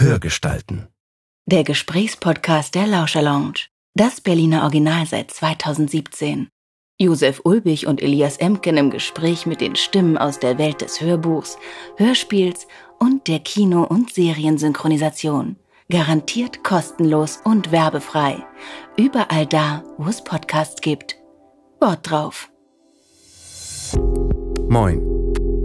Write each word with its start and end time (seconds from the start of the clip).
Hörgestalten. 0.00 0.88
Der 1.44 1.62
Gesprächspodcast 1.62 2.74
der 2.74 2.86
Lauscher 2.86 3.20
Lounge. 3.20 3.66
Das 3.94 4.22
Berliner 4.22 4.62
Original 4.62 5.04
seit 5.04 5.30
2017. 5.30 6.48
Josef 6.98 7.42
Ulbich 7.44 7.86
und 7.86 8.00
Elias 8.00 8.38
Emken 8.38 8.78
im 8.78 8.88
Gespräch 8.88 9.44
mit 9.44 9.60
den 9.60 9.76
Stimmen 9.76 10.16
aus 10.16 10.38
der 10.38 10.56
Welt 10.56 10.80
des 10.80 11.02
Hörbuchs, 11.02 11.58
Hörspiels 11.98 12.66
und 12.98 13.28
der 13.28 13.40
Kino- 13.40 13.84
und 13.84 14.10
Seriensynchronisation. 14.10 15.56
Garantiert 15.90 16.64
kostenlos 16.64 17.38
und 17.44 17.70
werbefrei. 17.70 18.42
Überall 18.96 19.44
da, 19.44 19.84
wo 19.98 20.08
es 20.08 20.24
Podcasts 20.24 20.80
gibt. 20.80 21.16
Wort 21.78 22.10
drauf. 22.10 22.48
Moin. 24.66 25.02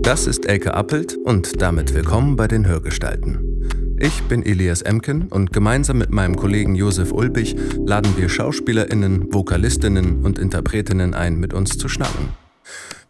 Das 0.02 0.28
ist 0.28 0.46
Elke 0.46 0.74
Appelt 0.74 1.16
und 1.24 1.62
damit 1.62 1.94
willkommen 1.94 2.36
bei 2.36 2.50
den 2.50 2.68
Hörgestalten. 2.68 3.55
Ich 3.98 4.24
bin 4.24 4.46
Elias 4.46 4.82
Emken 4.82 5.30
und 5.30 5.54
gemeinsam 5.54 5.98
mit 6.00 6.12
meinem 6.12 6.36
Kollegen 6.36 6.76
Josef 6.76 7.14
Ulbich 7.14 7.56
laden 7.86 8.18
wir 8.18 8.28
SchauspielerInnen, 8.28 9.34
Vokalistinnen 9.34 10.26
und 10.26 10.38
Interpretinnen 10.38 11.14
ein, 11.14 11.38
mit 11.38 11.54
uns 11.54 11.78
zu 11.78 11.88
schnacken. 11.88 12.30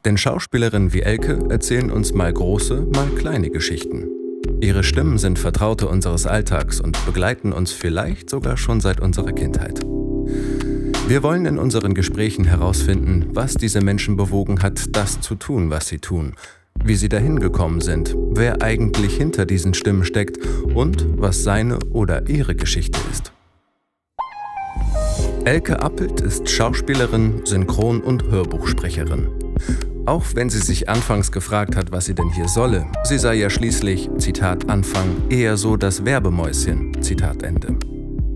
Denn 0.06 0.16
Schauspielerinnen 0.16 0.94
wie 0.94 1.02
Elke 1.02 1.40
erzählen 1.50 1.90
uns 1.90 2.14
mal 2.14 2.32
große, 2.32 2.88
mal 2.94 3.08
kleine 3.18 3.50
Geschichten. 3.50 4.10
Ihre 4.62 4.84
Stimmen 4.84 5.18
sind 5.18 5.40
Vertraute 5.40 5.88
unseres 5.88 6.28
Alltags 6.28 6.80
und 6.80 7.04
begleiten 7.08 7.52
uns 7.52 7.72
vielleicht 7.72 8.30
sogar 8.30 8.56
schon 8.56 8.80
seit 8.80 9.00
unserer 9.00 9.34
Kindheit. 9.34 9.80
Wir 11.08 11.24
wollen 11.24 11.48
in 11.48 11.58
unseren 11.58 11.96
Gesprächen 11.96 12.46
herausfinden, 12.46 13.30
was 13.34 13.56
diese 13.56 13.82
Menschen 13.82 14.18
bewogen 14.18 14.62
hat, 14.62 14.96
das 14.96 15.20
zu 15.20 15.34
tun, 15.34 15.72
was 15.72 15.88
sie 15.88 16.00
tun 16.00 16.36
wie 16.86 16.96
sie 16.96 17.10
dahin 17.10 17.40
gekommen 17.40 17.82
sind, 17.82 18.16
wer 18.32 18.62
eigentlich 18.62 19.18
hinter 19.18 19.46
diesen 19.46 19.74
Stimmen 19.74 20.06
steckt 20.06 20.38
und 20.74 21.06
was 21.18 21.44
seine 21.44 21.80
oder 21.92 22.30
ihre 22.30 22.56
Geschichte 22.56 23.00
ist. 23.12 23.32
Elke 25.46 25.82
Appelt 25.82 26.22
ist 26.22 26.50
Schauspielerin, 26.50 27.42
Synchron- 27.46 28.02
und 28.02 28.24
Hörbuchsprecherin. 28.32 29.30
Auch 30.06 30.24
wenn 30.36 30.50
sie 30.50 30.60
sich 30.60 30.90
anfangs 30.90 31.32
gefragt 31.32 31.76
hat, 31.76 31.92
was 31.92 32.06
sie 32.06 32.16
denn 32.16 32.30
hier 32.30 32.48
solle, 32.48 32.86
sie 33.04 33.18
sei 33.18 33.36
ja 33.36 33.50
schließlich, 33.50 34.10
Zitat 34.18 34.70
Anfang, 34.70 35.08
eher 35.30 35.58
so 35.58 35.78
das 35.78 36.06
Werbemäuschen, 36.06 37.02
Zitat 37.02 37.44
Ende. 37.44 37.78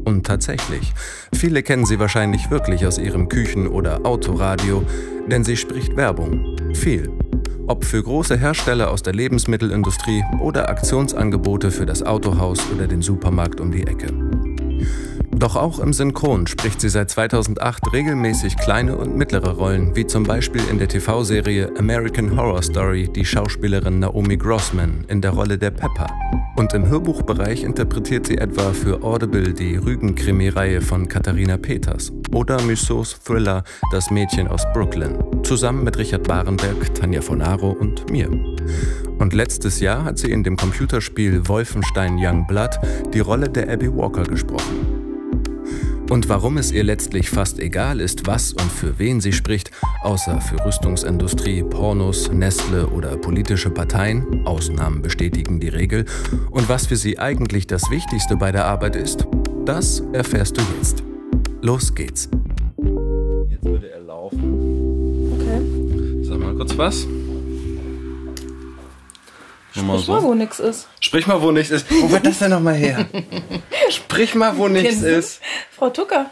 Und 0.06 0.26
tatsächlich, 0.26 0.94
viele 1.34 1.62
kennen 1.62 1.86
sie 1.86 2.00
wahrscheinlich 2.00 2.50
wirklich 2.50 2.88
aus 2.88 2.98
ihrem 2.98 3.30
Küchen- 3.30 3.68
oder 3.68 4.06
Autoradio, 4.06 4.84
denn 5.28 5.44
sie 5.44 5.58
spricht 5.58 5.96
Werbung. 5.96 6.56
Viel. 6.74 7.12
Ob 7.70 7.86
für 7.86 8.02
große 8.02 8.36
Hersteller 8.36 8.90
aus 8.90 9.04
der 9.04 9.14
Lebensmittelindustrie 9.14 10.24
oder 10.40 10.70
Aktionsangebote 10.70 11.70
für 11.70 11.86
das 11.86 12.02
Autohaus 12.02 12.60
oder 12.74 12.88
den 12.88 13.04
Supermarkt 13.04 13.62
um 13.62 13.72
die 13.72 13.86
Ecke. 13.86 14.08
Doch 15.40 15.56
auch 15.56 15.80
im 15.80 15.94
Synchron 15.94 16.48
spricht 16.48 16.82
sie 16.82 16.90
seit 16.90 17.10
2008 17.12 17.94
regelmäßig 17.94 18.58
kleine 18.58 18.98
und 18.98 19.16
mittlere 19.16 19.52
Rollen, 19.52 19.96
wie 19.96 20.06
zum 20.06 20.24
Beispiel 20.24 20.62
in 20.70 20.80
der 20.80 20.90
TV-Serie 20.90 21.72
American 21.78 22.36
Horror 22.36 22.62
Story 22.62 23.08
die 23.08 23.24
Schauspielerin 23.24 24.00
Naomi 24.00 24.36
Grossman 24.36 25.06
in 25.08 25.22
der 25.22 25.32
Rolle 25.32 25.58
der 25.58 25.72
Pepper. 25.72 26.08
Und 26.58 26.74
im 26.74 26.90
Hörbuchbereich 26.90 27.64
interpretiert 27.64 28.28
sie 28.28 28.38
etwa 28.38 28.74
für 28.74 29.02
Audible 29.02 29.54
die 29.54 29.78
Rügen-Krimi-Reihe 29.78 30.82
von 30.82 31.08
Katharina 31.08 31.56
Peters 31.56 32.12
oder 32.34 32.62
Mussau's 32.62 33.18
Thriller 33.24 33.64
Das 33.94 34.12
Mädchen 34.12 34.50
aus 34.50 34.66
Brooklyn, 34.74 35.18
zusammen 35.44 35.86
mit 35.86 35.98
Richard 35.98 36.28
Barenberg, 36.28 36.94
Tanja 36.96 37.22
von 37.22 37.42
Aro 37.42 37.70
und 37.70 38.10
mir. 38.12 38.30
Und 39.20 39.34
letztes 39.34 39.80
Jahr 39.80 40.04
hat 40.04 40.18
sie 40.18 40.32
in 40.32 40.44
dem 40.44 40.58
Computerspiel 40.58 41.48
Wolfenstein 41.48 42.18
Young 42.20 42.46
Blood 42.46 42.78
die 43.14 43.22
Rolle 43.22 43.48
der 43.48 43.72
Abby 43.72 43.90
Walker 43.96 44.24
gesprochen. 44.24 45.09
Und 46.10 46.28
warum 46.28 46.58
es 46.58 46.72
ihr 46.72 46.84
letztlich 46.84 47.30
fast 47.30 47.60
egal 47.60 48.00
ist, 48.00 48.26
was 48.26 48.54
und 48.54 48.72
für 48.72 48.98
wen 48.98 49.22
sie 49.22 49.32
spricht, 49.32 49.70
außer 50.02 50.42
für 50.42 50.66
Rüstungsindustrie, 50.66 51.64
Pornos, 51.64 52.32
Nestle 52.32 52.88
oder 52.88 53.16
politische 53.16 53.70
Parteien, 53.70 54.46
Ausnahmen 54.46 55.04
bestätigen 55.04 55.60
die 55.60 55.68
Regel, 55.68 56.06
und 56.50 56.68
was 56.68 56.88
für 56.88 56.96
sie 56.96 57.20
eigentlich 57.20 57.68
das 57.68 57.92
Wichtigste 57.92 58.38
bei 58.38 58.52
der 58.52 58.66
Arbeit 58.66 58.96
ist, 58.96 59.28
das 59.66 60.02
erfährst 60.12 60.58
du 60.58 60.62
jetzt. 60.78 61.04
Los 61.62 61.94
geht's. 61.94 62.28
Jetzt 63.50 63.66
würde 63.66 63.92
er 63.92 64.02
laufen. 64.02 65.34
Okay. 65.36 66.24
Sag 66.24 66.40
mal 66.40 66.56
kurz 66.56 66.76
was. 66.76 67.06
Sprich 69.80 70.08
mal, 70.08 70.24
wo 70.24 70.34
nix 70.34 70.60
ist. 70.60 70.88
Sprich 71.00 71.28
mal, 71.28 71.42
wo 71.42 71.52
nichts 71.52 71.72
ist. 71.72 71.86
Wo 71.90 72.10
wird 72.12 72.26
das 72.26 72.40
denn 72.40 72.52
nochmal 72.52 72.76
her? 72.76 73.06
Sprich 73.90 74.36
mal, 74.36 74.58
wo 74.58 74.68
nichts 74.68 75.02
ist. 75.02 75.42
Frau 75.72 75.90
Tucker. 75.90 76.28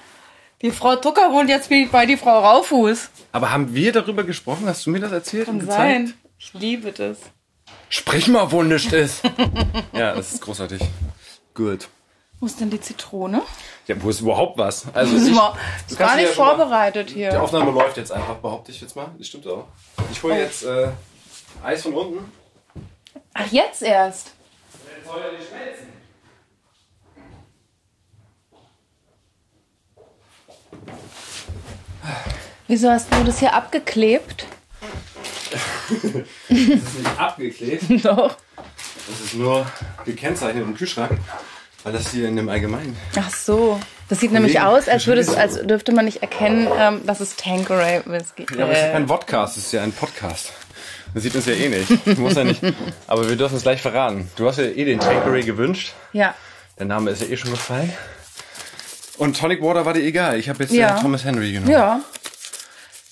Die 0.62 0.72
Frau 0.72 0.96
Tucker 0.96 1.31
wohnt 1.31 1.50
jetzt 1.50 1.69
bei 1.91 2.06
die 2.06 2.18
Frau 2.18 2.40
Raufuß. 2.40 3.09
Aber 3.31 3.52
haben 3.52 3.74
wir 3.75 3.91
darüber 3.91 4.24
gesprochen? 4.24 4.66
Hast 4.68 4.85
du 4.85 4.90
mir 4.90 5.00
das 5.00 5.12
erzählt 5.12 5.46
Kann 5.46 5.56
und 5.56 5.59
gezeigt? 5.62 5.78
sein. 5.80 6.13
Ich 6.40 6.53
liebe 6.53 6.91
das. 6.91 7.18
Sprich 7.90 8.28
mal, 8.28 8.52
wo 8.52 8.63
nichts 8.63 8.91
ist. 8.91 9.22
ja, 9.94 10.16
das 10.16 10.34
ist 10.34 10.41
großartig. 10.41 10.81
Gut. 11.53 11.88
Wo 12.40 12.46
ist 12.46 12.59
denn 12.59 12.69
die 12.69 12.79
Zitrone? 12.81 13.41
Ja, 13.88 13.96
wo 14.03 14.09
ist 14.09 14.19
überhaupt 14.22 14.58
was? 14.59 14.85
Also 14.94 15.14
Das 15.14 15.22
ist, 15.24 15.29
ich, 15.29 15.34
mal, 15.35 15.53
kannst 15.88 15.97
gar 16.00 16.16
nicht 16.16 16.29
ja 16.29 16.34
schon 16.35 16.46
mal- 16.46 16.56
vorbereitet 16.58 17.09
Die 17.09 17.14
hier. 17.16 17.41
Aufnahme 17.41 17.72
läuft 17.72 17.97
jetzt 17.97 18.12
einfach, 18.12 18.35
behaupte 18.35 18.72
ich 18.72 18.79
jetzt 18.81 18.96
mal. 18.96 19.08
Das 19.18 19.28
stimmt 19.28 19.47
auch. 19.47 19.66
Ich 20.12 20.22
hole 20.22 20.38
jetzt 20.40 20.64
äh, 20.64 20.90
Eis 21.64 21.81
von 21.84 21.94
unten. 21.94 22.31
Ach, 23.40 23.52
jetzt 23.52 23.84
erst. 23.84 24.31
Jetzt 24.74 25.06
soll 25.06 25.22
ja 25.22 25.31
nicht 25.31 25.48
schmelzen. 25.48 25.88
Wieso 32.68 32.90
hast 32.90 33.14
du 33.14 33.24
das 33.24 33.40
hier 33.40 33.53
abgeklebt? 33.53 34.46
Das 36.50 36.58
ist 36.59 36.97
nicht 36.97 37.20
abgeklebt. 37.20 37.84
Doch. 38.06 38.36
Das 38.56 39.22
ist 39.22 39.36
nur 39.36 39.66
gekennzeichnet 40.06 40.64
im 40.64 40.76
Kühlschrank, 40.76 41.18
weil 41.84 41.94
das 41.94 42.12
hier 42.12 42.28
in 42.28 42.36
dem 42.36 42.50
Allgemeinen. 42.50 42.97
Ach 43.18 43.30
so. 43.34 43.80
Das 44.09 44.20
sieht 44.20 44.31
nämlich 44.31 44.59
aus, 44.59 44.90
als, 44.90 45.08
würde 45.08 45.22
es, 45.22 45.34
als 45.34 45.62
dürfte 45.66 45.94
man 45.94 46.06
nicht 46.06 46.22
erkennen, 46.22 46.68
ähm, 46.78 47.06
dass 47.06 47.20
es 47.22 47.36
Tanqueray 47.36 48.02
Whisky 48.06 48.46
Ja, 48.58 48.66
aber 48.66 48.74
es 48.74 48.80
ist 48.80 48.86
äh, 48.86 48.92
kein 48.92 49.08
Vodcast, 49.08 49.58
es 49.58 49.66
ist 49.66 49.72
ja 49.72 49.84
ein 49.84 49.94
Podcast. 49.94 50.53
Das 51.17 51.23
sieht 51.23 51.33
uns 51.35 51.47
ja 51.47 51.53
eh 51.53 51.67
nicht. 51.69 52.17
Muss 52.19 52.35
ja 52.35 52.44
nicht. 52.44 52.61
Aber 53.07 53.28
wir 53.28 53.35
dürfen 53.35 53.57
es 53.57 53.63
gleich 53.63 53.81
verraten. 53.81 54.29
Du 54.35 54.47
hast 54.47 54.57
ja 54.59 54.66
eh 54.66 54.85
den 54.85 55.00
Tankeray 55.00 55.41
gewünscht. 55.41 55.94
Ja. 56.13 56.35
Der 56.78 56.85
Name 56.85 57.09
ist 57.09 57.23
ja 57.23 57.28
eh 57.28 57.35
schon 57.38 57.50
gefallen. 57.50 57.91
Und 59.17 59.35
Tonic 59.39 59.63
Water 59.63 59.83
war 59.83 59.94
dir 59.95 60.03
egal. 60.03 60.38
Ich 60.38 60.47
habe 60.47 60.61
jetzt 60.63 60.73
Ja. 60.75 60.95
äh, 60.95 61.01
Thomas 61.01 61.23
Henry 61.25 61.53
genommen. 61.53 61.72
Ja. 61.72 62.01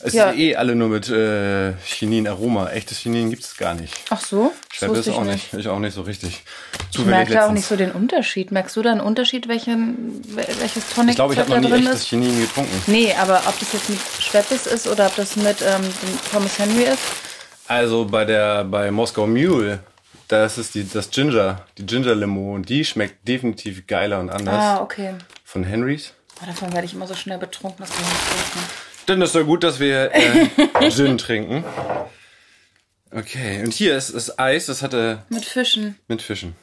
Es 0.02 0.14
Ja. 0.14 0.30
sind 0.30 0.40
eh 0.40 0.56
alle 0.56 0.76
nur 0.76 0.90
mit 0.90 1.10
äh, 1.10 1.74
Chinin 1.84 2.28
Aroma. 2.28 2.70
Echtes 2.70 3.00
Chinin 3.00 3.32
gibt 3.32 3.44
es 3.44 3.58
gar 3.58 3.74
nicht. 3.74 3.92
Ach 4.12 4.22
so. 4.24 4.52
Das 4.70 4.78
Schweppe 4.78 4.92
ist 4.92 4.98
wusste 5.00 5.10
ich 5.12 5.18
auch 5.18 5.24
nicht. 5.24 5.52
nicht. 5.54 5.66
Ich 5.66 5.68
auch 5.68 5.80
nicht 5.80 5.96
so 5.96 6.04
richtig. 6.04 6.44
Ich 6.84 6.90
Zufällig 6.92 7.08
merke 7.10 7.34
da 7.34 7.40
auch 7.48 7.52
letztens. 7.54 7.56
nicht 7.56 7.68
so 7.70 7.76
den 7.76 7.92
Unterschied. 7.92 8.52
Merkst 8.52 8.76
du 8.76 8.84
da 8.84 8.92
einen 8.92 9.02
Unterschied, 9.02 9.48
welchen, 9.48 10.22
welches 10.36 10.88
Tonic 10.94 11.12
Ich 11.12 11.16
glaube, 11.16 11.34
ich 11.34 11.40
habe 11.40 11.50
noch 11.60 11.70
nie 11.72 11.74
echtes 11.86 12.02
ist? 12.02 12.08
Chinin 12.10 12.40
getrunken. 12.40 12.84
Nee, 12.86 13.16
aber 13.20 13.42
ob 13.48 13.58
das 13.60 13.74
jetzt 13.74 13.90
mit 13.90 14.00
Schweppes 14.20 14.68
ist 14.68 14.88
oder 14.88 15.08
ob 15.08 15.16
das 15.16 15.38
mit 15.38 15.64
ähm, 15.64 15.82
Thomas 16.32 16.60
Henry 16.60 16.84
ist? 16.84 17.00
Also 17.68 18.06
bei 18.06 18.26
der 18.26 18.64
bei 18.64 18.92
Moskau 18.92 19.26
Mule, 19.28 19.80
das 20.28 20.58
ist 20.58 20.76
die 20.76 20.88
das 20.88 21.10
Ginger, 21.10 21.66
die 21.78 21.86
Ginger 21.86 22.16
Limo 22.16 22.54
und 22.54 22.70
die 22.70 22.86
schmeckt 22.86 23.28
definitiv 23.28 23.88
geiler 23.88 24.20
und 24.20 24.30
anders 24.30 24.54
Ah, 24.64 24.82
okay. 24.82 25.16
von 25.44 25.64
Henrys. 25.64 26.14
Oh, 26.42 26.46
davon 26.46 26.72
werde 26.74 26.86
ich 26.86 26.94
immer 26.94 27.08
so 27.08 27.16
schnell 27.16 27.38
betrunken, 27.38 27.78
das 27.80 27.90
kann 27.96 28.04
ich 28.04 28.10
nicht 28.12 28.52
trinken. 28.54 28.70
Dann 29.08 29.22
ist 29.22 29.36
doch 29.36 29.44
gut, 29.46 29.64
dass 29.64 29.80
wir 29.80 30.12
äh, 30.14 30.48
Gin 30.92 31.18
trinken. 31.18 31.64
Okay, 33.12 33.64
und 33.64 33.74
hier 33.74 33.96
ist 33.96 34.14
das 34.14 34.38
Eis, 34.38 34.66
das 34.66 34.82
hatte 34.82 35.24
Mit 35.30 35.46
Fischen. 35.46 35.98
mit 36.08 36.22
Fischen. 36.22 36.56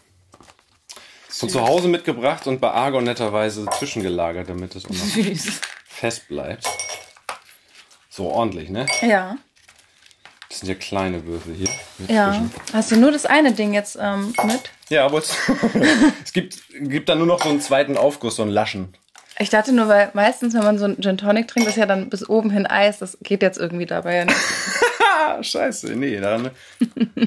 Von 1.28 1.48
zu 1.48 1.62
Hause 1.62 1.88
mitgebracht 1.88 2.46
und 2.46 2.60
bei 2.60 2.70
Argon 2.70 3.04
netterweise 3.04 3.64
zwischengelagert, 3.78 4.50
damit 4.50 4.76
es 4.76 4.84
fest 5.88 6.28
bleibt. 6.28 6.68
So 8.10 8.28
ordentlich, 8.28 8.68
ne? 8.68 8.84
Ja. 9.00 9.36
Das 10.52 10.60
sind 10.60 10.68
ja 10.68 10.74
kleine 10.74 11.24
Würfel 11.24 11.54
hier. 11.54 11.68
Mit 11.96 12.10
Ja. 12.10 12.30
Fischen. 12.30 12.52
Hast 12.74 12.90
du 12.90 12.96
nur 12.96 13.10
das 13.10 13.24
eine 13.24 13.52
Ding 13.52 13.72
jetzt 13.72 13.96
ähm, 13.98 14.34
mit? 14.44 14.70
Ja, 14.90 15.06
aber 15.06 15.16
es, 15.16 15.34
es 16.24 16.34
gibt, 16.34 16.58
gibt 16.78 17.08
dann 17.08 17.16
nur 17.16 17.26
noch 17.26 17.42
so 17.42 17.48
einen 17.48 17.62
zweiten 17.62 17.96
Aufguss, 17.96 18.36
so 18.36 18.42
einen 18.42 18.50
Laschen. 18.50 18.94
Ich 19.38 19.48
dachte 19.48 19.72
nur, 19.72 19.88
weil 19.88 20.10
meistens, 20.12 20.52
wenn 20.52 20.62
man 20.62 20.78
so 20.78 20.84
einen 20.84 21.00
Gin 21.00 21.16
Tonic 21.16 21.48
trinkt, 21.48 21.70
ist 21.70 21.78
ja 21.78 21.86
dann 21.86 22.10
bis 22.10 22.28
oben 22.28 22.50
hin 22.50 22.66
Eis. 22.66 22.98
Das 22.98 23.16
geht 23.22 23.40
jetzt 23.40 23.56
irgendwie 23.56 23.86
dabei 23.86 24.16
ja 24.16 24.24
nicht. 24.26 24.36
Scheiße. 25.40 25.96
Nee, 25.96 26.20
dann 26.20 26.50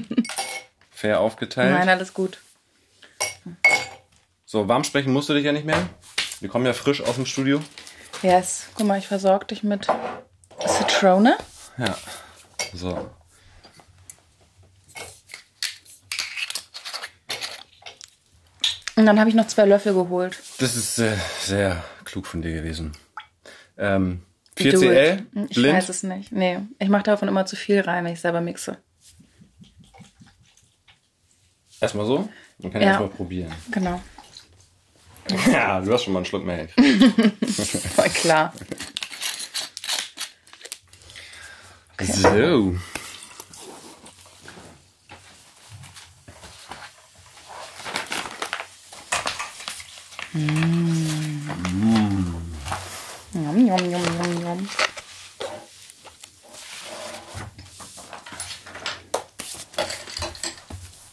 fair 0.92 1.18
aufgeteilt. 1.18 1.72
Nein, 1.72 1.88
alles 1.88 2.14
gut. 2.14 2.38
So, 4.44 4.68
warm 4.68 4.84
sprechen 4.84 5.12
musst 5.12 5.28
du 5.28 5.34
dich 5.34 5.44
ja 5.44 5.50
nicht 5.50 5.66
mehr. 5.66 5.88
Wir 6.38 6.48
kommen 6.48 6.64
ja 6.64 6.74
frisch 6.74 7.02
aus 7.02 7.16
dem 7.16 7.26
Studio. 7.26 7.60
Yes. 8.22 8.68
Guck 8.76 8.86
mal, 8.86 9.00
ich 9.00 9.08
versorge 9.08 9.46
dich 9.46 9.64
mit 9.64 9.88
Zitrone. 10.64 11.36
Ja. 11.76 11.96
So. 12.72 13.10
Und 18.96 19.04
dann 19.06 19.20
habe 19.20 19.28
ich 19.28 19.36
noch 19.36 19.46
zwei 19.46 19.66
Löffel 19.66 19.92
geholt. 19.94 20.38
Das 20.58 20.74
ist 20.74 20.98
äh, 20.98 21.16
sehr 21.40 21.84
klug 22.04 22.26
von 22.26 22.40
dir 22.42 22.52
gewesen. 22.52 22.92
Ähm, 23.76 24.22
Do 24.58 24.64
4CL, 24.64 25.18
it. 25.18 25.26
Ich 25.50 25.56
blind. 25.56 25.76
weiß 25.76 25.88
es 25.90 26.02
nicht. 26.02 26.32
Nee, 26.32 26.60
ich 26.78 26.88
mache 26.88 27.02
davon 27.02 27.28
immer 27.28 27.44
zu 27.44 27.56
viel 27.56 27.80
rein, 27.80 28.04
wenn 28.06 28.14
ich 28.14 28.20
selber 28.20 28.40
mixe. 28.40 28.78
Erstmal 31.80 32.06
so. 32.06 32.28
Man 32.58 32.72
kann 32.72 32.80
ja 32.80 32.86
Ja. 32.86 32.92
erstmal 32.94 33.10
probieren. 33.10 33.52
Genau. 33.70 34.00
Ja, 35.50 35.80
du 35.80 35.92
hast 35.92 36.04
schon 36.04 36.12
mal 36.12 36.20
einen 36.20 36.26
Schluck 36.26 36.44
mehr. 36.44 36.68
Voll 37.96 38.08
klar. 38.10 38.52
So. 42.00 42.76
Yum, 53.32 53.66
yum, 53.66 53.66
yum, 53.66 53.90
yum, 53.90 54.42
yum. 54.42 54.68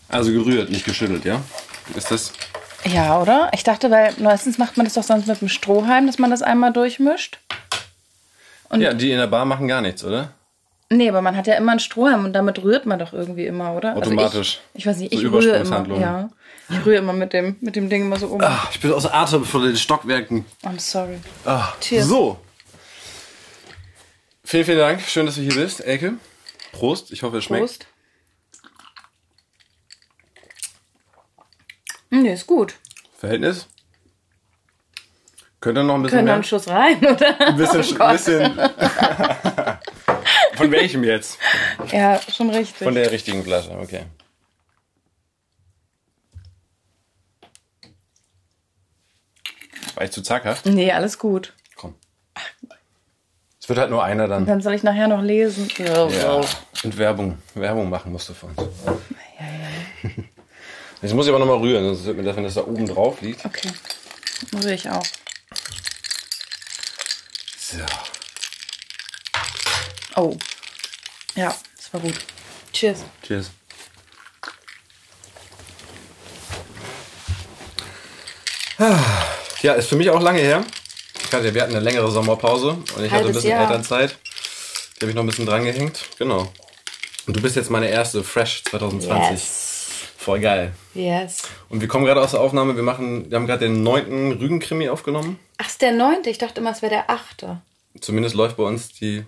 Also 0.10 0.32
gerührt, 0.32 0.70
nicht 0.70 0.86
geschüttelt, 0.86 1.24
ja? 1.26 1.42
Ist 1.96 2.12
das? 2.12 2.34
Ja, 2.86 3.22
oder? 3.22 3.50
Ich 3.54 3.64
dachte, 3.64 3.90
weil 3.90 4.14
meistens 4.20 4.58
macht 4.58 4.76
man 4.76 4.86
das 4.86 4.94
doch 4.94 5.04
sonst 5.04 5.26
mit 5.28 5.40
dem 5.40 5.48
Strohhalm, 5.48 6.06
dass 6.06 6.20
man 6.20 6.30
das 6.30 6.42
einmal 6.42 6.74
durchmischt. 6.74 7.40
Ja, 8.76 8.94
die 8.94 9.12
in 9.12 9.18
der 9.20 9.28
Bar 9.28 9.46
machen 9.46 9.68
gar 9.68 9.82
nichts, 9.82 10.04
oder? 10.04 10.34
Nee, 10.96 11.10
aber 11.10 11.22
man 11.22 11.36
hat 11.36 11.48
ja 11.48 11.56
immer 11.56 11.72
einen 11.72 11.80
Strohhalm 11.80 12.26
und 12.26 12.34
damit 12.34 12.62
rührt 12.62 12.86
man 12.86 13.00
doch 13.00 13.14
irgendwie 13.14 13.46
immer, 13.46 13.74
oder? 13.74 13.96
Automatisch. 13.98 14.60
Also 14.60 14.70
ich, 14.74 14.80
ich 14.80 14.86
weiß 14.86 14.98
nicht, 14.98 15.14
So 15.14 15.20
ich 15.20 15.32
rühre 15.32 15.58
immer. 15.58 15.88
Ja. 16.00 16.30
Ich 16.70 16.86
rühre 16.86 16.98
immer 16.98 17.14
mit 17.14 17.34
dem, 17.34 17.56
mit 17.62 17.76
dem 17.76 17.90
Ding 17.90 18.04
immer 18.04 18.18
so 18.18 18.28
um. 18.28 18.42
Ah, 18.42 18.68
ich 18.72 18.80
bin 18.80 18.92
außer 18.94 19.14
Atem 19.14 19.44
von 19.44 19.64
den 19.64 19.76
Stockwerken. 19.76 20.46
I'm 20.64 20.80
sorry. 20.80 21.18
Ah, 21.46 21.74
Cheers. 21.82 22.06
So. 22.08 22.40
Vielen, 24.44 24.66
vielen 24.66 24.78
Dank. 24.78 25.02
Schön, 25.02 25.26
dass 25.26 25.36
du 25.36 25.42
hier 25.42 25.56
bist, 25.56 25.84
Elke. 25.86 26.14
Prost. 26.74 27.12
Ich 27.12 27.24
hoffe, 27.24 27.38
es 27.38 27.46
schmeckt. 27.46 27.62
Prost. 27.64 27.88
Nee, 32.10 32.34
ist 32.34 32.46
gut. 32.46 32.76
Verhältnis? 33.18 33.68
Könnt 35.60 35.78
ihr 35.78 35.84
noch 35.84 35.96
ein 35.96 36.04
bisschen 36.04 36.18
Können 36.18 36.28
wir 36.28 36.32
mehr? 36.32 36.36
einen 36.36 36.44
Schuss 36.44 36.68
rein, 36.68 36.98
oder? 37.06 37.40
Ein 37.42 37.56
bisschen, 37.58 37.98
Oh 38.00 38.04
ein 38.04 38.12
bisschen. 38.14 38.60
Von 40.56 40.72
welchem 40.72 41.04
jetzt? 41.04 41.38
Ja, 41.92 42.20
schon 42.32 42.50
richtig. 42.50 42.84
Von 42.84 42.96
der 42.96 43.12
richtigen 43.12 43.44
Flasche, 43.44 43.72
okay. 43.72 44.06
War 49.96 50.04
ich 50.04 50.12
zu 50.12 50.22
zaghaft? 50.22 50.66
nee, 50.66 50.92
alles 50.92 51.20
gut. 51.20 51.54
Komm. 51.76 51.96
Es 53.62 53.70
wird 53.70 53.80
halt 53.80 53.90
nur 53.92 54.04
einer 54.04 54.28
dann. 54.28 54.46
Dann 54.46 54.62
soll 54.62 54.74
ich 54.74 54.84
nachher 54.84 55.08
noch 55.08 55.22
lesen. 55.22 55.70
Ja. 55.78 56.08
Ja. 56.10 56.42
Und 56.84 56.98
Werbung. 56.98 57.38
Werbung 57.54 57.90
machen 57.90 58.12
musst 58.12 58.30
du 58.30 58.34
für 58.34 58.48
uns. 58.48 58.58
Jetzt 61.02 61.14
muss 61.14 61.26
ich 61.26 61.30
aber 61.34 61.40
nochmal 61.40 61.58
rühren, 61.58 61.84
sonst 61.86 62.06
wird 62.06 62.18
mir 62.18 62.24
das, 62.24 62.36
wenn 62.36 62.44
das 62.44 62.54
da 62.56 62.62
oben 62.62 62.86
drauf 62.88 63.22
liegt. 63.22 63.46
Okay. 63.46 63.70
Muss 64.52 64.66
ich 64.66 64.90
auch. 64.90 65.04
So. 67.58 67.80
Oh. 70.16 70.38
Ja, 71.36 71.56
das 71.76 71.94
war 71.94 72.02
gut. 72.02 72.14
Cheers. 72.72 73.04
Cheers. 73.26 73.52
Ja, 79.62 79.74
ist 79.74 79.88
für 79.88 79.96
mich 79.96 80.10
auch 80.10 80.22
lange 80.22 80.40
her. 80.42 80.64
Ich 81.24 81.32
hatte, 81.34 81.54
wir 81.54 81.62
hatten 81.62 81.74
eine 81.74 81.84
längere 81.84 82.12
Sommerpause 82.12 82.70
und 82.70 82.82
ich 82.82 82.96
hatte 82.96 83.06
ein 83.06 83.12
Halbes 83.12 83.36
bisschen 83.38 83.52
Jahr. 83.52 83.62
Elternzeit. 83.62 84.18
Die 84.98 85.02
habe 85.02 85.12
ich 85.12 85.16
noch 85.16 85.24
ein 85.24 85.28
bisschen 85.28 85.46
dran 85.46 85.64
gehängt. 85.64 86.02
Genau. 86.20 86.52
Und 87.26 87.38
du 87.38 87.42
bist 87.42 87.56
jetzt 87.56 87.70
meine 87.70 87.88
erste 87.88 88.24
Fresh 88.24 88.64
2020. 88.66 89.32
Yes. 89.32 89.70
Voll 90.18 90.40
geil. 90.40 90.74
Yes. 90.94 91.44
Und 91.70 91.82
wir 91.82 91.88
kommen 91.88 92.06
gerade 92.06 92.22
aus 92.22 92.32
der 92.32 92.42
Aufnahme. 92.42 92.76
Wir 92.76 92.84
machen, 92.84 93.30
wir 93.30 93.38
haben 93.38 93.48
gerade 93.48 93.66
den 93.66 93.84
neunten 93.84 94.32
Rügenkrimi 94.34 94.90
aufgenommen. 94.90 95.40
Ach, 95.58 95.68
ist 95.68 95.82
der 95.82 95.92
neunte? 95.92 96.30
Ich 96.30 96.38
dachte 96.38 96.62
immer, 96.62 96.72
es 96.72 96.82
wäre 96.82 96.92
der 96.92 97.10
achte. 97.10 97.62
Zumindest 98.00 98.36
läuft 98.36 98.58
bei 98.58 98.64
uns 98.64 98.92
die, 98.94 99.26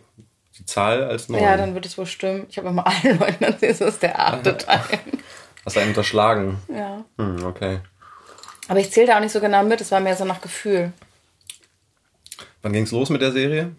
die 0.58 0.66
Zahl 0.66 1.04
als 1.04 1.30
neun. 1.30 1.42
Ja, 1.42 1.58
dann 1.58 1.74
wird 1.74 1.86
es 1.86 1.98
wohl 1.98 2.06
stimmen. 2.06 2.46
Ich 2.50 2.58
habe 2.58 2.70
immer 2.70 2.86
allen 3.04 3.20
Leuten 3.20 3.44
erzählt, 3.44 3.74
es 3.74 3.82
ist 3.82 4.02
der 4.02 4.20
achte 4.20 4.58
Teil. 4.58 5.00
Hast 5.66 5.76
du 5.76 5.80
einen 5.80 5.90
unterschlagen? 5.90 6.60
Ja. 6.68 7.04
Hm, 7.18 7.44
okay. 7.46 7.80
Aber 8.68 8.80
ich 8.80 8.92
zählte 8.92 9.16
auch 9.16 9.20
nicht 9.20 9.32
so 9.32 9.40
genau 9.40 9.64
mit, 9.64 9.82
es 9.82 9.92
war 9.92 10.00
mehr 10.00 10.16
so 10.16 10.26
nach 10.26 10.42
Gefühl. 10.42 10.92
Wann 12.62 12.74
ging's 12.74 12.92
los 12.92 13.10
mit 13.10 13.22
der 13.22 13.32
Serie? 13.32 13.72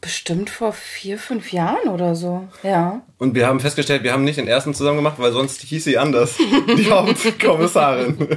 Bestimmt 0.00 0.50
vor 0.50 0.72
vier, 0.72 1.18
fünf 1.18 1.52
Jahren 1.52 1.88
oder 1.88 2.14
so. 2.14 2.46
Ja. 2.62 3.02
Und 3.18 3.34
wir 3.34 3.46
haben 3.46 3.60
festgestellt, 3.60 4.02
wir 4.02 4.12
haben 4.12 4.24
nicht 4.24 4.38
den 4.38 4.46
ersten 4.46 4.74
zusammen 4.74 4.98
gemacht, 4.98 5.18
weil 5.18 5.32
sonst 5.32 5.62
hieß 5.62 5.84
sie 5.84 5.98
anders. 5.98 6.36
Die 6.36 6.90
Hauptkommissarin. 6.90 8.28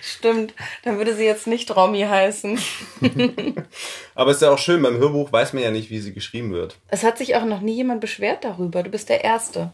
Stimmt. 0.00 0.54
Dann 0.84 0.98
würde 0.98 1.14
sie 1.14 1.24
jetzt 1.24 1.46
nicht 1.46 1.74
Romy 1.76 2.00
heißen. 2.02 2.58
Aber 4.14 4.30
ist 4.30 4.42
ja 4.42 4.50
auch 4.50 4.58
schön, 4.58 4.82
beim 4.82 4.96
Hörbuch 4.98 5.32
weiß 5.32 5.52
man 5.52 5.62
ja 5.62 5.70
nicht, 5.70 5.90
wie 5.90 6.00
sie 6.00 6.12
geschrieben 6.14 6.52
wird. 6.52 6.76
Es 6.88 7.04
hat 7.04 7.18
sich 7.18 7.36
auch 7.36 7.44
noch 7.44 7.60
nie 7.60 7.74
jemand 7.74 8.00
beschwert 8.00 8.42
darüber. 8.44 8.82
Du 8.82 8.90
bist 8.90 9.08
der 9.08 9.22
Erste. 9.22 9.72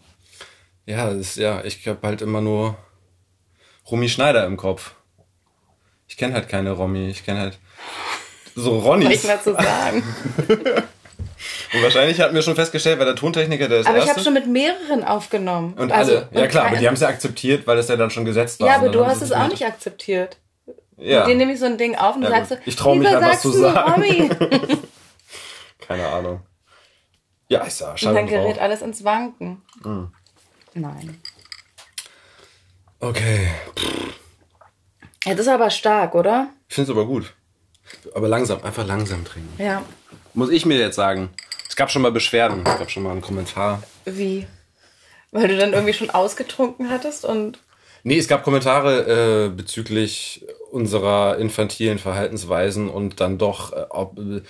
Ja, 0.86 1.08
ist, 1.10 1.36
ja, 1.36 1.64
ich 1.64 1.86
habe 1.86 2.06
halt 2.06 2.22
immer 2.22 2.40
nur 2.40 2.76
Romy 3.90 4.08
Schneider 4.08 4.44
im 4.46 4.56
Kopf. 4.56 4.94
Ich 6.08 6.16
kenne 6.16 6.34
halt 6.34 6.48
keine 6.48 6.72
Romy, 6.72 7.08
ich 7.08 7.24
kenne 7.24 7.40
halt 7.40 7.58
so 8.54 8.78
ich 8.78 8.84
Ronnys. 8.84 9.24
mal 9.24 9.40
zu 9.42 9.52
sagen. 9.54 10.02
Und 11.72 11.82
wahrscheinlich 11.82 12.20
hatten 12.20 12.34
wir 12.34 12.42
schon 12.42 12.54
festgestellt, 12.54 12.98
weil 12.98 13.06
der 13.06 13.14
Tontechniker, 13.16 13.68
der 13.68 13.80
ist 13.80 13.86
Aber 13.86 13.98
ich 13.98 14.08
habe 14.08 14.20
schon 14.20 14.32
mit 14.34 14.46
mehreren 14.46 15.04
aufgenommen. 15.04 15.74
und 15.74 15.92
Also- 15.92 16.16
alle. 16.16 16.28
Ja 16.32 16.42
und 16.42 16.48
klar, 16.48 16.66
aber 16.66 16.76
die 16.76 16.86
haben 16.86 16.94
es 16.94 17.00
ja 17.00 17.08
akzeptiert, 17.08 17.66
weil 17.66 17.76
das 17.76 17.88
ja 17.88 17.96
dann 17.96 18.10
schon 18.10 18.24
gesetzt 18.24 18.60
war. 18.60 18.68
Ja, 18.68 18.76
aber 18.76 18.88
du 18.88 19.04
hast 19.04 19.20
es 19.22 19.32
auch 19.32 19.48
nicht 19.48 19.64
akzeptiert. 19.66 20.38
Ja, 20.96 21.26
Dir 21.26 21.36
nehme 21.36 21.52
ich 21.52 21.60
so 21.60 21.66
ein 21.66 21.78
Ding 21.78 21.94
auf 21.94 22.16
und 22.16 22.22
du 22.22 22.28
Ja, 22.28 22.36
sagst 22.38 22.50
so, 22.50 22.56
Ich 22.64 22.74
trau 22.74 22.94
mich 22.96 23.06
"Wieso 23.08 23.20
ja, 23.20 23.28
was 23.30 23.40
zu 23.42 23.52
du 23.52 23.58
sagen." 23.58 24.30
Keine 25.86 26.06
Ahnung. 26.08 26.40
Ja, 27.48 27.64
ich 27.66 27.80
Und 27.82 27.98
schade 28.00 28.14
dann 28.16 28.26
gerät 28.26 28.58
alles 28.58 28.82
ins 28.82 29.04
Wanken. 29.04 29.62
Hm. 29.84 30.12
Nein. 30.74 31.20
Okay. 33.00 33.48
Ja, 35.24 35.32
das 35.34 35.40
ist 35.46 35.48
aber 35.48 35.70
stark, 35.70 36.14
oder? 36.14 36.48
Ich 36.68 36.74
finde 36.74 36.90
es 36.90 36.96
aber 36.98 37.06
gut. 37.06 37.32
Aber 38.14 38.28
langsam, 38.28 38.62
einfach 38.64 38.86
langsam 38.86 39.24
trinken. 39.24 39.62
Ja. 39.62 39.82
Muss 40.34 40.50
ich 40.50 40.66
mir 40.66 40.78
jetzt 40.78 40.96
sagen. 40.96 41.30
Es 41.68 41.76
gab 41.76 41.90
schon 41.90 42.02
mal 42.02 42.10
Beschwerden. 42.10 42.62
Es 42.64 42.78
gab 42.78 42.90
schon 42.90 43.02
mal 43.02 43.12
einen 43.12 43.20
Kommentar. 43.20 43.82
Wie? 44.04 44.46
Weil 45.30 45.48
du 45.48 45.56
dann 45.56 45.74
irgendwie 45.74 45.92
schon 45.92 46.10
ausgetrunken 46.10 46.90
hattest 46.90 47.24
und. 47.24 47.58
Nee, 48.04 48.18
es 48.18 48.28
gab 48.28 48.42
Kommentare 48.44 49.46
äh, 49.46 49.48
bezüglich 49.50 50.46
unserer 50.70 51.36
infantilen 51.38 51.98
Verhaltensweisen 51.98 52.88
und 52.88 53.20
dann 53.20 53.36
doch, 53.38 53.72
äh, 53.72 53.84
ob, 53.90 54.18
äh, 54.18 54.40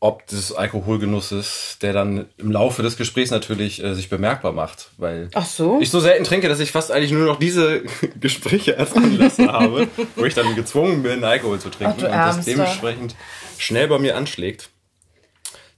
ob 0.00 0.26
des 0.26 0.52
Alkoholgenusses, 0.52 1.78
der 1.80 1.92
dann 1.94 2.26
im 2.36 2.50
Laufe 2.50 2.82
des 2.82 2.96
Gesprächs 2.96 3.30
natürlich 3.30 3.82
äh, 3.82 3.94
sich 3.94 4.10
bemerkbar 4.10 4.52
macht. 4.52 4.90
Weil 4.98 5.30
Ach 5.34 5.46
so? 5.46 5.78
ich 5.80 5.90
so 5.90 6.00
selten 6.00 6.24
trinke, 6.24 6.48
dass 6.48 6.60
ich 6.60 6.72
fast 6.72 6.90
eigentlich 6.90 7.12
nur 7.12 7.26
noch 7.26 7.38
diese 7.38 7.82
Gespräche 8.20 8.76
als 8.76 8.92
Anlässe 8.92 9.50
habe, 9.50 9.88
wo 10.16 10.24
ich 10.24 10.34
dann 10.34 10.54
gezwungen 10.56 11.02
bin, 11.02 11.24
Alkohol 11.24 11.60
zu 11.60 11.70
trinken 11.70 12.04
Ach, 12.06 12.28
und 12.28 12.36
das 12.36 12.44
dementsprechend 12.44 13.14
schnell 13.56 13.88
bei 13.88 13.98
mir 13.98 14.16
anschlägt. 14.16 14.68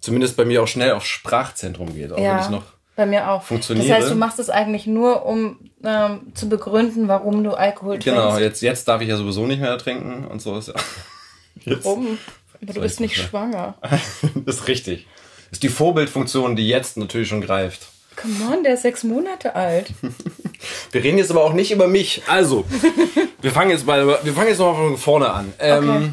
Zumindest 0.00 0.36
bei 0.36 0.44
mir 0.44 0.62
auch 0.62 0.68
schnell 0.68 0.92
aufs 0.92 1.06
Sprachzentrum 1.08 1.94
geht, 1.94 2.12
auch 2.12 2.16
wenn 2.16 2.22
ich 2.22 2.44
ja. 2.44 2.50
noch 2.50 2.62
Bei 2.94 3.06
mir 3.06 3.30
auch. 3.30 3.42
funktioniere. 3.42 3.88
Das 3.88 3.96
heißt, 3.98 4.10
du 4.10 4.14
machst 4.14 4.38
es 4.38 4.50
eigentlich 4.50 4.86
nur, 4.86 5.26
um 5.26 5.58
ähm, 5.84 6.32
zu 6.34 6.48
begründen, 6.48 7.08
warum 7.08 7.42
du 7.42 7.52
Alkohol 7.54 7.98
Genau, 7.98 8.26
trinkst. 8.28 8.40
jetzt, 8.40 8.62
jetzt 8.62 8.88
darf 8.88 9.00
ich 9.00 9.08
ja 9.08 9.16
sowieso 9.16 9.46
nicht 9.46 9.60
mehr 9.60 9.76
trinken 9.78 10.26
und 10.26 10.40
so 10.42 10.56
ist 10.58 10.68
ja. 10.68 10.74
Jetzt 11.64 11.84
Warum? 11.86 12.18
Aber 12.62 12.72
du 12.74 12.80
bist 12.80 12.96
ich 12.96 13.00
nicht 13.00 13.18
das 13.18 13.24
schwanger. 13.26 13.74
ist 14.46 14.68
richtig. 14.68 15.06
Ist 15.50 15.62
die 15.62 15.68
Vorbildfunktion, 15.68 16.54
die 16.56 16.68
jetzt 16.68 16.96
natürlich 16.96 17.28
schon 17.28 17.40
greift. 17.40 17.86
Come 18.16 18.34
on, 18.56 18.62
der 18.64 18.74
ist 18.74 18.82
sechs 18.82 19.04
Monate 19.04 19.54
alt. 19.54 19.88
Wir 20.92 21.02
reden 21.04 21.18
jetzt 21.18 21.30
aber 21.30 21.44
auch 21.44 21.52
nicht 21.52 21.70
über 21.70 21.86
mich. 21.86 22.22
Also, 22.28 22.64
wir 23.42 23.50
fangen 23.50 23.70
jetzt 23.70 23.86
mal, 23.86 24.06
wir 24.22 24.32
fangen 24.32 24.48
jetzt 24.48 24.58
noch 24.58 24.72
mal 24.72 24.88
von 24.88 24.96
vorne 24.96 25.30
an. 25.30 25.52
Ähm, 25.58 25.88
Okay. 25.88 26.08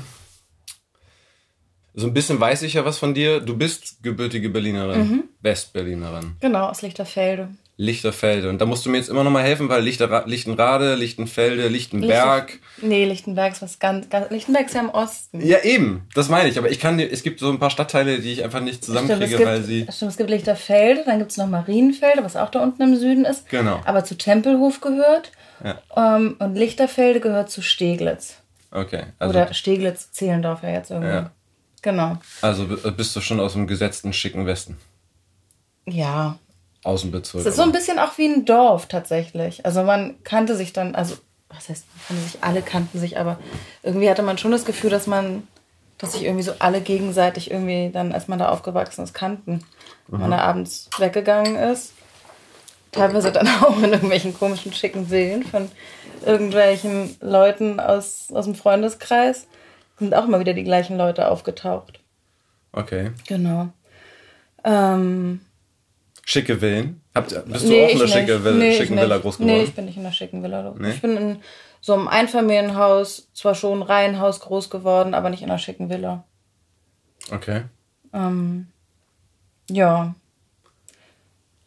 So 1.95 2.07
ein 2.07 2.13
bisschen 2.13 2.39
weiß 2.39 2.63
ich 2.63 2.73
ja 2.73 2.85
was 2.85 2.97
von 2.97 3.13
dir. 3.13 3.39
Du 3.39 3.55
bist 3.55 4.01
gebürtige 4.01 4.49
Berlinerin, 4.49 5.25
Westberlinerin, 5.41 6.35
Genau, 6.39 6.67
aus 6.69 6.81
Lichterfelde. 6.81 7.49
Lichterfelde. 7.75 8.49
Und 8.49 8.61
da 8.61 8.65
musst 8.67 8.85
du 8.85 8.91
mir 8.91 8.97
jetzt 8.97 9.09
immer 9.09 9.23
noch 9.23 9.31
mal 9.31 9.41
helfen, 9.43 9.67
weil 9.67 9.81
Lichter, 9.83 10.25
Lichtenrade, 10.27 10.93
Lichtenfelde, 10.93 11.67
Lichtenberg. 11.67 12.59
Nee, 12.81 13.05
Lichtenberg 13.05 13.53
ist 13.53 13.63
was 13.63 13.79
ganz, 13.79 14.09
ganz. 14.09 14.29
Lichtenberg 14.29 14.67
ist 14.67 14.75
ja 14.75 14.81
im 14.81 14.89
Osten. 14.89 15.41
Ja, 15.45 15.59
eben, 15.63 16.07
das 16.13 16.29
meine 16.29 16.49
ich. 16.49 16.59
Aber 16.59 16.69
ich 16.69 16.79
kann 16.79 16.99
es 16.99 17.23
gibt 17.23 17.39
so 17.39 17.49
ein 17.49 17.57
paar 17.57 17.71
Stadtteile, 17.71 18.19
die 18.19 18.31
ich 18.31 18.43
einfach 18.43 18.59
nicht 18.59 18.83
Stimmt, 18.83 18.99
zusammenkriege, 18.99 19.37
gibt, 19.37 19.45
weil 19.45 19.63
sie. 19.63 19.87
stimmt, 19.91 20.11
es 20.11 20.17
gibt 20.17 20.29
Lichterfelde, 20.29 21.03
dann 21.05 21.17
gibt 21.17 21.31
es 21.31 21.37
noch 21.37 21.47
Marienfelde, 21.47 22.23
was 22.23 22.35
auch 22.35 22.49
da 22.51 22.61
unten 22.61 22.81
im 22.83 22.95
Süden 22.95 23.25
ist. 23.25 23.49
Genau. 23.49 23.81
Aber 23.85 24.03
zu 24.03 24.17
Tempelhof 24.17 24.79
gehört. 24.79 25.31
Ja. 25.63 26.15
Ähm, 26.15 26.35
und 26.39 26.55
Lichterfelde 26.55 27.21
gehört 27.21 27.49
zu 27.49 27.63
Steglitz. 27.63 28.35
Okay. 28.69 29.03
Also, 29.17 29.31
Oder 29.33 29.51
Steglitz-Zehlendorf 29.53 30.61
ja 30.61 30.69
jetzt 30.69 30.91
irgendwie. 30.91 31.09
Ja. 31.09 31.31
Genau. 31.83 32.17
also 32.41 32.65
bist 32.65 33.15
du 33.15 33.21
schon 33.21 33.39
aus 33.39 33.53
dem 33.53 33.67
gesetzten 33.67 34.11
schicken 34.13 34.45
Westen. 34.47 34.77
Ja. 35.85 36.37
Außenbezirk. 36.83 37.41
Es 37.41 37.47
ist 37.47 37.55
so 37.57 37.61
ein 37.61 37.69
aber- 37.69 37.77
bisschen 37.77 37.99
auch 37.99 38.17
wie 38.17 38.25
ein 38.25 38.45
Dorf 38.45 38.87
tatsächlich. 38.87 39.65
Also 39.65 39.83
man 39.83 40.15
kannte 40.23 40.55
sich 40.55 40.73
dann, 40.73 40.95
also 40.95 41.15
was 41.49 41.69
heißt, 41.69 41.85
man 42.09 42.17
kannte 42.17 42.23
sich, 42.31 42.43
alle 42.43 42.61
kannten 42.61 42.99
sich, 42.99 43.19
aber 43.19 43.37
irgendwie 43.83 44.09
hatte 44.09 44.23
man 44.23 44.37
schon 44.37 44.51
das 44.51 44.65
Gefühl, 44.65 44.89
dass 44.89 45.07
man, 45.07 45.47
dass 45.97 46.13
sich 46.13 46.23
irgendwie 46.23 46.43
so 46.43 46.53
alle 46.59 46.81
gegenseitig 46.81 47.51
irgendwie 47.51 47.89
dann, 47.93 48.11
als 48.11 48.27
man 48.27 48.39
da 48.39 48.49
aufgewachsen 48.49 49.03
ist, 49.03 49.13
kannten. 49.13 49.63
Wenn 50.07 50.21
man 50.21 50.31
da 50.31 50.39
abends 50.39 50.89
weggegangen 50.97 51.55
ist. 51.55 51.93
Teilweise 52.91 53.31
dann 53.31 53.47
auch 53.61 53.77
in 53.77 53.91
irgendwelchen 53.91 54.33
komischen, 54.33 54.73
schicken 54.73 55.07
Villen 55.07 55.43
von 55.43 55.69
irgendwelchen 56.25 57.15
Leuten 57.21 57.79
aus, 57.79 58.27
aus 58.33 58.45
dem 58.45 58.55
Freundeskreis. 58.55 59.47
Sind 60.03 60.15
auch 60.15 60.25
immer 60.25 60.39
wieder 60.39 60.53
die 60.53 60.63
gleichen 60.63 60.97
Leute 60.97 61.29
aufgetaucht. 61.29 61.99
Okay. 62.73 63.11
Genau. 63.27 63.69
Ähm, 64.63 65.41
Schicke 66.25 66.57
Villen. 66.59 67.01
Habt, 67.15 67.29
bist 67.47 67.65
du 67.65 67.69
Nee, 67.69 67.85
auch 67.85 67.89
in 67.91 67.99
der 67.99 68.07
schicke. 68.07 68.43
Villa, 68.43 68.55
Nee, 68.57 68.77
schicken. 68.77 68.97
Villa 68.97 69.17
groß 69.17 69.37
geworden? 69.37 69.57
Nee, 69.57 69.63
ich 69.63 69.73
bin 69.75 69.85
nicht 69.85 69.97
in 69.97 70.03
der 70.03 70.11
schicken 70.11 70.41
Villa. 70.43 70.73
Nee? 70.77 70.89
Ich 70.91 71.01
bin 71.01 71.15
in 71.17 71.37
so 71.81 71.93
einem 71.93 72.07
Einfamilienhaus, 72.07 73.29
zwar 73.33 73.55
schon 73.55 73.81
Reihenhaus 73.81 74.39
groß 74.39 74.69
geworden, 74.69 75.13
aber 75.13 75.29
nicht 75.29 75.43
in 75.43 75.49
einer 75.49 75.59
schicken 75.59 75.89
Villa. 75.89 76.23
okay. 77.31 77.63
Ähm, 78.13 78.67
ja. 79.69 80.15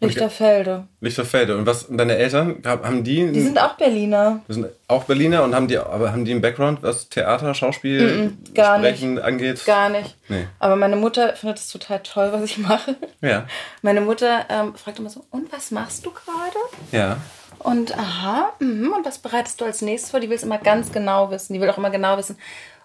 Lichterfelde. 0.00 0.86
Lichterfelde. 1.00 1.56
Und 1.56 1.66
was, 1.66 1.84
und 1.84 1.96
deine 1.98 2.16
Eltern, 2.16 2.62
hab- 2.66 2.84
haben 2.84 3.02
die, 3.02 3.32
Die 3.32 3.40
sind 3.40 3.58
auch 3.58 3.74
Berliner. 3.74 4.40
die 4.48 4.52
sind 4.52 4.66
auch 4.88 5.04
Berliner 5.04 5.42
und 5.42 5.54
haben 5.54 5.68
die, 5.68 5.78
aber 5.78 6.12
haben 6.12 6.24
die 6.24 6.32
einen 6.32 6.42
Background, 6.42 6.82
was 6.82 7.08
Theater, 7.08 7.54
Schauspiel, 7.54 8.28
Mm, 8.28 8.54
gar 8.54 8.78
nicht. 8.78 8.88
Sprechen 8.98 9.18
angeht? 9.18 9.64
Gar 9.64 9.88
nicht. 9.88 10.16
Nee. 10.28 10.46
Aber 10.58 10.76
meine 10.76 10.96
Mutter 10.96 11.34
findet 11.34 11.58
es 11.58 11.68
total 11.68 12.00
toll, 12.02 12.28
was 12.32 12.42
ich 12.44 12.58
mache. 12.58 12.94
Ja. 13.22 13.46
Meine 13.82 14.00
Mutter 14.02 14.44
ähm, 14.50 14.74
fragt 14.74 14.98
immer 14.98 15.10
so, 15.10 15.24
und 15.30 15.50
was 15.52 15.70
machst 15.70 16.04
du 16.04 16.10
gerade? 16.10 16.56
Ja. 16.92 17.16
Und 17.58 17.96
aha, 17.98 18.52
mhm, 18.60 18.92
und 18.92 19.06
was 19.06 19.18
bereitest 19.18 19.60
du 19.60 19.64
als 19.64 19.80
nächstes 19.80 20.10
vor? 20.10 20.20
Die 20.20 20.28
will 20.28 20.36
es 20.36 20.42
immer 20.42 20.58
ganz 20.58 20.92
genau 20.92 21.30
wissen. 21.30 21.54
Die 21.54 21.60
will 21.60 21.70
auch 21.70 21.78
immer 21.78 21.90
genau 21.90 22.18
wissen. 22.18 22.36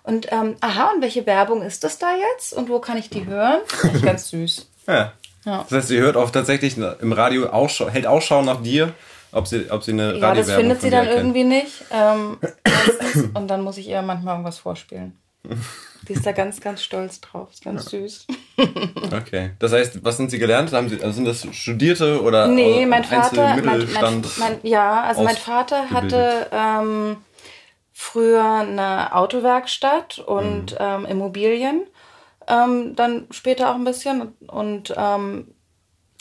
Und 0.04 0.32
ähm, 0.32 0.56
aha, 0.62 0.92
und 0.96 1.02
welche 1.02 1.26
Werbung 1.26 1.62
ist 1.62 1.84
das 1.84 2.00
da 2.00 2.08
jetzt? 2.32 2.54
Und 2.54 2.70
wo 2.70 2.80
kann 2.80 2.98
ich 2.98 3.10
die 3.10 3.26
hören? 3.26 3.60
Finde 3.68 3.98
ich 3.98 4.04
ganz 4.04 4.30
süß. 4.30 4.68
Ja. 4.88 5.12
Ja. 5.46 5.64
Das 5.64 5.72
heißt, 5.72 5.88
sie 5.88 6.00
hört 6.00 6.16
auch 6.18 6.30
tatsächlich 6.30 6.78
im 6.78 7.14
Radio 7.14 7.48
Ausschau, 7.48 7.90
hält 7.90 8.06
Ausschau 8.06 8.42
nach 8.44 8.62
dir, 8.62 8.94
ob 9.32 9.48
sie, 9.48 9.72
ob 9.72 9.84
sie 9.84 9.94
eine 9.94 10.14
Ja, 10.14 10.34
das 10.34 10.50
Radiowerbung 10.50 10.56
findet 10.62 10.82
sie 10.82 10.90
dann 10.90 11.06
erkennt. 11.08 11.20
irgendwie 11.20 11.44
nicht. 11.44 11.84
Ähm, 11.92 12.38
und 13.34 13.48
dann 13.48 13.62
muss 13.62 13.78
ich 13.78 13.88
ihr 13.88 14.02
manchmal 14.02 14.36
irgendwas 14.36 14.60
vorspielen. 14.60 15.18
Die 16.08 16.14
ist 16.14 16.26
da 16.26 16.32
ganz, 16.32 16.60
ganz 16.62 16.82
stolz 16.84 17.22
drauf. 17.22 17.50
Ist 17.52 17.64
ganz 17.64 17.86
süß. 17.86 18.28
Okay. 19.12 19.52
Das 19.58 19.72
heißt, 19.74 20.04
was 20.04 20.18
sind 20.18 20.30
sie 20.30 20.38
gelernt? 20.38 20.72
Haben 20.72 20.88
sie, 20.88 21.02
also 21.02 21.14
sind 21.14 21.26
das 21.26 21.48
Studierte 21.52 22.22
oder 22.22 22.48
Nee, 22.48 22.84
äh, 22.84 22.86
mein 22.86 23.04
Vater, 23.04 23.56
mein, 23.56 23.88
mein, 23.92 24.24
mein, 24.38 24.60
ja, 24.62 25.02
also 25.02 25.24
mein 25.24 25.36
Vater 25.36 25.90
hatte 25.90 26.48
ähm, 26.52 27.18
früher 27.92 28.44
eine 28.44 29.16
Autowerkstatt 29.16 30.20
und 30.20 30.76
ähm, 30.80 31.06
Immobilien, 31.08 31.88
ähm, 32.48 32.96
dann 32.96 33.28
später 33.32 33.70
auch 33.72 33.76
ein 33.76 33.84
bisschen 33.84 34.34
und, 34.48 34.94
ähm, 34.98 35.54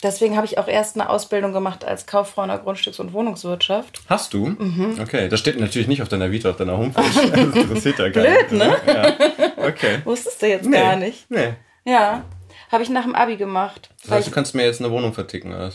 deswegen 0.03 0.35
habe 0.35 0.45
ich 0.45 0.57
auch 0.57 0.67
erst 0.67 0.95
eine 0.99 1.09
Ausbildung 1.09 1.53
gemacht 1.53 1.85
als 1.85 2.05
Kauffrau 2.07 2.41
in 2.43 2.49
der 2.49 2.63
Grundstücks- 2.63 2.99
und 2.99 3.13
Wohnungswirtschaft. 3.13 4.01
Hast 4.07 4.33
du? 4.33 4.47
Mhm. 4.47 4.97
Okay, 5.01 5.29
das 5.29 5.39
steht 5.39 5.59
natürlich 5.59 5.87
nicht 5.87 6.01
auf 6.01 6.09
deiner 6.09 6.31
Vita, 6.31 6.49
auf 6.49 6.57
deiner 6.57 6.77
Homepage. 6.77 7.03
Das 7.31 7.55
interessiert 7.55 7.99
ja 7.99 8.09
keinen. 8.09 8.47
Blöd, 8.47 8.51
ne? 8.53 8.75
Ja. 8.87 9.65
Okay. 9.67 9.99
Wusstest 10.03 10.41
du 10.41 10.47
jetzt 10.47 10.67
Nee. 10.67 10.77
gar 10.77 10.95
nicht? 10.95 11.29
Nee. 11.29 11.53
Ja, 11.85 12.23
habe 12.71 12.83
ich 12.83 12.89
nach 12.89 13.03
dem 13.03 13.15
Abi 13.15 13.37
gemacht. 13.37 13.89
Das 14.01 14.11
heißt, 14.11 14.27
du 14.27 14.31
kannst 14.31 14.55
mir 14.55 14.65
jetzt 14.65 14.81
eine 14.81 14.91
Wohnung 14.91 15.13
verticken, 15.13 15.53
oder? 15.53 15.71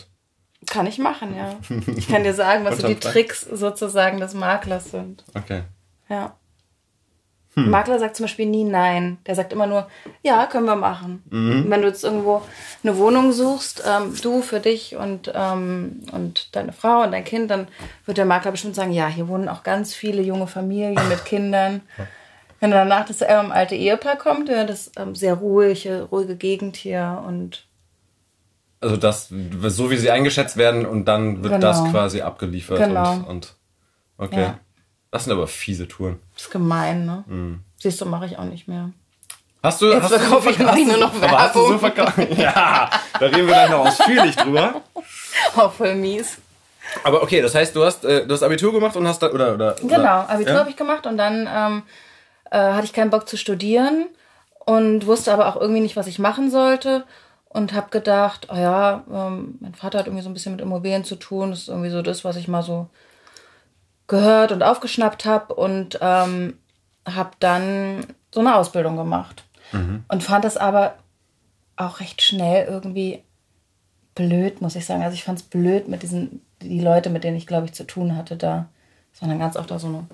kann 0.65 0.87
ich 0.87 0.97
machen, 0.97 1.35
ja. 1.35 1.55
Ich 1.95 2.09
kann 2.09 2.23
dir 2.23 2.33
sagen, 2.33 2.65
was 2.65 2.79
so 2.79 2.87
die 2.87 2.95
Tricks 2.95 3.41
sozusagen 3.41 4.19
des 4.19 4.33
Maklers 4.33 4.91
sind. 4.91 5.23
Okay. 5.35 5.61
Ja. 6.09 6.35
Hm. 7.65 7.71
Makler 7.71 7.97
sagt 7.99 8.15
zum 8.15 8.25
Beispiel 8.25 8.45
nie 8.45 8.63
nein. 8.63 9.17
Der 9.25 9.33
sagt 9.35 9.51
immer 9.51 9.65
nur, 9.65 9.87
ja, 10.21 10.45
können 10.45 10.65
wir 10.65 10.75
machen. 10.75 11.23
Mhm. 11.31 11.65
Wenn 11.69 11.81
du 11.81 11.87
jetzt 11.87 12.03
irgendwo 12.03 12.43
eine 12.83 12.97
Wohnung 12.97 13.31
suchst, 13.31 13.83
ähm, 13.87 14.13
du 14.21 14.41
für 14.43 14.59
dich 14.59 14.95
und, 14.95 15.31
ähm, 15.33 16.01
und 16.11 16.55
deine 16.55 16.71
Frau 16.71 17.01
und 17.03 17.11
dein 17.11 17.23
Kind, 17.23 17.49
dann 17.49 17.67
wird 18.05 18.17
der 18.19 18.25
Makler 18.25 18.51
bestimmt 18.51 18.75
sagen, 18.75 18.91
ja, 18.91 19.07
hier 19.07 19.27
wohnen 19.27 19.49
auch 19.49 19.63
ganz 19.63 19.95
viele 19.95 20.21
junge 20.21 20.45
Familien 20.47 20.99
mit 21.09 21.25
Kindern. 21.25 21.81
Wenn 22.59 22.71
danach 22.71 23.05
das 23.05 23.21
ähm, 23.21 23.51
alte 23.51 23.75
Ehepaar 23.75 24.17
kommt, 24.17 24.49
ja, 24.49 24.63
das 24.63 24.91
ähm, 24.97 25.15
sehr 25.15 25.33
ruhige, 25.35 26.03
ruhige 26.11 26.35
Gegend 26.35 26.75
hier 26.75 27.23
und 27.27 27.65
Also 28.81 28.97
das, 28.97 29.29
so 29.67 29.89
wie 29.89 29.97
sie 29.97 30.11
eingeschätzt 30.11 30.57
werden 30.57 30.85
und 30.85 31.05
dann 31.05 31.43
wird 31.43 31.53
Genau. 31.55 31.67
das 31.67 31.83
quasi 31.91 32.21
abgeliefert 32.21 32.77
Genau. 32.77 33.13
und, 33.13 33.23
und 33.27 33.55
okay. 34.19 34.41
Ja. 34.41 34.59
Das 35.11 35.23
sind 35.23 35.33
aber 35.33 35.47
fiese 35.47 35.87
Touren. 35.87 36.19
ist 36.35 36.51
gemein, 36.51 37.05
ne? 37.05 37.23
Mhm. 37.27 37.61
Siehst 37.77 38.01
du, 38.01 38.05
mache 38.05 38.25
ich 38.25 38.37
auch 38.37 38.43
nicht 38.43 38.67
mehr. 38.67 38.91
Hast 39.63 39.81
du, 39.81 39.87
Jetzt 39.91 40.03
hast 40.03 40.11
du 40.15 40.19
verkaufe 40.19 40.49
ich 40.51 40.59
hast 40.59 40.67
eigentlich 40.67 40.85
du- 40.85 40.91
nur 40.91 40.99
noch 41.07 41.21
aber 41.21 41.39
hast 41.39 41.55
du 41.55 41.59
so 41.59 41.69
Werbung. 41.69 41.79
verkauft? 41.79 42.17
Ja, 42.37 42.89
da 43.19 43.25
reden 43.25 43.47
wir 43.47 43.53
gleich 43.53 43.69
noch 43.69 43.85
ausführlich 43.87 44.35
drüber. 44.35 44.81
Oh, 45.55 45.69
voll 45.69 45.95
mies. 45.95 46.37
Aber 47.03 47.21
okay, 47.23 47.41
das 47.41 47.53
heißt, 47.55 47.75
du 47.75 47.83
hast 47.83 48.05
äh, 48.05 48.25
du 48.25 48.33
hast 48.33 48.43
Abitur 48.43 48.71
gemacht 48.71 48.95
und 48.95 49.07
hast 49.07 49.19
da 49.19 49.29
oder 49.31 49.53
oder 49.53 49.75
Genau, 49.81 49.97
oder, 49.97 50.29
Abitur 50.29 50.53
ja? 50.53 50.59
habe 50.59 50.69
ich 50.69 50.75
gemacht 50.75 51.05
und 51.05 51.17
dann 51.17 51.47
ähm, 51.51 51.83
äh, 52.51 52.57
hatte 52.73 52.85
ich 52.85 52.93
keinen 52.93 53.09
Bock 53.09 53.27
zu 53.27 53.37
studieren 53.37 54.07
und 54.59 55.05
wusste 55.05 55.33
aber 55.33 55.47
auch 55.47 55.59
irgendwie 55.59 55.81
nicht, 55.81 55.95
was 55.95 56.07
ich 56.07 56.17
machen 56.19 56.49
sollte 56.51 57.03
und 57.49 57.73
habe 57.73 57.89
gedacht, 57.89 58.47
oh 58.51 58.55
ja, 58.55 59.03
ähm, 59.11 59.57
mein 59.59 59.73
Vater 59.75 59.99
hat 59.99 60.07
irgendwie 60.07 60.23
so 60.23 60.29
ein 60.29 60.33
bisschen 60.33 60.53
mit 60.53 60.61
Immobilien 60.61 61.03
zu 61.03 61.15
tun, 61.15 61.49
das 61.51 61.59
ist 61.61 61.67
irgendwie 61.69 61.89
so 61.89 62.01
das, 62.01 62.23
was 62.23 62.35
ich 62.37 62.47
mal 62.47 62.63
so 62.63 62.87
gehört 64.07 64.51
und 64.51 64.63
aufgeschnappt 64.63 65.25
habe 65.25 65.53
und 65.53 65.99
ähm, 66.01 66.57
habe 67.05 67.31
dann 67.39 68.05
so 68.33 68.39
eine 68.39 68.55
Ausbildung 68.55 68.97
gemacht 68.97 69.43
und 70.07 70.23
fand 70.23 70.45
das 70.45 70.57
aber 70.57 70.95
auch 71.75 71.99
recht 71.99 72.21
schnell 72.21 72.67
irgendwie 72.67 73.23
blöd, 74.15 74.61
muss 74.61 74.75
ich 74.75 74.85
sagen. 74.85 75.03
Also 75.03 75.13
ich 75.13 75.23
fand 75.23 75.39
es 75.39 75.45
blöd 75.45 75.87
mit 75.87 76.03
diesen, 76.03 76.41
die 76.61 76.81
Leute, 76.81 77.09
mit 77.09 77.23
denen 77.23 77.37
ich, 77.37 77.47
glaube 77.47 77.65
ich, 77.67 77.73
zu 77.73 77.85
tun 77.85 78.15
hatte 78.15 78.35
da. 78.35 78.67
Das 79.11 79.21
waren 79.21 79.29
dann 79.29 79.39
ganz 79.39 79.55
oft 79.55 79.69
da 79.69 79.79
so 79.79 79.87
eine, 79.87 80.05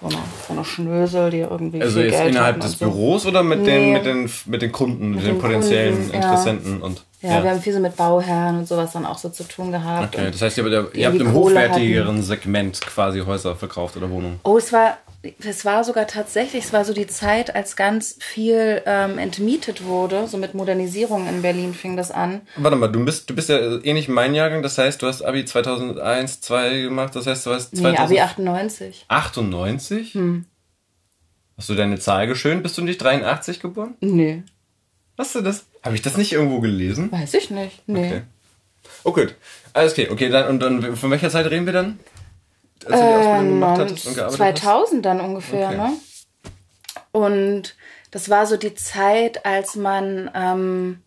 so 0.00 0.08
eine, 0.08 0.16
so 0.46 0.52
eine 0.52 0.64
Schnösel, 0.64 1.30
die 1.30 1.38
irgendwie 1.40 1.80
Also 1.82 1.96
viel 1.96 2.06
jetzt 2.06 2.18
Geld 2.18 2.30
innerhalb 2.30 2.56
hatten 2.56 2.60
des 2.62 2.78
so. 2.78 2.84
Büros 2.84 3.26
oder 3.26 3.42
mit 3.42 3.66
den 3.66 3.82
Nee. 3.82 3.92
mit 3.94 4.04
den 4.06 4.30
mit 4.46 4.62
den 4.62 4.72
Kunden, 4.72 5.10
mit, 5.10 5.20
den, 5.20 5.26
den 5.34 5.38
potenziellen 5.38 5.94
Kunden, 5.96 6.10
ja. 6.12 6.16
Interessenten 6.20 6.82
und 6.82 7.04
Ja, 7.22 7.42
wir 7.42 7.50
haben 7.50 7.60
viel 7.60 7.72
so 7.72 7.80
mit 7.80 7.96
Bauherren 7.96 8.58
und 8.58 8.68
sowas 8.68 8.92
dann 8.92 9.06
auch 9.06 9.18
so 9.18 9.30
zu 9.30 9.44
tun 9.44 9.72
gehabt. 9.72 10.14
Okay, 10.14 10.28
das 10.30 10.42
heißt, 10.42 10.58
ihr, 10.58 10.64
die 10.92 11.00
ihr 11.00 11.06
habt 11.08 11.16
im 11.20 11.32
hochwertigeren 11.32 12.22
Segment 12.22 12.80
quasi 12.82 13.20
Häuser 13.20 13.56
verkauft 13.56 13.96
oder 13.96 14.10
Wohnungen. 14.10 14.38
Oh, 14.44 14.58
es 14.58 14.72
war, 14.72 14.98
es 15.38 15.64
war 15.64 15.84
sogar 15.84 16.06
tatsächlich, 16.06 16.64
es 16.64 16.72
war 16.72 16.84
so 16.84 16.92
die 16.92 17.06
Zeit, 17.06 17.54
als 17.54 17.76
ganz 17.76 18.16
viel 18.20 18.82
ähm, 18.86 19.18
entmietet 19.18 19.84
wurde. 19.84 20.28
So 20.28 20.38
mit 20.38 20.54
Modernisierung 20.54 21.28
in 21.28 21.42
Berlin 21.42 21.74
fing 21.74 21.96
das 21.96 22.10
an. 22.10 22.42
Warte 22.56 22.76
mal, 22.76 22.88
du 22.88 23.04
bist 23.04 23.28
du 23.30 23.34
bist 23.34 23.48
ja 23.48 23.58
ähnlich 23.82 24.08
mein 24.08 24.34
Jahrgang, 24.34 24.62
das 24.62 24.78
heißt, 24.78 25.02
du 25.02 25.06
hast 25.06 25.22
Abi 25.22 25.44
2001, 25.44 26.40
2 26.40 26.80
gemacht, 26.82 27.16
das 27.16 27.26
heißt, 27.26 27.46
du 27.46 27.50
hast 27.52 27.74
Nee, 27.74 27.96
Abi 27.96 28.20
98. 28.20 29.04
98? 29.08 30.14
Hm. 30.14 30.44
Hast 31.56 31.68
du 31.68 31.74
deine 31.74 31.98
Zahl 31.98 32.26
geschönt? 32.26 32.62
Bist 32.62 32.76
du 32.76 32.82
nicht 32.82 32.98
83 32.98 33.60
geboren? 33.60 33.94
Nee, 34.00 34.42
Hast 35.18 35.34
du 35.34 35.40
das? 35.40 35.64
Habe 35.82 35.94
ich 35.94 36.02
das 36.02 36.16
nicht 36.16 36.32
irgendwo 36.32 36.60
gelesen? 36.60 37.10
weiß 37.10 37.34
ich 37.34 37.50
nicht. 37.50 37.82
Nee. 37.86 38.06
Okay. 38.06 38.22
Oh 39.04 39.12
gut. 39.12 39.34
Alles 39.72 39.92
okay. 39.92 40.08
Okay, 40.10 40.28
dann 40.28 40.48
und 40.48 40.60
dann 40.60 40.96
von 40.96 41.10
welcher 41.10 41.30
Zeit 41.30 41.46
reden 41.46 41.66
wir 41.66 41.72
dann? 41.72 41.98
Als 42.84 43.00
du 43.00 43.06
die 43.06 43.14
Ausbildung 43.14 43.48
gemacht 43.48 43.80
hattest 43.80 44.06
und 44.06 44.14
gearbeitet 44.14 44.36
2000 44.58 45.04
dann 45.06 45.20
ungefähr, 45.20 45.68
Okay. 45.68 45.76
ne? 45.76 45.92
Und 47.12 47.74
das 48.10 48.28
war 48.28 48.46
so 48.46 48.56
die 48.56 48.74
Zeit, 48.74 49.44
als 49.46 49.74
man 49.76 50.30
ähm, 50.34 51.02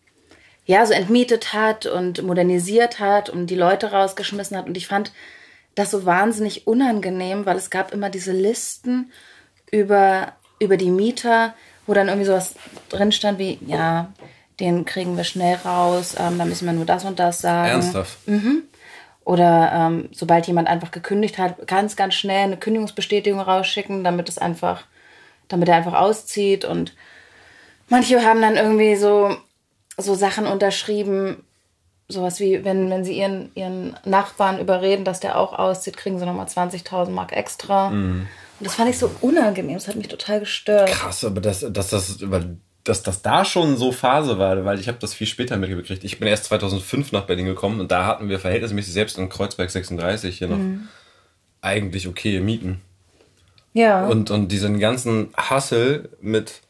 ja 0.66 0.84
so 0.86 0.92
entmietet 0.92 1.52
hat 1.52 1.86
und 1.86 2.22
modernisiert 2.22 2.98
hat 2.98 3.30
und 3.30 3.46
die 3.46 3.54
Leute 3.56 3.92
rausgeschmissen 3.92 4.56
hat. 4.56 4.66
Und 4.66 4.76
ich 4.76 4.86
fand 4.88 5.12
das 5.76 5.90
so 5.92 6.04
wahnsinnig 6.04 6.66
unangenehm, 6.66 7.46
weil 7.46 7.56
es 7.56 7.70
gab 7.70 7.92
immer 7.92 8.10
diese 8.10 8.32
Listen 8.32 9.12
über, 9.70 10.32
über 10.58 10.76
die 10.76 10.90
Mieter, 10.90 11.54
wo 11.86 11.94
dann 11.94 12.08
irgendwie 12.08 12.26
sowas 12.26 12.54
drin 12.88 13.12
stand 13.12 13.38
wie, 13.38 13.58
ja, 13.66 14.12
den 14.58 14.84
kriegen 14.84 15.16
wir 15.16 15.24
schnell 15.24 15.56
raus, 15.64 16.14
ähm, 16.18 16.38
da 16.38 16.44
müssen 16.44 16.66
wir 16.66 16.72
nur 16.72 16.84
das 16.84 17.04
und 17.04 17.18
das 17.18 17.36
hast? 17.36 17.42
sagen. 17.42 17.70
Ernsthaft? 17.70 18.18
Oder 19.24 19.72
ähm, 19.72 20.08
sobald 20.12 20.46
jemand 20.46 20.68
einfach 20.68 20.90
gekündigt 20.90 21.38
hat, 21.38 21.66
ganz, 21.66 21.96
ganz 21.96 22.14
schnell 22.14 22.44
eine 22.44 22.56
Kündigungsbestätigung 22.56 23.40
rausschicken, 23.40 24.02
damit 24.02 24.28
es 24.28 24.38
einfach, 24.38 24.84
damit 25.48 25.68
er 25.68 25.76
einfach 25.76 25.94
auszieht. 25.94 26.64
Und 26.64 26.94
manche 27.88 28.24
haben 28.24 28.40
dann 28.40 28.56
irgendwie 28.56 28.96
so, 28.96 29.36
so 29.96 30.14
Sachen 30.14 30.46
unterschrieben, 30.46 31.44
sowas 32.08 32.40
wie, 32.40 32.64
wenn, 32.64 32.90
wenn 32.90 33.04
sie 33.04 33.18
ihren, 33.18 33.50
ihren 33.54 33.96
Nachbarn 34.04 34.58
überreden, 34.58 35.04
dass 35.04 35.20
der 35.20 35.38
auch 35.38 35.52
auszieht, 35.52 35.96
kriegen 35.96 36.18
sie 36.18 36.26
nochmal 36.26 36.46
20.000 36.46 37.10
Mark 37.10 37.32
extra. 37.32 37.90
Mhm. 37.90 38.26
Und 38.58 38.66
das 38.66 38.74
fand 38.74 38.90
ich 38.90 38.98
so 38.98 39.10
unangenehm, 39.20 39.74
das 39.74 39.88
hat 39.88 39.96
mich 39.96 40.08
total 40.08 40.40
gestört. 40.40 40.90
Krass, 40.90 41.24
aber 41.24 41.40
dass, 41.40 41.60
dass, 41.70 41.90
das, 41.90 42.18
dass 42.90 43.04
das 43.04 43.22
da 43.22 43.44
schon 43.44 43.76
so 43.76 43.92
Phase 43.92 44.38
war, 44.38 44.64
weil 44.64 44.80
ich 44.80 44.88
habe 44.88 44.98
das 45.00 45.14
viel 45.14 45.28
später 45.28 45.56
mitgekriegt. 45.56 46.02
Ich 46.02 46.18
bin 46.18 46.26
erst 46.26 46.46
2005 46.46 47.12
nach 47.12 47.22
Berlin 47.22 47.46
gekommen 47.46 47.78
und 47.78 47.92
da 47.92 48.04
hatten 48.04 48.28
wir 48.28 48.40
verhältnismäßig 48.40 48.92
selbst 48.92 49.16
in 49.16 49.28
Kreuzberg 49.28 49.70
36 49.70 50.36
hier 50.36 50.48
noch 50.48 50.56
Mhm. 50.56 50.88
eigentlich 51.62 52.08
okay 52.08 52.40
Mieten. 52.40 52.80
Ja. 53.74 54.08
Und, 54.08 54.32
und 54.32 54.48
diesen 54.48 54.80
ganzen 54.80 55.32
Hassel 55.36 56.08
mit, 56.20 56.62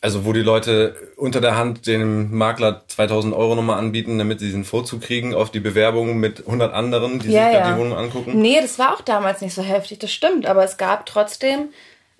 also 0.00 0.24
wo 0.24 0.32
die 0.32 0.40
Leute 0.40 0.96
unter 1.18 1.42
der 1.42 1.56
Hand 1.56 1.86
dem 1.86 2.34
Makler 2.34 2.84
2000 2.88 3.34
Euro 3.34 3.54
nochmal 3.54 3.78
anbieten, 3.78 4.16
damit 4.16 4.40
sie 4.40 4.46
diesen 4.46 4.64
Vorzug 4.64 5.02
kriegen 5.02 5.34
auf 5.34 5.50
die 5.50 5.60
Bewerbung 5.60 6.16
mit 6.16 6.46
100 6.46 6.72
anderen, 6.72 7.18
die 7.18 7.28
ja, 7.28 7.44
sich 7.44 7.52
ja. 7.52 7.60
gerade 7.60 7.74
die 7.74 7.80
Wohnung 7.80 7.98
angucken. 7.98 8.40
Nee, 8.40 8.62
das 8.62 8.78
war 8.78 8.94
auch 8.94 9.02
damals 9.02 9.42
nicht 9.42 9.52
so 9.52 9.60
heftig, 9.60 9.98
das 9.98 10.10
stimmt. 10.10 10.46
Aber 10.46 10.64
es 10.64 10.78
gab 10.78 11.04
trotzdem, 11.04 11.68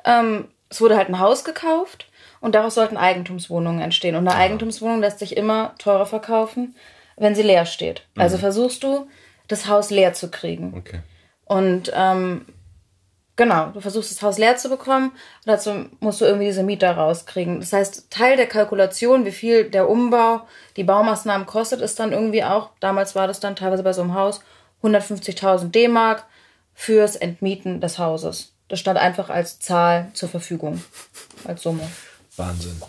ähm, 0.04 0.44
es 0.68 0.82
wurde 0.82 0.98
halt 0.98 1.08
ein 1.08 1.18
Haus 1.20 1.44
gekauft 1.44 2.07
und 2.40 2.54
daraus 2.54 2.74
sollten 2.74 2.96
Eigentumswohnungen 2.96 3.80
entstehen. 3.80 4.16
Und 4.16 4.26
eine 4.28 4.36
Eigentumswohnung 4.36 5.00
lässt 5.00 5.18
sich 5.18 5.36
immer 5.36 5.74
teurer 5.78 6.06
verkaufen, 6.06 6.74
wenn 7.16 7.34
sie 7.34 7.42
leer 7.42 7.66
steht. 7.66 8.02
Also 8.16 8.38
versuchst 8.38 8.82
du, 8.82 9.08
das 9.48 9.66
Haus 9.66 9.90
leer 9.90 10.12
zu 10.12 10.30
kriegen. 10.30 10.74
Okay. 10.76 11.00
Und 11.44 11.90
ähm, 11.94 12.44
genau, 13.36 13.70
du 13.70 13.80
versuchst 13.80 14.10
das 14.10 14.22
Haus 14.22 14.38
leer 14.38 14.56
zu 14.56 14.68
bekommen 14.68 15.10
und 15.10 15.46
dazu 15.46 15.86
musst 16.00 16.20
du 16.20 16.26
irgendwie 16.26 16.46
diese 16.46 16.62
Mieter 16.62 16.92
rauskriegen. 16.92 17.60
Das 17.60 17.72
heißt, 17.72 18.10
Teil 18.10 18.36
der 18.36 18.46
Kalkulation, 18.46 19.24
wie 19.24 19.32
viel 19.32 19.70
der 19.70 19.88
Umbau, 19.88 20.42
die 20.76 20.84
Baumaßnahmen 20.84 21.46
kostet, 21.46 21.80
ist 21.80 21.98
dann 21.98 22.12
irgendwie 22.12 22.44
auch, 22.44 22.70
damals 22.80 23.14
war 23.14 23.26
das 23.26 23.40
dann 23.40 23.56
teilweise 23.56 23.82
bei 23.82 23.94
so 23.94 24.02
einem 24.02 24.14
Haus, 24.14 24.42
150.000 24.82 25.70
D-Mark 25.70 26.24
fürs 26.74 27.16
Entmieten 27.16 27.80
des 27.80 27.98
Hauses. 27.98 28.52
Das 28.68 28.78
stand 28.78 28.98
einfach 28.98 29.30
als 29.30 29.58
Zahl 29.58 30.10
zur 30.12 30.28
Verfügung, 30.28 30.82
als 31.44 31.62
Summe. 31.62 31.88
Wahnsinn. 32.38 32.80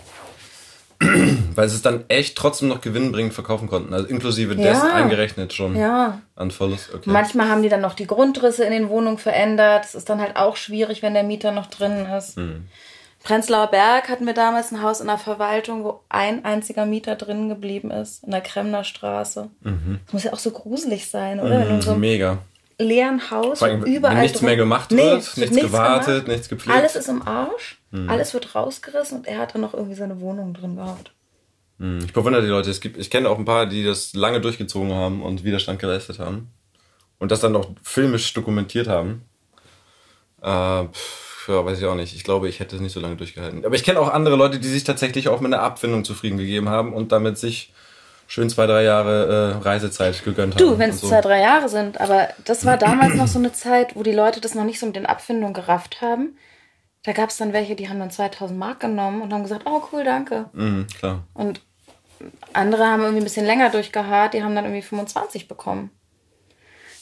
Weil 1.56 1.70
sie 1.70 1.76
es 1.78 1.82
dann 1.82 2.04
echt 2.10 2.38
trotzdem 2.38 2.68
noch 2.68 2.82
gewinnbringend 2.82 3.34
verkaufen 3.34 3.70
konnten. 3.70 3.94
Also 3.94 4.08
inklusive 4.08 4.54
Ja. 4.56 4.62
dessen 4.74 4.90
eingerechnet 4.92 5.54
schon. 5.54 5.76
Ja. 5.78 6.22
An 6.36 6.52
Verlust. 6.52 6.94
Okay. 6.94 7.10
Manchmal 7.10 7.48
haben 7.50 7.64
die 7.64 7.70
dann 7.70 7.80
noch 7.82 7.94
die 7.94 8.08
Grundrisse 8.08 8.66
in 8.66 8.72
den 8.72 8.90
Wohnungen 8.90 9.18
verändert. 9.18 9.86
Das 9.86 9.96
ist 9.96 10.10
dann 10.10 10.20
halt 10.20 10.36
auch 10.36 10.58
schwierig, 10.58 11.02
wenn 11.02 11.14
der 11.14 11.24
Mieter 11.24 11.52
noch 11.54 11.68
drin 11.68 12.06
ist. 12.06 12.38
Prenzlauer 13.24 13.68
Berg 13.68 14.10
hatten 14.10 14.26
wir 14.26 14.34
damals 14.34 14.72
ein 14.72 14.82
Haus 14.82 15.00
in 15.02 15.08
der 15.08 15.18
Verwaltung, 15.18 15.84
wo 15.86 16.02
ein 16.10 16.44
einziger 16.46 16.86
Mieter 16.86 17.16
drin 17.16 17.50
geblieben 17.50 17.92
ist, 17.92 18.24
in 18.24 18.32
der 18.32 18.42
Kremner 18.42 18.84
Straße. 18.84 19.50
Das 19.62 20.14
muss 20.14 20.24
ja 20.24 20.34
auch 20.34 20.40
so 20.40 20.52
gruselig 20.52 21.10
sein, 21.10 21.40
oder? 21.40 21.66
In 21.68 21.82
so 21.82 21.96
Mega. 21.96 22.40
Leeren 22.80 23.30
Haus 23.30 23.62
allem, 23.62 23.84
wenn 23.84 23.94
überall 23.94 24.22
nichts 24.22 24.40
drum- 24.40 24.46
mehr 24.48 24.56
gemacht 24.56 24.90
wird, 24.92 25.22
es 25.22 25.38
nichts 25.38 25.56
gewartet, 25.58 26.08
gemacht. 26.08 26.28
nichts 26.30 26.50
gepflegt. 26.50 26.78
Alles 26.78 26.96
ist 26.96 27.10
im 27.10 27.22
Arsch, 27.28 27.78
alles 28.08 28.34
wird 28.34 28.56
rausgerissen 28.56 29.20
und 29.20 29.28
er 29.28 29.40
hat 29.40 29.54
dann 29.54 29.62
noch 29.62 29.74
irgendwie 29.74 29.96
seine 29.96 30.20
Wohnung 30.22 30.54
drin 30.54 30.76
gehabt. 30.78 31.12
Hm, 31.80 32.00
Ich 32.06 32.14
bewundere 32.14 32.42
die 32.42 32.48
Leute. 32.50 32.70
Es 32.72 32.80
gibt, 32.82 32.98
ich 32.98 33.10
kenne 33.10 33.30
auch 33.30 33.38
ein 33.38 33.46
paar, 33.46 33.66
die 33.66 33.84
das 33.84 34.14
lange 34.14 34.42
durchgezogen 34.42 34.94
haben 34.94 35.22
und 35.22 35.44
Widerstand 35.44 35.80
geleistet 35.80 36.20
haben. 36.20 36.50
Und 37.20 37.32
das 37.32 37.42
dann 37.42 37.56
auch 37.56 37.70
filmisch 37.84 38.34
dokumentiert 38.34 38.88
haben. 38.88 39.24
Äh, 40.42 40.86
pff, 40.86 41.48
ja, 41.50 41.66
weiß 41.66 41.80
ich 41.80 41.86
auch 41.86 41.96
nicht. 41.96 42.16
Ich 42.16 42.24
glaube, 42.24 42.48
ich 42.48 42.60
hätte 42.60 42.76
es 42.78 42.82
nicht 42.82 42.94
so 42.94 43.00
lange 43.00 43.16
durchgehalten. 43.18 43.66
Aber 43.66 43.76
ich 43.76 43.84
kenne 43.84 44.00
auch 44.00 44.10
andere 44.10 44.36
Leute, 44.38 44.60
die 44.60 44.68
sich 44.70 44.84
tatsächlich 44.86 45.28
auch 45.28 45.42
mit 45.42 45.54
einer 45.54 45.64
Abfindung 45.64 46.06
zufrieden 46.06 46.38
gegeben 46.38 46.70
haben 46.70 46.94
und 46.94 47.12
damit 47.12 47.38
sich 47.38 47.74
schön 48.30 48.48
zwei, 48.50 48.68
drei 48.68 48.84
Jahre 48.84 49.58
äh, 49.60 49.64
Reisezeit 49.64 50.24
gegönnt 50.24 50.54
haben. 50.54 50.60
Du, 50.60 50.78
wenn 50.78 50.92
es 50.92 51.02
so. 51.02 51.10
zwei, 51.10 51.20
drei 51.20 51.42
Jahre 51.42 51.68
sind, 51.68 52.00
aber 52.00 52.30
das 52.46 52.64
war 52.64 52.78
damals 52.78 53.16
noch 53.16 53.28
so 53.28 53.40
eine 53.40 53.52
Zeit, 53.52 53.96
wo 53.96 54.04
die 54.04 54.14
Leute 54.14 54.40
das 54.40 54.56
noch 54.56 54.64
nicht 54.64 54.80
so 54.80 54.86
mit 54.86 54.96
den 54.96 55.08
Abfindungen 55.08 55.54
gerafft 55.54 56.00
haben. 56.02 56.38
Da 57.04 57.14
gab 57.14 57.32
es 57.32 57.38
dann 57.38 57.54
welche, 57.54 57.76
die 57.76 57.90
haben 57.90 58.00
dann 58.00 58.12
2000 58.12 58.58
Mark 58.58 58.82
genommen 58.82 59.22
und 59.22 59.34
haben 59.34 59.44
gesagt, 59.44 59.64
oh 59.66 59.82
cool, 59.92 60.04
danke. 60.04 60.46
Mhm, 60.54 60.86
klar. 61.00 61.24
Und 61.34 61.62
andere 62.54 62.86
haben 62.86 63.02
irgendwie 63.02 63.22
ein 63.22 63.24
bisschen 63.24 63.46
länger 63.46 63.72
durchgeharrt, 63.72 64.34
die 64.34 64.44
haben 64.44 64.54
dann 64.54 64.66
irgendwie 64.66 64.84
25 64.84 65.48
bekommen. 65.48 65.90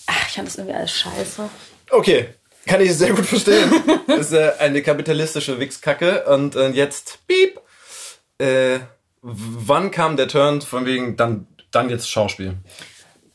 Ach, 0.05 0.27
ich 0.27 0.35
fand 0.35 0.47
das 0.47 0.55
irgendwie 0.55 0.75
alles 0.75 0.91
scheiße. 0.91 1.49
Okay, 1.89 2.29
kann 2.65 2.79
ich 2.79 2.95
sehr 2.95 3.13
gut 3.13 3.25
verstehen. 3.25 3.69
das 4.07 4.19
ist 4.31 4.33
äh, 4.33 4.53
eine 4.59 4.81
kapitalistische 4.81 5.59
Wichskacke. 5.59 6.23
Und 6.25 6.55
äh, 6.55 6.69
jetzt, 6.69 7.19
piep. 7.27 7.59
Äh, 8.37 8.79
wann 9.29 9.91
kam 9.91 10.15
der 10.17 10.27
Turn 10.27 10.61
von 10.61 10.85
wegen, 10.85 11.17
dann, 11.17 11.47
dann 11.71 11.89
jetzt 11.89 12.09
Schauspiel? 12.09 12.55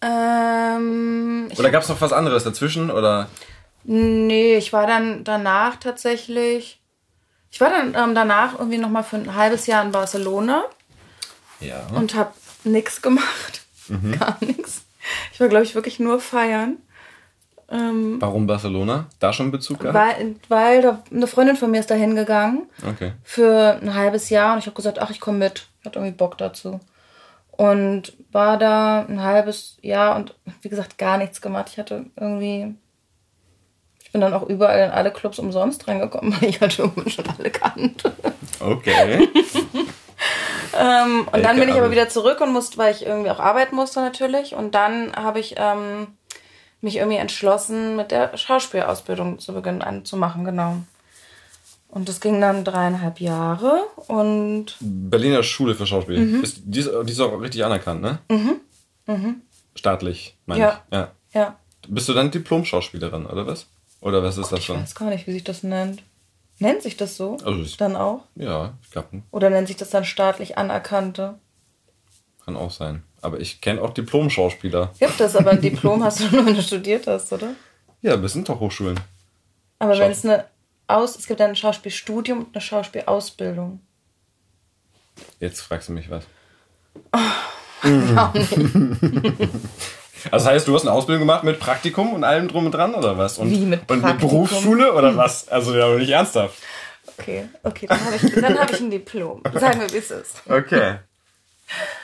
Ähm, 0.00 1.48
Oder 1.58 1.70
gab 1.70 1.82
es 1.82 1.88
noch 1.88 2.00
was 2.00 2.12
anderes 2.12 2.44
dazwischen? 2.44 2.90
Oder? 2.90 3.28
nee, 3.84 4.56
ich 4.56 4.72
war 4.72 4.86
dann 4.86 5.24
danach 5.24 5.74
tatsächlich, 5.76 6.80
ich 7.50 7.60
war 7.60 7.68
dann 7.70 7.94
ähm, 7.96 8.14
danach 8.14 8.58
irgendwie 8.58 8.78
nochmal 8.78 9.02
für 9.02 9.16
ein 9.16 9.34
halbes 9.34 9.66
Jahr 9.66 9.84
in 9.84 9.90
Barcelona. 9.92 10.64
Ja. 11.60 11.86
und 11.94 12.14
habe 12.16 12.32
nichts 12.64 13.02
gemacht. 13.02 13.62
Gar 14.18 14.36
nichts. 14.40 14.82
Ich 15.32 15.38
war, 15.40 15.48
glaube 15.48 15.64
ich, 15.64 15.74
wirklich 15.76 16.00
nur 16.00 16.18
feiern. 16.20 16.78
Ähm, 17.68 18.16
Warum 18.20 18.46
Barcelona? 18.48 19.06
Da 19.20 19.32
schon 19.32 19.50
Bezug 19.52 19.78
gehabt? 19.80 19.96
weil, 19.96 20.36
weil 20.48 20.82
da, 20.82 21.02
eine 21.12 21.26
Freundin 21.28 21.56
von 21.56 21.70
mir 21.70 21.78
ist 21.80 21.90
da 21.90 21.94
hingegangen 21.94 22.64
Okay. 22.86 23.12
für 23.22 23.78
ein 23.80 23.94
halbes 23.94 24.28
Jahr 24.30 24.54
und 24.54 24.58
ich 24.60 24.66
habe 24.66 24.74
gesagt, 24.76 24.98
ach, 25.00 25.10
ich 25.10 25.20
komme 25.20 25.38
mit. 25.38 25.66
Ich 25.82 25.86
hatte 25.86 25.98
irgendwie 25.98 26.16
Bock 26.16 26.38
dazu. 26.38 26.78
Und 27.50 28.14
war 28.30 28.56
da 28.56 29.00
ein 29.08 29.20
halbes 29.22 29.76
Jahr 29.82 30.16
und 30.16 30.34
wie 30.62 30.68
gesagt 30.70 30.96
gar 30.96 31.18
nichts 31.18 31.40
gemacht. 31.42 31.68
Ich 31.70 31.78
hatte 31.78 32.06
irgendwie. 32.16 32.74
Ich 34.02 34.12
bin 34.12 34.20
dann 34.20 34.32
auch 34.34 34.42
überall 34.48 34.80
in 34.86 34.90
alle 34.90 35.10
Clubs 35.10 35.38
umsonst 35.38 35.86
reingekommen, 35.88 36.34
weil 36.40 36.48
ich 36.48 36.60
halt 36.60 36.78
irgendwie 36.78 37.10
schon 37.10 37.24
alle 37.38 37.50
kannte. 37.50 38.12
Okay. 38.60 39.28
Ähm, 40.78 41.28
und 41.30 41.42
dann 41.44 41.56
bin 41.58 41.68
ich 41.68 41.74
aber- 41.74 41.84
aber 41.84 41.90
wieder 41.90 42.08
zurück 42.08 42.40
und 42.40 42.52
musste, 42.52 42.78
weil 42.78 42.94
ich 42.94 43.04
irgendwie 43.04 43.30
auch 43.30 43.40
arbeiten 43.40 43.74
musste 43.76 44.00
natürlich. 44.00 44.54
Und 44.54 44.74
dann 44.74 45.12
habe 45.14 45.38
ich 45.40 45.56
ähm, 45.58 46.06
mich 46.80 46.96
irgendwie 46.96 47.18
entschlossen, 47.18 47.96
mit 47.96 48.10
der 48.10 48.34
Schauspielausbildung 48.36 49.38
zu 49.38 49.52
beginnen 49.52 49.82
anzumachen, 49.82 50.44
genau. 50.44 50.76
Und 51.92 52.08
das 52.08 52.20
ging 52.22 52.40
dann 52.40 52.64
dreieinhalb 52.64 53.20
Jahre 53.20 53.82
und 54.08 54.76
Berliner 54.80 55.42
Schule 55.42 55.74
für 55.74 55.86
Schauspiel. 55.86 56.18
Mhm. 56.18 56.42
Ist, 56.42 56.62
die, 56.64 56.80
ist, 56.80 56.90
die 57.04 57.12
ist 57.12 57.20
auch 57.20 57.38
richtig 57.38 57.62
anerkannt, 57.66 58.00
ne? 58.00 58.18
Mhm. 59.06 59.42
Staatlich, 59.74 60.36
meine 60.46 60.60
Ja. 60.62 60.82
ich. 60.90 60.94
Ja. 60.96 61.10
ja, 61.34 61.56
Bist 61.88 62.08
du 62.08 62.14
dann 62.14 62.30
Diplom-Schauspielerin, 62.30 63.26
oder 63.26 63.46
was? 63.46 63.66
Oder 64.00 64.22
was 64.22 64.38
ist 64.38 64.50
das 64.50 64.60
ich 64.60 64.64
schon? 64.64 64.80
weiß 64.80 64.94
gar 64.94 65.10
nicht, 65.10 65.26
wie 65.26 65.32
sich 65.32 65.44
das 65.44 65.62
nennt. 65.62 66.02
Nennt 66.58 66.82
sich 66.82 66.96
das 66.96 67.16
so? 67.18 67.36
Also 67.44 67.60
ich- 67.60 67.76
dann 67.76 67.94
auch? 67.96 68.22
Ja, 68.36 68.72
ich 68.82 68.90
glaube, 68.90 69.22
Oder 69.30 69.50
nennt 69.50 69.68
sich 69.68 69.76
das 69.76 69.90
dann 69.90 70.04
staatlich 70.06 70.56
anerkannte? 70.58 71.38
kann 72.44 72.56
auch 72.56 72.70
sein. 72.72 73.02
Aber 73.20 73.38
ich 73.38 73.60
kenne 73.60 73.80
auch 73.82 73.90
Diplom-Schauspieler. 73.94 74.90
Gibt 74.98 75.20
es, 75.20 75.36
aber 75.36 75.50
ein 75.52 75.60
Diplom 75.60 76.02
hast 76.04 76.20
du 76.20 76.24
nur, 76.34 76.44
wenn 76.46 76.54
du 76.56 76.62
studiert 76.62 77.06
hast, 77.06 77.32
oder? 77.32 77.50
Ja, 78.00 78.16
das 78.16 78.32
sind 78.32 78.48
doch 78.48 78.58
Hochschulen. 78.58 78.98
Aber 79.78 79.96
wenn 79.98 80.10
es 80.10 80.24
eine 80.24 80.44
Aus, 80.86 81.16
es 81.16 81.26
gibt 81.26 81.40
dann 81.40 81.50
ein 81.50 81.56
Schauspielstudium 81.56 82.40
und 82.40 82.54
eine 82.54 82.60
Schauspielausbildung. 82.60 83.80
Jetzt 85.40 85.60
fragst 85.60 85.88
du 85.88 85.92
mich 85.92 86.10
was. 86.10 86.24
Auch 88.16 88.34
nicht. 88.34 88.52
Also 90.30 90.44
das 90.46 90.54
heißt, 90.54 90.68
du 90.68 90.74
hast 90.74 90.82
eine 90.82 90.92
Ausbildung 90.92 91.22
gemacht 91.22 91.42
mit 91.42 91.58
Praktikum 91.58 92.12
und 92.12 92.22
allem 92.22 92.46
drum 92.46 92.66
und 92.66 92.72
dran, 92.72 92.94
oder 92.94 93.18
was? 93.18 93.38
Und, 93.38 93.50
Wie 93.50 93.66
mit 93.66 93.80
Und 93.90 93.96
mit 93.96 94.02
Praktikum? 94.02 94.30
Berufsschule, 94.30 94.92
oder 94.92 95.16
was? 95.16 95.48
Also 95.48 95.74
ja, 95.74 95.86
aber 95.86 95.98
nicht 95.98 96.10
ernsthaft. 96.10 96.54
Okay, 97.18 97.48
okay, 97.64 97.86
dann 97.86 98.04
habe 98.04 98.14
ich, 98.16 98.34
dann 98.34 98.58
hab 98.58 98.72
ich 98.72 98.80
ein 98.80 98.90
Diplom. 98.90 99.42
Sagen 99.52 99.80
wir, 99.80 99.92
wie 99.92 99.96
es 99.96 100.10
ist. 100.10 100.42
Okay. 100.48 100.98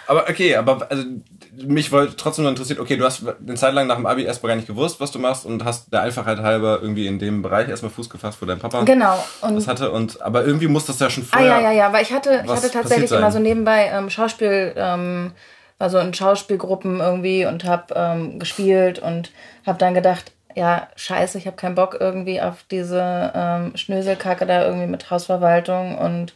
Aber 0.06 0.28
okay, 0.28 0.56
aber 0.56 0.90
also, 0.90 1.04
mich 1.52 1.92
wollte 1.92 2.16
trotzdem 2.16 2.44
noch 2.44 2.50
interessiert, 2.50 2.78
okay, 2.78 2.96
du 2.96 3.04
hast 3.04 3.22
eine 3.26 3.54
Zeit 3.56 3.74
lang 3.74 3.86
nach 3.86 3.96
dem 3.96 4.06
Abi 4.06 4.24
erstmal 4.24 4.50
gar 4.50 4.56
nicht 4.56 4.68
gewusst, 4.68 5.00
was 5.00 5.10
du 5.10 5.18
machst 5.18 5.44
und 5.44 5.64
hast 5.64 5.92
der 5.92 6.02
Einfachheit 6.02 6.38
halber 6.38 6.78
irgendwie 6.80 7.06
in 7.06 7.18
dem 7.18 7.42
Bereich 7.42 7.68
erstmal 7.68 7.90
Fuß 7.90 8.08
gefasst, 8.08 8.38
wo 8.40 8.46
dein 8.46 8.58
Papa 8.58 8.82
Genau. 8.84 9.22
Und, 9.42 9.56
das 9.56 9.68
hatte. 9.68 9.90
Und 9.90 10.22
aber 10.22 10.44
irgendwie 10.44 10.68
muss 10.68 10.86
das 10.86 10.98
ja 11.00 11.10
schon 11.10 11.24
ah 11.24 11.36
vorher. 11.36 11.48
ja, 11.48 11.60
ja, 11.60 11.72
ja, 11.72 11.92
weil 11.92 12.02
ich 12.02 12.12
hatte, 12.12 12.42
ich 12.44 12.50
hatte 12.50 12.70
tatsächlich 12.70 13.10
immer 13.10 13.30
so 13.30 13.38
nebenbei 13.38 13.90
ähm, 13.92 14.08
Schauspiel, 14.08 14.72
ähm, 14.76 15.32
also 15.78 15.98
in 15.98 16.14
Schauspielgruppen 16.14 17.00
irgendwie 17.00 17.44
und 17.44 17.64
habe 17.64 17.94
ähm, 17.94 18.38
gespielt 18.38 18.98
und 18.98 19.30
habe 19.66 19.78
dann 19.78 19.94
gedacht, 19.94 20.32
ja, 20.54 20.88
scheiße, 20.96 21.38
ich 21.38 21.46
habe 21.46 21.56
keinen 21.56 21.74
Bock 21.74 21.96
irgendwie 22.00 22.40
auf 22.40 22.64
diese 22.70 23.32
ähm, 23.34 23.76
Schnöselkacke 23.76 24.46
da 24.46 24.64
irgendwie 24.64 24.88
mit 24.88 25.10
Hausverwaltung 25.10 25.98
und 25.98 26.34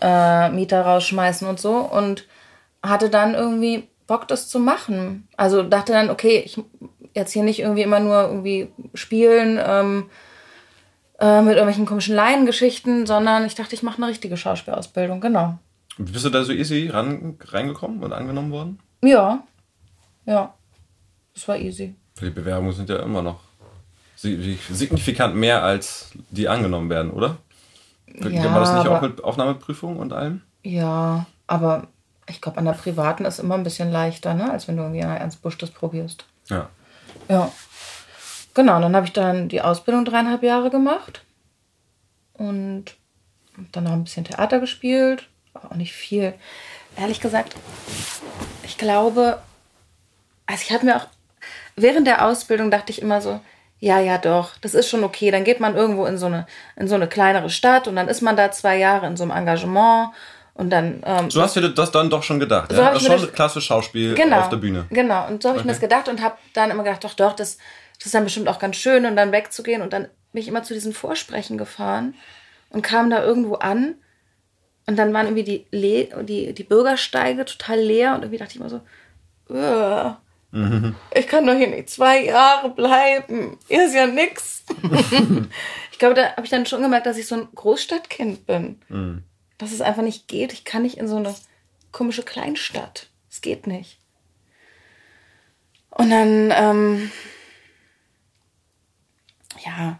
äh, 0.00 0.50
Mieter 0.50 0.82
rausschmeißen 0.82 1.48
und 1.48 1.58
so 1.58 1.76
und 1.76 2.26
hatte 2.82 3.10
dann 3.10 3.34
irgendwie 3.34 3.88
Bock, 4.06 4.28
das 4.28 4.48
zu 4.48 4.58
machen. 4.58 5.28
Also 5.36 5.62
dachte 5.62 5.92
dann, 5.92 6.10
okay, 6.10 6.42
ich 6.44 6.60
jetzt 7.14 7.32
hier 7.32 7.42
nicht 7.42 7.60
irgendwie 7.60 7.82
immer 7.82 8.00
nur 8.00 8.22
irgendwie 8.22 8.68
spielen 8.94 9.58
ähm, 9.62 10.10
äh, 11.18 11.42
mit 11.42 11.54
irgendwelchen 11.54 11.86
komischen 11.86 12.14
Laiengeschichten, 12.14 13.06
sondern 13.06 13.44
ich 13.44 13.54
dachte, 13.54 13.74
ich 13.74 13.82
mache 13.82 13.98
eine 13.98 14.10
richtige 14.10 14.36
Schauspielausbildung, 14.36 15.20
genau. 15.20 15.58
Bist 15.98 16.24
du 16.24 16.30
da 16.30 16.44
so 16.44 16.52
easy 16.52 16.88
ran, 16.88 17.36
reingekommen 17.40 18.02
und 18.02 18.12
angenommen 18.12 18.52
worden? 18.52 18.78
Ja, 19.02 19.42
Ja, 20.26 20.54
das 21.34 21.48
war 21.48 21.56
easy. 21.56 21.94
Die 22.20 22.30
Bewerbungen 22.30 22.72
sind 22.72 22.88
ja 22.88 23.00
immer 23.00 23.22
noch 23.22 23.40
signifikant 24.16 25.36
mehr, 25.36 25.62
als 25.62 26.10
die 26.30 26.48
angenommen 26.48 26.90
werden, 26.90 27.10
oder? 27.10 27.36
Ja, 28.06 28.52
war 28.52 28.60
das 28.60 28.74
nicht 28.74 28.88
auch 28.88 29.00
mit 29.00 29.22
Aufnahmeprüfung 29.22 29.96
und 29.98 30.12
allem? 30.12 30.42
Ja, 30.64 31.26
aber 31.46 31.88
ich 32.28 32.40
glaube, 32.40 32.58
an 32.58 32.64
der 32.64 32.72
privaten 32.72 33.24
ist 33.24 33.38
immer 33.38 33.54
ein 33.54 33.62
bisschen 33.62 33.90
leichter, 33.90 34.34
ne? 34.34 34.50
als 34.50 34.68
wenn 34.68 34.76
du 34.76 34.82
irgendwie 34.82 35.02
an 35.02 35.16
Ernst 35.16 35.42
Busch 35.42 35.58
das 35.58 35.70
probierst. 35.70 36.24
Ja. 36.48 36.68
Ja. 37.28 37.50
Genau, 38.54 38.80
dann 38.80 38.94
habe 38.94 39.06
ich 39.06 39.12
dann 39.12 39.48
die 39.48 39.62
Ausbildung 39.62 40.04
dreieinhalb 40.04 40.42
Jahre 40.42 40.70
gemacht 40.70 41.24
und 42.34 42.86
dann 43.72 43.84
noch 43.84 43.92
ein 43.92 44.04
bisschen 44.04 44.24
Theater 44.24 44.60
gespielt, 44.60 45.28
aber 45.54 45.72
auch 45.72 45.76
nicht 45.76 45.92
viel. 45.92 46.34
Ehrlich 46.96 47.20
gesagt, 47.20 47.54
ich 48.64 48.78
glaube, 48.78 49.40
also 50.46 50.62
ich 50.64 50.72
habe 50.72 50.86
mir 50.86 50.96
auch 50.96 51.06
während 51.76 52.06
der 52.06 52.24
Ausbildung 52.24 52.70
dachte 52.70 52.92
ich 52.92 53.02
immer 53.02 53.20
so, 53.20 53.40
ja, 53.80 54.00
ja, 54.00 54.18
doch, 54.18 54.56
das 54.60 54.74
ist 54.74 54.88
schon 54.88 55.04
okay. 55.04 55.30
Dann 55.30 55.44
geht 55.44 55.60
man 55.60 55.76
irgendwo 55.76 56.04
in 56.06 56.18
so 56.18 56.26
eine, 56.26 56.46
in 56.74 56.88
so 56.88 56.96
eine 56.96 57.06
kleinere 57.06 57.50
Stadt 57.50 57.86
und 57.86 57.94
dann 57.94 58.08
ist 58.08 58.22
man 58.22 58.36
da 58.36 58.50
zwei 58.50 58.76
Jahre 58.76 59.06
in 59.06 59.16
so 59.16 59.22
einem 59.22 59.32
Engagement 59.32 60.10
und 60.58 60.70
dann. 60.70 61.02
Ähm, 61.06 61.30
so 61.30 61.40
hast 61.40 61.56
du 61.56 61.60
dir 61.60 61.70
das 61.70 61.90
dann 61.90 62.10
doch 62.10 62.22
schon 62.22 62.38
gedacht, 62.38 62.70
so 62.70 62.78
ja? 62.78 62.92
Das 62.92 63.02
ist 63.02 63.08
schon 63.08 63.32
klasse 63.32 63.60
Schauspiel 63.60 64.14
genau, 64.14 64.40
auf 64.40 64.48
der 64.50 64.58
Bühne. 64.58 64.86
Genau, 64.90 65.26
und 65.28 65.42
so 65.42 65.48
habe 65.48 65.58
okay. 65.58 65.62
ich 65.62 65.64
mir 65.66 65.72
das 65.72 65.80
gedacht 65.80 66.08
und 66.08 66.20
habe 66.20 66.36
dann 66.52 66.70
immer 66.70 66.82
gedacht, 66.82 67.04
doch, 67.04 67.14
doch, 67.14 67.32
das, 67.32 67.56
das 67.96 68.06
ist 68.06 68.14
dann 68.14 68.24
bestimmt 68.24 68.48
auch 68.48 68.58
ganz 68.58 68.76
schön 68.76 69.06
und 69.06 69.16
dann 69.16 69.32
wegzugehen 69.32 69.80
und 69.80 69.92
dann 69.92 70.08
bin 70.32 70.42
ich 70.42 70.48
immer 70.48 70.64
zu 70.64 70.74
diesen 70.74 70.92
Vorsprechen 70.92 71.56
gefahren 71.56 72.14
und 72.70 72.82
kam 72.82 73.08
da 73.08 73.22
irgendwo 73.22 73.54
an 73.54 73.94
und 74.86 74.98
dann 74.98 75.14
waren 75.14 75.26
irgendwie 75.26 75.44
die, 75.44 75.66
Le 75.70 76.08
die, 76.24 76.52
die 76.52 76.64
Bürgersteige 76.64 77.44
total 77.44 77.78
leer 77.78 78.14
und 78.14 78.22
irgendwie 78.22 78.38
dachte 78.38 78.50
ich 78.50 78.60
immer 78.60 78.68
so, 78.68 78.80
Mhm. 80.50 80.94
Ich 81.14 81.26
kann 81.26 81.46
doch 81.46 81.54
hier 81.54 81.68
nicht 81.68 81.90
zwei 81.90 82.24
Jahre 82.24 82.70
bleiben. 82.70 83.58
Hier 83.68 83.86
ist 83.86 83.94
ja 83.94 84.06
nix. 84.06 84.64
ich 85.92 85.98
glaube, 85.98 86.14
da 86.14 86.30
habe 86.32 86.44
ich 86.44 86.50
dann 86.50 86.66
schon 86.66 86.82
gemerkt, 86.82 87.06
dass 87.06 87.18
ich 87.18 87.26
so 87.26 87.34
ein 87.34 87.48
Großstadtkind 87.54 88.46
bin. 88.46 88.80
Mhm. 88.88 89.24
Dass 89.58 89.72
es 89.72 89.80
einfach 89.80 90.02
nicht 90.02 90.28
geht. 90.28 90.52
Ich 90.52 90.64
kann 90.64 90.82
nicht 90.82 90.98
in 90.98 91.08
so 91.08 91.16
eine 91.16 91.34
komische 91.92 92.22
Kleinstadt. 92.22 93.08
Es 93.30 93.40
geht 93.40 93.66
nicht. 93.66 93.98
Und 95.90 96.10
dann, 96.10 96.52
ähm, 96.54 97.10
ja, 99.64 99.98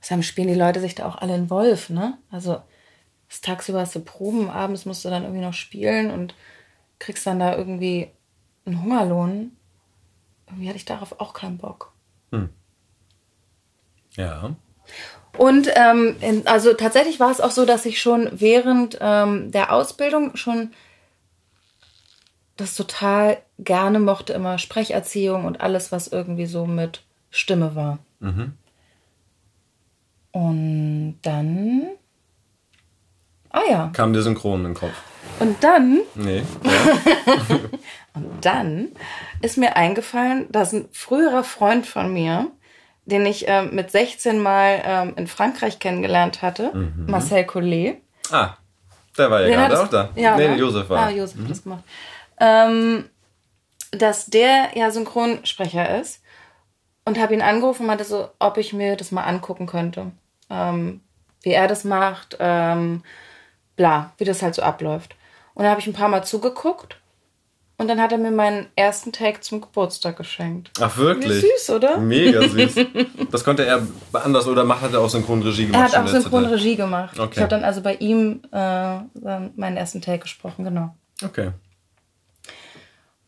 deshalb 0.00 0.24
spielen 0.24 0.48
die 0.48 0.54
Leute 0.54 0.80
sich 0.80 0.94
da 0.94 1.06
auch 1.06 1.16
alle 1.16 1.36
in 1.36 1.50
Wolf, 1.50 1.88
ne? 1.88 2.18
Also, 2.30 2.60
tagsüber 3.42 3.80
hast 3.80 3.94
du 3.94 4.00
Proben, 4.00 4.50
abends 4.50 4.86
musst 4.86 5.04
du 5.04 5.08
dann 5.08 5.22
irgendwie 5.22 5.44
noch 5.44 5.54
spielen 5.54 6.10
und 6.10 6.34
kriegst 6.98 7.26
dann 7.26 7.38
da 7.38 7.56
irgendwie 7.56 8.10
einen 8.64 8.82
Hungerlohn 8.82 9.52
irgendwie 10.46 10.68
hatte 10.68 10.76
ich 10.76 10.84
darauf 10.84 11.20
auch 11.20 11.34
keinen 11.34 11.58
Bock. 11.58 11.92
Hm. 12.30 12.50
Ja. 14.12 14.54
Und 15.38 15.68
ähm, 15.74 16.16
also 16.44 16.72
tatsächlich 16.74 17.20
war 17.20 17.30
es 17.30 17.40
auch 17.40 17.50
so, 17.50 17.64
dass 17.64 17.86
ich 17.86 18.00
schon 18.00 18.28
während 18.32 18.98
ähm, 19.00 19.50
der 19.50 19.72
Ausbildung 19.72 20.36
schon 20.36 20.72
das 22.56 22.74
total 22.74 23.38
gerne 23.58 23.98
mochte, 23.98 24.32
immer 24.32 24.58
Sprecherziehung 24.58 25.44
und 25.44 25.60
alles, 25.60 25.92
was 25.92 26.08
irgendwie 26.08 26.46
so 26.46 26.66
mit 26.66 27.02
Stimme 27.30 27.74
war. 27.74 27.98
Mhm. 28.20 28.52
Und 30.32 31.18
dann. 31.22 31.82
Ah 33.50 33.62
ja. 33.70 33.90
Kam 33.92 34.12
dir 34.12 34.22
Synchron 34.22 34.60
in 34.60 34.64
den 34.66 34.74
Kopf. 34.74 34.92
Und 35.38 35.62
dann. 35.62 36.00
Nee. 36.14 36.42
Und 38.14 38.44
dann 38.46 38.88
ist 39.42 39.58
mir 39.58 39.76
eingefallen, 39.76 40.46
dass 40.50 40.72
ein 40.72 40.88
früherer 40.92 41.44
Freund 41.44 41.86
von 41.86 42.12
mir, 42.12 42.50
den 43.06 43.24
ich 43.24 43.48
äh, 43.48 43.62
mit 43.62 43.90
16 43.90 44.38
Mal 44.38 44.82
ähm, 44.84 45.14
in 45.16 45.26
Frankreich 45.26 45.78
kennengelernt 45.78 46.42
hatte, 46.42 46.72
mhm. 46.74 47.06
Marcel 47.08 47.44
Collet. 47.44 48.02
Ah, 48.30 48.56
der 49.16 49.30
war 49.30 49.42
ja 49.42 49.48
gerade 49.48 49.80
auch 49.80 49.88
da. 49.88 50.10
Ja, 50.16 50.36
nee, 50.36 50.48
ne? 50.48 50.56
Josef 50.56 50.90
war. 50.90 51.06
Ah, 51.06 51.10
Josef 51.10 51.36
mhm. 51.36 51.44
hat 51.44 51.50
das 51.50 51.62
gemacht. 51.62 51.84
Ähm, 52.38 53.04
dass 53.92 54.26
der 54.26 54.70
ja 54.74 54.90
Synchronsprecher 54.90 56.00
ist 56.00 56.20
und 57.04 57.18
habe 57.18 57.32
ihn 57.32 57.42
angerufen 57.42 57.82
und 57.82 57.86
meinte 57.86 58.04
so, 58.04 58.28
ob 58.40 58.58
ich 58.58 58.72
mir 58.72 58.96
das 58.96 59.12
mal 59.12 59.22
angucken 59.22 59.66
könnte. 59.66 60.10
Ähm, 60.50 61.00
wie 61.42 61.52
er 61.52 61.68
das 61.68 61.84
macht, 61.84 62.36
ähm, 62.40 63.04
bla, 63.76 64.12
wie 64.18 64.24
das 64.24 64.42
halt 64.42 64.56
so 64.56 64.62
abläuft. 64.62 65.14
Und 65.54 65.62
dann 65.62 65.70
habe 65.70 65.80
ich 65.80 65.86
ein 65.86 65.92
paar 65.92 66.08
Mal 66.08 66.24
zugeguckt 66.24 66.98
und 67.78 67.88
dann 67.88 68.00
hat 68.00 68.12
er 68.12 68.18
mir 68.18 68.30
meinen 68.30 68.66
ersten 68.74 69.12
Take 69.12 69.40
zum 69.40 69.60
Geburtstag 69.60 70.16
geschenkt. 70.16 70.70
Ach 70.80 70.96
wirklich? 70.96 71.42
Wie 71.42 71.46
süß, 71.58 71.70
oder? 71.70 71.98
Mega 71.98 72.48
süß. 72.48 72.74
das 73.30 73.44
konnte 73.44 73.66
er 73.66 73.86
anders 74.12 74.46
oder 74.46 74.64
macht 74.64 74.80
hat 74.80 74.94
er 74.94 75.00
auch 75.00 75.10
Synchronregie 75.10 75.66
gemacht? 75.66 75.92
Er 75.92 76.00
hat 76.00 76.04
auch 76.04 76.08
Synchronregie 76.08 76.76
gemacht. 76.76 77.18
Okay. 77.18 77.32
Ich 77.34 77.38
habe 77.40 77.50
dann 77.50 77.64
also 77.64 77.82
bei 77.82 77.94
ihm 77.96 78.40
äh, 78.50 78.98
meinen 79.56 79.76
ersten 79.76 80.00
Take 80.00 80.20
gesprochen, 80.20 80.64
genau. 80.64 80.94
Okay. 81.22 81.50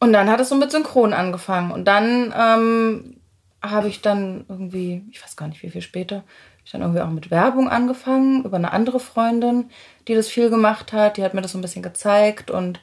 Und 0.00 0.12
dann 0.12 0.30
hat 0.30 0.40
es 0.40 0.48
so 0.48 0.54
mit 0.54 0.70
Synchron 0.70 1.12
angefangen. 1.12 1.70
Und 1.70 1.84
dann 1.84 2.32
ähm, 2.34 3.16
habe 3.62 3.88
ich 3.88 4.00
dann 4.00 4.46
irgendwie, 4.48 5.04
ich 5.10 5.22
weiß 5.22 5.36
gar 5.36 5.48
nicht 5.48 5.62
wie 5.62 5.70
viel 5.70 5.82
später, 5.82 6.24
ich 6.64 6.72
dann 6.72 6.82
irgendwie 6.82 7.00
auch 7.00 7.10
mit 7.10 7.30
Werbung 7.30 7.68
angefangen 7.68 8.44
über 8.44 8.56
eine 8.56 8.72
andere 8.72 9.00
Freundin, 9.00 9.70
die 10.06 10.14
das 10.14 10.28
viel 10.28 10.48
gemacht 10.50 10.92
hat. 10.92 11.16
Die 11.16 11.24
hat 11.24 11.34
mir 11.34 11.42
das 11.42 11.52
so 11.52 11.58
ein 11.58 11.62
bisschen 11.62 11.82
gezeigt 11.82 12.50
und 12.50 12.80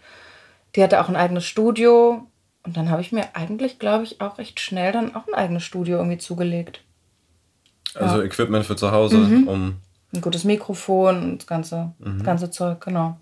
die 0.75 0.83
hatte 0.83 1.01
auch 1.01 1.09
ein 1.09 1.15
eigenes 1.15 1.45
Studio. 1.45 2.27
Und 2.63 2.77
dann 2.77 2.89
habe 2.89 3.01
ich 3.01 3.11
mir 3.11 3.35
eigentlich, 3.35 3.79
glaube 3.79 4.03
ich, 4.03 4.21
auch 4.21 4.37
recht 4.37 4.59
schnell 4.59 4.91
dann 4.91 5.15
auch 5.15 5.27
ein 5.27 5.35
eigenes 5.35 5.63
Studio 5.63 5.97
irgendwie 5.97 6.17
zugelegt. 6.17 6.81
Also 7.93 8.17
ja. 8.17 8.23
Equipment 8.23 8.65
für 8.65 8.75
zu 8.75 8.91
Hause, 8.91 9.17
mhm. 9.17 9.47
um. 9.47 9.75
Ein 10.13 10.21
gutes 10.21 10.43
Mikrofon 10.43 11.23
und 11.23 11.37
das 11.39 11.47
ganze, 11.47 11.91
mhm. 11.99 12.17
das 12.17 12.23
ganze 12.23 12.51
Zeug, 12.51 12.81
genau. 12.81 13.17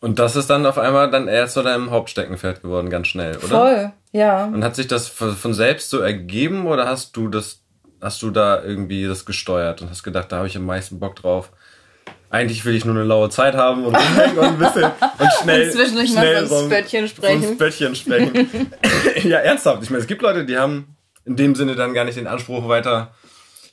Und 0.00 0.18
das 0.18 0.36
ist 0.36 0.50
dann 0.50 0.66
auf 0.66 0.78
einmal 0.78 1.10
dann 1.10 1.28
erst 1.28 1.54
so 1.54 1.62
deinem 1.62 1.90
Hauptsteckenpferd 1.90 2.62
geworden, 2.62 2.90
ganz 2.90 3.08
schnell, 3.08 3.36
oder? 3.38 3.48
Voll, 3.48 3.92
ja. 4.12 4.44
Und 4.44 4.62
hat 4.62 4.76
sich 4.76 4.86
das 4.86 5.08
von 5.08 5.54
selbst 5.54 5.90
so 5.90 6.00
ergeben 6.00 6.66
oder 6.66 6.86
hast 6.86 7.16
du 7.16 7.28
das, 7.28 7.62
hast 8.00 8.20
du 8.22 8.30
da 8.30 8.62
irgendwie 8.62 9.06
das 9.06 9.24
gesteuert 9.24 9.82
und 9.82 9.90
hast 9.90 10.02
gedacht, 10.02 10.30
da 10.30 10.36
habe 10.36 10.46
ich 10.46 10.56
am 10.56 10.66
meisten 10.66 10.98
Bock 10.98 11.16
drauf? 11.16 11.52
Eigentlich 12.34 12.64
will 12.64 12.74
ich 12.74 12.84
nur 12.84 12.96
eine 12.96 13.04
laue 13.04 13.30
Zeit 13.30 13.54
haben 13.54 13.84
und 13.84 13.94
und 13.94 14.38
ein 14.38 14.58
bisschen 14.58 14.82
und 15.18 15.32
schnell, 15.40 15.66
und 15.66 15.72
zwischendurch 15.72 16.10
schnell 16.10 16.46
so 16.46 16.56
ein 16.56 16.66
Spöttchen 16.66 17.08
sprechen. 17.08 17.42
So 17.42 17.48
ein 17.48 17.54
Spöttchen 17.54 17.94
sprechen. 17.94 18.70
ja, 19.22 19.38
ernsthaft. 19.38 19.84
Ich 19.84 19.90
meine, 19.90 20.02
es 20.02 20.08
gibt 20.08 20.20
Leute, 20.20 20.44
die 20.44 20.58
haben 20.58 20.96
in 21.24 21.36
dem 21.36 21.54
Sinne 21.54 21.76
dann 21.76 21.94
gar 21.94 22.04
nicht 22.04 22.18
den 22.18 22.26
Anspruch 22.26 22.68
weiter 22.68 23.14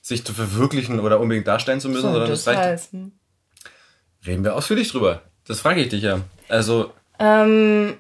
sich 0.04 0.24
zu 0.24 0.34
verwirklichen 0.34 1.00
oder 1.00 1.20
unbedingt 1.20 1.48
darstellen 1.48 1.80
zu 1.80 1.90
müssen, 1.90 2.04
so, 2.04 2.12
sondern 2.12 2.30
das, 2.30 2.48
reicht. 2.48 2.60
Heißen. 2.60 3.20
Reden 4.28 4.44
wir 4.44 4.56
ausführlich 4.56 4.92
drüber. 4.92 5.24
Das 5.48 5.60
frage 5.60 5.82
ich 5.82 5.90
dich 5.90 6.04
ja. 6.04 6.22
Also. 6.48 6.92
Ähm, 7.20 7.96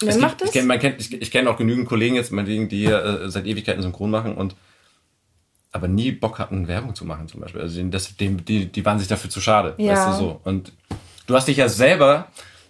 wer 0.00 0.08
gibt, 0.08 0.20
macht 0.22 0.40
das? 0.40 0.48
Ich 0.48 0.54
kenne 0.54 0.94
ich, 0.98 1.12
ich 1.12 1.30
kenn 1.30 1.48
auch 1.48 1.58
genügend 1.58 1.86
Kollegen 1.86 2.16
jetzt, 2.16 2.32
die 2.32 2.86
äh, 2.86 3.28
seit 3.28 3.46
Ewigkeiten 3.46 3.82
synchron 3.82 4.10
machen 4.10 4.36
und 4.36 4.56
aber 5.74 5.88
nie 5.88 6.12
Bock 6.12 6.38
hatten, 6.38 6.68
Werbung 6.68 6.94
zu 6.94 7.04
machen 7.04 7.26
zum 7.26 7.40
Beispiel. 7.40 7.60
Also 7.60 7.82
das, 7.82 8.16
dem, 8.16 8.44
die, 8.44 8.66
die 8.66 8.84
waren 8.84 9.00
sich 9.00 9.08
dafür 9.08 9.28
zu 9.28 9.40
schade, 9.40 9.74
ja. 9.76 9.92
weißt 9.92 10.08
du 10.08 10.12
so. 10.12 10.40
Und 10.44 10.70
du 11.26 11.34
hast 11.34 11.48
dich 11.48 11.56
ja 11.56 11.68
selber, 11.68 12.28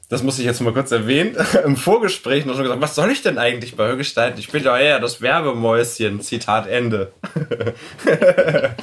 das 0.09 0.23
muss 0.23 0.39
ich 0.39 0.47
jetzt 0.47 0.63
mal 0.63 0.73
kurz 0.73 0.91
erwähnen, 0.91 1.37
im 1.67 1.77
Vorgespräch 1.77 2.47
noch 2.47 2.55
schon 2.55 2.63
gesagt, 2.63 2.81
was 2.81 2.95
soll 2.95 3.11
ich 3.11 3.21
denn 3.21 3.37
eigentlich 3.37 3.77
bei 3.77 3.87
Hörgestalten? 3.87 4.41
Ich 4.41 4.51
bin 4.51 4.65
doch 4.65 4.75
eher 4.75 5.01
das 5.01 5.21
Werbemäuschen, 5.21 6.23
Zitat 6.23 6.67
Ende. 6.67 7.13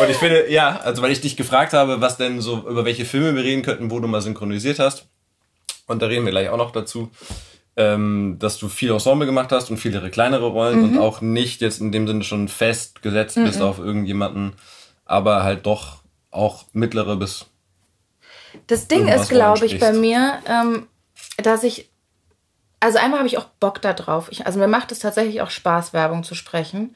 Und 0.00 0.10
ich 0.10 0.16
finde, 0.16 0.50
ja, 0.50 0.80
also 0.82 1.02
weil 1.02 1.12
ich 1.12 1.20
dich 1.20 1.36
gefragt 1.36 1.74
habe, 1.74 2.00
was 2.00 2.16
denn 2.16 2.40
so, 2.40 2.66
über 2.66 2.86
welche 2.86 3.04
Filme 3.04 3.36
wir 3.36 3.44
reden 3.44 3.62
könnten, 3.62 3.90
wo 3.90 4.00
du 4.00 4.08
mal 4.08 4.22
synchronisiert 4.22 4.78
hast. 4.78 5.04
Und 5.86 6.00
da 6.00 6.06
reden 6.06 6.24
wir 6.24 6.30
gleich 6.30 6.48
auch 6.48 6.56
noch 6.56 6.70
dazu 6.70 7.10
ähm, 7.76 8.36
dass 8.38 8.58
du 8.58 8.68
viel 8.68 8.92
Ensemble 8.92 9.26
gemacht 9.26 9.50
hast 9.50 9.70
und 9.70 9.78
viele 9.78 10.08
kleinere 10.10 10.46
Rollen 10.46 10.78
mhm. 10.78 10.84
und 10.84 10.98
auch 10.98 11.20
nicht 11.20 11.60
jetzt 11.60 11.80
in 11.80 11.92
dem 11.92 12.06
Sinne 12.06 12.22
schon 12.22 12.48
festgesetzt 12.48 13.36
mhm. 13.36 13.44
bist 13.44 13.60
auf 13.60 13.78
irgendjemanden, 13.78 14.52
aber 15.04 15.42
halt 15.42 15.66
doch 15.66 15.98
auch 16.30 16.64
mittlere 16.72 17.16
bis. 17.16 17.46
Das 18.66 18.86
Ding 18.86 19.08
ist, 19.08 19.28
glaube 19.28 19.66
ich, 19.66 19.80
bei 19.80 19.92
mir, 19.92 20.38
ähm, 20.46 20.86
dass 21.38 21.64
ich, 21.64 21.90
also 22.78 22.98
einmal 22.98 23.18
habe 23.18 23.26
ich 23.26 23.38
auch 23.38 23.46
Bock 23.58 23.82
da 23.82 23.92
drauf. 23.92 24.28
Ich, 24.30 24.46
also 24.46 24.58
mir 24.58 24.68
macht 24.68 24.92
es 24.92 25.00
tatsächlich 25.00 25.42
auch 25.42 25.50
Spaß, 25.50 25.92
Werbung 25.92 26.22
zu 26.22 26.36
sprechen. 26.36 26.94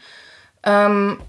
Ähm, 0.63 1.21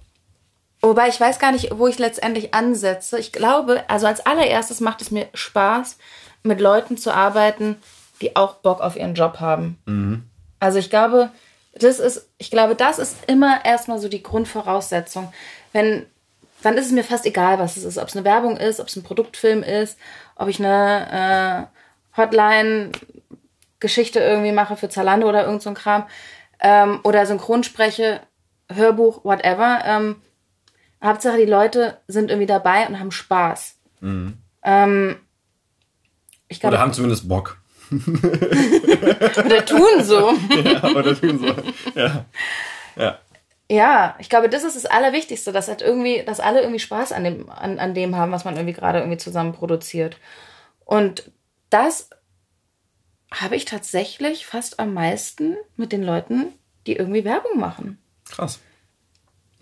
wobei 0.82 1.08
ich 1.08 1.20
weiß 1.20 1.40
gar 1.40 1.52
nicht, 1.52 1.72
wo 1.76 1.88
ich 1.88 1.98
letztendlich 1.98 2.54
ansetze. 2.54 3.18
Ich 3.18 3.32
glaube, 3.32 3.84
also 3.90 4.06
als 4.06 4.26
allererstes 4.26 4.80
macht 4.80 5.02
es 5.02 5.10
mir 5.10 5.28
Spaß, 5.34 5.98
mit 6.44 6.62
Leuten 6.62 6.98
zu 6.98 7.12
arbeiten, 7.14 7.78
die 8.22 8.36
auch 8.36 8.56
Bock 8.56 8.82
auf 8.82 8.96
ihren 8.96 9.16
Job 9.16 9.40
haben. 9.40 9.78
Mhm. 9.86 10.24
Also 10.60 10.80
ich 10.80 10.90
glaube, 10.90 11.32
das 11.74 12.00
ist, 12.00 12.28
ich 12.38 12.52
glaube, 12.52 12.76
das 12.76 13.00
ist 13.00 13.18
immer 13.28 13.64
erstmal 13.64 14.00
so 14.00 14.10
die 14.10 14.24
Grundvoraussetzung. 14.24 15.32
Wenn, 15.72 16.06
dann 16.62 16.78
ist 16.78 16.88
es 16.88 16.92
mir 16.92 17.04
fast 17.04 17.26
egal, 17.26 17.60
was 17.60 17.78
es 17.78 17.84
ist. 17.84 17.98
Ob 17.98 18.08
es 18.08 18.16
eine 18.16 18.26
Werbung 18.26 18.58
ist, 18.58 18.80
ob 18.80 18.88
es 18.88 18.96
ein 18.96 19.04
Produktfilm 19.04 19.64
ist, 19.64 19.98
ob 20.36 20.48
ich 20.48 20.60
eine 20.60 21.70
äh, 22.16 22.18
Hotline 22.20 22.92
Geschichte 23.80 24.20
irgendwie 24.20 24.52
mache 24.52 24.76
für 24.76 24.90
Zalando 24.90 25.30
oder 25.30 25.46
irgend 25.46 25.62
so 25.62 25.70
ein 25.70 25.76
Kram 25.76 26.06
ähm, 26.60 27.00
oder 27.04 27.26
Synchronspreche, 27.26 28.22
Hörbuch, 28.70 29.24
whatever. 29.24 29.82
Ähm, 29.86 30.18
Hauptsache, 31.02 31.38
die 31.38 31.46
Leute 31.46 31.98
sind 32.08 32.30
irgendwie 32.30 32.46
dabei 32.46 32.86
und 32.88 33.00
haben 33.00 33.12
Spaß. 33.12 33.78
Ähm, 34.64 35.16
ich 36.50 36.60
glaube, 36.60 36.76
Oder 36.76 36.84
haben 36.84 36.94
zumindest 36.94 37.30
Bock. 37.30 37.62
oder 39.45 39.65
tun 39.65 40.04
so. 40.04 40.34
ja, 40.63 40.84
oder 40.84 41.19
tun 41.19 41.39
so. 41.39 41.99
Ja. 41.99 42.25
Ja. 42.95 43.19
Ja, 43.71 44.15
ich 44.17 44.30
glaube, 44.30 44.49
das 44.49 44.63
ist 44.63 44.75
das 44.75 44.88
Allerwichtigste, 44.88 45.52
dass 45.52 45.67
halt 45.67 45.84
irgendwie, 45.84 46.23
dass 46.25 46.39
alle 46.39 46.62
irgendwie 46.62 46.80
Spaß 46.80 47.12
an 47.12 47.23
dem, 47.23 47.49
an, 47.52 47.78
an 47.78 47.93
dem 47.93 48.15
haben, 48.15 48.32
was 48.32 48.43
man 48.43 48.56
irgendwie 48.56 48.73
gerade 48.73 48.99
irgendwie 48.99 49.19
zusammen 49.19 49.54
produziert. 49.54 50.17
Und 50.86 51.32
das 51.69 52.10
habe 53.32 53.56
ich 53.56 53.65
tatsächlich 53.65 54.47
fast 54.47 54.80
am 54.80 54.95
meisten 54.95 55.56
mit 55.75 55.91
den 55.91 56.04
Leuten, 56.04 56.47
die 56.88 56.95
irgendwie 56.95 57.25
Werbung 57.25 57.60
machen. 57.60 57.99
Krass. 58.28 58.60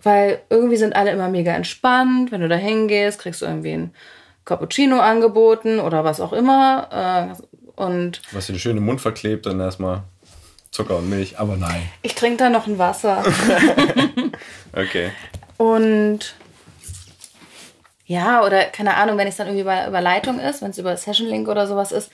Weil 0.02 0.40
irgendwie 0.48 0.76
sind 0.76 0.96
alle 0.96 1.10
immer 1.10 1.28
mega 1.28 1.52
entspannt. 1.52 2.32
Wenn 2.32 2.40
du 2.40 2.48
da 2.48 2.56
hingehst, 2.56 3.18
kriegst 3.18 3.42
du 3.42 3.46
irgendwie 3.46 3.72
ein 3.72 3.94
Cappuccino 4.46 5.00
angeboten 5.00 5.80
oder 5.80 6.04
was 6.04 6.20
auch 6.20 6.32
immer. 6.32 7.36
Äh, 7.36 7.42
und 7.78 8.20
Was 8.32 8.46
dir 8.46 8.58
schön 8.58 8.76
im 8.76 8.84
Mund 8.84 9.00
verklebt, 9.00 9.46
dann 9.46 9.60
erstmal 9.60 10.02
Zucker 10.70 10.96
und 10.96 11.08
Milch. 11.08 11.38
Aber 11.38 11.56
nein. 11.56 11.88
ich 12.02 12.14
trinke 12.14 12.38
da 12.38 12.50
noch 12.50 12.66
ein 12.66 12.78
Wasser. 12.78 13.24
Okay. 14.72 15.10
Und 15.56 16.34
ja, 18.04 18.44
oder 18.44 18.64
keine 18.64 18.96
Ahnung, 18.96 19.18
wenn 19.18 19.26
es 19.26 19.36
dann 19.36 19.48
irgendwie 19.48 19.62
über, 19.62 19.86
über 19.86 20.00
Leitung 20.00 20.38
ist, 20.38 20.62
wenn 20.62 20.70
es 20.70 20.78
über 20.78 20.96
Session 20.96 21.28
Link 21.28 21.48
oder 21.48 21.66
sowas 21.66 21.92
ist. 21.92 22.10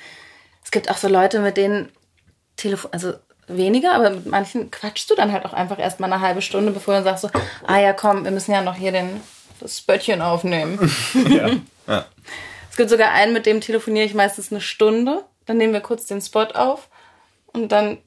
Es 0.64 0.70
gibt 0.70 0.90
auch 0.90 0.96
so 0.96 1.08
Leute, 1.08 1.40
mit 1.40 1.56
denen 1.56 1.90
Telefon, 2.56 2.92
also 2.92 3.14
weniger, 3.46 3.94
aber 3.94 4.10
mit 4.10 4.26
manchen 4.26 4.70
quatschst 4.70 5.10
du 5.10 5.14
dann 5.14 5.30
halt 5.30 5.44
auch 5.44 5.52
einfach 5.52 5.78
erstmal 5.78 6.10
eine 6.12 6.22
halbe 6.22 6.42
Stunde, 6.42 6.72
bevor 6.72 6.96
du 6.96 7.04
sagst 7.04 7.22
so, 7.22 7.30
ah 7.66 7.78
ja, 7.78 7.92
komm, 7.92 8.24
wir 8.24 8.30
müssen 8.30 8.52
ja 8.52 8.62
noch 8.62 8.76
hier 8.76 8.92
den, 8.92 9.20
das 9.60 9.78
Spöttchen 9.78 10.22
aufnehmen. 10.22 10.78
Ja. 11.28 11.50
ja. 11.86 12.06
es 12.70 12.76
gibt 12.76 12.90
sogar 12.90 13.12
einen, 13.12 13.32
mit 13.32 13.46
dem 13.46 13.60
telefoniere 13.60 14.06
ich 14.06 14.14
meistens 14.14 14.50
eine 14.50 14.60
Stunde. 14.60 15.24
Dann 15.46 15.56
nehmen 15.56 15.72
wir 15.72 15.80
kurz 15.80 16.06
den 16.06 16.20
Spot 16.20 16.46
auf 16.54 16.88
und 17.52 17.72
dann 17.72 17.98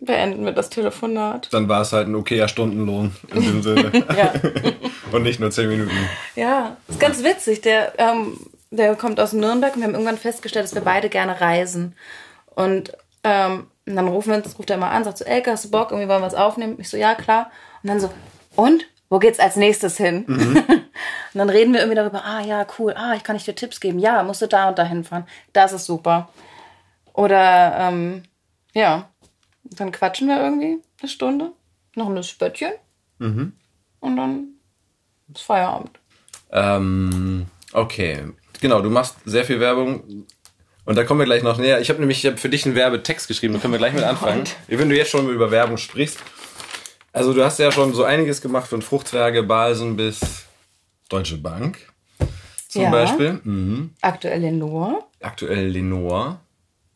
beenden 0.00 0.44
wir 0.44 0.52
das 0.52 0.70
Telefonat. 0.70 1.48
Dann 1.52 1.68
war 1.68 1.80
es 1.80 1.92
halt 1.92 2.08
ein 2.08 2.14
okayer 2.14 2.48
Stundenlohn 2.48 3.14
in 3.34 3.42
dem 3.42 3.62
Sinne. 3.62 3.92
Ja. 4.16 4.32
und 5.12 5.22
nicht 5.22 5.40
nur 5.40 5.50
10 5.50 5.68
Minuten. 5.68 5.96
Ja, 6.36 6.76
ist 6.88 7.00
ganz 7.00 7.22
witzig. 7.22 7.62
Der, 7.62 7.98
ähm, 7.98 8.38
der 8.70 8.94
kommt 8.96 9.18
aus 9.20 9.32
Nürnberg 9.32 9.74
und 9.74 9.80
wir 9.80 9.86
haben 9.86 9.94
irgendwann 9.94 10.18
festgestellt, 10.18 10.64
dass 10.64 10.74
wir 10.74 10.82
beide 10.82 11.08
gerne 11.08 11.40
reisen. 11.40 11.94
Und 12.54 12.92
ähm, 13.22 13.66
dann 13.86 14.08
rufen 14.08 14.30
wir 14.30 14.36
uns, 14.36 14.58
ruft 14.58 14.70
er 14.70 14.76
mal 14.76 14.90
an, 14.90 15.04
sagt 15.04 15.18
so, 15.18 15.24
Elke, 15.24 15.50
hast 15.50 15.66
du 15.66 15.70
Bock, 15.70 15.90
irgendwie 15.90 16.08
wollen 16.08 16.22
wir 16.22 16.26
was 16.26 16.34
aufnehmen? 16.34 16.76
Ich 16.78 16.88
so, 16.88 16.96
ja, 16.96 17.14
klar. 17.14 17.50
Und 17.82 17.88
dann 17.88 18.00
so, 18.00 18.10
und? 18.56 18.86
Wo 19.10 19.18
geht's 19.18 19.38
als 19.38 19.56
nächstes 19.56 19.96
hin? 19.96 20.24
und 20.26 20.84
dann 21.34 21.50
reden 21.50 21.72
wir 21.72 21.80
irgendwie 21.80 21.96
darüber, 21.96 22.24
ah 22.24 22.40
ja, 22.40 22.66
cool, 22.78 22.94
ah, 22.96 23.14
ich 23.14 23.22
kann 23.22 23.36
nicht 23.36 23.46
dir 23.46 23.54
Tipps 23.54 23.78
geben. 23.78 23.98
Ja, 23.98 24.22
musst 24.22 24.42
du 24.42 24.48
da 24.48 24.70
und 24.70 24.78
dahin 24.78 25.04
fahren. 25.04 25.26
Das 25.52 25.72
ist 25.72 25.84
super. 25.84 26.28
Oder, 27.14 27.76
ähm, 27.78 28.22
ja, 28.74 29.08
dann 29.62 29.92
quatschen 29.92 30.28
wir 30.28 30.42
irgendwie 30.42 30.82
eine 31.00 31.08
Stunde, 31.08 31.52
noch 31.94 32.08
ein 32.08 32.22
Spöttchen 32.22 32.72
und 34.00 34.16
dann 34.16 34.48
ist 35.32 35.42
Feierabend. 35.42 35.98
Ähm, 36.50 37.46
okay. 37.72 38.24
Genau, 38.60 38.82
du 38.82 38.90
machst 38.90 39.16
sehr 39.24 39.44
viel 39.44 39.60
Werbung. 39.60 40.26
Und 40.84 40.96
da 40.96 41.04
kommen 41.04 41.20
wir 41.20 41.24
gleich 41.24 41.42
noch 41.42 41.56
näher. 41.56 41.80
Ich 41.80 41.88
habe 41.88 42.00
nämlich 42.00 42.22
ich 42.24 42.30
hab 42.30 42.38
für 42.38 42.50
dich 42.50 42.66
einen 42.66 42.74
Werbetext 42.74 43.26
geschrieben, 43.26 43.54
da 43.54 43.60
können 43.60 43.72
wir 43.72 43.78
gleich 43.78 43.94
mit 43.94 44.04
anfangen. 44.04 44.44
Wenn 44.66 44.90
du 44.90 44.96
jetzt 44.96 45.10
schon 45.10 45.28
über 45.30 45.50
Werbung 45.50 45.78
sprichst. 45.78 46.18
Also 47.12 47.32
du 47.32 47.44
hast 47.44 47.58
ja 47.58 47.70
schon 47.72 47.94
so 47.94 48.04
einiges 48.04 48.40
gemacht, 48.42 48.66
von 48.66 48.82
Fruchtwerke, 48.82 49.44
Balsen 49.44 49.96
bis 49.96 50.44
Deutsche 51.08 51.38
Bank 51.38 51.78
zum 52.68 52.82
Ja. 52.82 52.90
Beispiel. 52.90 53.40
Mhm. 53.44 53.94
Aktuell 54.02 54.40
Lenore. 54.40 55.04
Aktuell 55.22 55.68
Lenore. 55.68 56.40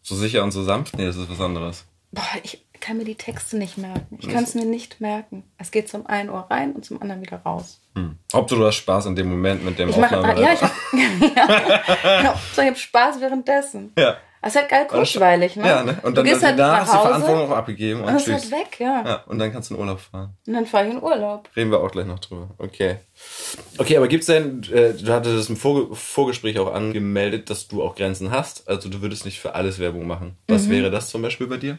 So 0.08 0.14
sicher 0.16 0.42
und 0.42 0.52
so 0.52 0.62
sanft? 0.62 0.96
Nee, 0.96 1.04
das 1.04 1.16
ist 1.16 1.28
was 1.30 1.38
anderes. 1.40 1.84
Boah, 2.12 2.24
ich 2.42 2.64
kann 2.80 2.96
mir 2.96 3.04
die 3.04 3.14
Texte 3.16 3.58
nicht 3.58 3.76
merken. 3.76 4.16
Ich 4.18 4.26
kann 4.28 4.44
es 4.44 4.54
mir 4.54 4.64
nicht 4.64 5.02
merken. 5.02 5.44
Es 5.58 5.70
geht 5.70 5.90
zum 5.90 6.06
einen 6.06 6.30
Ohr 6.30 6.46
rein 6.48 6.72
und 6.72 6.82
zum 6.82 7.02
anderen 7.02 7.20
wieder 7.20 7.36
raus. 7.44 7.80
Hauptsache 8.32 8.58
du 8.60 8.66
hast 8.66 8.76
Spaß 8.76 9.04
in 9.06 9.16
dem 9.16 9.28
Moment 9.28 9.62
mit 9.64 9.78
dem 9.78 9.90
Ich 9.90 9.96
mache, 9.98 10.18
Aufnahme. 10.18 10.40
ja, 10.40 10.52
ich 10.54 10.62
hab, 10.62 10.72
ja, 12.24 12.40
so, 12.54 12.62
ich 12.62 12.68
hab 12.68 12.78
Spaß 12.78 13.20
währenddessen. 13.20 13.92
ja. 13.98 14.16
Es 14.40 14.54
ist 14.54 14.60
halt 14.60 14.68
geil 14.70 14.86
kurzweilig, 14.86 15.56
ne? 15.56 15.66
Ja, 15.66 15.82
ne? 15.82 15.98
Und 16.02 16.16
du 16.16 16.22
dann 16.22 16.24
gehst 16.24 16.44
halt 16.44 16.58
da 16.58 16.72
nach 16.72 16.80
hast 16.82 16.92
du 16.92 16.96
die 16.98 17.02
Verantwortung 17.02 17.50
auch 17.52 17.56
abgegeben 17.56 18.00
und 18.02 18.06
und 18.08 18.14
bist 18.24 18.28
halt 18.28 18.50
weg, 18.52 18.78
ja. 18.78 19.04
Ja, 19.04 19.14
und 19.26 19.38
dann 19.40 19.52
kannst 19.52 19.70
du 19.70 19.74
in 19.74 19.80
Urlaub 19.80 19.98
fahren. 19.98 20.36
Und 20.46 20.52
dann 20.54 20.64
fahre 20.66 20.86
ich 20.86 20.92
in 20.94 21.02
Urlaub. 21.02 21.48
Reden 21.56 21.70
wir 21.72 21.80
auch 21.80 21.90
gleich 21.90 22.06
noch 22.06 22.20
drüber. 22.20 22.50
Okay. 22.58 22.98
Okay, 23.78 23.96
aber 23.96 24.06
gibt's 24.06 24.26
denn, 24.26 24.62
äh, 24.72 24.94
du 24.94 25.12
hattest 25.12 25.36
das 25.36 25.48
im 25.48 25.56
Vorge 25.56 25.94
Vorgespräch 25.96 26.58
auch 26.60 26.72
angemeldet, 26.72 27.50
dass 27.50 27.66
du 27.66 27.82
auch 27.82 27.96
Grenzen 27.96 28.30
hast. 28.30 28.68
Also 28.68 28.88
du 28.88 29.02
würdest 29.02 29.24
nicht 29.24 29.40
für 29.40 29.56
alles 29.56 29.80
Werbung 29.80 30.06
machen. 30.06 30.36
Was 30.46 30.66
Mhm. 30.66 30.70
wäre 30.70 30.90
das 30.92 31.08
zum 31.10 31.20
Beispiel 31.22 31.48
bei 31.48 31.56
dir? 31.56 31.78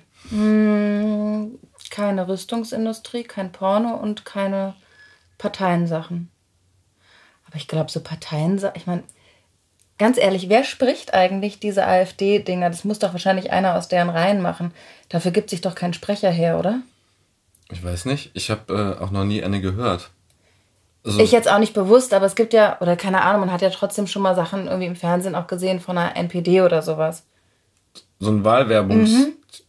Keine 1.89 2.28
Rüstungsindustrie, 2.28 3.24
kein 3.24 3.52
Porno 3.52 3.95
und 3.95 4.26
keine 4.26 4.76
Parteiensachen. 5.38 6.30
Aber 7.48 7.56
ich 7.56 7.67
glaube, 7.67 7.89
so 7.89 8.02
Parteiensachen, 8.02 8.76
ich 8.76 8.86
meine, 8.86 9.04
ganz 10.00 10.18
ehrlich, 10.18 10.50
wer 10.50 10.64
spricht 10.64 11.14
eigentlich 11.14 11.60
diese 11.60 11.86
AfD-Dinger? 11.86 12.70
Das 12.70 12.84
muss 12.84 12.98
doch 12.98 13.12
wahrscheinlich 13.14 13.52
einer 13.52 13.76
aus 13.76 13.88
deren 13.88 14.10
Reihen 14.10 14.42
machen. 14.42 14.74
Dafür 15.10 15.30
gibt 15.32 15.52
sich 15.52 15.62
doch 15.62 15.76
kein 15.76 15.94
Sprecher 15.94 16.32
her, 16.32 16.58
oder? 16.58 16.82
Ich 17.70 17.84
weiß 17.84 18.06
nicht. 18.06 18.32
Ich 18.34 18.50
habe 18.50 18.98
äh, 19.00 19.04
auch 19.04 19.12
noch 19.12 19.26
nie 19.26 19.44
eine 19.44 19.62
gehört. 19.62 20.10
Also, 21.06 21.20
Ich 21.20 21.32
jetzt 21.32 21.50
auch 21.50 21.60
nicht 21.60 21.74
bewusst, 21.74 22.14
aber 22.14 22.26
es 22.26 22.36
gibt 22.36 22.54
ja, 22.54 22.82
oder 22.82 22.96
keine 22.96 23.22
Ahnung, 23.22 23.42
man 23.42 23.52
hat 23.52 23.62
ja 23.62 23.70
trotzdem 23.70 24.08
schon 24.08 24.24
mal 24.24 24.36
Sachen 24.36 24.68
irgendwie 24.68 24.88
im 24.88 24.96
Fernsehen 24.96 25.36
auch 25.36 25.48
gesehen 25.48 25.80
von 25.80 25.98
einer 25.98 26.16
NPD 26.16 26.62
oder 26.62 26.82
sowas. 26.82 27.26
so 28.18 28.32
ein 28.32 28.44
Wahlwerbungs... 28.44 29.28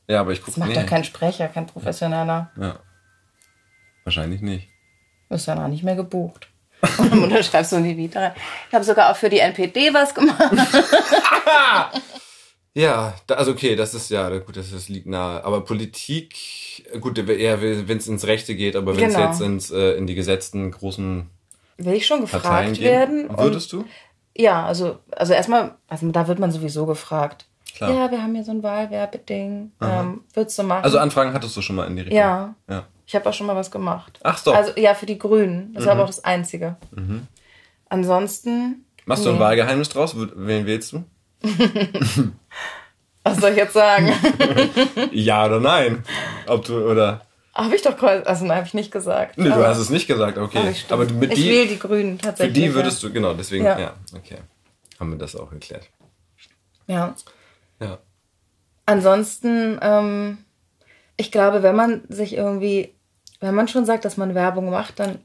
Ja, 0.08 0.20
aber 0.20 0.32
ich 0.32 0.40
gucke 0.40 0.52
Das 0.52 0.58
macht 0.58 0.70
nee. 0.70 0.74
doch 0.74 0.86
kein 0.86 1.04
Sprecher, 1.04 1.46
kein 1.46 1.66
Professioneller. 1.66 2.50
Ja. 2.60 2.80
Wahrscheinlich 4.02 4.40
nicht. 4.40 4.68
Ist 5.28 5.46
ja 5.46 5.54
noch 5.54 5.68
nicht 5.68 5.84
mehr 5.84 5.94
gebucht. 5.94 6.49
Und 6.98 7.30
dann 7.30 7.42
schreibst 7.42 7.72
du 7.72 7.80
die 7.80 7.96
Vita 7.96 8.20
rein. 8.20 8.32
Ich 8.68 8.74
habe 8.74 8.84
sogar 8.84 9.10
auch 9.10 9.16
für 9.16 9.28
die 9.28 9.38
NPD 9.38 9.92
was 9.92 10.14
gemacht. 10.14 10.38
Ja, 12.72 13.14
also 13.28 13.50
okay, 13.50 13.74
das 13.74 13.94
ist 13.94 14.10
ja, 14.10 14.28
gut, 14.38 14.56
das, 14.56 14.70
das 14.70 14.88
liegt 14.88 15.06
nahe. 15.06 15.42
Aber 15.44 15.62
Politik, 15.64 16.36
gut, 17.00 17.18
eher 17.18 17.60
wenn 17.60 17.98
es 17.98 18.06
ins 18.06 18.26
Rechte 18.26 18.54
geht, 18.54 18.76
aber 18.76 18.96
wenn 18.96 19.08
es 19.08 19.14
Genau. 19.16 19.26
jetzt 19.26 19.40
ins, 19.40 19.70
äh, 19.72 19.94
in 19.94 20.06
die 20.06 20.14
gesetzten 20.14 20.70
großen 20.70 21.28
Will 21.78 21.94
ich 21.94 22.06
schon 22.06 22.24
Parteien 22.26 22.74
gefragt 22.74 22.74
gehen, 22.74 22.84
werden? 22.84 23.38
Würdest 23.38 23.72
du? 23.72 23.84
Ja, 24.36 24.66
also, 24.66 24.98
also 25.10 25.32
erstmal, 25.32 25.74
also 25.88 26.08
da 26.12 26.28
wird 26.28 26.38
man 26.38 26.52
sowieso 26.52 26.86
gefragt. 26.86 27.46
Klar. 27.74 27.90
Ja, 27.90 28.10
wir 28.10 28.22
haben 28.22 28.34
hier 28.34 28.44
so 28.44 28.52
ein 28.52 28.62
Wahlwerbeding. 28.62 29.72
Ähm, 29.80 30.24
würdest 30.34 30.58
du 30.58 30.62
machen? 30.62 30.84
Also 30.84 30.98
Anfragen 30.98 31.32
hattest 31.32 31.56
du 31.56 31.62
schon 31.62 31.76
mal 31.76 31.86
in 31.86 31.96
die 31.96 32.02
Richtung? 32.02 32.18
ja, 32.18 32.54
ja. 32.68 32.86
Ich 33.10 33.16
habe 33.16 33.28
auch 33.28 33.34
schon 33.34 33.48
mal 33.48 33.56
was 33.56 33.72
gemacht. 33.72 34.20
Ach 34.22 34.38
so. 34.38 34.52
Also 34.52 34.70
ja, 34.76 34.94
für 34.94 35.04
die 35.06 35.18
Grünen. 35.18 35.74
Das 35.74 35.84
war 35.84 35.94
Mhm. 35.94 36.00
aber 36.00 36.04
auch 36.04 36.14
das 36.14 36.22
Einzige. 36.22 36.76
Ansonsten. 37.88 38.84
Machst 39.04 39.24
du 39.24 39.30
ein 39.30 39.34
nee. 39.34 39.40
Wahlgeheimnis 39.40 39.88
draus? 39.88 40.14
Wen 40.16 40.64
wählst 40.64 40.92
du? 40.92 41.02
Was 43.24 43.38
soll 43.38 43.50
ich 43.50 43.56
jetzt 43.56 43.72
sagen? 43.74 44.12
Ja 45.12 45.44
oder 45.46 45.58
nein? 45.58 46.04
Ob 46.46 46.64
du 46.64 46.88
oder. 46.88 47.22
habe 47.52 47.74
ich 47.74 47.82
doch 47.82 47.96
quasi, 47.98 48.22
also 48.24 48.44
nein, 48.44 48.58
habe 48.58 48.66
ich 48.68 48.74
nicht 48.74 48.92
gesagt. 48.92 49.36
Nee, 49.38 49.48
du 49.48 49.66
hast 49.66 49.78
es 49.78 49.90
nicht 49.90 50.06
gesagt, 50.06 50.38
okay. 50.38 50.70
ich 50.70 50.86
Aber 50.90 51.04
mit 51.04 51.32
ich 51.32 51.40
die, 51.42 51.50
wähle 51.50 51.66
die 51.68 51.78
Grünen 51.80 52.16
für 52.18 52.26
tatsächlich. 52.26 52.54
die 52.54 52.74
würdest 52.74 53.02
du, 53.02 53.12
genau, 53.12 53.34
deswegen, 53.34 53.64
ja. 53.64 53.78
Ja. 53.78 53.94
okay. 54.16 54.38
Haben 55.00 55.10
wir 55.10 55.18
das 55.18 55.34
auch 55.34 55.50
geklärt. 55.50 55.88
Ja. 56.86 57.14
Ja. 57.80 57.98
Ansonsten, 58.86 59.78
ähm, 59.82 60.38
ich 61.16 61.32
glaube, 61.32 61.62
wenn 61.62 61.74
man 61.76 62.02
sich 62.08 62.34
irgendwie, 62.34 62.94
wenn 63.40 63.54
man 63.54 63.68
schon 63.68 63.84
sagt, 63.84 64.04
dass 64.04 64.16
man 64.16 64.34
Werbung 64.34 64.70
macht, 64.70 65.00
dann. 65.00 65.18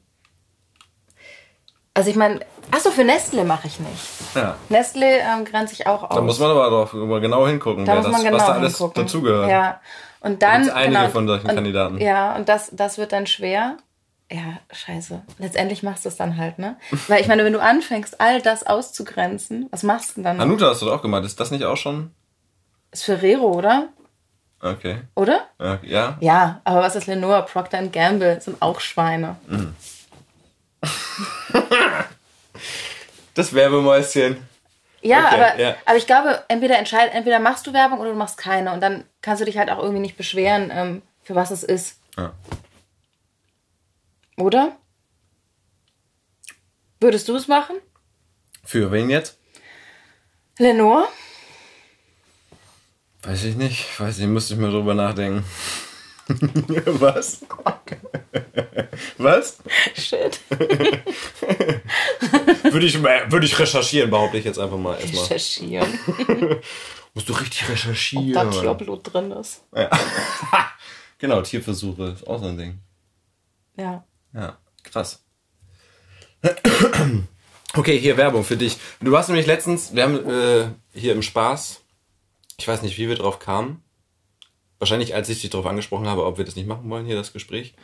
Also 1.93 2.10
ich 2.10 2.15
meine, 2.15 2.41
achso, 2.71 2.91
für 2.91 3.04
Nestle 3.04 3.45
mache 3.45 3.67
ich 3.67 3.80
nicht. 3.80 4.36
Ja. 4.36 4.56
Nestle 4.69 5.19
ähm, 5.19 5.45
grenze 5.45 5.73
ich 5.73 5.88
auch 5.88 6.04
aus. 6.04 6.15
Da 6.15 6.21
muss 6.21 6.39
man 6.39 6.51
aber 6.51 6.69
drauf 6.69 6.93
mal 6.93 7.21
genau 7.21 7.47
hingucken, 7.47 7.86
Da 7.86 7.95
muss 7.95 8.06
das, 8.06 8.12
man 8.12 8.23
genau 8.23 8.38
was 8.38 8.45
da 8.45 8.54
alles 8.54 8.78
hingucken. 8.78 9.04
dazugehört. 9.04 9.49
Ja. 9.49 9.80
Und 10.19 10.41
dann. 10.41 10.63
gibt's 10.63 10.75
einige 10.75 10.97
genau, 10.97 11.10
von 11.10 11.28
solchen 11.28 11.49
und, 11.49 11.56
Kandidaten. 11.56 11.97
Ja, 11.99 12.36
und 12.36 12.49
das, 12.49 12.71
das 12.73 12.97
wird 12.97 13.12
dann 13.12 13.28
schwer. 13.28 13.78
Ja, 14.32 14.60
scheiße. 14.71 15.21
Letztendlich 15.38 15.84
machst 15.84 16.04
du 16.04 16.10
es 16.10 16.15
dann 16.15 16.36
halt, 16.38 16.58
ne? 16.58 16.78
Weil 17.08 17.21
ich 17.21 17.28
meine, 17.28 17.45
wenn 17.45 17.54
du 17.54 17.62
anfängst, 17.62 18.19
all 18.19 18.41
das 18.41 18.65
auszugrenzen, 18.65 19.67
was 19.69 19.84
machst 19.84 20.12
du 20.12 20.13
denn 20.15 20.23
dann? 20.23 20.39
Hanuta 20.39 20.69
hast 20.69 20.82
du 20.82 20.88
doch 20.88 20.97
auch 20.97 21.01
gemacht. 21.04 21.23
Ist 21.25 21.39
das 21.39 21.51
nicht 21.51 21.63
auch 21.63 21.78
schon? 21.78 22.12
Ist 22.91 23.04
Ferrero, 23.04 23.51
oder? 23.51 23.89
Okay. 24.62 25.02
Oder? 25.15 25.48
Ja. 25.60 25.80
ja. 25.84 26.18
Ja, 26.22 26.62
aber 26.63 26.82
was 26.82 26.96
ist 26.96 27.08
Lenore? 27.08 27.46
Procter 27.46 27.86
Gamble 27.88 28.41
sind 28.41 28.62
auch 28.62 28.80
Schweine. 28.80 29.36
Das 33.34 33.54
Werbemäuschen. 33.54 34.38
Ja, 35.02 35.28
Okay, 35.28 35.36
aber, 35.36 35.60
ja. 35.60 35.76
aber 35.86 35.98
ich 35.98 36.08
glaube, 36.08 36.44
entweder 36.48 36.78
entscheid, 36.80 37.12
entweder 37.13 37.39
machst 37.39 37.68
du 37.68 37.74
Werbung 37.74 38.00
oder 38.00 38.10
du 38.12 38.15
machst 38.15 38.38
keine. 38.38 38.74
Und 38.74 38.82
dann 38.82 39.04
kannst 39.22 39.41
du 39.41 39.46
dich 39.46 39.58
halt 39.58 39.70
auch 39.70 39.80
irgendwie 39.80 40.00
nicht 40.02 40.18
beschweren, 40.18 40.72
ähm, 40.74 41.02
für 41.22 41.36
was 41.36 41.52
es 41.52 41.63
ist. 41.63 42.00
Ja. 42.18 42.34
Oder? 44.38 44.76
Würdest 47.00 47.28
du 47.28 47.36
es 47.36 47.48
machen? 47.48 47.76
Für 48.63 48.91
wen 48.91 49.10
jetzt? 49.10 49.38
Lenore? 50.58 51.08
Weiß 53.26 53.44
ich 53.44 53.56
nicht. 53.56 54.00
Weiß 54.00 54.18
nicht, 54.20 54.28
müsste 54.28 54.54
ich 54.54 54.60
mal 54.60 54.72
drüber 54.72 54.94
nachdenken. 54.94 55.44
Was? 57.00 57.42
Was? 59.18 59.58
Shit. 59.96 60.40
Würde 62.64 62.86
ich, 62.88 63.02
würde 63.02 63.46
ich 63.46 63.60
recherchieren, 63.60 64.10
behaupte 64.10 64.38
ich 64.38 64.46
jetzt 64.46 64.60
einfach 64.60 64.78
mal 64.78 65.00
erstmal. 65.00 65.24
Recherchieren. 65.24 65.88
Musst 67.14 67.30
du 67.30 67.34
richtig 67.34 67.62
Da 67.62 67.68
recherchieren. 67.72 68.52
Tierblut 68.52 69.14
drin 69.14 69.32
ist. 69.32 69.64
genau, 71.20 71.42
Tierversuche 71.42 72.04
ist 72.10 72.28
auch 72.28 72.40
so 72.40 72.48
ein 72.48 72.58
Ding. 72.58 72.80
Ja. 73.78 74.04
Ja, 74.34 74.58
krass. 74.84 75.24
Okay, 77.78 78.00
hier 78.00 78.16
Werbung 78.16 78.46
für 78.46 78.56
dich. 78.56 78.78
Du 79.02 79.18
hast 79.18 79.28
nämlich 79.28 79.48
letztens, 79.48 79.94
wir 79.94 80.04
haben 80.04 80.30
äh, 80.30 80.68
hier 80.94 81.12
im 81.12 81.22
Spaß, 81.22 81.82
ich 82.58 82.68
weiß 82.68 82.82
nicht, 82.82 82.98
wie 82.98 83.08
wir 83.08 83.15
drauf 83.15 83.39
kamen. 83.39 83.82
Wahrscheinlich, 84.80 85.15
als 85.15 85.30
ich 85.30 85.41
dich 85.41 85.50
darauf 85.50 85.65
angesprochen 85.65 86.08
habe, 86.08 86.26
ob 86.26 86.38
wir 86.38 86.46
das 86.46 86.56
nicht 86.56 86.68
machen 86.68 86.89
wollen, 86.89 87.06
hier 87.06 87.15
das 87.15 87.34
Gespräch, 87.34 87.76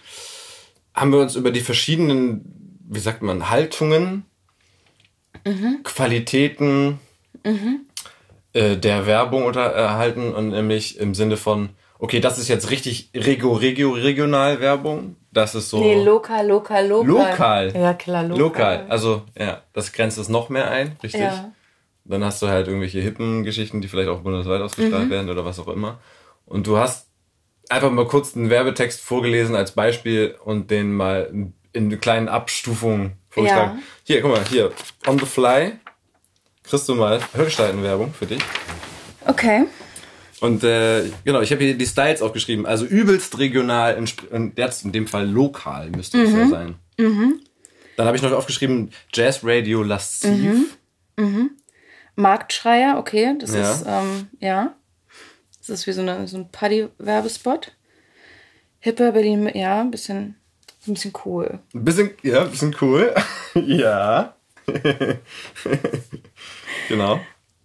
haben 0.94 1.12
wir 1.12 1.20
uns 1.20 1.36
über 1.36 1.52
die 1.52 1.62
verschiedenen, 1.62 2.80
wie 2.88 3.00
sagt 3.00 3.22
man, 3.22 3.50
Haltungen, 3.50 4.26
Qualitäten 5.84 7.00
äh, 8.54 8.78
der 8.78 9.06
Werbung 9.08 9.46
unterhalten 9.46 10.34
und 10.34 10.50
nämlich 10.50 11.00
im 11.00 11.16
Sinne 11.16 11.38
von, 11.38 11.70
okay, 11.98 12.20
das 12.20 12.38
ist 12.38 12.48
jetzt 12.48 12.70
richtig 12.70 13.10
Regio, 13.16 13.54
Regio, 13.54 13.92
regional 13.92 14.60
Werbung. 14.60 15.16
Das 15.32 15.56
ist 15.56 15.70
so. 15.70 15.80
Nee, 15.80 16.04
lokal, 16.04 16.48
lokal, 16.48 16.88
lokal. 16.88 17.08
Lokal. 17.08 17.74
Ja, 17.74 17.94
klar, 17.94 18.24
lokal. 18.24 18.40
Lokal. 18.40 18.86
Also, 18.90 19.22
ja, 19.40 19.62
das 19.72 19.94
grenzt 19.94 20.18
es 20.18 20.28
noch 20.28 20.50
mehr 20.50 20.70
ein, 20.70 20.98
richtig? 21.02 21.22
Ja. 21.22 21.54
Dann 22.12 22.24
hast 22.24 22.42
du 22.42 22.48
halt 22.48 22.68
irgendwelche 22.68 23.00
hippen 23.00 23.44
Geschichten, 23.44 23.82
die 23.82 23.88
vielleicht 23.88 24.10
auch 24.10 24.22
bundesweit 24.22 24.62
ausgestrahlt 24.62 25.06
Mhm. 25.08 25.10
werden 25.12 25.30
oder 25.30 25.44
was 25.46 25.58
auch 25.60 25.68
immer. 25.70 26.00
Und 26.46 26.68
du 26.68 26.78
hast 26.78 27.08
einfach 27.70 27.90
mal 27.92 28.06
kurz 28.06 28.36
einen 28.36 28.50
Werbetext 28.50 29.02
vorgelesen 29.02 29.56
als 29.56 29.72
Beispiel 29.72 30.36
und 30.44 30.70
den 30.70 30.94
mal 30.94 31.32
in 31.74 32.00
kleinen 32.02 32.28
Abstufungen 32.28 33.14
vorgeschlagen. 33.30 33.78
Ja. 33.78 33.84
Hier, 34.04 34.22
guck 34.22 34.32
mal, 34.32 34.44
hier, 34.50 34.72
on 35.08 35.18
the 35.18 35.26
fly. 35.26 35.74
Kriegst 36.64 36.88
du 36.90 36.96
mal 36.96 37.20
Hörgestalten-Werbung 37.34 38.14
für 38.14 38.26
dich. 38.28 38.42
Okay. 39.26 39.66
Und 40.42 40.64
äh, 40.64 41.04
genau, 41.24 41.40
ich 41.42 41.52
habe 41.52 41.64
hier 41.64 41.76
die 41.78 41.86
Styles 41.86 42.22
aufgeschrieben. 42.22 42.66
Also 42.66 42.86
übelst 42.86 43.38
regional, 43.40 43.96
in, 43.96 44.10
in, 44.36 44.54
jetzt 44.58 44.84
in 44.84 44.92
dem 44.92 45.08
Fall 45.08 45.28
lokal 45.30 45.90
müsste 45.92 46.22
es 46.22 46.32
Mhm. 46.32 46.40
ja 46.40 46.48
sein. 46.48 46.76
Dann 47.98 48.06
habe 48.08 48.18
ich 48.18 48.22
noch 48.24 48.32
aufgeschrieben 48.32 48.92
Jazz 49.14 49.42
Radio 49.44 49.84
Lasciv. 49.84 50.78
Marktschreier, 52.16 52.98
okay. 52.98 53.36
Das 53.40 53.54
Ja. 53.54 53.72
ist, 53.72 53.86
ähm, 53.88 54.28
ja. 54.40 54.74
Das 55.60 55.70
ist 55.70 55.88
wie 55.88 55.92
so, 55.92 56.02
eine, 56.02 56.28
so 56.28 56.38
ein 56.38 56.50
Paddy-Werbespot. 56.52 57.72
Hipper 58.80 59.12
Berlin, 59.12 59.50
ja, 59.54 59.80
ein 59.82 59.92
bisschen, 59.92 60.36
ein 60.88 60.94
bisschen 60.96 61.14
cool. 61.26 61.60
Ein 61.74 61.86
bisschen, 61.86 62.12
ja, 62.24 62.42
ein 62.44 62.50
bisschen 62.52 62.76
cool. 62.82 63.14
ja. 63.56 64.34
genau. 66.90 67.20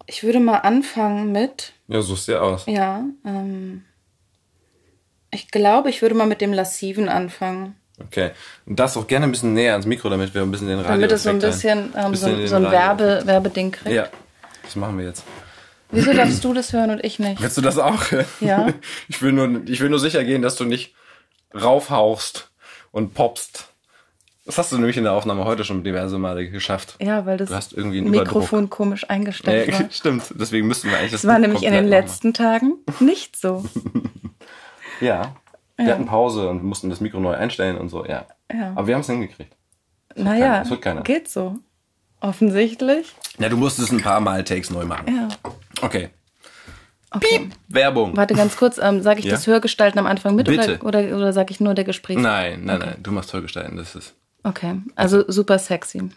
Ich 0.06 0.22
würde 0.22 0.40
mal 0.40 0.58
anfangen 0.58 1.32
mit, 1.32 1.72
Ja, 1.88 2.00
suchst 2.02 2.28
dir 2.28 2.42
aus. 2.42 2.64
ja, 2.66 3.04
ähm, 3.24 3.84
ich 5.30 5.50
glaube, 5.50 5.90
ich 5.90 6.00
würde 6.02 6.14
mal 6.14 6.26
mit 6.26 6.40
dem 6.40 6.52
Lassiven 6.52 7.08
anfangen. 7.08 7.74
Okay. 8.00 8.30
Und 8.66 8.78
das 8.78 8.96
auch 8.96 9.06
gerne 9.06 9.26
ein 9.26 9.32
bisschen 9.32 9.54
näher 9.54 9.72
ans 9.72 9.86
Mikro, 9.86 10.08
damit 10.10 10.34
wir 10.34 10.42
ein 10.42 10.50
bisschen 10.50 10.68
den 10.68 10.78
Radio 10.78 10.92
Damit 10.92 11.12
es 11.12 11.22
so 11.22 11.30
ein 11.30 11.38
bisschen, 11.38 11.92
ähm, 11.96 12.14
so, 12.14 12.26
ein- 12.26 12.46
so 12.46 12.56
ein 12.56 12.70
Werbe, 12.70 13.22
Werbeding 13.24 13.72
kriegt. 13.72 13.94
Ja. 13.94 14.08
Das 14.66 14.76
machen 14.76 14.98
wir 14.98 15.06
jetzt. 15.06 15.24
Wieso 15.90 16.12
darfst 16.12 16.44
du 16.44 16.52
das 16.52 16.72
hören 16.72 16.90
und 16.90 17.04
ich 17.04 17.18
nicht? 17.18 17.40
Willst 17.40 17.56
du 17.56 17.62
das 17.62 17.78
auch? 17.78 18.02
Ja. 18.40 18.68
Ich 19.08 19.22
will 19.22 19.32
nur, 19.32 19.62
ich 19.68 19.80
will 19.80 19.88
nur 19.88 20.00
sicher 20.00 20.22
gehen, 20.24 20.42
dass 20.42 20.56
du 20.56 20.64
nicht 20.64 20.94
raufhauchst 21.54 22.50
und 22.92 23.14
popst. 23.14 23.68
Das 24.44 24.58
hast 24.58 24.70
du 24.70 24.76
nämlich 24.78 24.96
in 24.96 25.02
der 25.04 25.12
Aufnahme 25.12 25.44
heute 25.44 25.64
schon 25.64 25.82
diverse 25.82 26.18
Male 26.18 26.48
geschafft. 26.48 26.96
Ja, 27.00 27.26
weil 27.26 27.36
das 27.36 27.48
Du 27.48 27.54
hast 27.56 27.72
irgendwie 27.72 27.98
einen 27.98 28.10
Mikrofon 28.10 28.70
komisch 28.70 29.08
eingestellt 29.10 29.68
Ja, 29.68 29.80
war. 29.80 29.86
stimmt. 29.90 30.22
Deswegen 30.36 30.68
müssten 30.68 30.88
wir 30.88 30.98
eigentlich 30.98 31.12
das 31.12 31.22
Das 31.22 31.30
war 31.30 31.38
nämlich 31.38 31.64
in 31.64 31.72
den 31.72 31.86
letzten 31.88 32.32
Tagen 32.34 32.74
nicht 33.00 33.36
so. 33.36 33.64
Ja. 35.00 35.34
Wir 35.76 35.86
Ja. 35.88 35.92
hatten 35.92 36.06
Pause 36.06 36.48
und 36.48 36.64
mussten 36.64 36.88
das 36.88 37.00
Mikro 37.02 37.20
neu 37.20 37.34
einstellen 37.34 37.76
und 37.76 37.90
so, 37.90 38.06
ja. 38.06 38.24
Ja. 38.50 38.70
Aber 38.74 38.86
wir 38.86 38.94
haben 38.94 39.02
es 39.02 39.08
hingekriegt. 39.08 39.52
Naja, 40.14 40.64
geht 41.04 41.28
so. 41.28 41.58
Offensichtlich. 42.20 43.14
Ja, 43.38 43.48
du 43.48 43.56
musstest 43.56 43.92
ein 43.92 44.00
paar 44.00 44.20
Mal 44.20 44.42
Takes 44.44 44.70
neu 44.70 44.84
machen. 44.84 45.14
Ja. 45.14 45.28
Okay. 45.82 46.10
Okay. 47.10 47.48
Werbung. 47.68 48.16
Warte 48.16 48.34
ganz 48.34 48.56
kurz, 48.56 48.78
ähm, 48.78 49.02
sage 49.02 49.20
ich 49.20 49.26
Ja? 49.26 49.32
das 49.32 49.46
Hörgestalten 49.46 49.98
am 49.98 50.06
Anfang 50.06 50.34
mit 50.34 50.46
Bitte. 50.46 50.78
oder, 50.80 50.84
oder, 51.06 51.16
oder 51.16 51.32
sage 51.32 51.50
ich 51.52 51.60
nur 51.60 51.74
der 51.74 51.84
Gespräch? 51.84 52.18
Nein, 52.18 52.64
nein, 52.64 52.78
nein. 52.80 52.96
Du 53.02 53.12
machst 53.12 53.30
toll 53.30 53.42
gestalten. 53.42 53.76
Das 53.76 53.94
ist. 53.94 54.14
Okay, 54.42 54.80
also 54.96 55.24
super 55.28 55.58
sexy. 55.58 56.10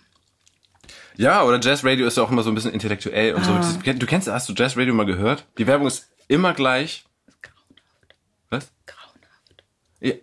Ja, 1.16 1.44
oder 1.44 1.60
Jazz 1.60 1.84
Radio 1.84 2.08
ist 2.08 2.18
ja 2.18 2.24
auch 2.24 2.32
immer 2.32 2.44
so 2.44 2.50
ein 2.50 2.56
bisschen 2.56 2.72
intellektuell 2.72 3.36
und 3.36 3.44
so. 3.46 3.52
Ah. 3.52 3.58
Das- 3.58 3.98
Du 4.00 4.06
kennst, 4.06 4.28
hast 4.28 4.50
du 4.50 4.54
Jazz 4.54 4.78
Radio 4.78 4.94
mal 4.94 5.06
gehört? 5.06 5.46
Die 5.58 5.68
Werbung 5.68 5.88
ist 5.88 6.10
immer 6.28 6.54
gleich. 6.54 7.06
Was? 8.50 8.72
Grauenhaft. 8.86 9.64
Ja, 10.00 10.14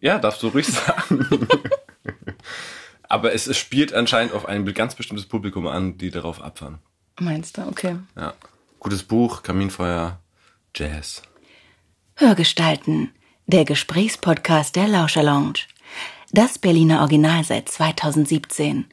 ja 0.00 0.18
darfst 0.18 0.42
du 0.42 0.48
ruhig 0.48 0.66
sagen. 0.72 1.26
Aber 3.14 3.32
es, 3.32 3.46
es 3.46 3.56
spielt 3.56 3.94
anscheinend 3.94 4.32
auf 4.32 4.44
ein 4.46 4.64
ganz 4.74 4.96
bestimmtes 4.96 5.26
Publikum 5.26 5.68
an, 5.68 5.96
die 5.98 6.10
darauf 6.10 6.42
abfahren. 6.42 6.80
Meinst 7.20 7.56
du? 7.56 7.62
Okay. 7.62 7.94
Ja. 8.16 8.34
Gutes 8.80 9.04
Buch, 9.04 9.44
Kaminfeuer, 9.44 10.18
Jazz. 10.74 11.22
Hörgestalten, 12.16 13.12
der 13.46 13.64
Gesprächspodcast 13.64 14.74
der 14.74 14.88
Lauscherlounge. 14.88 15.60
Das 16.32 16.58
Berliner 16.58 17.02
Original 17.02 17.44
seit 17.44 17.68
2017. 17.68 18.86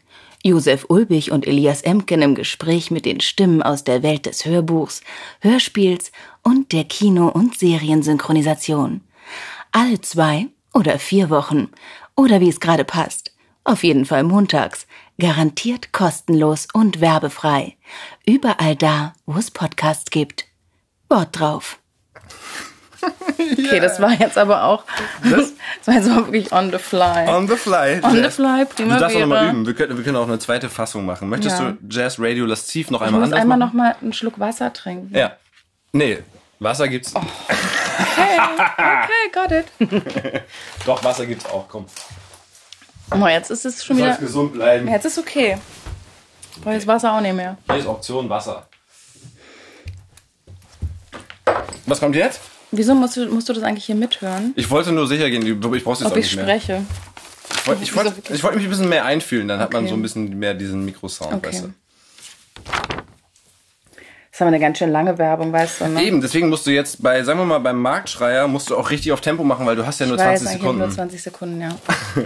Josef 0.44 0.86
Ulbich 0.88 1.32
und 1.32 1.48
Elias 1.48 1.82
Emken 1.82 2.22
im 2.22 2.36
Gespräch 2.36 2.92
mit 2.92 3.06
den 3.06 3.22
Stimmen 3.22 3.64
aus 3.64 3.84
der 3.84 4.04
Welt 4.04 4.28
des 4.28 4.46
Hörbuchs, 4.46 5.02
Hörspiels 5.40 6.12
und 6.44 6.74
der 6.74 6.84
Kino- 6.84 7.30
und 7.30 7.58
Seriensynchronisation. 7.58 9.02
Alle 9.72 10.00
zwei 10.02 10.46
oder 10.76 11.00
vier 11.00 11.32
Wochen 11.32 11.70
oder 12.16 12.40
wie 12.40 12.50
es 12.50 12.60
gerade 12.60 12.86
passt. 12.86 13.31
Auf 13.64 13.84
jeden 13.84 14.06
Fall 14.06 14.24
montags. 14.24 14.88
Garantiert 15.20 15.92
kostenlos 15.94 16.68
und 16.74 17.00
werbefrei. 17.02 17.78
Überall 18.26 18.76
da, 18.76 19.14
wo 19.26 19.38
es 19.38 19.52
Podcasts 19.52 20.10
gibt. 20.10 20.46
Wort 21.10 21.40
drauf. 21.40 21.78
Okay, 23.40 23.80
das 23.80 24.00
war 24.00 24.12
jetzt 24.12 24.38
aber 24.38 24.64
auch. 24.64 24.84
Das, 25.24 25.54
war 25.86 25.96
jetzt 25.96 26.08
auch 26.12 26.18
wirklich 26.28 26.52
on 26.52 26.72
the 26.72 26.78
fly. 26.78 27.28
On 27.28 27.48
the 27.48 27.56
fly. 27.56 28.00
On 28.04 28.12
the 28.12 28.20
Jazz. 28.20 28.36
fly, 28.36 28.64
Du 28.78 28.88
darfst 28.88 29.16
auch 29.16 29.20
nochmal 29.22 29.50
üben. 29.50 29.66
Wir 29.66 29.74
können, 29.74 29.98
wir 29.98 30.04
können 30.04 30.18
auch 30.18 30.28
eine 30.28 30.38
zweite 30.38 30.70
Fassung 30.70 31.04
machen. 31.08 31.28
Möchtest 31.28 31.60
Ja. 31.60 31.72
du 31.72 31.78
Jazz 31.90 32.18
Radio 32.20 32.46
Lasciv 32.46 32.92
noch 32.92 33.02
Ich 33.02 33.08
einmal 33.08 33.24
anders 33.24 33.40
einmal 33.40 33.58
machen? 33.58 33.70
noch 33.78 33.84
mal 33.84 33.96
einen 34.02 34.14
Schluck 34.14 34.38
Wasser 34.40 34.72
trinken. 34.72 35.16
Ja. 35.18 35.32
Nee, 35.94 36.20
Wasser 36.60 36.88
gibt's. 36.88 37.14
Okay, 38.22 39.32
got 39.34 39.52
it. 39.52 40.44
Doch, 40.86 41.04
Wasser 41.04 41.26
gibt's 41.26 41.46
auch, 41.48 41.68
komm. 41.68 41.86
Oh, 43.14 43.28
jetzt 43.28 43.52
ist 43.52 43.66
es 43.66 43.84
schon 43.84 43.98
Du 43.98 44.04
wieder. 44.04 44.16
gesund 44.18 44.54
bleiben. 44.54 44.88
Jetzt 44.88 45.06
ist 45.06 45.18
okay. 45.18 45.58
Ich 46.56 46.62
brauche 46.62 46.74
jetzt 46.76 46.88
Wasser 46.88 47.14
auch 47.14 47.22
nicht 47.22 47.34
mehr. 47.36 47.58
Hier 47.68 47.80
ist 47.80 47.88
Option 47.88 48.30
Wasser. 48.30 48.68
Was 51.86 52.00
kommt 52.00 52.16
jetzt? 52.16 52.40
Wieso 52.72 52.96
musst 52.96 53.18
du, 53.18 53.26
musst 53.28 53.50
du 53.50 53.54
das 53.54 53.64
eigentlich 53.64 53.86
hier 53.86 53.96
mithören? 53.96 54.54
Ich 54.56 54.70
wollte 54.70 54.92
nur 54.94 55.08
sicher 55.08 55.30
gehen, 55.30 55.46
ich 55.46 55.84
brauch's 55.84 56.00
jetzt 56.00 56.08
Ob 56.08 56.14
auch 56.14 56.18
ich 56.18 56.26
nicht 56.26 56.36
mehr. 56.38 56.46
spreche. 56.46 56.84
Ich 57.54 57.68
wollte 57.68 57.84
ich 57.84 57.96
wollte- 57.96 58.34
ich 58.34 58.44
wollte 58.44 58.58
mich 58.58 58.66
ein 58.66 58.70
bisschen 58.70 58.90
mehr 58.90 59.04
einfühlen, 59.06 59.48
dann 59.48 59.60
hat 59.60 59.74
man 59.74 59.84
Okay. 59.84 59.90
so 59.90 59.96
ein 59.96 60.02
bisschen 60.02 60.40
mehr 60.40 60.54
diesen 60.54 60.86
Mikrosound, 60.86 61.46
weißt 61.46 61.64
Okay. 61.66 61.74
du. 61.74 61.74
Das 64.32 64.38
ist 64.38 64.42
aber 64.42 64.48
eine 64.48 64.60
ganz 64.60 64.78
schön 64.78 64.90
lange 64.92 65.18
Werbung, 65.18 65.52
weißt 65.52 65.82
du, 65.82 65.88
ne? 65.90 66.02
Eben, 66.04 66.22
deswegen 66.22 66.48
musst 66.48 66.66
du 66.66 66.72
jetzt 66.72 67.04
bei, 67.04 67.22
sagen 67.24 67.40
wir 67.40 67.46
mal, 67.46 67.60
beim 67.60 67.78
Marktschreier 67.82 68.48
musst 68.48 68.70
du 68.70 68.78
auch 68.78 68.90
richtig 68.90 69.12
auf 69.12 69.20
Tempo 69.20 69.44
machen, 69.44 69.66
weil 69.66 69.76
du 69.76 69.86
hast 69.86 70.00
ja 70.00 70.06
nur 70.06 70.16
ich 70.16 70.22
weiß, 70.22 70.40
20 70.42 70.48
eigentlich 70.48 70.54
hab 70.54 70.62
Sekunden. 70.62 70.80
nur 70.80 70.90
20 70.90 71.22
Sekunden, 71.24 71.62
ja. 71.62 71.70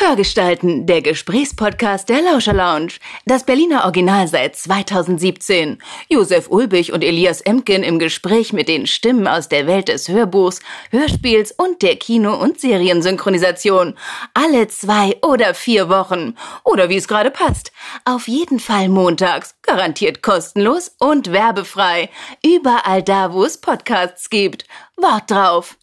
Hörgestalten, 0.00 0.86
der 0.86 1.02
Gesprächspodcast 1.02 2.08
der 2.08 2.22
Lauscher 2.22 2.52
Lounge. 2.52 2.94
Das 3.26 3.44
Berliner 3.44 3.84
Original 3.84 4.28
seit 4.28 4.54
2017. 4.54 5.78
Josef 6.08 6.48
Ulbich 6.48 6.92
und 6.92 7.02
Elias 7.02 7.40
Emken 7.40 7.82
im 7.82 7.98
Gespräch 7.98 8.52
mit 8.52 8.68
den 8.68 8.86
Stimmen 8.86 9.26
aus 9.26 9.48
der 9.48 9.66
Welt 9.66 9.88
des 9.88 10.08
Hörbuchs, 10.08 10.60
Hörspiels 10.90 11.52
und 11.52 11.82
der 11.82 11.96
Kino- 11.96 12.36
und 12.36 12.60
Seriensynchronisation. 12.60 13.96
Alle 14.34 14.68
zwei 14.68 15.16
oder 15.22 15.52
vier 15.52 15.88
Wochen. 15.88 16.36
Oder 16.62 16.88
wie 16.88 16.96
es 16.96 17.08
gerade 17.08 17.32
passt. 17.32 17.72
Auf 18.04 18.28
jeden 18.28 18.60
Fall 18.60 18.88
montags. 18.88 19.56
Garantiert 19.62 20.22
kostenlos 20.22 20.94
und 20.98 21.32
werbefrei. 21.32 22.08
Überall 22.44 23.02
da, 23.02 23.32
wo 23.32 23.44
es 23.44 23.60
Podcasts 23.60 24.30
gibt. 24.30 24.64
Wort 24.96 25.30
drauf. 25.30 25.76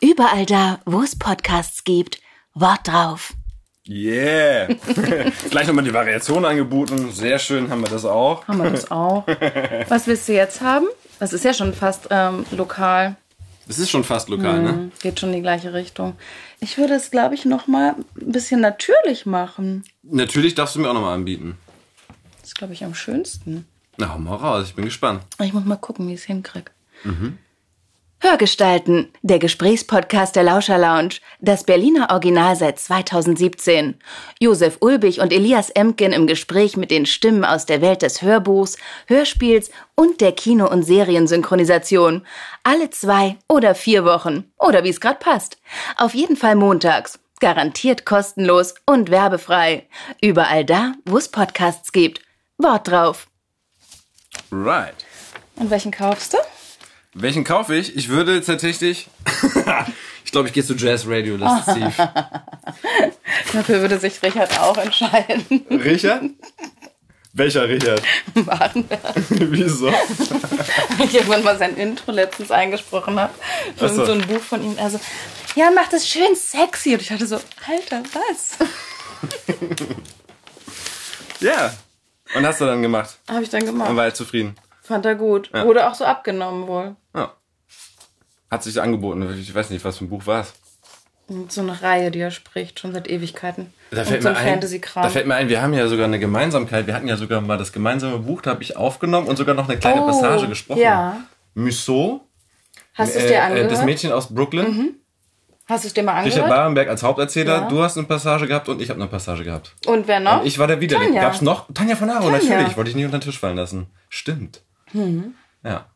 Überall 0.00 0.46
da, 0.46 0.80
wo 0.84 1.02
es 1.02 1.16
Podcasts 1.16 1.84
gibt. 1.84 2.20
Wort 2.54 2.88
drauf. 2.88 3.32
Yeah! 3.92 4.68
Gleich 5.50 5.66
nochmal 5.66 5.84
die 5.84 5.92
Variation 5.92 6.44
angeboten. 6.44 7.12
Sehr 7.12 7.38
schön 7.38 7.70
haben 7.70 7.82
wir 7.82 7.90
das 7.90 8.06
auch. 8.06 8.46
Haben 8.48 8.62
wir 8.62 8.70
das 8.70 8.90
auch. 8.90 9.26
Was 9.88 10.06
willst 10.06 10.28
du 10.28 10.32
jetzt 10.32 10.62
haben? 10.62 10.86
Das 11.18 11.32
ist 11.32 11.44
ja 11.44 11.52
schon 11.52 11.74
fast 11.74 12.08
ähm, 12.10 12.46
lokal. 12.52 13.16
Das 13.68 13.78
ist 13.78 13.90
schon 13.90 14.02
fast 14.02 14.28
lokal, 14.28 14.62
ne? 14.62 14.90
Geht 15.00 15.20
schon 15.20 15.28
in 15.28 15.36
die 15.36 15.42
gleiche 15.42 15.72
Richtung. 15.72 16.14
Ich 16.60 16.78
würde 16.78 16.94
es, 16.94 17.10
glaube 17.10 17.34
ich, 17.34 17.44
noch 17.44 17.68
mal 17.68 17.94
ein 18.20 18.32
bisschen 18.32 18.60
natürlich 18.60 19.24
machen. 19.24 19.84
Natürlich 20.02 20.54
darfst 20.54 20.74
du 20.74 20.80
mir 20.80 20.88
auch 20.88 20.94
nochmal 20.94 21.14
anbieten. 21.14 21.58
Das 22.40 22.48
ist, 22.48 22.54
glaube 22.56 22.72
ich, 22.72 22.84
am 22.84 22.94
schönsten. 22.94 23.66
Na, 23.98 24.12
hau 24.12 24.18
mal 24.18 24.34
raus, 24.34 24.66
ich 24.68 24.74
bin 24.74 24.84
gespannt. 24.84 25.22
Ich 25.40 25.52
muss 25.52 25.64
mal 25.64 25.76
gucken, 25.76 26.08
wie 26.08 26.14
ich 26.14 26.20
es 26.20 26.26
hinkriege. 26.26 26.72
Hörgestalten, 28.24 29.12
der 29.22 29.40
Gesprächspodcast 29.40 30.36
der 30.36 30.44
Lauscher 30.44 30.78
Lounge. 30.78 31.16
Das 31.40 31.64
Berliner 31.64 32.08
Original 32.10 32.54
seit 32.54 32.78
2017. 32.78 33.98
Josef 34.38 34.76
Ulbich 34.78 35.20
und 35.20 35.32
Elias 35.32 35.70
Emken 35.70 36.12
im 36.12 36.28
Gespräch 36.28 36.76
mit 36.76 36.92
den 36.92 37.04
Stimmen 37.04 37.44
aus 37.44 37.66
der 37.66 37.80
Welt 37.80 38.02
des 38.02 38.22
Hörbuchs, 38.22 38.76
Hörspiels 39.08 39.72
und 39.96 40.20
der 40.20 40.30
Kino- 40.30 40.70
und 40.70 40.84
Seriensynchronisation. 40.84 42.24
Alle 42.62 42.90
zwei 42.90 43.38
oder 43.48 43.74
vier 43.74 44.04
Wochen. 44.04 44.44
Oder 44.56 44.84
wie 44.84 44.90
es 44.90 45.00
gerade 45.00 45.18
passt. 45.18 45.58
Auf 45.96 46.14
jeden 46.14 46.36
Fall 46.36 46.54
montags. 46.54 47.18
Garantiert 47.40 48.06
kostenlos 48.06 48.76
und 48.86 49.10
werbefrei. 49.10 49.88
Überall 50.20 50.64
da, 50.64 50.92
wo 51.06 51.18
es 51.18 51.28
Podcasts 51.28 51.90
gibt. 51.90 52.22
Wort 52.56 52.86
drauf. 52.86 53.26
Right. 54.52 54.94
Und 55.56 55.70
welchen 55.70 55.90
kaufst 55.90 56.34
du? 56.34 56.38
Welchen 57.14 57.44
kaufe 57.44 57.74
ich? 57.74 57.94
Ich 57.96 58.08
würde 58.08 58.40
tatsächlich. 58.40 59.08
ich 60.24 60.32
glaube, 60.32 60.48
ich 60.48 60.54
gehe 60.54 60.64
zu 60.64 60.74
Jazz 60.74 61.04
Radio, 61.06 61.36
das 61.36 61.68
ist 61.68 61.74
tief. 61.74 61.96
Dafür 63.52 63.80
würde 63.82 63.98
sich 63.98 64.22
Richard 64.22 64.58
auch 64.58 64.78
entscheiden. 64.78 65.66
Richard? 65.70 66.24
Welcher 67.34 67.66
Richard? 67.66 68.02
Warenberg. 68.34 69.14
Wieso? 69.30 69.88
ich 71.02 71.14
irgendwann 71.14 71.42
mal 71.42 71.56
sein 71.56 71.76
Intro 71.76 72.12
letztens 72.12 72.50
eingesprochen 72.50 73.18
habe. 73.18 73.32
Ach 73.80 73.88
so. 73.88 74.04
so 74.04 74.12
ein 74.12 74.26
Buch 74.26 74.40
von 74.40 74.62
ihm. 74.62 74.76
Also, 74.78 75.00
ja, 75.54 75.70
macht 75.70 75.94
das 75.94 76.06
schön 76.06 76.34
sexy. 76.34 76.92
Und 76.92 77.00
ich 77.00 77.10
hatte 77.10 77.26
so, 77.26 77.36
Alter, 77.66 78.02
was? 78.12 78.58
Ja. 81.40 81.72
Und 82.34 82.46
hast 82.46 82.60
du 82.60 82.66
dann 82.66 82.82
gemacht? 82.82 83.18
Habe 83.28 83.42
ich 83.42 83.50
dann 83.50 83.62
Und 83.62 83.66
gemacht. 83.66 83.96
war 83.96 84.04
er 84.04 84.14
zufrieden? 84.14 84.56
Fand 84.82 85.04
er 85.06 85.14
gut. 85.14 85.50
Ja. 85.54 85.66
Wurde 85.66 85.88
auch 85.88 85.94
so 85.94 86.04
abgenommen 86.04 86.66
wohl. 86.66 86.96
Hat 88.52 88.62
sich 88.62 88.80
angeboten. 88.82 89.26
Ich 89.40 89.54
weiß 89.54 89.70
nicht, 89.70 89.82
was 89.84 89.96
für 89.98 90.04
ein 90.04 90.10
Buch 90.10 90.26
war 90.26 90.42
es. 90.42 90.52
So 91.48 91.62
eine 91.62 91.80
Reihe, 91.80 92.10
die 92.10 92.18
er 92.18 92.30
spricht, 92.30 92.78
schon 92.80 92.92
seit 92.92 93.08
Ewigkeiten. 93.08 93.72
Da 93.90 94.04
fällt, 94.04 94.22
so 94.22 94.28
mir 94.28 94.36
ein 94.36 94.60
da 94.60 95.08
fällt 95.08 95.26
mir 95.26 95.34
ein, 95.36 95.48
wir 95.48 95.62
haben 95.62 95.72
ja 95.72 95.88
sogar 95.88 96.04
eine 96.04 96.18
Gemeinsamkeit. 96.18 96.86
Wir 96.86 96.94
hatten 96.94 97.08
ja 97.08 97.16
sogar 97.16 97.40
mal 97.40 97.56
das 97.56 97.72
gemeinsame 97.72 98.18
Buch, 98.18 98.42
da 98.42 98.50
habe 98.50 98.62
ich 98.62 98.76
aufgenommen 98.76 99.26
und 99.28 99.36
sogar 99.36 99.54
noch 99.54 99.68
eine 99.68 99.78
kleine 99.78 100.02
Oh, 100.02 100.06
Passage 100.06 100.48
gesprochen. 100.48 100.80
ja. 100.80 101.20
Musso, 101.54 102.26
Hast 102.94 103.14
du 103.14 103.18
es 103.20 103.24
äh, 103.24 103.28
dir 103.28 103.34
äh, 103.36 103.38
angehört? 103.38 103.70
das 103.72 103.84
Mädchen 103.84 104.12
aus 104.12 104.34
Brooklyn. 104.34 104.96
Hast 105.66 105.84
du 105.84 105.88
es 105.88 105.94
dir 105.94 106.02
mal 106.02 106.12
Richard 106.22 106.42
angehört? 106.42 106.50
Barenberg 106.50 106.88
als 106.88 107.02
Haupterzähler. 107.02 107.54
Ja. 107.62 107.68
Du 107.68 107.82
hast 107.82 107.96
eine 107.96 108.06
Passage 108.06 108.46
gehabt 108.46 108.68
und 108.68 108.82
ich 108.82 108.90
habe 108.90 109.00
eine 109.00 109.08
Passage 109.08 109.44
gehabt. 109.44 109.74
Und 109.86 110.08
wer 110.08 110.20
noch? 110.20 110.40
Und 110.40 110.46
ich 110.46 110.58
war 110.58 110.66
der 110.66 110.80
Widerling. 110.82 111.08
Tanja. 111.08 111.22
Gab's 111.22 111.40
noch? 111.40 111.72
Tanja 111.72 111.96
von 111.96 112.10
Aro, 112.10 112.28
natürlich. 112.28 112.76
Wollte 112.76 112.90
ich 112.90 112.96
nicht 112.96 113.06
unter 113.06 113.18
den 113.18 113.22
Tisch 113.24 113.38
fallen 113.38 113.56
lassen. 113.56 113.86
Stimmt. 114.10 114.60
Mhm. 114.92 115.34
Ja. 115.64 115.86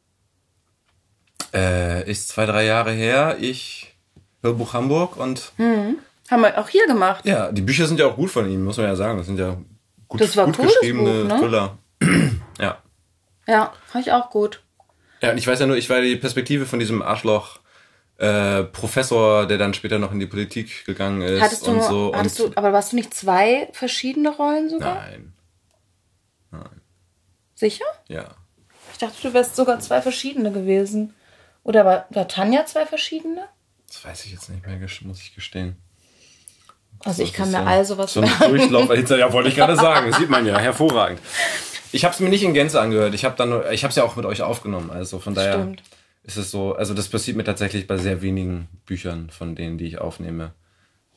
Äh, 1.56 2.10
ist 2.10 2.28
zwei, 2.28 2.46
drei 2.46 2.64
Jahre 2.64 2.92
her. 2.92 3.36
Ich 3.40 3.94
Hörbuch 4.42 4.72
Hamburg 4.74 5.16
und 5.16 5.52
Haben 5.58 5.96
wir 6.42 6.58
auch 6.58 6.68
hier 6.68 6.86
gemacht. 6.86 7.24
ja, 7.24 7.50
die 7.50 7.62
Bücher 7.62 7.86
sind 7.86 7.98
ja 7.98 8.06
auch 8.06 8.16
gut 8.16 8.30
von 8.30 8.48
ihm, 8.50 8.64
muss 8.64 8.76
man 8.76 8.86
ja 8.86 8.96
sagen. 8.96 9.18
Das 9.18 9.26
sind 9.26 9.38
ja 9.38 9.56
gut, 10.08 10.20
Das 10.20 10.36
war 10.36 10.46
gut 10.46 10.58
geschriebene 10.58 11.22
Buch, 11.24 11.28
ne? 11.28 11.38
Thriller. 11.38 11.78
ja. 12.60 12.78
Ja, 13.48 13.72
fand 13.86 14.06
ich 14.06 14.12
auch 14.12 14.30
gut. 14.30 14.62
Ja, 15.22 15.30
und 15.30 15.38
ich 15.38 15.46
weiß 15.46 15.60
ja 15.60 15.66
nur, 15.66 15.76
ich 15.76 15.88
war 15.88 16.00
die 16.00 16.16
Perspektive 16.16 16.66
von 16.66 16.78
diesem 16.78 17.00
Arschloch 17.00 17.60
äh, 18.18 18.64
Professor, 18.64 19.46
der 19.46 19.58
dann 19.58 19.72
später 19.74 19.98
noch 19.98 20.12
in 20.12 20.20
die 20.20 20.26
Politik 20.26 20.84
gegangen 20.84 21.22
ist 21.22 21.40
Hattest 21.40 21.66
du, 21.66 21.70
und 21.70 21.82
so. 21.82 22.12
hattest 22.14 22.40
und 22.40 22.54
du, 22.54 22.58
aber 22.58 22.72
warst 22.72 22.92
du 22.92 22.96
nicht 22.96 23.14
zwei 23.14 23.68
verschiedene 23.72 24.30
Rollen 24.34 24.68
sogar? 24.70 25.04
nein, 25.06 25.32
Sicher? 27.54 27.84
ja. 28.08 28.24
Ich 28.92 28.98
dachte, 28.98 29.16
du 29.22 29.34
wärst 29.34 29.56
sogar 29.56 29.78
zwei 29.80 30.00
verschiedene 30.00 30.50
gewesen. 30.52 31.14
Oder 31.66 31.84
war, 31.84 32.06
war 32.10 32.28
Tanja 32.28 32.64
zwei 32.64 32.86
verschiedene? 32.86 33.42
Das 33.88 34.04
weiß 34.04 34.24
ich 34.24 34.32
jetzt 34.32 34.48
nicht 34.50 34.64
mehr, 34.64 34.78
muss 35.02 35.20
ich 35.20 35.34
gestehen. 35.34 35.76
Also 37.04 37.22
ich 37.22 37.30
Das 37.30 37.36
kann 37.38 37.48
ist 37.48 37.52
mir 37.54 37.62
so- 37.62 37.66
all 37.68 37.84
sowas 37.84 38.12
So 38.12 38.20
ein 38.20 38.30
Durchlauf. 38.38 38.88
ja, 39.10 39.32
wollte 39.32 39.48
ich 39.48 39.56
gerade 39.56 39.74
sagen. 39.76 40.10
Das 40.10 40.18
sieht 40.20 40.30
man 40.30 40.46
ja. 40.46 40.58
Hervorragend. 40.58 41.20
Ich 41.92 42.04
habe 42.04 42.14
es 42.14 42.20
mir 42.20 42.28
nicht 42.28 42.42
in 42.44 42.54
Gänze 42.54 42.80
angehört. 42.80 43.14
Ich 43.14 43.24
habe 43.24 43.36
dann, 43.36 43.62
ich 43.72 43.82
habe 43.82 43.90
es 43.90 43.96
ja 43.96 44.04
auch 44.04 44.14
mit 44.16 44.24
euch 44.26 44.42
aufgenommen. 44.42 44.90
Also 44.90 45.18
von 45.18 45.34
daher 45.34 45.54
Stimmt. 45.54 45.82
ist 46.22 46.36
es 46.36 46.50
so. 46.52 46.74
Also 46.74 46.94
das 46.94 47.08
passiert 47.08 47.36
mir 47.36 47.44
tatsächlich 47.44 47.86
bei 47.88 47.96
sehr 47.98 48.22
wenigen 48.22 48.68
Büchern 48.86 49.30
von 49.30 49.56
denen, 49.56 49.76
die 49.76 49.86
ich 49.86 49.98
aufnehme, 49.98 50.52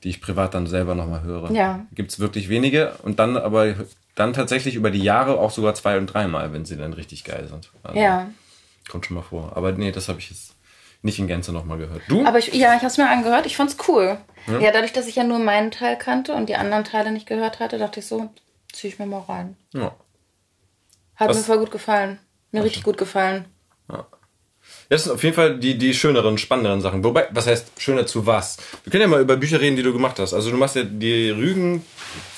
die 0.04 0.10
ich 0.10 0.20
privat 0.20 0.54
dann 0.56 0.66
selber 0.68 0.96
nochmal 0.96 1.22
höre. 1.22 1.52
Ja. 1.52 1.86
Gibt 1.94 2.12
es 2.12 2.20
wirklich 2.20 2.50
wenige 2.50 2.94
und 3.04 3.20
dann 3.20 3.38
aber 3.38 3.76
dann 4.16 4.34
tatsächlich 4.34 4.76
über 4.76 4.90
die 4.92 5.04
Jahre 5.04 5.38
auch 5.40 5.52
sogar 5.52 5.76
zwei 5.76 5.98
und 5.98 6.08
dreimal, 6.08 6.54
wenn 6.54 6.66
sie 6.66 6.76
dann 6.76 6.94
richtig 6.94 7.24
geil 7.24 7.48
sind. 7.48 7.70
Also, 7.84 8.00
Ja. 8.00 8.30
Kommt 8.90 9.06
schon 9.06 9.16
mal 9.16 9.22
vor. 9.24 9.56
Aber 9.56 9.72
nee, 9.72 9.92
das 9.92 10.10
habe 10.10 10.20
ich 10.20 10.30
jetzt 10.30 10.56
nicht 11.02 11.18
in 11.20 11.28
Gänze 11.28 11.54
nochmal 11.54 11.78
gehört. 11.78 12.02
Du? 12.10 12.26
Aber 12.26 12.40
ich, 12.40 12.48
ja, 12.54 12.72
ich 12.74 12.80
habe 12.80 12.88
es 12.88 12.98
mir 12.98 13.10
angehört. 13.10 13.46
Ich 13.46 13.56
fand's 13.56 13.78
cool. 13.88 14.18
Ja. 14.48 14.72
dadurch, 14.72 14.92
dass 14.94 15.08
ich 15.08 15.16
ja 15.16 15.24
nur 15.24 15.40
meinen 15.40 15.72
Teil 15.72 15.98
kannte 15.98 16.34
und 16.34 16.50
die 16.50 16.56
anderen 16.56 16.84
Teile 16.84 17.12
nicht 17.12 17.28
gehört 17.28 17.60
hatte, 17.60 17.78
dachte 17.78 18.00
ich 18.02 18.08
so, 18.08 18.30
zieh 18.74 18.88
ich 18.88 19.00
mir 19.00 19.06
mal 19.06 19.22
rein. 19.22 19.56
ja. 19.74 19.96
Hat 21.16 21.30
Was- 21.30 21.38
mir 21.38 21.44
voll 21.44 21.60
gut 21.60 21.72
gefallen. 21.72 22.18
Mir 22.52 22.64
richtig 22.64 22.84
gut 22.84 22.98
gefallen. 22.98 23.46
Das 24.88 25.04
sind 25.04 25.14
auf 25.14 25.24
jeden 25.24 25.36
Fall 25.36 25.60
die, 25.60 25.78
die 25.78 25.94
schöneren, 25.94 26.38
spannenderen 26.38 26.82
Sachen. 26.82 27.04
Wobei, 27.04 27.28
was 27.32 27.48
heißt 27.48 27.72
schöner 27.82 28.06
zu 28.08 28.26
was? 28.26 28.58
Wir 28.84 28.92
können 28.92 29.02
ja 29.02 29.08
mal 29.08 29.22
über 29.22 29.36
Bücher 29.38 29.60
reden, 29.60 29.76
die 29.76 29.84
du 29.84 29.94
gemacht 29.94 30.18
hast. 30.20 30.34
Also 30.34 30.50
du 30.52 30.58
machst 30.58 30.76
ja 30.76 30.84
die 30.84 31.30
Rügen. 31.30 31.84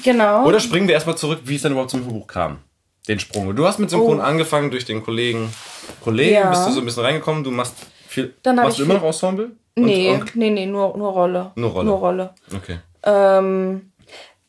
Genau. 0.03 0.45
Oder 0.45 0.59
springen 0.59 0.87
wir 0.87 0.95
erstmal 0.95 1.17
zurück, 1.17 1.41
wie 1.43 1.55
es 1.55 1.61
dann 1.61 1.71
überhaupt 1.73 1.91
zum 1.91 2.03
Hörbuch 2.05 2.27
kam. 2.27 2.59
Den 3.07 3.19
Sprung. 3.19 3.55
Du 3.55 3.65
hast 3.65 3.79
mit 3.79 3.89
Synchron 3.89 4.19
Oh. 4.19 4.23
angefangen 4.23 4.69
durch 4.71 4.85
den 4.85 5.03
Kollegen. 5.03 5.51
Kollegen 6.03 6.33
Ja. 6.35 6.49
bist 6.49 6.67
du 6.67 6.71
so 6.71 6.79
ein 6.79 6.85
bisschen 6.85 7.03
reingekommen. 7.03 7.43
Du 7.43 7.51
machst 7.51 7.75
viel. 8.07 8.35
Dann 8.43 8.57
machst 8.57 8.77
du 8.79 8.83
immer 8.83 8.95
noch 8.95 9.03
Ensemble? 9.03 9.51
Und- 9.75 9.85
nee, 9.85 10.11
Und, 10.11 10.35
nee, 10.35 10.49
nee, 10.49 10.65
nur, 10.65 10.95
nur 10.97 11.11
Rolle. 11.11 11.51
Nur 11.55 11.71
Rolle. 11.71 11.85
Nur 11.85 11.97
Rolle. 11.97 12.33
okay. 12.55 12.79
Ähm, 13.03 13.91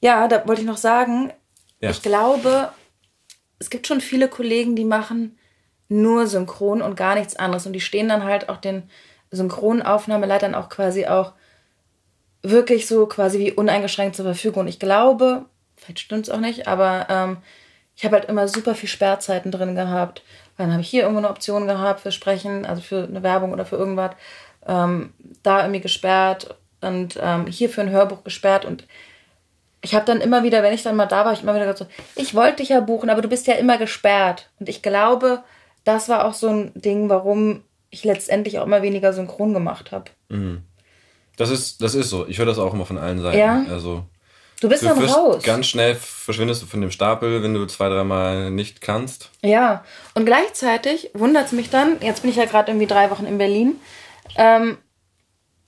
ja, 0.02 0.28
da 0.28 0.46
wollte 0.46 0.60
ich 0.62 0.66
noch 0.66 0.76
sagen, 0.76 1.32
Ja. 1.80 1.90
ich 1.90 2.02
glaube, 2.02 2.70
es 3.58 3.70
gibt 3.70 3.86
schon 3.86 4.00
viele 4.00 4.28
Kollegen, 4.28 4.76
die 4.76 4.84
machen 4.84 5.38
nur 5.88 6.26
Synchron 6.26 6.82
und 6.82 6.96
gar 6.96 7.14
nichts 7.14 7.36
anderes. 7.36 7.66
Und 7.66 7.72
die 7.72 7.80
stehen 7.80 8.08
dann 8.08 8.24
halt 8.24 8.48
auch 8.48 8.56
den 8.58 8.90
Synchronaufnahmeleitern 9.30 10.54
auch 10.54 10.68
quasi 10.68 11.06
auch 11.06 11.32
wirklich 12.42 12.86
so 12.86 13.06
quasi 13.06 13.38
wie 13.38 13.52
uneingeschränkt 13.52 14.16
zur 14.16 14.24
Verfügung. 14.24 14.62
Und 14.62 14.68
ich 14.68 14.80
glaube, 14.80 15.44
vielleicht 15.76 16.00
stimmt 16.00 16.26
es 16.28 16.34
auch 16.34 16.40
nicht, 16.40 16.66
aber 16.66 17.06
ähm, 17.08 17.36
ich 18.02 18.04
habe 18.04 18.16
halt 18.16 18.28
immer 18.28 18.48
super 18.48 18.74
viel 18.74 18.88
Sperrzeiten 18.88 19.52
drin 19.52 19.76
gehabt. 19.76 20.24
Dann 20.58 20.72
habe 20.72 20.82
ich 20.82 20.88
hier 20.88 21.02
irgendwo 21.02 21.18
eine 21.18 21.30
Option 21.30 21.68
gehabt 21.68 22.00
für 22.00 22.10
Sprechen, 22.10 22.66
also 22.66 22.82
für 22.82 23.04
eine 23.04 23.22
Werbung 23.22 23.52
oder 23.52 23.64
für 23.64 23.76
irgendwas. 23.76 24.16
Ähm, 24.66 25.12
da 25.44 25.60
irgendwie 25.60 25.82
gesperrt 25.82 26.56
und 26.80 27.16
ähm, 27.22 27.46
hier 27.46 27.70
für 27.70 27.80
ein 27.80 27.90
Hörbuch 27.90 28.24
gesperrt. 28.24 28.64
Und 28.64 28.88
ich 29.82 29.94
habe 29.94 30.04
dann 30.04 30.20
immer 30.20 30.42
wieder, 30.42 30.64
wenn 30.64 30.74
ich 30.74 30.82
dann 30.82 30.96
mal 30.96 31.06
da 31.06 31.24
war, 31.24 31.32
ich 31.32 31.44
immer 31.44 31.54
wieder 31.54 31.66
gesagt 31.66 31.92
so, 31.92 32.20
ich 32.20 32.34
wollte 32.34 32.56
dich 32.56 32.70
ja 32.70 32.80
buchen, 32.80 33.08
aber 33.08 33.22
du 33.22 33.28
bist 33.28 33.46
ja 33.46 33.54
immer 33.54 33.78
gesperrt. 33.78 34.50
Und 34.58 34.68
ich 34.68 34.82
glaube, 34.82 35.44
das 35.84 36.08
war 36.08 36.24
auch 36.24 36.34
so 36.34 36.48
ein 36.48 36.72
Ding, 36.74 37.08
warum 37.08 37.62
ich 37.90 38.02
letztendlich 38.02 38.58
auch 38.58 38.66
immer 38.66 38.82
weniger 38.82 39.12
synchron 39.12 39.54
gemacht 39.54 39.92
habe. 39.92 40.10
Das 41.36 41.50
ist, 41.50 41.80
das 41.80 41.94
ist 41.94 42.10
so. 42.10 42.26
Ich 42.26 42.38
höre 42.38 42.46
das 42.46 42.58
auch 42.58 42.74
immer 42.74 42.84
von 42.84 42.98
allen 42.98 43.20
Seiten. 43.20 43.38
Ja? 43.38 43.64
Also 43.70 44.02
Du 44.62 44.68
bist 44.68 44.82
du 44.82 44.86
dann 44.86 45.00
wirst 45.00 45.16
raus. 45.16 45.42
ganz 45.42 45.66
schnell 45.66 45.96
verschwindest 45.96 46.62
du 46.62 46.66
von 46.66 46.80
dem 46.80 46.92
Stapel, 46.92 47.42
wenn 47.42 47.52
du 47.52 47.66
zwei, 47.66 47.88
dreimal 47.88 48.52
nicht 48.52 48.80
kannst. 48.80 49.30
Ja, 49.42 49.84
und 50.14 50.24
gleichzeitig 50.24 51.10
wundert 51.14 51.46
es 51.46 51.52
mich 51.52 51.68
dann, 51.68 52.00
jetzt 52.00 52.22
bin 52.22 52.30
ich 52.30 52.36
ja 52.36 52.44
gerade 52.44 52.70
irgendwie 52.70 52.86
drei 52.86 53.10
Wochen 53.10 53.26
in 53.26 53.38
Berlin, 53.38 53.80
ähm, 54.36 54.78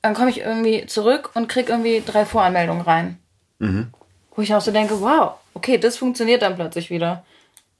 dann 0.00 0.14
komme 0.14 0.30
ich 0.30 0.38
irgendwie 0.38 0.86
zurück 0.86 1.30
und 1.34 1.48
krieg 1.48 1.70
irgendwie 1.70 2.04
drei 2.06 2.24
Voranmeldungen 2.24 2.82
rein. 2.82 3.18
Wo 4.36 4.42
ich 4.42 4.54
auch 4.54 4.60
so 4.60 4.70
denke, 4.70 5.00
wow, 5.00 5.32
okay, 5.54 5.76
das 5.78 5.96
funktioniert 5.96 6.42
dann 6.42 6.54
plötzlich 6.54 6.90
wieder. 6.90 7.24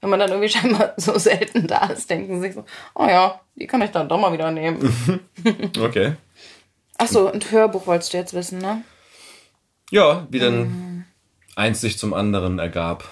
Wenn 0.01 0.09
man 0.09 0.19
dann 0.19 0.31
irgendwie 0.31 0.49
scheinbar 0.57 0.95
so 0.97 1.17
selten 1.17 1.65
da 1.67 1.85
ist, 1.87 2.09
denken 2.09 2.35
sie 2.35 2.47
sich 2.47 2.55
so, 2.55 2.65
oh 2.93 3.05
ja, 3.05 3.39
die 3.55 3.67
kann 3.67 3.81
ich 3.81 3.91
dann 3.91 4.09
doch 4.09 4.19
mal 4.19 4.33
wieder 4.33 4.51
nehmen. 4.51 5.21
Okay. 5.79 6.15
Ach 6.97 7.07
so, 7.07 7.31
ein 7.31 7.39
Hörbuch 7.49 7.87
wolltest 7.87 8.13
du 8.13 8.17
jetzt 8.17 8.33
wissen, 8.33 8.59
ne? 8.59 8.81
Ja, 9.91 10.25
wie 10.29 10.39
dann 10.39 10.94
eins 11.55 11.81
sich 11.81 11.97
zum 11.97 12.13
anderen 12.13 12.59
ergab. 12.59 13.09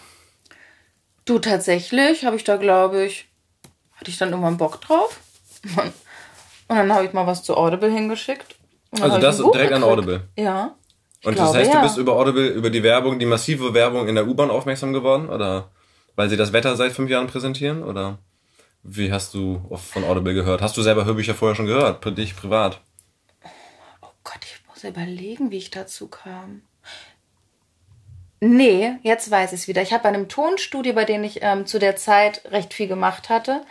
Du, 1.25 1.39
tatsächlich 1.39 2.25
habe 2.25 2.35
ich 2.35 2.43
da, 2.43 2.57
glaube 2.57 3.05
ich, 3.05 3.27
hatte 3.95 4.11
ich 4.11 4.17
dann 4.17 4.29
irgendwann 4.29 4.57
Bock 4.57 4.81
drauf. 4.81 5.19
Und 6.67 6.77
dann 6.77 6.93
habe 6.93 7.05
ich 7.05 7.13
mal 7.13 7.27
was 7.27 7.43
zu 7.43 7.55
Audible 7.55 7.91
hingeschickt. 7.91 8.55
Also 9.01 9.17
das 9.17 9.37
direkt 9.37 9.73
an 9.73 9.81
gekriegt. 9.81 9.83
Audible. 9.83 10.27
Ja. 10.37 10.75
Und 11.23 11.35
glaube, 11.35 11.53
das 11.53 11.55
heißt, 11.55 11.73
ja. 11.73 11.81
du 11.81 11.87
bist 11.87 11.97
über 11.97 12.13
Audible, 12.13 12.47
über 12.47 12.69
die 12.69 12.83
Werbung, 12.83 13.17
die 13.17 13.25
massive 13.25 13.73
Werbung 13.73 14.07
in 14.07 14.15
der 14.15 14.27
U-Bahn 14.27 14.51
aufmerksam 14.51 14.91
geworden? 14.91 15.29
Oder 15.29 15.71
weil 16.15 16.29
sie 16.29 16.37
das 16.37 16.51
Wetter 16.51 16.75
seit 16.75 16.91
fünf 16.91 17.09
Jahren 17.09 17.27
präsentieren? 17.27 17.83
Oder 17.83 18.19
wie 18.83 19.11
hast 19.11 19.33
du 19.33 19.61
von 19.91 20.03
Audible 20.03 20.33
gehört? 20.33 20.61
Hast 20.61 20.75
du 20.75 20.81
selber 20.81 21.05
Hörbücher 21.05 21.33
vorher 21.33 21.55
schon 21.55 21.65
gehört? 21.65 22.03
Für 22.03 22.11
dich 22.11 22.35
privat? 22.35 22.81
Oh 24.01 24.11
Gott, 24.23 24.39
ich 24.43 24.57
muss 24.67 24.83
überlegen, 24.83 25.49
wie 25.51 25.57
ich 25.57 25.71
dazu 25.71 26.07
kam. 26.07 26.63
Nee, 28.45 28.97
jetzt 29.03 29.31
weiß 29.31 29.53
ich 29.53 29.61
es 29.61 29.67
wieder. 29.69 29.81
Ich 29.81 29.93
habe 29.93 30.03
bei 30.03 30.09
einem 30.09 30.27
Tonstudio, 30.27 30.91
bei 30.93 31.05
dem 31.05 31.23
ich 31.23 31.39
ähm, 31.41 31.65
zu 31.65 31.79
der 31.79 31.95
Zeit 31.95 32.41
recht 32.51 32.73
viel 32.73 32.89
gemacht 32.89 33.29
hatte, 33.29 33.61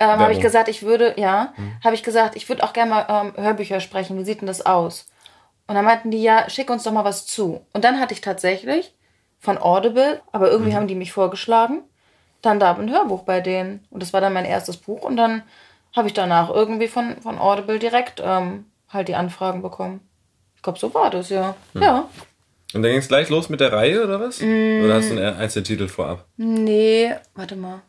ähm, 0.00 0.08
habe 0.18 0.32
ich 0.32 0.40
gesagt, 0.40 0.68
ich 0.68 0.82
würde, 0.82 1.12
ja, 1.18 1.52
habe 1.84 1.94
ich 1.94 2.02
gesagt, 2.02 2.34
ich 2.34 2.48
würde 2.48 2.64
auch 2.64 2.72
gerne 2.72 2.90
mal 2.90 3.06
ähm, 3.36 3.44
Hörbücher 3.44 3.78
sprechen. 3.80 4.18
Wie 4.18 4.24
sieht 4.24 4.40
denn 4.40 4.46
das 4.46 4.64
aus? 4.64 5.06
Und 5.66 5.74
dann 5.74 5.84
meinten 5.84 6.10
die, 6.10 6.22
ja, 6.22 6.48
schick 6.48 6.70
uns 6.70 6.84
doch 6.84 6.92
mal 6.92 7.04
was 7.04 7.26
zu. 7.26 7.60
Und 7.74 7.84
dann 7.84 8.00
hatte 8.00 8.14
ich 8.14 8.22
tatsächlich 8.22 8.94
von 9.38 9.58
Audible, 9.58 10.22
aber 10.32 10.50
irgendwie 10.50 10.74
haben 10.74 10.88
die 10.88 10.94
mich 10.94 11.12
vorgeschlagen, 11.12 11.82
dann 12.40 12.58
da 12.58 12.74
ein 12.74 12.90
Hörbuch 12.90 13.24
bei 13.24 13.42
denen. 13.42 13.86
Und 13.90 14.02
das 14.02 14.14
war 14.14 14.22
dann 14.22 14.32
mein 14.32 14.46
erstes 14.46 14.78
Buch. 14.78 15.02
Und 15.02 15.18
dann 15.18 15.42
habe 15.94 16.08
ich 16.08 16.14
danach 16.14 16.48
irgendwie 16.48 16.88
von, 16.88 17.20
von 17.20 17.38
Audible 17.38 17.78
direkt 17.78 18.22
ähm, 18.24 18.64
halt 18.88 19.08
die 19.08 19.14
Anfragen 19.14 19.60
bekommen. 19.60 20.00
Ich 20.54 20.62
glaube, 20.62 20.78
so 20.78 20.94
war 20.94 21.10
das, 21.10 21.28
ja. 21.28 21.54
Ja. 21.74 22.08
Und 22.74 22.82
dann 22.82 22.90
ging 22.90 23.00
es 23.00 23.08
gleich 23.08 23.28
los 23.28 23.48
mit 23.48 23.60
der 23.60 23.72
Reihe, 23.72 24.02
oder 24.04 24.20
was? 24.20 24.40
Mm. 24.40 24.84
Oder 24.84 24.94
hast 24.94 25.10
du 25.10 25.12
einen 25.12 25.36
Einzeltitel 25.36 25.88
vorab? 25.88 26.26
Nee, 26.36 27.14
warte 27.34 27.56
mal. 27.56 27.82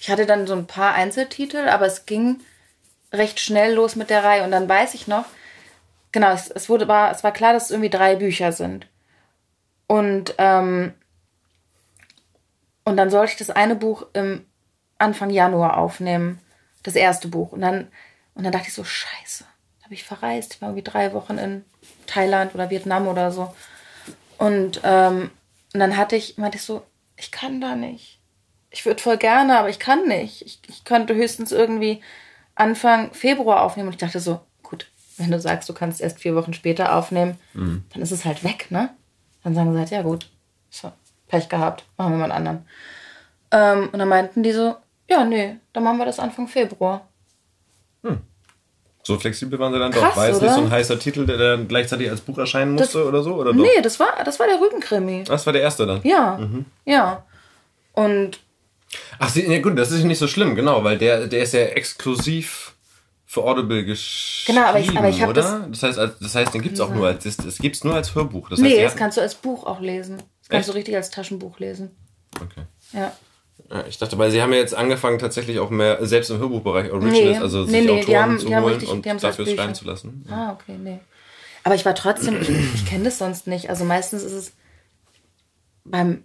Ich 0.00 0.10
hatte 0.10 0.26
dann 0.26 0.46
so 0.46 0.54
ein 0.54 0.66
paar 0.66 0.94
Einzeltitel, 0.94 1.68
aber 1.68 1.86
es 1.86 2.06
ging 2.06 2.40
recht 3.12 3.40
schnell 3.40 3.74
los 3.74 3.96
mit 3.96 4.10
der 4.10 4.24
Reihe. 4.24 4.44
Und 4.44 4.52
dann 4.52 4.68
weiß 4.68 4.94
ich 4.94 5.06
noch, 5.06 5.26
genau, 6.12 6.32
es, 6.32 6.50
es, 6.50 6.68
wurde, 6.68 6.88
war, 6.88 7.10
es 7.10 7.24
war 7.24 7.32
klar, 7.32 7.52
dass 7.52 7.64
es 7.64 7.70
irgendwie 7.70 7.90
drei 7.90 8.16
Bücher 8.16 8.52
sind. 8.52 8.86
Und, 9.86 10.34
ähm, 10.38 10.94
und 12.84 12.96
dann 12.96 13.10
sollte 13.10 13.32
ich 13.32 13.38
das 13.38 13.50
eine 13.50 13.76
Buch 13.76 14.06
im 14.12 14.46
Anfang 14.98 15.30
Januar 15.30 15.76
aufnehmen. 15.76 16.40
Das 16.82 16.94
erste 16.94 17.28
Buch. 17.28 17.52
Und 17.52 17.60
dann, 17.60 17.88
und 18.34 18.44
dann 18.44 18.52
dachte 18.52 18.68
ich 18.68 18.74
so, 18.74 18.84
scheiße. 18.84 19.44
Da 19.80 19.84
habe 19.84 19.94
ich 19.94 20.04
verreist. 20.04 20.54
Ich 20.54 20.62
war 20.62 20.70
irgendwie 20.70 20.90
drei 20.90 21.12
Wochen 21.12 21.38
in 21.38 21.64
Thailand 22.06 22.54
oder 22.54 22.70
Vietnam 22.70 23.06
oder 23.08 23.30
so. 23.30 23.54
Und, 24.38 24.80
ähm, 24.84 25.30
und 25.72 25.80
dann 25.80 25.96
hatte 25.96 26.16
ich, 26.16 26.38
meinte 26.38 26.58
ich 26.58 26.64
so, 26.64 26.82
ich 27.16 27.30
kann 27.30 27.60
da 27.60 27.76
nicht. 27.76 28.18
Ich 28.70 28.86
würde 28.86 29.02
voll 29.02 29.18
gerne, 29.18 29.58
aber 29.58 29.68
ich 29.68 29.78
kann 29.78 30.08
nicht. 30.08 30.42
Ich, 30.42 30.60
ich 30.66 30.84
könnte 30.84 31.14
höchstens 31.14 31.52
irgendwie 31.52 32.00
Anfang 32.54 33.12
Februar 33.12 33.62
aufnehmen. 33.62 33.88
Und 33.88 33.94
ich 33.94 34.00
dachte 34.00 34.20
so, 34.20 34.40
gut, 34.62 34.86
wenn 35.18 35.30
du 35.30 35.40
sagst, 35.40 35.68
du 35.68 35.74
kannst 35.74 36.00
erst 36.00 36.20
vier 36.20 36.34
Wochen 36.34 36.54
später 36.54 36.96
aufnehmen, 36.96 37.38
dann 37.92 38.02
ist 38.02 38.12
es 38.12 38.24
halt 38.24 38.44
weg, 38.44 38.70
ne? 38.70 38.90
Dann 39.44 39.54
sagen 39.54 39.72
sie 39.72 39.78
halt, 39.78 39.90
ja 39.90 40.02
gut, 40.02 40.28
so, 40.70 40.92
Pech 41.28 41.48
gehabt, 41.48 41.84
machen 41.96 42.12
wir 42.12 42.18
mal 42.18 42.32
einen 42.32 42.46
anderen. 42.46 42.66
Ähm, 43.50 43.90
und 43.92 43.98
dann 43.98 44.08
meinten 44.08 44.42
die 44.42 44.52
so, 44.52 44.76
ja, 45.08 45.24
nee, 45.24 45.56
dann 45.72 45.84
machen 45.84 45.98
wir 45.98 46.06
das 46.06 46.18
Anfang 46.20 46.48
Februar. 46.48 47.08
So 49.04 49.18
flexibel 49.18 49.58
waren 49.58 49.72
sie 49.72 49.78
dann 49.80 49.90
Krass, 49.90 50.10
doch. 50.10 50.16
War 50.16 50.28
jetzt 50.28 50.42
nicht 50.42 50.54
so 50.54 50.60
ein 50.60 50.70
heißer 50.70 50.98
Titel, 50.98 51.26
der 51.26 51.36
dann 51.36 51.66
gleichzeitig 51.68 52.08
als 52.08 52.20
Buch 52.20 52.38
erscheinen 52.38 52.72
musste 52.72 52.98
Das- 52.98 53.06
oder 53.08 53.22
so? 53.22 53.34
Oder 53.34 53.52
doch? 53.52 53.62
Nee, 53.62 53.82
das 53.82 53.98
war, 53.98 54.22
das 54.24 54.38
war 54.38 54.46
der 54.46 54.60
Rübenkrimi. 54.60 55.24
Das 55.24 55.44
war 55.44 55.52
der 55.52 55.62
erste 55.62 55.86
dann. 55.86 56.00
Ja, 56.04 56.38
ja. 56.84 57.24
Und 57.94 58.38
Ach, 59.18 59.28
sie, 59.28 59.46
ja 59.50 59.60
gut, 59.60 59.78
das 59.78 59.90
ist 59.90 60.04
nicht 60.04 60.18
so 60.18 60.26
schlimm, 60.28 60.54
genau, 60.54 60.84
weil 60.84 60.98
der, 60.98 61.26
der 61.26 61.42
ist 61.42 61.52
ja 61.54 61.60
exklusiv 61.60 62.74
für 63.26 63.42
Audible 63.42 63.84
geschrieben, 63.84 64.58
Genau, 64.58 64.68
aber 64.68 64.78
ich- 64.80 64.96
aber 64.96 65.08
ich 65.08 65.22
hab 65.22 65.30
oder? 65.30 65.66
Das, 65.70 65.82
heißt, 65.82 65.98
als- 65.98 66.18
das 66.20 66.34
heißt, 66.34 66.52
den 66.54 66.60
gibt's 66.62 66.78
auch 66.80 66.90
nur 66.90 67.06
als, 67.06 67.24
das, 67.24 67.38
das 67.38 67.58
gibt's 67.58 67.82
nur 67.84 67.94
als 67.94 68.14
Hörbuch. 68.14 68.50
Das 68.50 68.60
heißt, 68.60 68.68
nee, 68.70 68.82
das 68.82 68.94
kannst 68.94 69.16
du 69.16 69.22
als 69.22 69.34
Buch 69.34 69.64
auch 69.66 69.80
lesen. 69.80 70.18
Das 70.40 70.48
kannst 70.50 70.68
du 70.68 70.72
Echt? 70.72 70.78
richtig 70.78 70.96
als 70.96 71.10
Taschenbuch 71.10 71.58
lesen. 71.58 71.90
okay. 72.36 72.62
Ja. 72.92 73.12
Ja, 73.72 73.84
ich 73.88 73.96
dachte, 73.98 74.18
weil 74.18 74.30
sie 74.30 74.42
haben 74.42 74.52
ja 74.52 74.58
jetzt 74.58 74.74
angefangen, 74.74 75.18
tatsächlich 75.18 75.58
auch 75.58 75.70
mehr, 75.70 76.04
selbst 76.04 76.28
im 76.30 76.38
Hörbuchbereich 76.38 76.90
Originals, 76.92 77.38
Nee, 77.38 77.38
also 77.38 77.64
sich 77.64 77.72
nee, 77.72 77.88
Autoren 77.90 78.04
die 78.06 78.16
haben- 78.18 78.38
zu 78.38 78.46
die 78.46 78.54
holen 78.56 78.64
richtig- 78.64 78.88
und 78.90 79.06
dafür 79.22 79.46
schreiben 79.46 79.74
zu 79.74 79.84
lassen. 79.86 80.26
Ah, 80.30 80.52
okay, 80.52 80.76
nee. 80.78 80.98
Aber 81.64 81.74
ich 81.74 81.84
war 81.86 81.94
trotzdem, 81.94 82.40
ich, 82.42 82.50
ich 82.50 82.86
kenne 82.86 83.04
das 83.04 83.18
sonst 83.18 83.46
nicht. 83.46 83.70
Also 83.70 83.84
meistens 83.84 84.22
ist 84.24 84.32
es 84.32 84.52
beim 85.84 86.24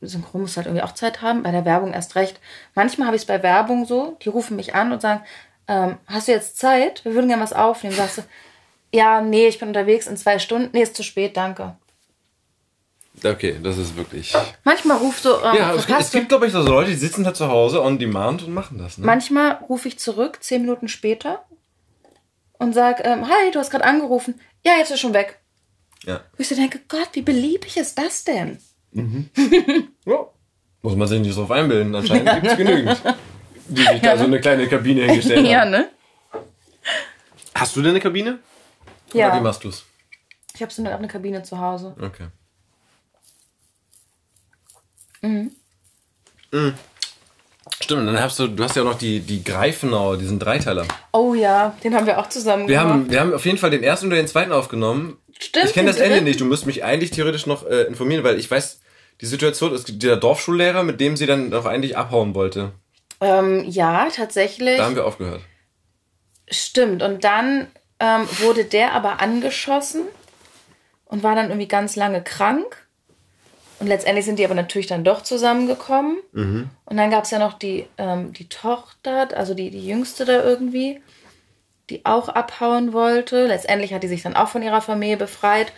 Synchron 0.00 0.42
muss 0.42 0.56
halt 0.56 0.66
irgendwie 0.66 0.82
auch 0.84 0.92
Zeit 0.92 1.22
haben, 1.22 1.42
bei 1.42 1.50
der 1.50 1.64
Werbung 1.64 1.92
erst 1.94 2.14
recht. 2.14 2.38
Manchmal 2.74 3.06
habe 3.06 3.16
ich 3.16 3.22
es 3.22 3.26
bei 3.26 3.42
Werbung 3.42 3.86
so, 3.86 4.16
die 4.22 4.28
rufen 4.28 4.56
mich 4.56 4.74
an 4.74 4.92
und 4.92 5.00
sagen, 5.00 5.22
ähm, 5.66 5.96
hast 6.06 6.28
du 6.28 6.32
jetzt 6.32 6.58
Zeit? 6.58 7.04
Wir 7.04 7.14
würden 7.14 7.28
gerne 7.28 7.42
was 7.42 7.54
aufnehmen. 7.54 7.94
Sagst 7.96 8.18
du, 8.18 8.22
ja, 8.92 9.20
nee, 9.22 9.46
ich 9.48 9.58
bin 9.58 9.68
unterwegs 9.68 10.06
in 10.06 10.16
zwei 10.18 10.38
Stunden. 10.38 10.68
Nee, 10.72 10.82
ist 10.82 10.94
zu 10.96 11.02
spät, 11.02 11.36
danke. 11.36 11.76
Okay, 13.22 13.58
das 13.62 13.78
ist 13.78 13.96
wirklich. 13.96 14.34
Manchmal 14.64 14.98
ruft 14.98 15.22
so, 15.22 15.36
ähm, 15.42 15.54
Ja, 15.56 15.72
es, 15.74 15.86
es 15.88 16.10
gibt, 16.10 16.28
glaube 16.28 16.46
ich, 16.46 16.52
so 16.52 16.60
Leute, 16.62 16.90
die 16.90 16.96
sitzen 16.96 17.24
halt 17.24 17.36
zu 17.36 17.48
Hause 17.48 17.82
on 17.82 17.98
demand 17.98 18.42
und 18.42 18.52
machen 18.52 18.78
das. 18.78 18.98
Ne? 18.98 19.06
Manchmal 19.06 19.52
rufe 19.68 19.88
ich 19.88 19.98
zurück, 19.98 20.38
zehn 20.42 20.62
Minuten 20.62 20.88
später, 20.88 21.44
und 22.58 22.72
sag, 22.74 23.04
ähm, 23.06 23.26
hi, 23.28 23.50
du 23.52 23.58
hast 23.58 23.70
gerade 23.70 23.84
angerufen. 23.84 24.40
Ja, 24.64 24.72
jetzt 24.78 24.86
ist 24.90 24.92
er 24.92 24.98
schon 24.98 25.14
weg. 25.14 25.38
Ja. 26.04 26.20
Wo 26.36 26.40
ich 26.40 26.48
so 26.48 26.54
denke, 26.54 26.80
Gott, 26.88 27.08
wie 27.12 27.22
beliebig 27.22 27.76
ist 27.76 27.98
das 27.98 28.24
denn? 28.24 28.58
Ja. 30.06 30.26
Muss 30.82 30.96
man 30.96 31.08
sich 31.08 31.20
nicht 31.20 31.36
drauf 31.36 31.50
einbilden. 31.50 31.94
Anscheinend 31.94 32.30
gibt 32.34 32.46
es 32.46 32.56
genügend, 32.58 33.02
die 33.68 33.82
sich 33.82 34.00
da 34.02 34.18
so 34.18 34.24
eine 34.24 34.38
kleine 34.40 34.68
Kabine 34.68 35.02
hingestellt 35.04 35.48
haben. 35.54 35.70
ne? 35.70 35.88
Hast 37.54 37.74
du 37.74 37.80
denn 37.80 37.90
eine 37.92 38.00
Kabine? 38.00 38.38
Oder 39.12 39.14
wie 39.14 39.18
Ja. 39.36 39.40
machst 39.40 39.64
du's? 39.64 39.84
Ich 40.54 40.60
habe 40.62 40.70
so 40.72 40.82
eine, 40.82 40.94
eine 40.94 41.08
Kabine 41.08 41.42
zu 41.42 41.58
Hause. 41.58 41.96
Okay. 42.00 42.26
Mhm. 45.24 46.74
Stimmt, 47.80 48.06
dann 48.06 48.20
hast 48.20 48.38
du, 48.38 48.46
du 48.46 48.62
hast 48.62 48.76
ja 48.76 48.82
auch 48.82 48.86
noch 48.86 48.98
die, 48.98 49.20
die 49.20 49.42
Greifenau, 49.42 50.16
diesen 50.16 50.38
Dreiteiler. 50.38 50.86
Oh 51.12 51.34
ja, 51.34 51.76
den 51.82 51.94
haben 51.94 52.06
wir 52.06 52.18
auch 52.18 52.28
zusammen 52.28 52.68
Wir 52.68 52.78
gemacht. 52.78 52.92
haben, 52.92 53.10
wir 53.10 53.20
haben 53.20 53.34
auf 53.34 53.44
jeden 53.44 53.58
Fall 53.58 53.70
den 53.70 53.82
ersten 53.82 54.06
oder 54.06 54.16
den 54.16 54.28
zweiten 54.28 54.52
aufgenommen. 54.52 55.18
Stimmt, 55.38 55.66
Ich 55.66 55.72
kenne 55.72 55.88
das 55.88 55.98
Ende 55.98 56.22
nicht. 56.22 56.40
Du 56.40 56.44
musst 56.44 56.66
mich 56.66 56.84
eigentlich 56.84 57.10
theoretisch 57.10 57.46
noch 57.46 57.66
äh, 57.66 57.82
informieren, 57.82 58.22
weil 58.22 58.38
ich 58.38 58.50
weiß, 58.50 58.80
die 59.20 59.26
Situation 59.26 59.74
ist 59.74 60.02
der 60.02 60.16
Dorfschullehrer, 60.16 60.82
mit 60.84 61.00
dem 61.00 61.16
sie 61.16 61.26
dann 61.26 61.50
doch 61.50 61.66
eigentlich 61.66 61.96
abhauen 61.96 62.34
wollte. 62.34 62.72
Ähm, 63.20 63.64
ja, 63.68 64.08
tatsächlich. 64.14 64.76
Da 64.76 64.84
haben 64.84 64.94
wir 64.96 65.04
aufgehört. 65.06 65.40
Stimmt. 66.50 67.02
Und 67.02 67.24
dann 67.24 67.66
ähm, 67.98 68.28
wurde 68.40 68.64
der 68.64 68.92
aber 68.92 69.20
angeschossen 69.20 70.02
und 71.06 71.22
war 71.22 71.34
dann 71.34 71.46
irgendwie 71.48 71.68
ganz 71.68 71.96
lange 71.96 72.22
krank. 72.22 72.83
Und 73.80 73.88
letztendlich 73.88 74.24
sind 74.24 74.38
die 74.38 74.44
aber 74.44 74.54
natürlich 74.54 74.86
dann 74.86 75.04
doch 75.04 75.22
zusammengekommen. 75.22 76.18
Und 76.84 76.96
dann 76.96 77.10
gab 77.10 77.24
es 77.24 77.30
ja 77.30 77.38
noch 77.38 77.54
die, 77.54 77.86
ähm, 77.98 78.32
die 78.32 78.48
Tochter, 78.48 79.28
also 79.36 79.54
die, 79.54 79.70
die 79.70 79.86
jüngste 79.86 80.24
da 80.24 80.42
irgendwie, 80.42 81.00
die 81.90 82.06
auch 82.06 82.28
abhauen 82.28 82.92
wollte. 82.92 83.46
Letztendlich 83.46 83.92
hat 83.92 84.02
die 84.02 84.08
sich 84.08 84.22
dann 84.22 84.36
auch 84.36 84.48
von 84.48 84.62
ihrer 84.62 84.80
Familie 84.80 85.16
befreit. 85.16 85.72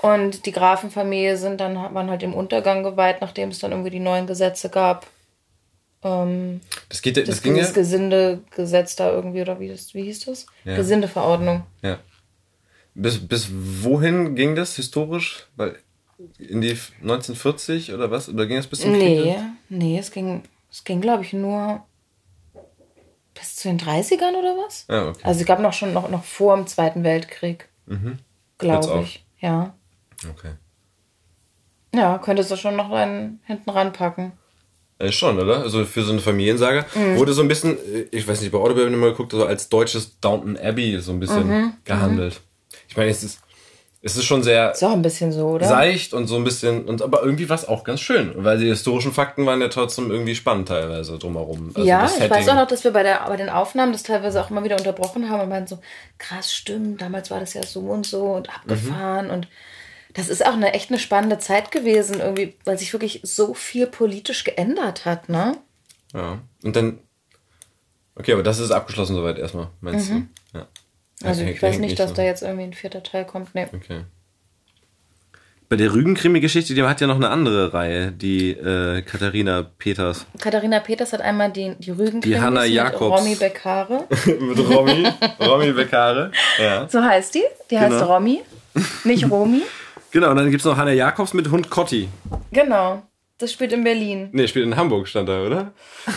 Und 0.00 0.46
die 0.46 0.52
Grafenfamilie 0.52 1.36
sind 1.36 1.60
dann, 1.60 1.74
waren 1.74 2.08
halt 2.08 2.22
im 2.22 2.34
Untergang 2.34 2.82
geweiht, 2.82 3.20
nachdem 3.20 3.50
es 3.50 3.58
dann 3.58 3.72
irgendwie 3.72 3.90
die 3.90 4.00
neuen 4.00 4.26
Gesetze 4.26 4.70
gab. 4.70 5.06
Ähm, 6.02 6.60
Das 6.88 7.02
geht, 7.02 7.16
das, 7.16 7.24
das, 7.26 7.42
ging 7.42 7.56
ja. 7.56 7.62
das 7.62 7.74
Gesindegesetz 7.74 8.96
da 8.96 9.10
irgendwie, 9.10 9.42
oder 9.42 9.58
wie, 9.58 9.68
das, 9.68 9.94
wie 9.94 10.04
hieß 10.04 10.26
das? 10.26 10.46
Ja. 10.64 10.76
Gesindeverordnung. 10.76 11.64
Ja. 11.82 11.98
Bis, 12.94 13.18
bis 13.26 13.48
wohin 13.50 14.34
ging 14.34 14.54
das 14.54 14.76
historisch? 14.76 15.46
Weil 15.56 15.76
in 16.38 16.60
die 16.60 16.76
1940 17.02 17.92
oder 17.92 18.10
was? 18.10 18.28
Oder 18.28 18.46
ging 18.46 18.56
es 18.58 18.66
bis 18.66 18.80
zum 18.80 18.92
Krieg? 18.92 19.02
Nee, 19.02 19.36
nee, 19.68 19.98
es 19.98 20.10
ging, 20.10 20.42
es 20.70 20.84
ging 20.84 21.00
glaube 21.00 21.22
ich, 21.22 21.32
nur 21.32 21.84
bis 23.34 23.56
zu 23.56 23.68
den 23.68 23.78
30ern 23.78 24.34
oder 24.38 24.56
was? 24.56 24.86
Ja, 24.88 25.08
okay. 25.08 25.20
Also 25.22 25.40
es 25.40 25.46
gab 25.46 25.60
noch 25.60 25.72
schon 25.72 25.92
noch, 25.92 26.10
noch 26.10 26.24
vor 26.24 26.56
dem 26.56 26.66
Zweiten 26.66 27.04
Weltkrieg, 27.04 27.68
Hört's 27.86 28.18
glaube 28.58 29.02
ich. 29.02 29.24
Ja. 29.40 29.74
Okay. 30.28 30.52
Ja, 31.94 32.18
könntest 32.18 32.50
du 32.50 32.56
schon 32.56 32.76
noch 32.76 32.90
einen 32.90 33.40
hinten 33.46 33.70
ranpacken. 33.70 34.32
Äh, 34.98 35.12
schon, 35.12 35.38
oder? 35.38 35.60
Also 35.62 35.84
für 35.84 36.02
so 36.02 36.10
eine 36.12 36.20
Familiensaga. 36.20 36.84
Mhm. 36.94 37.16
Wurde 37.16 37.32
so 37.32 37.42
ein 37.42 37.48
bisschen, 37.48 37.78
äh, 37.78 38.06
ich 38.10 38.26
weiß 38.26 38.40
nicht, 38.40 38.50
bei 38.50 38.58
Audible, 38.58 38.84
wenn 38.84 38.92
du 38.92 38.98
mal 38.98 39.10
geguckt, 39.10 39.30
so 39.32 39.46
als 39.46 39.68
deutsches 39.68 40.18
Downton 40.20 40.56
Abbey 40.58 40.98
so 41.00 41.12
ein 41.12 41.20
bisschen 41.20 41.48
Mhm. 41.48 41.72
gehandelt. 41.84 42.40
Ich 42.88 42.96
meine, 42.96 43.10
es 43.10 43.22
ist, 43.22 43.40
Es 44.00 44.16
ist 44.16 44.26
schon 44.26 44.44
sehr 44.44 44.70
Ist 44.72 44.84
auch 44.84 44.92
ein 44.92 45.02
bisschen 45.02 45.32
so, 45.32 45.48
oder? 45.48 45.66
seicht 45.66 46.14
und 46.14 46.28
so 46.28 46.36
ein 46.36 46.44
bisschen, 46.44 46.84
und 46.84 47.02
aber 47.02 47.22
irgendwie 47.24 47.48
war 47.48 47.56
es 47.56 47.66
auch 47.66 47.82
ganz 47.82 48.00
schön, 48.00 48.32
weil 48.36 48.58
die 48.58 48.66
historischen 48.68 49.12
Fakten 49.12 49.44
waren 49.44 49.60
ja 49.60 49.66
trotzdem 49.68 50.10
irgendwie 50.12 50.36
spannend 50.36 50.68
teilweise 50.68 51.18
drumherum. 51.18 51.72
Also 51.74 51.86
ja, 51.88 52.04
ich 52.04 52.12
Setting. 52.12 52.30
weiß 52.30 52.48
auch 52.50 52.54
noch, 52.54 52.68
dass 52.68 52.84
wir 52.84 52.92
bei, 52.92 53.02
der, 53.02 53.24
bei 53.26 53.36
den 53.36 53.48
Aufnahmen 53.48 53.90
das 53.92 54.04
teilweise 54.04 54.40
auch 54.40 54.50
immer 54.50 54.62
wieder 54.62 54.76
unterbrochen 54.76 55.28
haben 55.28 55.40
und 55.42 55.48
meinten 55.48 55.66
so, 55.66 55.78
krass, 56.18 56.54
stimmt, 56.54 57.02
damals 57.02 57.30
war 57.32 57.40
das 57.40 57.54
ja 57.54 57.62
so 57.64 57.80
und 57.80 58.06
so 58.06 58.22
und 58.26 58.54
abgefahren 58.54 59.26
Mhm. 59.26 59.32
und 59.32 59.48
das 60.14 60.28
ist 60.28 60.46
auch 60.46 60.54
eine 60.54 60.72
echt 60.74 60.90
eine 60.90 60.98
spannende 61.00 61.38
Zeit 61.38 61.70
gewesen, 61.72 62.20
irgendwie, 62.20 62.54
weil 62.64 62.78
sich 62.78 62.92
wirklich 62.92 63.20
so 63.24 63.52
viel 63.52 63.86
politisch 63.86 64.44
geändert 64.44 65.04
hat, 65.06 65.28
ne? 65.28 65.56
Ja. 66.14 66.38
Und 66.64 66.76
dann. 66.76 67.00
Okay, 68.14 68.32
aber 68.32 68.42
das 68.42 68.58
ist 68.58 68.70
abgeschlossen 68.70 69.14
soweit 69.16 69.38
erstmal, 69.38 69.68
meinst 69.80 70.10
du? 70.10 70.22
Ja. 70.54 70.66
Also 71.24 71.42
Hängt- 71.42 71.56
ich 71.56 71.62
weiß 71.62 71.78
nicht, 71.78 71.98
dass 71.98 72.10
so. 72.10 72.16
da 72.16 72.22
jetzt 72.22 72.42
irgendwie 72.42 72.64
ein 72.64 72.72
vierter 72.74 73.02
Teil 73.02 73.24
kommt. 73.24 73.54
Nee. 73.54 73.66
Okay. 73.74 74.02
Bei 75.70 75.76
der 75.76 75.92
Rügen-Krimi-Geschichte, 75.92 76.74
die 76.74 76.82
hat 76.82 77.00
ja 77.02 77.06
noch 77.06 77.16
eine 77.16 77.28
andere 77.28 77.74
Reihe, 77.74 78.10
die 78.10 78.52
äh, 78.52 79.02
Katharina 79.02 79.64
Peters. 79.76 80.24
Katharina 80.40 80.80
Peters 80.80 81.12
hat 81.12 81.20
einmal 81.20 81.52
die, 81.52 81.74
die 81.78 81.90
Rügen 81.90 82.22
Die 82.22 82.40
Hanna 82.40 82.62
mit 82.62 82.70
Jakobs. 82.70 83.20
Romy 83.20 83.34
Beccare. 83.34 84.06
Mit 84.40 84.58
Romy. 84.70 85.06
Romy 85.40 85.72
Beccare. 85.72 86.32
Ja. 86.58 86.88
So 86.88 87.02
heißt 87.02 87.34
die. 87.34 87.42
Die 87.70 87.78
heißt 87.78 87.90
Genau. 87.98 88.14
Romy, 88.14 88.40
nicht 89.04 89.24
Romy. 89.30 89.60
Genau, 90.10 90.30
und 90.30 90.36
dann 90.36 90.50
gibt's 90.50 90.64
noch 90.64 90.78
Hanna 90.78 90.92
Jakobs 90.92 91.34
mit 91.34 91.50
Hund 91.50 91.68
Cotti. 91.68 92.08
Genau. 92.50 93.02
Das 93.36 93.52
spielt 93.52 93.74
in 93.74 93.84
Berlin. 93.84 94.30
Nee, 94.32 94.48
spielt 94.48 94.64
in 94.64 94.74
Hamburg, 94.74 95.06
stand 95.06 95.28
da, 95.28 95.42
oder? 95.44 95.72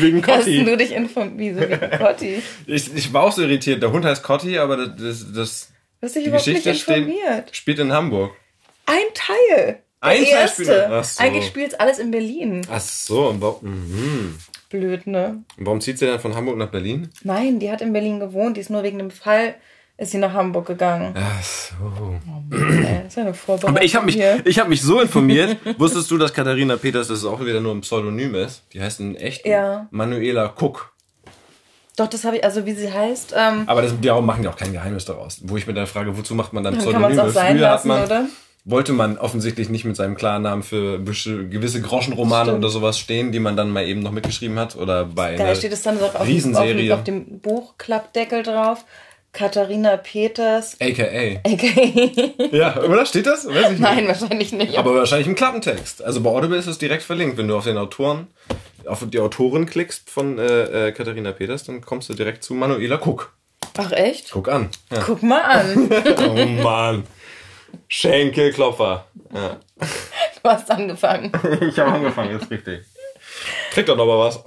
Wegen 0.00 0.26
Hast 0.26 0.38
Cotti. 0.44 0.64
du 0.64 0.76
dich 0.76 0.92
informiert? 0.92 1.36
Wieso 1.36 1.60
wegen 1.60 1.90
Cotti? 1.98 2.42
Ich, 2.66 2.94
ich 2.94 3.12
war 3.12 3.24
auch 3.24 3.32
so 3.32 3.42
irritiert. 3.42 3.82
Der 3.82 3.92
Hund 3.92 4.04
heißt 4.04 4.22
Cotti, 4.22 4.58
aber 4.58 4.86
das, 4.88 5.26
das, 5.32 5.70
hast 6.00 6.14
dich 6.16 6.22
die 6.24 6.28
überhaupt 6.30 6.46
nicht 6.46 6.64
Geschichte 6.64 6.74
steht, 6.92 6.96
informiert. 7.08 7.48
spielt 7.56 7.78
in 7.78 7.92
Hamburg. 7.92 8.32
Ein 8.86 9.04
Teil. 9.14 9.56
Der 9.56 9.76
Ein 10.00 10.24
Teil 10.24 10.48
spielt- 10.48 10.68
so. 10.68 11.22
Eigentlich 11.22 11.46
spielt 11.46 11.78
alles 11.80 11.98
in 11.98 12.10
Berlin. 12.10 12.62
Ach 12.70 12.80
so, 12.80 13.28
und 13.28 13.40
warum, 13.40 13.62
mhm. 13.64 14.38
Blöd, 14.70 15.06
ne? 15.06 15.44
Und 15.58 15.66
warum 15.66 15.80
zieht 15.80 15.98
sie 15.98 16.06
dann 16.06 16.18
von 16.18 16.34
Hamburg 16.34 16.56
nach 16.56 16.70
Berlin? 16.70 17.10
Nein, 17.22 17.58
die 17.60 17.70
hat 17.70 17.82
in 17.82 17.92
Berlin 17.92 18.18
gewohnt. 18.18 18.56
Die 18.56 18.60
ist 18.62 18.70
nur 18.70 18.82
wegen 18.82 18.98
dem 18.98 19.10
Fall, 19.10 19.54
ist 19.98 20.10
sie 20.10 20.18
nach 20.18 20.32
Hamburg 20.32 20.66
gegangen. 20.66 21.14
Ach 21.16 21.42
so. 21.42 22.16
Äh, 22.56 23.06
ist 23.06 23.16
ja 23.16 23.22
eine 23.22 23.34
Vorbereitung 23.34 23.70
Aber 23.76 23.84
ich 23.84 23.94
habe 23.94 24.06
mich, 24.06 24.16
hier. 24.16 24.40
ich 24.44 24.58
hab 24.58 24.68
mich 24.68 24.82
so 24.82 25.00
informiert. 25.00 25.56
Wusstest 25.78 26.10
du, 26.10 26.18
dass 26.18 26.32
Katharina 26.32 26.76
Peters 26.76 27.08
das 27.08 27.24
auch 27.24 27.40
wieder 27.44 27.60
nur 27.60 27.74
ein 27.74 27.82
Pseudonym 27.82 28.34
ist? 28.34 28.62
Die 28.72 28.80
heißt 28.80 29.00
in 29.00 29.14
echt 29.16 29.46
Ja. 29.46 29.86
Manuela 29.90 30.52
Cook. 30.58 30.92
Doch, 31.96 32.08
das 32.08 32.24
habe 32.24 32.38
ich, 32.38 32.44
also 32.44 32.64
wie 32.64 32.72
sie 32.72 32.90
heißt, 32.90 33.34
ähm, 33.36 33.64
Aber 33.66 33.82
das, 33.82 33.92
darum 34.00 34.24
machen 34.24 34.42
die 34.42 34.48
auch 34.48 34.56
kein 34.56 34.72
Geheimnis 34.72 35.04
daraus. 35.04 35.40
Wo 35.44 35.56
ich 35.58 35.66
mir 35.66 35.74
dann 35.74 35.86
frage, 35.86 36.16
wozu 36.16 36.34
macht 36.34 36.52
man 36.54 36.64
dann 36.64 36.78
Dann 36.78 36.90
kann 36.90 37.00
man's 37.02 37.12
Pseudonyme? 37.14 37.30
auch 37.30 37.34
sein 37.34 37.56
Früher 37.58 37.66
hat 37.68 37.74
lassen, 37.74 37.88
man, 37.88 38.04
oder? 38.04 38.24
wollte 38.64 38.92
man 38.94 39.18
offensichtlich 39.18 39.68
nicht 39.68 39.84
mit 39.84 39.96
seinem 39.96 40.14
Klarnamen 40.14 40.62
für 40.62 40.98
gewisse 41.02 41.82
Groschenromane 41.82 42.44
Stimmt. 42.46 42.58
oder 42.58 42.68
sowas 42.70 42.98
stehen, 42.98 43.30
die 43.30 43.40
man 43.40 43.56
dann 43.56 43.70
mal 43.70 43.84
eben 43.84 44.00
noch 44.00 44.12
mitgeschrieben 44.12 44.58
hat. 44.58 44.74
Oder 44.76 45.04
bei 45.04 45.36
da 45.36 45.54
steht 45.54 45.72
es 45.72 45.82
dann 45.82 45.98
so 45.98 46.06
auf, 46.06 46.14
auf, 46.14 46.26
Riesenserie. 46.26 46.94
auf 46.94 47.04
dem 47.04 47.40
Buchklappdeckel 47.40 48.42
drauf. 48.42 48.84
Katharina 49.32 49.96
Peters. 49.96 50.76
AKA. 50.80 51.40
AKA. 51.44 52.46
Ja, 52.54 52.82
oder? 52.82 53.06
Steht 53.06 53.26
das? 53.26 53.46
Weiß 53.46 53.64
ich 53.64 53.68
nicht. 53.70 53.80
Nein, 53.80 54.06
wahrscheinlich 54.08 54.52
nicht. 54.52 54.76
Aber 54.78 54.94
wahrscheinlich 54.94 55.26
im 55.26 55.34
Klappentext. 55.34 56.02
Also 56.02 56.20
bei 56.20 56.30
Audible 56.30 56.58
ist 56.58 56.66
es 56.66 56.78
direkt 56.78 57.02
verlinkt. 57.02 57.38
Wenn 57.38 57.48
du 57.48 57.56
auf 57.56 57.64
den 57.64 57.78
Autoren, 57.78 58.26
auf 58.84 59.02
die 59.08 59.18
Autorin 59.20 59.64
klickst 59.66 60.10
von 60.10 60.38
äh, 60.38 60.88
äh, 60.88 60.92
Katharina 60.92 61.32
Peters, 61.32 61.64
dann 61.64 61.80
kommst 61.80 62.08
du 62.10 62.14
direkt 62.14 62.44
zu 62.44 62.52
Manuela 62.54 62.96
Cook. 63.02 63.32
Ach 63.78 63.90
echt? 63.92 64.32
Guck 64.32 64.48
an. 64.50 64.68
Ja. 64.90 64.98
Guck 65.06 65.22
mal 65.22 65.40
an. 65.40 65.90
Oh 66.28 66.46
Mann. 66.62 67.04
Schenkelklopfer. 67.88 69.06
Ja. 69.34 69.56
Du 70.42 70.50
hast 70.50 70.70
angefangen. 70.70 71.32
Ich 71.62 71.78
habe 71.78 71.92
angefangen, 71.92 72.38
ist 72.38 72.50
richtig. 72.50 72.80
Krieg 73.70 73.86
doch 73.86 73.96
noch 73.96 74.04
mal 74.06 74.18
was. 74.18 74.42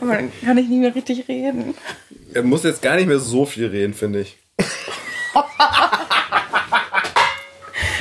Aber 0.00 0.14
dann 0.14 0.32
kann 0.40 0.58
ich 0.58 0.68
nicht 0.68 0.80
mehr 0.80 0.94
richtig 0.94 1.28
reden. 1.28 1.74
Er 2.32 2.42
muss 2.42 2.62
jetzt 2.64 2.82
gar 2.82 2.96
nicht 2.96 3.06
mehr 3.06 3.18
so 3.18 3.44
viel 3.44 3.66
reden, 3.66 3.94
finde 3.94 4.20
ich. 4.20 4.36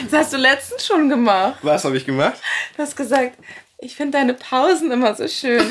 Das 0.04 0.22
hast 0.22 0.34
du 0.34 0.38
letztens 0.38 0.86
schon 0.86 1.10
gemacht. 1.10 1.60
Was 1.62 1.86
habe 1.86 1.98
ich 1.98 2.06
gemacht? 2.06 2.40
Du 2.76 2.84
hast 2.84 2.96
gesagt, 2.96 3.38
ich 3.78 3.96
finde 3.96 4.18
deine 4.18 4.34
Pausen 4.34 4.92
immer 4.92 5.14
so 5.16 5.28
schön. 5.28 5.66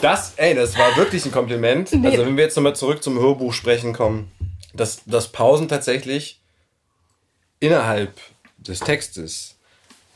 Das, 0.00 0.34
ey, 0.36 0.54
das 0.54 0.76
war 0.76 0.96
wirklich 0.96 1.24
ein 1.24 1.32
Kompliment. 1.32 1.92
Also 1.92 2.26
wenn 2.26 2.36
wir 2.36 2.44
jetzt 2.44 2.56
nochmal 2.56 2.76
zurück 2.76 3.02
zum 3.02 3.18
Hörbuch 3.18 3.52
sprechen 3.52 3.92
kommen, 3.92 4.30
dass, 4.74 5.04
dass 5.04 5.30
Pausen 5.30 5.68
tatsächlich 5.68 6.40
innerhalb 7.60 8.12
des 8.58 8.80
Textes 8.80 9.56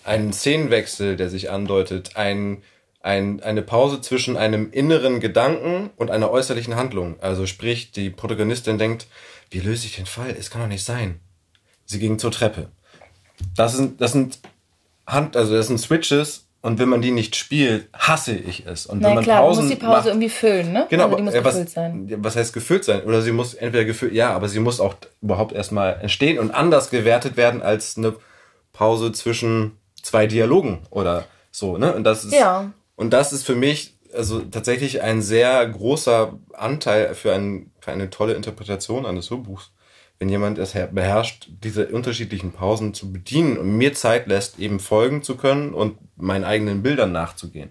einen 0.05 0.33
Szenenwechsel, 0.33 1.17
der 1.17 1.31
sich 1.31 1.51
andeutet, 1.51 2.17
ein, 2.17 2.63
ein, 3.07 3.41
eine 3.43 3.63
Pause 3.63 4.01
zwischen 4.01 4.37
einem 4.37 4.73
inneren 4.73 5.21
Gedanken 5.21 5.91
und 5.97 6.11
einer 6.11 6.31
äußerlichen 6.31 6.75
Handlung. 6.75 7.17
Also 7.21 7.47
sprich, 7.47 7.93
die 7.93 8.11
Protagonistin 8.11 8.79
denkt, 8.79 9.07
wie 9.51 9.61
löse 9.61 9.87
ich 9.87 9.95
den 9.97 10.07
Fall? 10.07 10.35
Es 10.37 10.51
kann 10.51 10.61
doch 10.61 10.69
nicht 10.69 10.85
sein. 10.85 11.21
Sie 11.85 12.01
ging 12.01 12.19
zur 12.19 12.33
Treppe. 12.33 12.69
Das 13.55 13.77
sind, 13.77 14.01
das 14.01 14.13
sind 14.13 14.41
Hand, 15.07 15.37
also 15.37 15.55
das 15.55 15.69
sind 15.69 15.79
Switches 15.79 16.49
und 16.63 16.81
wenn 16.81 16.89
man 16.89 17.01
die 17.01 17.13
nicht 17.13 17.37
spielt, 17.37 17.89
hasse 17.95 18.35
ich 18.35 18.67
es. 18.67 18.87
Und 18.87 18.97
wenn 19.05 19.11
Na 19.11 19.15
man 19.15 19.25
klar, 19.25 19.41
Pausen 19.43 19.61
du 19.61 19.69
musst 19.69 19.81
die 19.81 19.85
Pause 19.87 19.97
macht, 19.99 20.07
irgendwie 20.09 20.29
füllen, 20.29 20.73
ne? 20.73 20.87
Genau, 20.91 21.05
also 21.05 21.17
die 21.17 21.23
muss 21.23 21.35
äh, 21.35 21.45
was, 21.45 21.55
gefüllt 21.55 21.71
sein. 21.71 22.15
was 22.19 22.35
heißt 22.35 22.53
gefüllt 22.53 22.85
sein? 22.85 23.05
Oder 23.05 23.23
sie 23.23 23.31
muss 23.31 23.55
entweder 23.55 23.85
gefüllt, 23.85 24.15
ja, 24.15 24.31
aber 24.35 24.49
sie 24.49 24.59
muss 24.59 24.81
auch 24.81 24.97
überhaupt 25.23 25.53
erstmal 25.53 26.01
entstehen 26.01 26.41
und 26.41 26.51
anders 26.51 26.91
gewertet 26.91 27.37
werden 27.37 27.63
als 27.63 27.97
eine 27.97 28.17
Pause 28.73 29.13
zwischen 29.13 29.77
zwei 30.03 30.27
Dialogen 30.27 30.81
oder 30.91 31.27
so, 31.53 31.79
ne? 31.79 31.95
Und 31.95 32.03
das 32.03 32.25
ist, 32.25 32.33
Ja. 32.33 32.73
Und 32.97 33.13
das 33.13 33.33
ist 33.33 33.45
für 33.45 33.55
mich 33.55 33.95
also 34.15 34.41
tatsächlich 34.41 35.03
ein 35.03 35.21
sehr 35.21 35.67
großer 35.67 36.39
Anteil 36.55 37.15
für, 37.15 37.35
ein, 37.35 37.71
für 37.81 37.93
eine 37.93 38.09
tolle 38.11 38.35
Interpretation 38.35 39.05
eines 39.05 39.31
Hörbuchs. 39.31 39.73
Wenn 40.19 40.31
jemand 40.31 40.57
es 40.59 40.75
her- 40.75 40.87
beherrscht, 40.87 41.49
diese 41.63 41.89
unterschiedlichen 41.89 42.53
Pausen 42.53 42.95
zu 42.95 43.13
bedienen 43.13 43.59
und 43.59 43.77
mir 43.77 43.93
Zeit 43.93 44.27
lässt, 44.29 44.59
eben 44.59 44.81
folgen 44.81 45.23
zu 45.23 45.37
können 45.37 45.75
und 45.75 45.99
meinen 46.17 46.45
eigenen 46.45 46.83
Bildern 46.83 47.13
nachzugehen. 47.13 47.69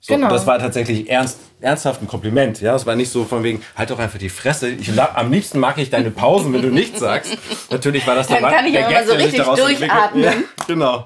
So, 0.00 0.14
Genau. 0.14 0.30
Das 0.30 0.46
war 0.46 0.58
tatsächlich 0.58 1.08
ernst, 1.08 1.38
ernsthaft 1.60 2.02
ein 2.02 2.08
Kompliment. 2.08 2.60
Ja, 2.60 2.74
es 2.74 2.86
war 2.86 2.96
nicht 2.96 3.10
so 3.12 3.24
von 3.24 3.44
wegen, 3.44 3.62
halt 3.76 3.90
doch 3.90 4.00
einfach 4.00 4.18
die 4.18 4.30
Fresse. 4.30 4.68
Ich, 4.70 4.90
am 4.98 5.30
liebsten 5.30 5.60
mag 5.60 5.78
ich 5.78 5.90
deine 5.90 6.10
Pausen, 6.10 6.52
wenn 6.52 6.62
du 6.62 6.70
nichts 6.70 6.98
sagst. 6.98 7.36
Natürlich 7.70 8.04
war 8.06 8.16
das 8.16 8.26
Dann 8.26 8.40
der, 8.40 8.50
kann 8.50 8.66
ich 8.66 8.72
der 8.72 8.88
aber 8.88 9.06
so 9.06 9.12
richtig 9.12 9.42
durchatmen. 9.44 10.24
Ja, 10.24 10.32
genau. 10.66 11.04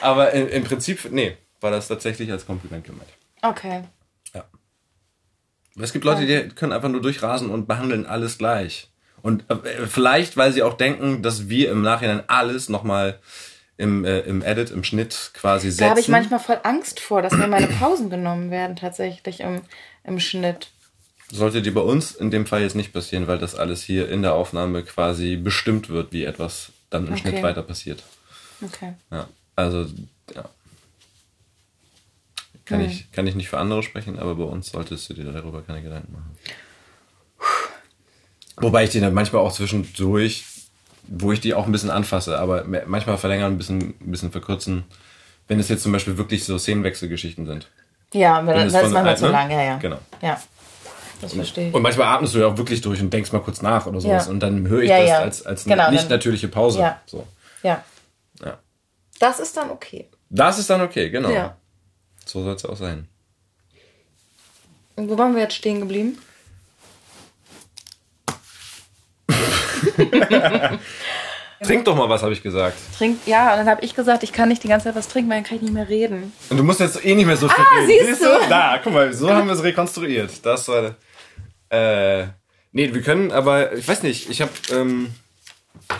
Aber 0.00 0.30
im, 0.32 0.48
im 0.48 0.64
Prinzip, 0.64 1.08
nee, 1.10 1.36
war 1.60 1.70
das 1.70 1.88
tatsächlich 1.88 2.30
als 2.30 2.46
Kompliment 2.46 2.84
gemeint. 2.84 3.10
Okay. 3.42 3.84
Es 5.78 5.92
gibt 5.92 6.04
Leute, 6.04 6.26
die 6.26 6.48
können 6.54 6.72
einfach 6.72 6.88
nur 6.88 7.02
durchrasen 7.02 7.50
und 7.50 7.66
behandeln 7.66 8.06
alles 8.06 8.38
gleich. 8.38 8.88
Und 9.22 9.44
äh, 9.50 9.86
vielleicht, 9.86 10.36
weil 10.36 10.52
sie 10.52 10.62
auch 10.62 10.74
denken, 10.74 11.22
dass 11.22 11.48
wir 11.48 11.70
im 11.70 11.82
Nachhinein 11.82 12.22
alles 12.28 12.68
nochmal 12.68 13.18
im, 13.76 14.04
äh, 14.04 14.20
im 14.20 14.42
Edit, 14.42 14.70
im 14.70 14.84
Schnitt 14.84 15.32
quasi 15.34 15.70
setzen. 15.70 15.84
Da 15.84 15.90
habe 15.90 16.00
ich 16.00 16.08
manchmal 16.08 16.40
voll 16.40 16.60
Angst 16.62 17.00
vor, 17.00 17.20
dass 17.20 17.32
mir 17.34 17.46
meine 17.46 17.66
Pausen 17.66 18.08
genommen 18.08 18.50
werden, 18.50 18.76
tatsächlich 18.76 19.40
im, 19.40 19.60
im 20.04 20.18
Schnitt. 20.18 20.70
Sollte 21.30 21.60
dir 21.60 21.74
bei 21.74 21.80
uns 21.80 22.14
in 22.14 22.30
dem 22.30 22.46
Fall 22.46 22.62
jetzt 22.62 22.76
nicht 22.76 22.92
passieren, 22.92 23.26
weil 23.26 23.38
das 23.38 23.54
alles 23.54 23.82
hier 23.82 24.08
in 24.08 24.22
der 24.22 24.34
Aufnahme 24.34 24.82
quasi 24.82 25.36
bestimmt 25.36 25.90
wird, 25.90 26.12
wie 26.12 26.24
etwas 26.24 26.70
dann 26.88 27.06
im 27.06 27.14
Okay. 27.14 27.22
Schnitt 27.22 27.42
weiter 27.42 27.62
passiert. 27.62 28.02
Okay. 28.62 28.94
Ja, 29.10 29.28
also, 29.56 29.86
ja. 30.34 30.48
Kann, 32.66 32.80
ich, 32.80 33.10
kann 33.12 33.26
ich 33.26 33.34
nicht 33.34 33.48
für 33.48 33.58
andere 33.58 33.82
sprechen, 33.82 34.18
aber 34.18 34.34
bei 34.34 34.44
uns 34.44 34.70
solltest 34.70 35.08
du 35.08 35.14
dir 35.14 35.24
darüber 35.32 35.62
keine 35.62 35.82
Gedanken 35.82 36.12
machen. 36.12 36.36
Wobei 38.58 38.84
ich 38.84 38.90
die 38.90 39.00
dann 39.00 39.14
manchmal 39.14 39.42
auch 39.42 39.52
zwischendurch, 39.52 40.44
wo 41.06 41.30
ich 41.32 41.40
die 41.40 41.54
auch 41.54 41.66
ein 41.66 41.72
bisschen 41.72 41.90
anfasse, 41.90 42.38
aber 42.38 42.64
manchmal 42.86 43.18
verlängern, 43.18 43.52
ein 43.52 43.58
bisschen, 43.58 43.94
ein 44.00 44.10
bisschen 44.10 44.32
verkürzen, 44.32 44.84
wenn 45.48 45.60
es 45.60 45.68
jetzt 45.68 45.82
zum 45.82 45.92
Beispiel 45.92 46.16
wirklich 46.16 46.44
so 46.44 46.58
Szenenwechselgeschichten 46.58 47.46
sind. 47.46 47.68
Ja, 48.12 48.44
weil 48.46 48.56
Wenn 48.56 48.64
das 48.64 48.74
es 48.74 48.82
ist 48.88 48.92
manchmal 48.92 49.14
äh, 49.14 49.16
zu 49.16 49.26
ne? 49.26 49.30
lang, 49.32 49.50
ja, 49.50 49.62
ja. 49.62 49.76
Genau. 49.78 49.98
Ja. 50.22 50.40
Das 51.20 51.32
verstehe 51.32 51.68
ich. 51.68 51.74
Und 51.74 51.82
manchmal 51.82 52.06
atmest 52.08 52.34
du 52.34 52.38
ja 52.40 52.46
auch 52.46 52.56
wirklich 52.56 52.80
durch 52.80 53.00
und 53.00 53.12
denkst 53.12 53.32
mal 53.32 53.40
kurz 53.40 53.62
nach 53.62 53.86
oder 53.86 54.00
sowas. 54.00 54.26
Ja. 54.26 54.30
Und 54.32 54.40
dann 54.40 54.68
höre 54.68 54.82
ich 54.82 54.90
Ja, 54.90 54.98
das 55.00 55.08
ja. 55.08 55.18
als, 55.20 55.46
als 55.46 55.64
Genau, 55.64 55.90
nicht 55.90 56.04
dann- 56.04 56.10
natürliche 56.10 56.48
Pause. 56.48 56.80
Ja. 56.80 57.00
So. 57.06 57.26
Ja. 57.62 57.84
Ja. 58.44 58.58
Das 59.18 59.40
ist 59.40 59.56
dann 59.56 59.70
okay. 59.70 60.08
Das 60.28 60.58
ist 60.58 60.68
dann 60.68 60.80
okay, 60.82 61.10
genau. 61.10 61.30
Ja. 61.30 61.56
So 62.26 62.42
soll 62.44 62.54
es 62.54 62.64
auch 62.66 62.76
sein. 62.76 63.08
Und 64.96 65.08
wo 65.08 65.16
waren 65.16 65.34
wir 65.34 65.42
jetzt 65.42 65.54
stehen 65.54 65.80
geblieben? 65.80 66.18
Trink 71.62 71.84
doch 71.86 71.96
mal 71.96 72.08
was, 72.08 72.22
habe 72.22 72.32
ich 72.32 72.42
gesagt. 72.42 72.76
Trink, 72.96 73.18
ja, 73.26 73.52
und 73.52 73.58
dann 73.60 73.68
habe 73.68 73.82
ich 73.84 73.94
gesagt, 73.94 74.22
ich 74.22 74.32
kann 74.32 74.48
nicht 74.48 74.62
die 74.62 74.68
ganze 74.68 74.84
Zeit 74.84 74.94
was 74.94 75.08
trinken, 75.08 75.30
weil 75.30 75.38
dann 75.38 75.44
kann 75.44 75.56
ich 75.56 75.62
nicht 75.62 75.72
mehr 75.72 75.88
reden. 75.88 76.32
Und 76.50 76.56
du 76.58 76.62
musst 76.62 76.80
jetzt 76.80 77.02
eh 77.04 77.14
nicht 77.14 77.26
mehr 77.26 77.36
so 77.36 77.48
viel 77.48 77.64
Ah, 77.64 77.78
reden. 77.86 78.06
siehst 78.06 78.22
du? 78.22 78.26
Da, 78.48 78.78
guck 78.82 78.92
mal, 78.92 79.12
so 79.12 79.30
haben 79.32 79.46
wir 79.46 79.54
es 79.54 79.62
rekonstruiert. 79.62 80.44
Das 80.44 80.68
war. 80.68 80.96
Äh, 81.70 82.26
Nee, 82.72 82.92
wir 82.92 83.00
können, 83.00 83.32
aber 83.32 83.72
ich 83.72 83.88
weiß 83.88 84.02
nicht, 84.02 84.28
ich 84.28 84.42
habe, 84.42 84.50
ähm, 84.70 85.14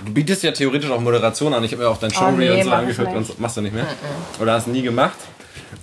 du 0.04 0.12
bietest 0.12 0.42
ja 0.42 0.52
theoretisch 0.52 0.90
auch 0.90 1.00
Moderation 1.00 1.54
an. 1.54 1.64
Ich 1.64 1.72
habe 1.72 1.84
mir 1.84 1.88
auch 1.88 1.96
dein 1.96 2.10
Showreel 2.12 2.50
Oh, 2.50 2.54
nee, 2.54 2.60
und 2.60 2.64
so 2.64 2.70
angeguckt 2.70 3.08
nicht. 3.08 3.16
und 3.16 3.24
so. 3.28 3.34
Machst 3.38 3.56
du 3.56 3.62
nicht 3.62 3.72
mehr? 3.74 3.86
Oder 4.40 4.52
hast 4.52 4.66
du 4.66 4.72
nie 4.72 4.82
gemacht? 4.82 5.16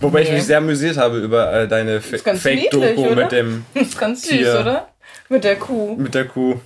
Wobei 0.04 0.22
ich 0.22 0.30
Nee. 0.30 0.36
mich 0.36 0.44
sehr 0.46 0.58
amüsiert 0.60 0.98
habe 0.98 1.20
über 1.20 1.52
äh, 1.54 1.68
deine 1.68 2.02
Fake-Doku 2.02 3.16
mit 3.16 3.32
dem 3.32 3.66
Das 3.74 3.84
ist 3.88 3.98
ganz 4.00 4.22
süß, 4.24 4.30
Tier. 4.32 4.60
oder? 4.60 4.90
Mit 5.30 5.44
der 5.44 5.56
Kuh. 5.58 5.96
mit 5.96 6.14
der 6.14 6.26
Kuh. 6.28 6.60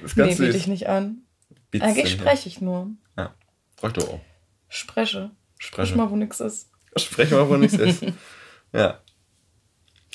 Das 0.00 0.12
ist 0.12 0.16
Nee, 0.16 0.24
ganz 0.24 0.36
biete 0.38 0.52
süß. 0.52 0.60
ich 0.62 0.66
nicht 0.68 0.88
an. 0.88 1.18
Bietest 1.70 1.90
Eigentlich 1.90 2.10
spreche 2.12 2.48
ich 2.48 2.60
nur. 2.60 2.88
Ja. 3.18 3.34
Brauch 3.76 3.92
du 3.92 4.00
auch. 4.02 4.20
Spreche. 4.68 5.30
Spreche. 5.58 5.86
Sprech 5.88 5.94
mal, 5.96 6.10
wo 6.10 6.16
nix 6.16 6.40
ist. 6.40 6.68
Sprechen 6.96 7.32
wir, 7.36 7.48
wo 7.48 7.56
nichts 7.56 7.76
ist. 7.76 8.04
Ja. 8.72 8.98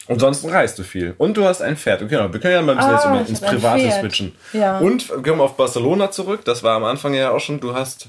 Ansonsten 0.08 0.50
reist 0.50 0.78
du 0.78 0.84
viel. 0.84 1.14
Und 1.18 1.38
du 1.38 1.46
hast 1.46 1.62
ein 1.62 1.78
Pferd. 1.78 2.02
Okay, 2.02 2.16
genau. 2.16 2.32
wir 2.34 2.40
können 2.40 2.54
ja 2.54 2.62
mal 2.62 2.78
ein 2.78 2.78
bisschen 2.78 3.12
Ah, 3.12 3.18
jetzt 3.20 3.24
ich 3.26 3.30
ins 3.30 3.40
Private 3.42 3.92
switchen. 3.92 4.36
Ja. 4.52 4.80
Und 4.80 5.10
wir 5.10 5.22
kommen 5.24 5.42
auf 5.42 5.56
Barcelona 5.56 6.12
zurück. 6.12 6.42
Das 6.44 6.64
war 6.64 6.76
am 6.76 6.84
Anfang 6.84 7.14
ja 7.14 7.32
auch 7.32 7.40
schon. 7.40 7.60
Du 7.60 7.74
hast 7.74 8.08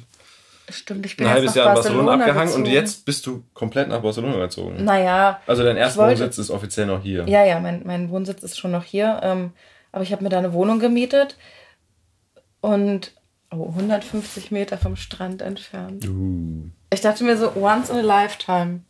Stimmt, 0.72 1.06
ich 1.06 1.16
bin 1.16 1.26
ein 1.26 1.32
halbes 1.34 1.54
Jahr 1.54 1.68
in 1.68 1.74
Barcelona, 1.74 2.12
abgehangen 2.14 2.46
gezogen. 2.46 2.64
und 2.64 2.70
jetzt 2.72 3.04
bist 3.04 3.26
du 3.26 3.44
komplett 3.54 3.88
nach 3.88 4.00
Barcelona 4.02 4.38
gezogen. 4.38 4.82
Naja, 4.84 5.40
Also 5.46 5.62
dein 5.62 5.76
erster 5.76 6.00
wollte- 6.00 6.20
Wohnsitz 6.20 6.38
ist 6.38 6.50
offiziell 6.50 6.86
noch 6.86 7.02
hier. 7.02 7.24
ja, 7.28 7.44
ja, 7.44 7.60
mein, 7.60 7.82
mein 7.84 8.10
Wohnsitz 8.10 8.42
ist 8.42 8.58
schon 8.58 8.70
noch 8.72 8.84
hier. 8.84 9.20
Ähm, 9.22 9.52
aber 9.92 10.02
ich 10.02 10.12
habe 10.12 10.22
mir 10.24 10.30
da 10.30 10.38
eine 10.38 10.52
Wohnung 10.52 10.78
gemietet 10.80 11.36
und 12.60 13.12
oh, 13.50 13.68
150 13.68 14.50
Meter 14.50 14.78
vom 14.78 14.96
Strand 14.96 15.42
entfernt. 15.42 16.08
Uh. 16.08 16.70
Ich 16.92 17.00
dachte 17.00 17.24
mir 17.24 17.36
so, 17.36 17.52
once 17.56 17.90
in 17.90 17.96
a 17.96 18.00
lifetime. 18.00 18.80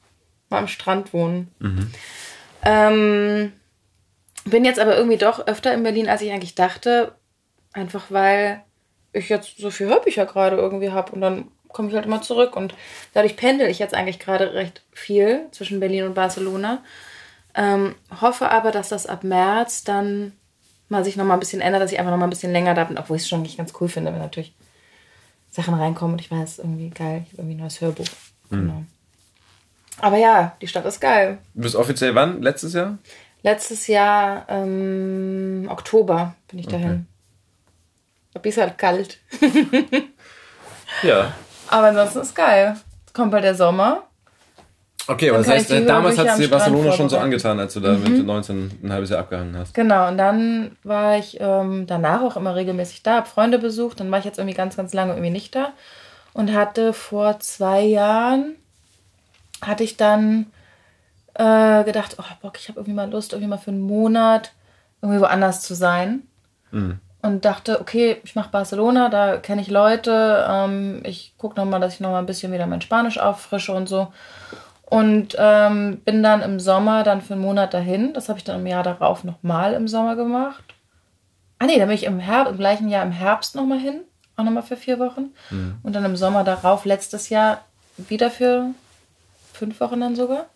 Mal 0.51 0.59
am 0.59 0.69
Strand 0.69 1.13
wohnen. 1.13 1.49
Mhm. 1.61 1.91
Ähm, 2.65 3.53
bin 4.45 4.65
jetzt 4.65 4.79
aber 4.81 4.97
irgendwie 4.97 5.17
doch 5.19 5.47
öfter 5.47 5.73
in 5.75 5.83
Berlin, 5.83 6.09
als 6.09 6.21
ich 6.23 6.31
eigentlich 6.31 6.55
dachte. 6.55 7.13
Einfach 7.73 8.11
weil 8.11 8.63
ich 9.13 9.29
jetzt 9.29 9.59
so 9.59 9.71
viel 9.71 9.89
Hörbücher 9.89 10.27
gerade 10.27 10.57
irgendwie 10.57 10.91
habe. 10.91 11.13
Und 11.13 11.21
dann 11.23 11.49
komme 11.73 11.89
ich 11.89 11.95
halt 11.95 12.07
immer 12.07 12.23
zurück. 12.23 12.57
Und 12.57 12.75
dadurch 13.15 13.37
pendel 13.37 13.69
ich 13.69 13.79
jetzt 13.79 13.95
eigentlich 13.95 14.19
gerade 14.19 14.55
recht 14.55 14.83
viel 14.93 15.47
zwischen 15.51 15.81
Berlin 15.81 16.05
und 16.05 16.15
Barcelona. 16.15 16.83
Ähm, 17.55 17.95
hoffe 18.21 18.51
aber, 18.51 18.71
dass 18.71 18.89
das 18.89 19.07
ab 19.07 19.25
März 19.25 19.85
dann 19.85 20.33
mal 20.89 21.05
sich 21.05 21.17
nochmal 21.17 21.37
ein 21.37 21.41
bisschen 21.41 21.61
ändert, 21.61 21.83
dass 21.83 21.93
ich 21.93 21.99
einfach 21.99 22.11
nochmal 22.11 22.29
ein 22.29 22.31
bisschen 22.31 22.53
länger 22.53 22.75
da 22.75 22.85
bin. 22.85 22.99
Obwohl 22.99 23.17
ich 23.17 23.23
es 23.23 23.29
schon 23.29 23.41
eigentlich 23.41 23.57
ganz 23.57 23.73
cool 23.81 23.89
finde, 23.89 24.13
wenn 24.13 24.21
natürlich 24.21 24.55
Sachen 25.51 25.75
reinkommen 25.75 26.15
und 26.15 26.21
ich 26.21 26.31
weiß, 26.31 26.59
irgendwie 26.59 26.91
geil, 26.91 27.23
ich 27.25 27.33
habe 27.33 27.43
irgendwie 27.43 27.57
ein 27.57 27.61
neues 27.61 27.81
Hörbuch. 27.81 28.07
Genau. 28.51 28.85
Aber 29.99 30.17
ja, 30.17 30.57
die 30.61 30.67
Stadt 30.67 30.87
ist 30.87 31.01
geil. 31.01 31.39
Du 31.55 31.63
bist 31.63 31.77
offiziell 31.77 32.15
wann? 32.15 32.43
Letztes 32.43 32.73
Jahr? 32.73 32.99
Letztes 33.43 33.87
Jahr, 33.87 34.47
ähm, 34.49 35.67
Oktober, 35.69 36.35
bin 36.49 36.59
ich 36.59 36.67
dahin. 36.69 37.07
Okay. 38.35 38.49
Ist 38.49 38.59
halt 38.59 38.79
kalt. 38.79 39.19
Ja. 41.03 41.33
Aber 41.73 41.89
ansonsten 41.89 42.21
ist 42.21 42.35
geil. 42.35 42.77
Kommt 43.15 43.31
bald 43.31 43.45
der 43.45 43.55
Sommer. 43.55 44.03
Okay, 45.09 45.31
aber 45.31 45.39
das 45.39 45.49
heißt, 45.49 45.71
damals 45.89 46.19
hat 46.19 46.29
es 46.29 46.37
dir 46.37 46.49
Barcelona 46.49 46.93
schon 46.93 47.09
so 47.09 47.19
angetan, 47.19 47.59
als 47.59 47.75
du 47.75 47.81
da 47.81 47.95
mit 47.95 48.25
19 48.25 48.81
ein 48.85 48.93
halbes 48.93 49.11
Jahr 49.11 49.21
abgehangen 49.21 49.57
hast. 49.57 49.75
Genau, 49.75 50.09
und 50.09 50.19
dann 50.19 50.77
war 50.85 51.17
ich 51.19 51.39
ähm, 51.41 51.87
danach 51.87 52.23
auch 52.23 52.37
immer 52.37 52.55
regelmäßig 52.55 53.03
da, 53.03 53.17
habe 53.17 53.29
Freunde 53.29 53.59
besucht. 53.59 54.01
Dann 54.01 54.11
war 54.11 54.19
ich 54.19 54.25
jetzt 54.25 54.39
irgendwie 54.39 54.57
ganz, 54.57 54.77
ganz 54.77 54.93
lange 54.93 55.13
irgendwie 55.13 55.31
nicht 55.31 55.55
da. 55.57 55.73
Und 56.35 56.53
hatte 56.53 56.93
vor 56.93 57.41
zwei 57.41 57.81
Jahren, 57.83 58.55
hatte 59.61 59.83
ich 59.83 59.97
dann 59.97 60.47
äh, 61.35 61.85
gedacht, 61.85 62.17
oh 62.19 62.25
Bock, 62.43 62.59
ich 62.59 62.69
habe 62.69 62.81
irgendwie 62.81 62.95
mal 62.95 63.11
Lust, 63.11 63.33
irgendwie 63.33 63.49
mal 63.49 63.59
für 63.59 63.71
einen 63.71 63.81
Monat 63.81 64.53
irgendwie 65.01 65.21
woanders 65.21 65.63
zu 65.63 65.75
sein. 65.75 66.23
Und 67.23 67.45
dachte, 67.45 67.81
okay, 67.81 68.21
ich 68.25 68.35
mache 68.35 68.51
Barcelona, 68.51 69.09
da 69.09 69.37
kenne 69.37 69.63
ich 69.63 69.69
Leute. 69.69 70.45
Ähm, 70.49 71.03
ich 71.05 71.35
gucke 71.39 71.59
nochmal, 71.59 71.81
dass 71.81 71.95
ich 71.95 72.01
nochmal 72.01 72.21
ein 72.21 72.27
bisschen 72.27 72.53
wieder 72.53 72.67
mein 72.67 72.81
Spanisch 72.81 73.19
auffrische 73.19 73.73
und 73.73 73.89
so. 73.89 74.13
Und 74.85 75.37
ähm, 75.39 76.01
bin 76.05 76.23
dann 76.23 76.43
im 76.43 76.59
Sommer 76.61 77.05
dann 77.05 77.23
für 77.23 77.35
einen 77.35 77.43
Monat 77.43 77.73
dahin. 77.75 78.13
Das 78.13 78.29
habe 78.29 78.39
ich 78.39 78.45
dann 78.45 78.61
im 78.61 78.67
Jahr 78.67 78.83
darauf 78.83 79.25
nochmal 79.25 79.73
im 79.75 79.87
Sommer 79.89 80.17
gemacht. 80.17 80.65
Ah 81.61 81.67
nee, 81.67 81.79
da 81.79 81.87
bin 81.87 81.95
ich 81.95 82.05
im, 82.05 82.19
Herbst, 82.19 82.51
im 82.51 82.59
gleichen 82.59 82.89
Jahr 82.89 83.05
im 83.05 83.13
Herbst 83.13 83.55
nochmal 83.55 83.79
hin. 83.79 84.01
Auch 84.37 84.45
nochmal 84.45 84.65
für 84.65 84.77
vier 84.77 84.99
Wochen. 84.99 85.31
Und 85.85 85.95
dann 85.95 86.05
im 86.05 86.17
Sommer 86.17 86.43
darauf, 86.43 86.85
letztes 86.85 87.29
Jahr, 87.29 87.61
wieder 87.97 88.31
für 88.31 88.67
fünf 89.53 89.79
Wochen 89.81 90.01
dann 90.01 90.17
sogar. 90.17 90.47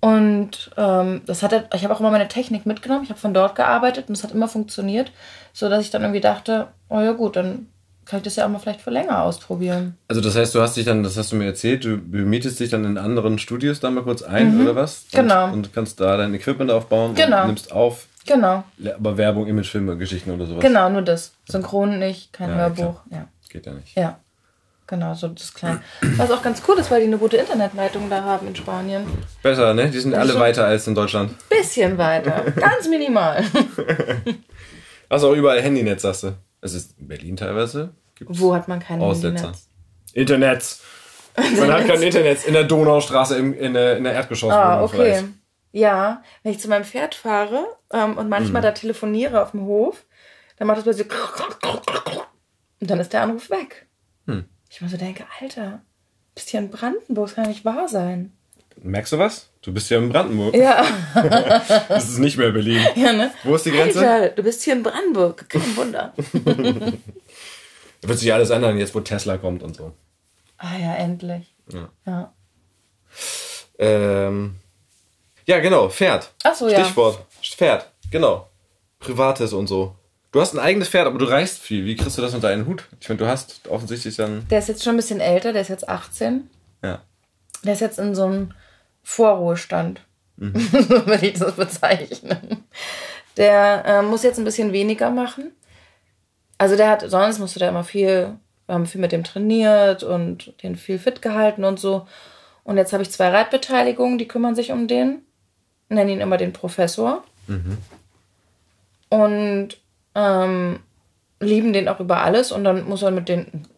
Und 0.00 0.70
ähm, 0.76 1.22
das 1.26 1.42
hat, 1.42 1.74
ich 1.74 1.84
habe 1.84 1.94
auch 1.94 2.00
immer 2.00 2.10
meine 2.10 2.28
Technik 2.28 2.66
mitgenommen. 2.66 3.02
Ich 3.04 3.10
habe 3.10 3.18
von 3.18 3.34
dort 3.34 3.54
gearbeitet 3.56 4.08
und 4.08 4.14
es 4.16 4.22
hat 4.24 4.32
immer 4.32 4.48
funktioniert, 4.48 5.10
so 5.52 5.68
dass 5.68 5.82
ich 5.82 5.90
dann 5.90 6.02
irgendwie 6.02 6.20
dachte, 6.20 6.68
oh 6.88 7.00
ja 7.00 7.12
gut, 7.12 7.36
dann 7.36 7.66
kann 8.04 8.18
ich 8.18 8.22
das 8.24 8.36
ja 8.36 8.44
auch 8.46 8.48
mal 8.50 8.58
vielleicht 8.60 8.82
für 8.82 8.90
länger 8.90 9.22
ausprobieren. 9.22 9.96
Also 10.06 10.20
das 10.20 10.36
heißt, 10.36 10.54
du 10.54 10.60
hast 10.60 10.76
dich 10.76 10.84
dann, 10.84 11.02
das 11.02 11.16
hast 11.16 11.32
du 11.32 11.36
mir 11.36 11.46
erzählt, 11.46 11.84
du 11.84 11.96
mietest 11.96 12.60
dich 12.60 12.70
dann 12.70 12.84
in 12.84 12.98
anderen 12.98 13.38
Studios 13.40 13.80
da 13.80 13.90
mal 13.90 14.04
kurz 14.04 14.22
ein 14.22 14.60
oder 14.62 14.76
was? 14.76 15.04
Und, 15.12 15.12
Genau. 15.22 15.52
Und 15.52 15.72
kannst 15.74 15.98
da 15.98 16.16
dein 16.16 16.32
Equipment 16.34 16.70
aufbauen 16.70 17.14
Genau. 17.14 17.40
und 17.42 17.46
nimmst 17.48 17.72
auf, 17.72 18.06
Genau, 18.26 18.64
aber 18.96 19.16
Werbung, 19.16 19.46
Imagefilme, 19.46 19.96
Geschichten 19.96 20.30
oder 20.32 20.46
sowas. 20.46 20.60
genau, 20.62 20.88
nur 20.90 21.02
das. 21.02 21.32
Synchron 21.48 21.98
nicht, 22.00 22.32
kein 22.32 22.50
Ja, 22.50 22.56
Hörbuch. 22.56 23.00
Ja, 23.10 23.28
Geht 23.48 23.66
ja 23.66 23.72
nicht. 23.72 23.96
ja. 23.96 24.18
Genau, 24.88 25.14
so 25.14 25.26
das 25.28 25.52
kleine. 25.52 25.82
Was 26.16 26.30
auch 26.30 26.42
ganz 26.42 26.62
cool 26.68 26.78
ist, 26.78 26.90
weil 26.92 27.00
die 27.00 27.06
eine 27.08 27.18
gute 27.18 27.36
Internetleitung 27.38 28.08
da 28.08 28.22
haben 28.22 28.46
in 28.46 28.54
Spanien. 28.54 29.04
Besser, 29.42 29.74
ne? 29.74 29.90
Die 29.90 29.98
sind 29.98 30.14
alle 30.14 30.38
weiter 30.38 30.64
als 30.64 30.86
in 30.86 30.94
Deutschland. 30.94 31.34
Bisschen 31.48 31.98
weiter. 31.98 32.44
Ganz 32.56 32.86
minimal. 32.88 33.42
Hast 35.10 35.24
auch 35.24 35.32
überall 35.34 35.60
Handynetz, 35.60 36.02
sagst 36.02 36.22
du. 36.24 36.32
Es 36.60 36.74
ist 36.74 36.98
in 36.98 37.08
Berlin 37.08 37.36
teilweise. 37.36 37.90
Gibt's 38.14 38.38
Wo 38.40 38.54
hat 38.54 38.68
man 38.68 38.80
kein 38.80 39.00
Aussetzer. 39.00 39.28
Handynetz? 39.46 39.68
Internetz. 40.12 40.80
Man 41.58 41.70
hat 41.70 41.86
kein 41.86 42.00
Internet 42.00 42.46
in 42.46 42.54
der 42.54 42.64
Donaustraße 42.64 43.36
im, 43.36 43.52
in, 43.52 43.74
der, 43.74 43.98
in 43.98 44.04
der 44.04 44.14
Erdgeschosswohnung 44.14 44.58
Ah, 44.64 44.82
okay. 44.82 44.96
vielleicht. 44.96 45.24
Ja, 45.72 46.22
wenn 46.42 46.52
ich 46.52 46.60
zu 46.60 46.68
meinem 46.68 46.84
Pferd 46.84 47.14
fahre 47.14 47.66
ähm, 47.92 48.16
und 48.16 48.30
manchmal 48.30 48.62
Mhm. 48.62 48.66
da 48.66 48.72
telefoniere 48.72 49.42
auf 49.42 49.50
dem 49.50 49.60
Hof, 49.66 50.06
dann 50.56 50.66
macht 50.66 50.78
das 50.78 50.84
plötzlich 50.84 51.06
und 52.80 52.90
dann 52.90 53.00
ist 53.00 53.12
der 53.12 53.20
Anruf 53.22 53.50
weg. 53.50 53.85
Ich 54.76 54.82
mir 54.82 54.90
so 54.90 54.98
denke, 54.98 55.24
Alter, 55.40 55.80
bist 56.34 56.50
hier 56.50 56.60
in 56.60 56.68
Brandenburg, 56.68 57.28
das 57.28 57.34
kann 57.34 57.44
ja 57.44 57.48
nicht 57.48 57.64
wahr 57.64 57.88
sein. 57.88 58.36
Merkst 58.82 59.14
du 59.14 59.18
was? 59.18 59.48
Du 59.62 59.72
bist 59.72 59.88
ja 59.88 59.96
in 59.96 60.10
Brandenburg. 60.10 60.54
Ja, 60.54 60.86
Das 61.88 62.10
ist 62.10 62.18
nicht 62.18 62.36
mehr 62.36 62.50
Berlin. 62.50 62.86
ja 62.94 63.14
ne? 63.14 63.32
Wo 63.42 63.54
ist 63.54 63.64
die 63.64 63.70
Grenze? 63.70 64.06
Alter, 64.06 64.34
du 64.34 64.42
bist 64.42 64.62
hier 64.64 64.74
in 64.74 64.82
Brandenburg, 64.82 65.48
kein 65.48 65.76
Wunder. 65.78 66.12
Da 68.02 68.08
wird 68.10 68.18
sich 68.18 68.30
alles 68.34 68.50
ändern, 68.50 68.76
jetzt 68.76 68.94
wo 68.94 69.00
Tesla 69.00 69.38
kommt 69.38 69.62
und 69.62 69.74
so. 69.74 69.92
ah 70.58 70.76
ja, 70.78 70.94
endlich. 70.96 71.54
Ja. 71.72 71.88
Ja. 72.04 72.34
Ähm, 73.78 74.56
ja, 75.46 75.58
genau, 75.60 75.88
Pferd. 75.88 76.34
Ach 76.44 76.54
so, 76.54 76.68
ja. 76.68 76.84
Stichwort. 76.84 77.24
Pferd, 77.42 77.90
genau. 78.10 78.50
Privates 78.98 79.54
und 79.54 79.68
so. 79.68 79.96
Du 80.36 80.42
hast 80.42 80.52
ein 80.52 80.60
eigenes 80.60 80.90
Pferd, 80.90 81.06
aber 81.06 81.18
du 81.18 81.24
reist 81.24 81.62
viel. 81.62 81.86
Wie 81.86 81.96
kriegst 81.96 82.18
du 82.18 82.20
das 82.20 82.34
unter 82.34 82.48
einen 82.48 82.66
Hut? 82.66 82.84
Ich 83.00 83.08
meine, 83.08 83.18
du 83.18 83.26
hast 83.26 83.66
offensichtlich 83.70 84.16
dann. 84.16 84.46
Der 84.50 84.58
ist 84.58 84.68
jetzt 84.68 84.84
schon 84.84 84.92
ein 84.92 84.98
bisschen 84.98 85.20
älter, 85.20 85.54
der 85.54 85.62
ist 85.62 85.68
jetzt 85.68 85.88
18. 85.88 86.50
Ja. 86.82 87.00
Der 87.64 87.72
ist 87.72 87.80
jetzt 87.80 87.98
in 87.98 88.14
so 88.14 88.24
einem 88.26 88.50
Vorruhestand. 89.02 90.02
Mhm. 90.36 90.52
so 90.72 91.06
würde 91.06 91.26
ich 91.26 91.38
das 91.38 91.56
bezeichnen. 91.56 92.64
Der 93.38 93.82
äh, 93.86 94.02
muss 94.02 94.24
jetzt 94.24 94.36
ein 94.36 94.44
bisschen 94.44 94.74
weniger 94.74 95.08
machen. 95.08 95.52
Also 96.58 96.76
der 96.76 96.90
hat, 96.90 97.08
sonst 97.08 97.38
musste 97.38 97.58
der 97.58 97.70
immer 97.70 97.84
viel, 97.84 98.36
wir 98.66 98.74
haben 98.74 98.84
viel 98.84 99.00
mit 99.00 99.12
dem 99.12 99.24
trainiert 99.24 100.02
und 100.02 100.52
den 100.62 100.76
viel 100.76 100.98
fit 100.98 101.22
gehalten 101.22 101.64
und 101.64 101.80
so. 101.80 102.06
Und 102.62 102.76
jetzt 102.76 102.92
habe 102.92 103.02
ich 103.02 103.10
zwei 103.10 103.30
Reitbeteiligungen, 103.30 104.18
die 104.18 104.28
kümmern 104.28 104.54
sich 104.54 104.70
um 104.70 104.86
den. 104.86 105.22
Nennen 105.88 106.10
ihn 106.10 106.20
immer 106.20 106.36
den 106.36 106.52
Professor. 106.52 107.24
Und 109.08 109.78
ähm, 110.16 110.80
lieben 111.38 111.72
den 111.72 111.88
auch 111.88 112.00
über 112.00 112.22
alles. 112.22 112.50
Und 112.50 112.64
dann 112.64 112.88
muss 112.88 113.02
er 113.02 113.12
mit 113.12 113.28
den, 113.28 113.68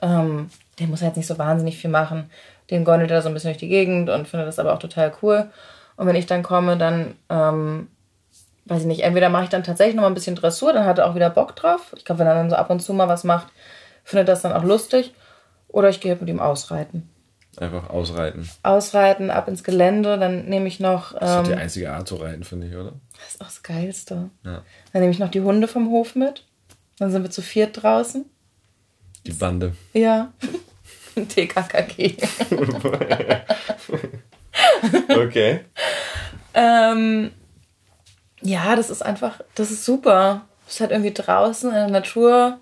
ähm, 0.00 0.48
der 0.78 0.86
muss 0.86 1.02
jetzt 1.02 1.16
nicht 1.16 1.26
so 1.26 1.36
wahnsinnig 1.36 1.76
viel 1.76 1.90
machen. 1.90 2.30
Den 2.70 2.84
gondelt 2.84 3.10
er 3.10 3.20
so 3.20 3.28
ein 3.28 3.34
bisschen 3.34 3.50
durch 3.50 3.58
die 3.58 3.68
Gegend 3.68 4.08
und 4.08 4.28
findet 4.28 4.48
das 4.48 4.58
aber 4.58 4.72
auch 4.72 4.78
total 4.78 5.12
cool. 5.20 5.50
Und 5.96 6.06
wenn 6.06 6.16
ich 6.16 6.26
dann 6.26 6.42
komme, 6.42 6.78
dann, 6.78 7.16
ähm, 7.28 7.88
weiß 8.64 8.82
ich 8.82 8.86
nicht, 8.86 9.02
entweder 9.02 9.28
mache 9.28 9.44
ich 9.44 9.50
dann 9.50 9.64
tatsächlich 9.64 9.96
noch 9.96 10.02
mal 10.02 10.08
ein 10.08 10.14
bisschen 10.14 10.36
Dressur, 10.36 10.72
dann 10.72 10.86
hat 10.86 10.98
er 10.98 11.10
auch 11.10 11.16
wieder 11.16 11.28
Bock 11.28 11.56
drauf. 11.56 11.92
Ich 11.96 12.04
glaube, 12.04 12.20
wenn 12.20 12.28
er 12.28 12.34
dann 12.34 12.48
so 12.48 12.56
ab 12.56 12.70
und 12.70 12.80
zu 12.80 12.94
mal 12.94 13.08
was 13.08 13.24
macht, 13.24 13.48
findet 14.04 14.28
das 14.28 14.42
dann 14.42 14.52
auch 14.52 14.62
lustig. 14.62 15.12
Oder 15.68 15.88
ich 15.88 16.00
gehe 16.00 16.16
mit 16.16 16.28
ihm 16.28 16.40
ausreiten. 16.40 17.08
Einfach 17.58 17.90
ausreiten. 17.90 18.48
Ausreiten, 18.62 19.30
ab 19.30 19.46
ins 19.48 19.62
Gelände, 19.62 20.18
dann 20.18 20.46
nehme 20.46 20.66
ich 20.68 20.80
noch. 20.80 21.12
Das 21.18 21.38
ist 21.40 21.48
die 21.48 21.52
Ähm, 21.52 21.58
einzige 21.58 21.92
Art 21.92 22.08
zu 22.08 22.16
reiten, 22.16 22.44
finde 22.44 22.66
ich, 22.68 22.74
oder? 22.74 22.92
das 23.18 23.34
ist 23.34 23.40
auch 23.40 23.46
das 23.46 23.62
Geilste. 23.62 24.30
Ja. 24.44 24.62
Dann 24.92 25.00
nehme 25.02 25.10
ich 25.12 25.18
noch 25.18 25.30
die 25.30 25.42
Hunde 25.42 25.68
vom 25.68 25.90
Hof 25.90 26.14
mit. 26.14 26.44
Dann 26.98 27.10
sind 27.10 27.22
wir 27.22 27.30
zu 27.30 27.42
viert 27.42 27.82
draußen. 27.82 28.24
Die 29.26 29.32
Bande. 29.32 29.74
Ja. 29.92 30.32
TKKG. 31.28 32.16
Okay. 35.08 35.60
ähm, 36.54 37.30
Ja, 38.42 38.76
das 38.76 38.90
ist 38.90 39.02
einfach, 39.04 39.40
das 39.54 39.70
ist 39.70 39.84
super. 39.84 40.42
Du 40.60 40.66
bist 40.66 40.80
halt 40.80 40.90
irgendwie 40.90 41.12
draußen 41.14 41.68
in 41.70 41.74
der 41.76 41.88
Natur 41.88 42.58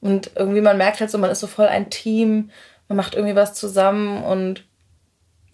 und 0.00 0.30
irgendwie 0.36 0.60
man 0.60 0.78
merkt 0.78 1.00
halt 1.00 1.10
so, 1.10 1.18
man 1.18 1.30
ist 1.30 1.40
so 1.40 1.46
voll 1.46 1.66
ein 1.66 1.90
Team, 1.90 2.50
man 2.92 2.96
macht 2.96 3.14
irgendwie 3.14 3.34
was 3.34 3.54
zusammen 3.54 4.22
und 4.22 4.64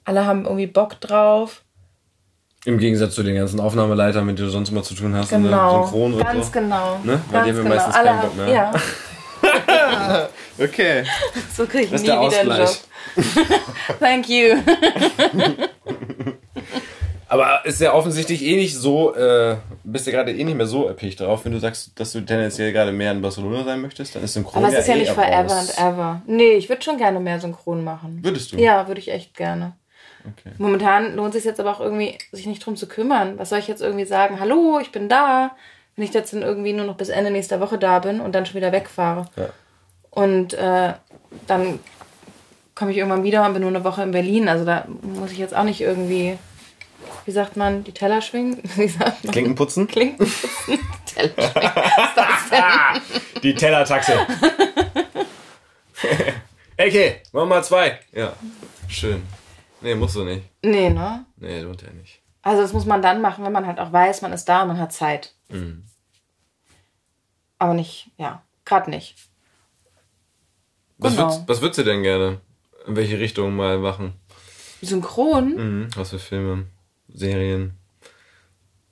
alle 0.05 0.27
haben 0.27 0.45
irgendwie 0.45 0.67
Bock 0.67 1.01
drauf. 1.01 1.63
Im 2.65 2.79
Gegensatz 2.79 3.15
zu 3.15 3.23
den 3.23 3.37
ganzen 3.37 3.61
Aufnahmeleitern, 3.61 4.27
mit 4.27 4.37
denen 4.39 4.49
du 4.49 4.53
sonst 4.53 4.71
immer 4.71 4.83
zu 4.83 4.95
tun 4.95 5.15
hast. 5.15 5.31
Genau, 5.31 5.85
Synchron 5.85 6.15
und 6.15 6.25
ganz 6.25 6.47
so. 6.47 6.53
genau. 6.53 6.99
Ne? 7.05 7.21
Bei 7.31 7.35
Ganz 7.35 7.47
denen 7.47 7.57
wir 7.59 7.63
genau. 7.65 7.75
meistens 7.77 7.95
Alle 7.95 8.09
keinen 8.09 8.21
Bock 8.21 8.31
haben- 8.31 8.45
mehr. 8.45 8.55
Ja, 8.55 10.29
Okay. 10.61 11.05
so 11.57 11.67
kriege 11.67 11.85
ich 11.85 11.91
Das 11.93 12.03
nie 12.03 12.09
wieder 12.09 12.21
einen 12.21 12.31
Job. 12.51 12.61
Ausgleich. 12.61 12.81
Thank 14.01 14.29
you. 14.29 14.57
Aber 17.29 17.65
ist 17.65 17.81
ja 17.81 17.93
offensichtlich 17.93 18.43
eh 18.43 18.57
nicht 18.57 18.75
so, 18.75 19.15
äh, 19.15 19.57
bist 19.85 20.07
ja 20.07 20.13
gerade 20.13 20.33
eh 20.33 20.45
nicht 20.45 20.57
mehr 20.57 20.67
so 20.67 20.87
erpicht 20.87 21.21
drauf, 21.21 21.45
wenn 21.45 21.53
du 21.53 21.61
sagst, 21.61 21.99
dass 22.01 22.13
du 22.13 22.23
tendenziell 22.23 22.73
gerade 22.73 22.91
mehr 22.91 23.13
in 23.13 23.21
Barcelona 23.21 23.65
sein 23.65 23.83
möchtest, 23.83 24.15
dann 24.15 24.25
ist 24.25 24.33
Synchron 24.33 24.65
Aber 24.65 24.73
es 24.73 24.81
ist 24.81 24.89
ja 24.89 24.95
eh 24.95 24.99
nicht 25.01 25.13
forever 25.13 25.53
raus. 25.55 25.77
and 25.77 25.93
ever. 25.93 26.23
Nee, 26.27 26.53
ich 26.53 26.69
würde 26.71 26.83
schon 26.83 26.97
gerne 26.97 27.21
mehr 27.21 27.39
Synchron 27.39 27.85
machen. 27.85 28.21
Würdest 28.23 28.53
du? 28.53 28.57
Ja, 28.57 28.89
würde 28.89 29.01
ich 29.01 29.11
echt 29.11 29.37
gerne. 29.37 29.75
Okay. 30.25 30.55
Momentan 30.59 31.15
lohnt 31.17 31.35
es 31.35 31.43
sich 31.43 31.45
jetzt 31.49 31.61
aber 31.61 31.71
auch 31.71 31.81
irgendwie, 31.81 32.17
sich 32.33 32.47
nicht 32.47 32.65
drum 32.65 32.77
zu 32.77 32.89
kümmern. 32.89 33.39
Was 33.39 33.51
soll 33.51 33.59
ich 33.59 33.69
jetzt 33.69 33.83
irgendwie 33.83 34.05
sagen? 34.07 34.41
Hallo, 34.41 34.79
ich 34.81 34.91
bin 34.91 35.09
da. 35.09 35.53
Wenn 35.97 36.05
ich 36.05 36.15
jetzt 36.15 36.33
dann 36.33 36.43
irgendwie 36.43 36.73
nur 36.73 36.87
noch 36.87 36.97
bis 36.97 37.09
Ende 37.09 37.31
nächster 37.31 37.61
Woche 37.61 37.77
da 37.77 37.99
bin 37.99 38.21
und 38.21 38.35
dann 38.35 38.47
schon 38.47 38.57
wieder 38.57 38.73
wegfahre. 38.73 39.27
Ja. 39.37 39.49
Und 40.11 40.55
äh, 40.55 40.95
dann 41.47 41.79
komme 42.75 42.91
ich 42.93 42.97
irgendwann 42.97 43.25
wieder 43.25 43.45
und 43.45 43.53
bin 43.53 43.63
nur 43.63 43.71
eine 43.71 43.85
Woche 43.85 44.03
in 44.03 44.13
Berlin. 44.13 44.49
Also 44.49 44.65
da 44.65 44.87
muss 45.03 45.33
ich 45.33 45.39
jetzt 45.39 45.55
auch 45.57 45.65
nicht 45.65 45.81
irgendwie, 45.81 46.39
wie 47.29 47.33
sagt 47.33 47.59
man, 47.59 47.85
die 47.85 47.93
Teller 47.93 48.23
schwingen? 48.23 48.57
Wie 48.77 48.89
sagt 48.89 49.23
man? 49.23 49.33
Klinken 49.33 49.55
putzen? 49.55 49.87
Klinken 49.87 50.17
putzen. 50.27 50.79
Teller 51.05 51.35
schwingen. 51.35 51.73
Was 52.15 52.99
ist? 53.35 53.45
Die 53.45 53.55
Tellertaxe. 53.55 54.27
okay, 56.79 57.21
machen 57.33 57.33
wir 57.33 57.45
mal 57.45 57.63
zwei. 57.65 58.01
Ja, 58.13 58.33
schön. 58.89 59.23
Nee, 59.83 59.95
musst 59.95 60.17
du 60.17 60.25
nicht. 60.25 60.43
Nee, 60.63 60.89
ne? 60.89 61.27
Nee, 61.37 61.61
lohnt 61.61 61.83
ja 61.83 61.91
nicht. 61.91 62.23
Also 62.41 62.63
das 62.63 62.73
muss 62.73 62.87
man 62.87 63.03
dann 63.03 63.21
machen, 63.21 63.45
wenn 63.45 63.53
man 63.53 63.67
halt 63.67 63.79
auch 63.79 63.93
weiß, 63.93 64.23
man 64.23 64.33
ist 64.33 64.47
da 64.47 64.63
und 64.63 64.69
man 64.69 64.79
hat 64.79 64.95
Zeit. 64.95 65.35
Mhm. 65.51 65.85
Aber 67.59 67.75
nicht, 67.75 68.11
ja, 68.17 68.43
gerade 68.65 68.89
nicht. 68.89 69.17
Was, 70.97 71.13
Genau. 71.15 71.27
würdest, 71.29 71.47
was 71.47 71.61
würdest 71.61 71.79
du 71.81 71.85
denn 71.85 72.03
gerne? 72.03 72.41
In 72.87 72.97
welche 72.97 73.19
Richtung 73.19 73.55
mal 73.55 73.77
machen? 73.79 74.15
Synchron? 74.81 75.57
Mhm. 75.83 75.89
Was 75.95 76.09
für 76.09 76.19
Filme, 76.19 76.65
Serien? 77.13 77.73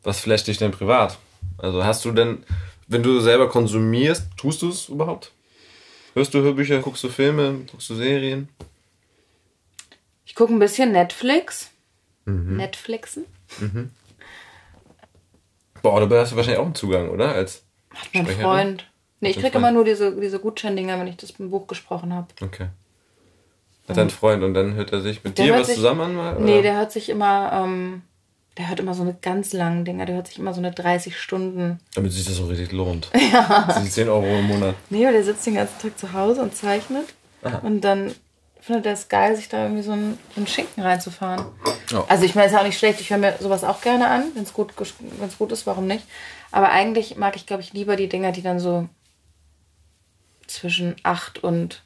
Was 0.02 0.20
flasht 0.20 0.46
dich 0.46 0.58
denn 0.58 0.70
privat? 0.70 1.18
Also 1.58 1.84
hast 1.84 2.04
du 2.04 2.12
denn, 2.12 2.44
wenn 2.86 3.02
du 3.02 3.20
selber 3.20 3.48
konsumierst, 3.48 4.28
tust 4.36 4.62
du 4.62 4.68
es 4.68 4.88
überhaupt? 4.88 5.32
Hörst 6.14 6.32
du 6.32 6.40
Hörbücher, 6.40 6.80
guckst 6.80 7.04
du 7.04 7.08
Filme, 7.08 7.60
guckst 7.70 7.90
du 7.90 7.94
Serien? 7.94 8.48
Ich 10.24 10.34
gucke 10.34 10.52
ein 10.52 10.58
bisschen 10.58 10.92
Netflix. 10.92 11.70
Netflixen. 12.24 13.24
Boah, 15.82 16.06
du 16.06 16.16
hast 16.16 16.32
ja 16.32 16.36
wahrscheinlich 16.36 16.58
auch 16.58 16.64
einen 16.64 16.74
Zugang, 16.74 17.10
oder? 17.10 17.32
Als 17.32 17.62
Hat 17.94 18.08
mein? 18.12 18.26
Freund. 18.26 18.90
Nee, 19.20 19.30
ich 19.30 19.36
Hat 19.36 19.44
krieg 19.44 19.52
dein 19.52 19.62
immer 19.62 19.72
nur 19.72 19.84
diese, 19.84 20.18
diese 20.20 20.40
Gutscheindinger, 20.40 20.98
wenn 20.98 21.06
ich 21.06 21.16
das 21.16 21.30
im 21.32 21.50
Buch 21.50 21.66
gesprochen 21.66 22.12
habe. 22.12 22.28
Okay. 22.42 22.68
Hat 23.88 23.96
dein 23.96 24.10
Freund 24.10 24.42
und 24.42 24.54
dann 24.54 24.74
hört 24.74 24.92
er 24.92 25.00
sich 25.00 25.22
mit 25.24 25.38
Der 25.38 25.46
dir 25.46 25.54
was 25.54 25.66
sich- 25.68 25.76
zusammen 25.76 26.00
an? 26.00 26.14
Mal, 26.16 26.40
Nee, 26.40 26.62
der 26.62 26.74
hört 26.76 26.90
sich 26.92 27.08
immer, 27.08 27.52
ähm, 27.52 28.02
der 28.58 28.68
hört 28.68 28.80
immer 28.80 28.94
so 28.94 29.02
eine 29.02 29.14
ganz 29.14 29.52
langen 29.52 29.84
Dinger. 29.84 30.06
Der 30.06 30.16
hört 30.16 30.26
sich 30.28 30.38
immer 30.38 30.52
so 30.54 30.60
eine 30.60 30.72
30 30.72 31.18
Stunden. 31.20 31.78
Damit 31.94 32.12
sich 32.12 32.24
das 32.24 32.36
so 32.36 32.46
richtig 32.46 32.72
lohnt. 32.72 33.10
Ja. 33.32 33.68
Die 33.82 33.88
10 33.88 34.08
Euro 34.08 34.26
im 34.26 34.46
Monat. 34.46 34.74
Nee, 34.90 35.04
weil 35.04 35.12
der 35.12 35.24
sitzt 35.24 35.46
den 35.46 35.54
ganzen 35.54 35.78
Tag 35.80 35.98
zu 35.98 36.12
Hause 36.12 36.42
und 36.42 36.54
zeichnet. 36.56 37.06
Und 37.62 37.82
dann 37.82 38.12
findet 38.60 38.86
er 38.86 38.94
es 38.94 39.08
geil, 39.08 39.36
sich 39.36 39.48
da 39.48 39.62
irgendwie 39.62 39.82
so 39.84 39.92
einen, 39.92 40.18
einen 40.34 40.48
Schinken 40.48 40.82
reinzufahren. 40.82 41.44
Ja. 41.92 42.04
Also 42.08 42.24
ich 42.24 42.34
meine, 42.34 42.48
es 42.48 42.52
ist 42.52 42.58
auch 42.58 42.64
nicht 42.64 42.76
schlecht. 42.78 43.00
Ich 43.00 43.10
höre 43.10 43.18
mir 43.18 43.36
sowas 43.38 43.62
auch 43.62 43.80
gerne 43.80 44.08
an, 44.08 44.24
wenn 44.34 44.42
es 44.42 44.52
gut, 44.52 44.72
wenn's 45.20 45.38
gut 45.38 45.52
ist, 45.52 45.64
warum 45.68 45.86
nicht. 45.86 46.04
Aber 46.50 46.70
eigentlich 46.72 47.16
mag 47.16 47.36
ich, 47.36 47.46
glaube 47.46 47.62
ich, 47.62 47.72
lieber 47.72 47.94
die 47.94 48.08
Dinger, 48.08 48.32
die 48.32 48.42
dann 48.42 48.58
so 48.58 48.88
zwischen 50.46 50.96
8 51.02 51.42
und, 51.44 51.82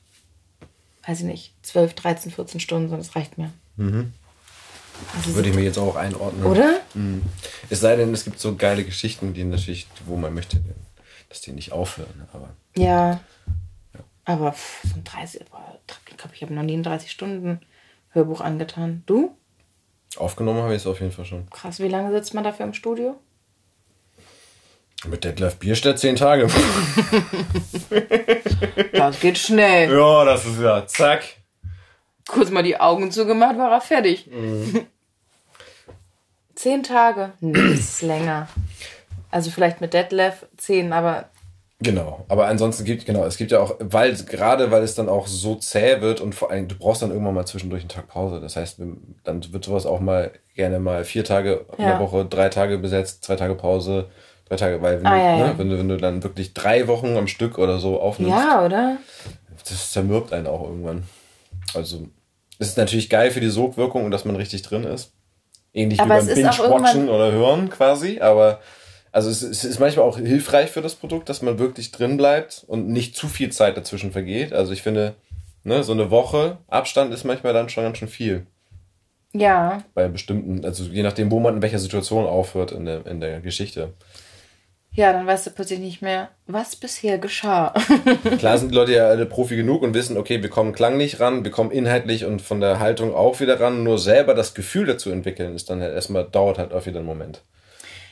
weiß 1.11 1.21
ich 1.21 1.27
nicht, 1.27 1.55
12, 1.63 1.95
13, 1.95 2.33
14 2.33 2.61
Stunden 2.61 2.89
sind. 2.89 2.99
Das 2.99 3.17
reicht 3.17 3.37
mir. 3.37 3.51
Also 3.77 5.35
Würde 5.35 5.49
ich 5.49 5.55
mir 5.55 5.63
jetzt 5.63 5.79
auch 5.79 5.97
einordnen. 5.97 6.45
Oder? 6.45 6.81
Es 7.69 7.81
sei 7.81 7.97
denn, 7.97 8.13
es 8.15 8.25
gibt 8.25 8.39
so 8.39 8.55
geile 8.55 8.85
Geschichten, 8.85 9.35
die 9.35 9.43
natürlich, 9.43 9.89
wo 10.07 10.17
man 10.17 10.33
möchte, 10.33 10.61
dass 11.29 11.41
die 11.41 11.53
nicht 11.53 11.73
aufhören. 11.73 12.29
Aber 12.33 12.51
Ja. 12.77 13.21
Aber 14.25 14.53
pff, 14.53 14.83
so 14.85 14.95
ein 14.95 15.05
30, 15.05 15.47
boah, 15.51 15.79
ich 16.09 16.17
glaube, 16.17 16.35
ich 16.37 16.43
habe 16.43 16.55
noch 16.55 16.63
nie 16.63 16.77
ein 16.77 16.85
30-Stunden-Hörbuch 16.85 18.41
angetan. 18.41 19.03
Du? 19.07 19.37
aufgenommen 20.17 20.61
habe 20.63 20.75
ich 20.75 20.81
es 20.81 20.87
auf 20.89 21.01
jeden 21.01 21.13
Fall 21.13 21.25
schon. 21.25 21.49
Krass, 21.51 21.79
wie 21.79 21.89
lange 21.89 22.13
sitzt 22.13 22.35
man 22.35 22.45
dafür 22.45 22.67
im 22.67 22.75
Studio? 22.75 23.17
Mit 25.09 25.25
Detlef 25.25 25.57
Bierstedt 25.57 25.99
10 25.99 26.17
Tage. 26.17 26.49
Das 28.93 29.19
geht 29.21 29.39
schnell. 29.39 29.91
ja, 29.91 30.25
das 30.25 30.45
ist 30.45 30.61
ja 30.61 30.87
zack. 30.87 31.23
Kurz 32.29 32.51
mal 32.51 32.63
die 32.63 32.79
Augen 32.79 33.11
zugemacht, 33.11 33.57
war 33.57 33.73
er 33.73 33.81
fertig. 33.81 34.29
Zehn 36.55 36.83
Tage? 36.83 37.33
Ist 37.41 38.03
länger. 38.03 38.49
Also 39.31 39.51
vielleicht 39.51 39.81
mit 39.81 39.95
Detlef 39.95 40.47
zehn, 40.57 40.93
aber 40.93 41.31
Genau, 41.83 42.27
aber 42.29 42.47
ansonsten 42.47 42.85
gibt 42.85 43.07
genau, 43.07 43.25
es 43.25 43.39
gibt 43.39 43.53
ja 43.53 43.61
auch, 43.61 43.77
weil 43.79 44.13
gerade 44.15 44.71
weil 44.71 44.83
es 44.83 44.95
dann 44.95 45.09
auch 45.09 45.27
so 45.27 45.55
zäh 45.55 46.03
wird 46.03 46.21
und 46.21 46.35
vor 46.35 46.51
allem 46.51 46.69
du 46.69 46.75
brauchst 46.77 47.01
dann 47.01 47.11
irgendwann 47.11 47.33
mal 47.35 47.47
zwischendurch 47.47 47.81
einen 47.83 47.89
Tag 47.89 48.07
Pause. 48.09 48.39
Das 48.39 48.57
heißt, 48.57 48.81
dann 49.25 49.53
wird 49.53 49.65
sowas 49.65 49.87
auch 49.87 50.01
mal 50.01 50.31
gerne 50.55 50.79
mal 50.79 51.05
vier 51.05 51.25
Tage 51.25 51.65
in 51.79 51.85
Ja. 51.85 51.93
der 51.93 52.01
Woche, 52.01 52.27
drei 52.27 52.51
Tage 52.51 52.77
besetzt, 52.77 53.25
zwei 53.25 53.37
Tage 53.37 53.55
Pause, 53.55 54.11
drei 54.51 54.57
Tage, 54.57 54.83
weil 54.83 54.99
wenn, 54.99 55.07
Ah, 55.07 55.17
du, 55.17 55.23
ja, 55.23 55.37
ne, 55.37 55.45
ja. 55.45 55.59
wenn 55.59 55.71
du 55.71 55.79
wenn 55.79 55.89
du 55.89 55.97
dann 55.97 56.23
wirklich 56.23 56.53
drei 56.53 56.87
Wochen 56.89 57.17
am 57.17 57.29
Stück 57.29 57.59
oder 57.59 57.79
so 57.79 58.01
aufnimmst, 58.01 58.37
ja, 58.37 58.65
oder? 58.65 58.97
das 59.69 59.93
zermürbt 59.93 60.33
einen 60.33 60.47
auch 60.47 60.63
irgendwann. 60.65 61.05
Also 61.75 62.09
es 62.59 62.69
ist 62.69 62.79
natürlich 62.79 63.09
geil 63.09 63.31
für 63.31 63.41
die 63.41 63.49
Sogwirkung 63.49 64.05
und 64.05 64.11
dass 64.11 64.25
man 64.25 64.37
richtig 64.37 64.63
drin 64.63 64.85
ist. 64.85 65.13
Ähnlich 65.73 66.01
Aber 66.01 66.21
wie 66.21 66.27
beim 66.27 66.35
Binge-Watchen 66.35 67.09
oder 67.09 67.31
Hören 67.31 67.71
quasi, 67.71 68.21
aber 68.21 68.61
also 69.13 69.31
es, 69.31 69.43
es 69.43 69.65
ist 69.65 69.79
manchmal 69.79 70.05
auch 70.07 70.19
hilfreich 70.19 70.71
für 70.71 70.83
das 70.83 70.95
Produkt, 70.95 71.29
dass 71.29 71.43
man 71.43 71.59
wirklich 71.59 71.93
drin 71.93 72.17
bleibt 72.17 72.65
und 72.67 72.89
nicht 72.89 73.17
zu 73.17 73.29
viel 73.29 73.51
Zeit 73.53 73.77
dazwischen 73.77 74.11
vergeht. 74.13 74.53
Also 74.53 74.73
ich 74.73 74.83
finde, 74.83 75.15
ne, 75.63 75.85
so 75.85 75.93
eine 75.93 76.11
Woche 76.11 76.59
Abstand 76.69 77.13
ist 77.15 77.25
manchmal 77.25 77.53
dann 77.53 77.69
schon 77.69 77.85
ganz 77.85 77.99
schön 77.99 78.09
viel. 78.09 78.47
Ja. 79.33 79.85
Bei 79.95 80.09
bestimmten, 80.09 80.65
also 80.65 80.85
je 80.85 81.03
nachdem, 81.05 81.31
wo 81.31 81.39
man 81.39 81.57
in 81.57 81.63
welcher 81.63 81.79
Situation 81.79 82.27
aufhört 82.27 82.73
in 82.73 82.85
der, 82.85 83.07
in 83.07 83.21
der 83.21 83.41
Geschichte. 83.41 83.95
Ja, 84.93 85.13
dann 85.13 85.27
weißt 85.27 85.47
du 85.47 85.51
plötzlich 85.53 85.79
nicht 85.79 86.03
mehr, 86.03 86.31
was 86.47 86.75
bisher 86.75 87.19
geschah. 87.19 87.73
Klar 88.39 88.59
sind 88.59 88.71
die 88.73 88.75
Leute 88.75 88.93
ja 88.93 89.07
alle 89.07 89.25
Profi 89.25 89.55
genug 89.55 89.83
und 89.83 89.95
wissen, 89.95 90.17
okay, 90.17 90.43
wir 90.43 90.51
kommen 90.51 90.73
klanglich 90.73 91.21
ran, 91.21 91.45
wir 91.45 91.53
kommen 91.53 91.71
inhaltlich 91.71 92.25
und 92.25 92.43
von 92.43 92.61
der 92.61 92.81
Haltung 92.81 93.15
auch 93.15 93.39
wieder 93.39 93.61
ran. 93.61 93.85
Nur 93.85 93.99
selber 93.99 94.35
das 94.35 94.53
Gefühl 94.55 94.87
dazu 94.87 95.11
entwickeln, 95.11 95.55
ist 95.55 95.71
dann 95.71 95.81
halt 95.81 95.95
erstmal, 95.95 96.25
dauert 96.25 96.59
halt 96.59 96.73
auch 96.73 96.87
wieder 96.87 96.99
einen 96.99 97.07
Moment. 97.07 97.43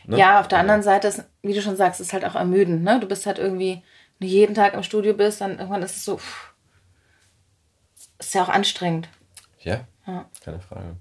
Ne? 0.06 0.18
Ja, 0.18 0.40
auf 0.40 0.46
der 0.48 0.60
anderen 0.60 0.82
Seite 0.82 1.08
ist, 1.08 1.24
wie 1.42 1.52
du 1.52 1.60
schon 1.60 1.76
sagst, 1.76 2.00
ist 2.00 2.12
halt 2.12 2.24
auch 2.24 2.36
ermüdend, 2.36 2.84
ne? 2.84 2.98
Du 3.00 3.08
bist 3.08 3.26
halt 3.26 3.38
irgendwie, 3.38 3.82
wenn 4.18 4.28
du 4.28 4.32
jeden 4.32 4.54
Tag 4.54 4.74
im 4.74 4.82
Studio 4.84 5.14
bist, 5.14 5.40
dann 5.40 5.58
irgendwann 5.58 5.82
ist 5.82 5.96
es 5.96 6.04
so, 6.04 6.16
pff, 6.16 6.52
ist 8.18 8.34
ja 8.34 8.42
auch 8.44 8.48
anstrengend. 8.48 9.08
Ja, 9.60 9.80
Ja. 10.06 10.26
keine 10.44 10.60
Frage. 10.60 10.96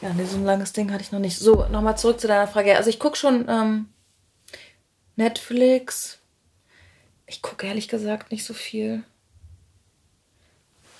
Ja, 0.00 0.12
nee, 0.12 0.24
so 0.24 0.36
ein 0.36 0.44
langes 0.44 0.72
Ding 0.72 0.92
hatte 0.92 1.02
ich 1.02 1.12
noch 1.12 1.18
nicht. 1.20 1.38
So, 1.38 1.66
nochmal 1.68 1.96
zurück 1.96 2.20
zu 2.20 2.26
deiner 2.28 2.46
Frage. 2.46 2.76
Also 2.76 2.90
ich 2.90 2.98
gucke 2.98 3.16
schon 3.16 3.46
ähm, 3.48 3.88
Netflix. 5.16 6.18
Ich 7.26 7.40
gucke 7.42 7.66
ehrlich 7.66 7.88
gesagt 7.88 8.30
nicht 8.30 8.44
so 8.44 8.52
viel. 8.54 9.02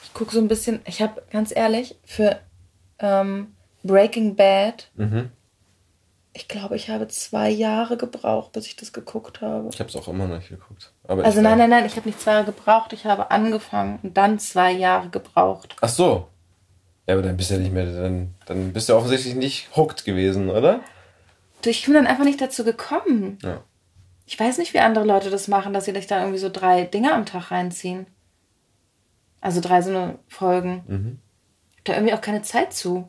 Ich 0.04 0.14
gucke 0.14 0.32
so 0.32 0.40
ein 0.40 0.48
bisschen, 0.48 0.80
ich 0.86 1.02
habe 1.02 1.22
ganz 1.30 1.54
ehrlich, 1.54 1.96
für 2.04 2.40
ähm, 2.98 3.54
Breaking 3.82 4.36
Bad, 4.36 4.88
Mhm. 4.94 5.30
ich 6.32 6.48
glaube, 6.48 6.76
ich 6.76 6.88
habe 6.88 7.08
zwei 7.08 7.50
Jahre 7.50 7.96
gebraucht, 7.96 8.52
bis 8.52 8.66
ich 8.66 8.76
das 8.76 8.92
geguckt 8.92 9.40
habe. 9.40 9.68
Ich 9.72 9.80
habe 9.80 9.90
es 9.90 9.96
auch 9.96 10.08
immer 10.08 10.26
noch 10.26 10.36
nicht 10.38 10.48
geguckt. 10.48 10.92
Aber 11.06 11.24
Also 11.24 11.40
nein, 11.42 11.58
nein, 11.58 11.68
nein, 11.70 11.84
ich 11.84 11.96
habe 11.96 12.08
nicht 12.08 12.20
zwei 12.20 12.32
Jahre 12.32 12.46
gebraucht, 12.46 12.92
ich 12.92 13.04
habe 13.04 13.30
angefangen 13.30 13.98
und 14.02 14.16
dann 14.16 14.38
zwei 14.38 14.70
Jahre 14.72 15.10
gebraucht. 15.10 15.76
Ach 15.80 15.88
so. 15.88 16.28
Ja, 17.06 17.14
aber 17.14 17.22
dann 17.22 17.36
bist 17.36 17.50
du 17.50 17.54
ja 17.54 17.60
nicht 17.60 17.72
mehr, 17.72 17.84
dann, 17.86 18.34
dann 18.46 18.72
bist 18.72 18.88
du 18.88 18.94
offensichtlich 18.96 19.34
nicht 19.34 19.68
hooked 19.76 20.04
gewesen, 20.04 20.48
oder? 20.50 20.80
Du, 21.62 21.70
Ich 21.70 21.84
bin 21.84 21.94
dann 21.94 22.06
einfach 22.06 22.24
nicht 22.24 22.40
dazu 22.40 22.64
gekommen. 22.64 23.38
Ja. 23.42 23.60
Ich 24.26 24.40
weiß 24.40 24.56
nicht, 24.58 24.72
wie 24.72 24.78
andere 24.78 25.04
Leute 25.04 25.28
das 25.28 25.48
machen, 25.48 25.74
dass 25.74 25.84
sie 25.84 25.92
sich 25.92 26.06
da 26.06 26.20
irgendwie 26.20 26.38
so 26.38 26.48
drei 26.48 26.84
Dinge 26.84 27.12
am 27.12 27.26
Tag 27.26 27.50
reinziehen. 27.50 28.06
Also 29.42 29.60
drei 29.60 29.82
so 29.82 29.90
eine 29.90 30.18
Folgen. 30.28 30.82
Mhm. 30.86 31.18
Ich 31.72 31.78
hab 31.80 31.84
da 31.84 31.92
irgendwie 31.94 32.14
auch 32.14 32.20
keine 32.22 32.40
Zeit 32.40 32.72
zu. 32.72 33.06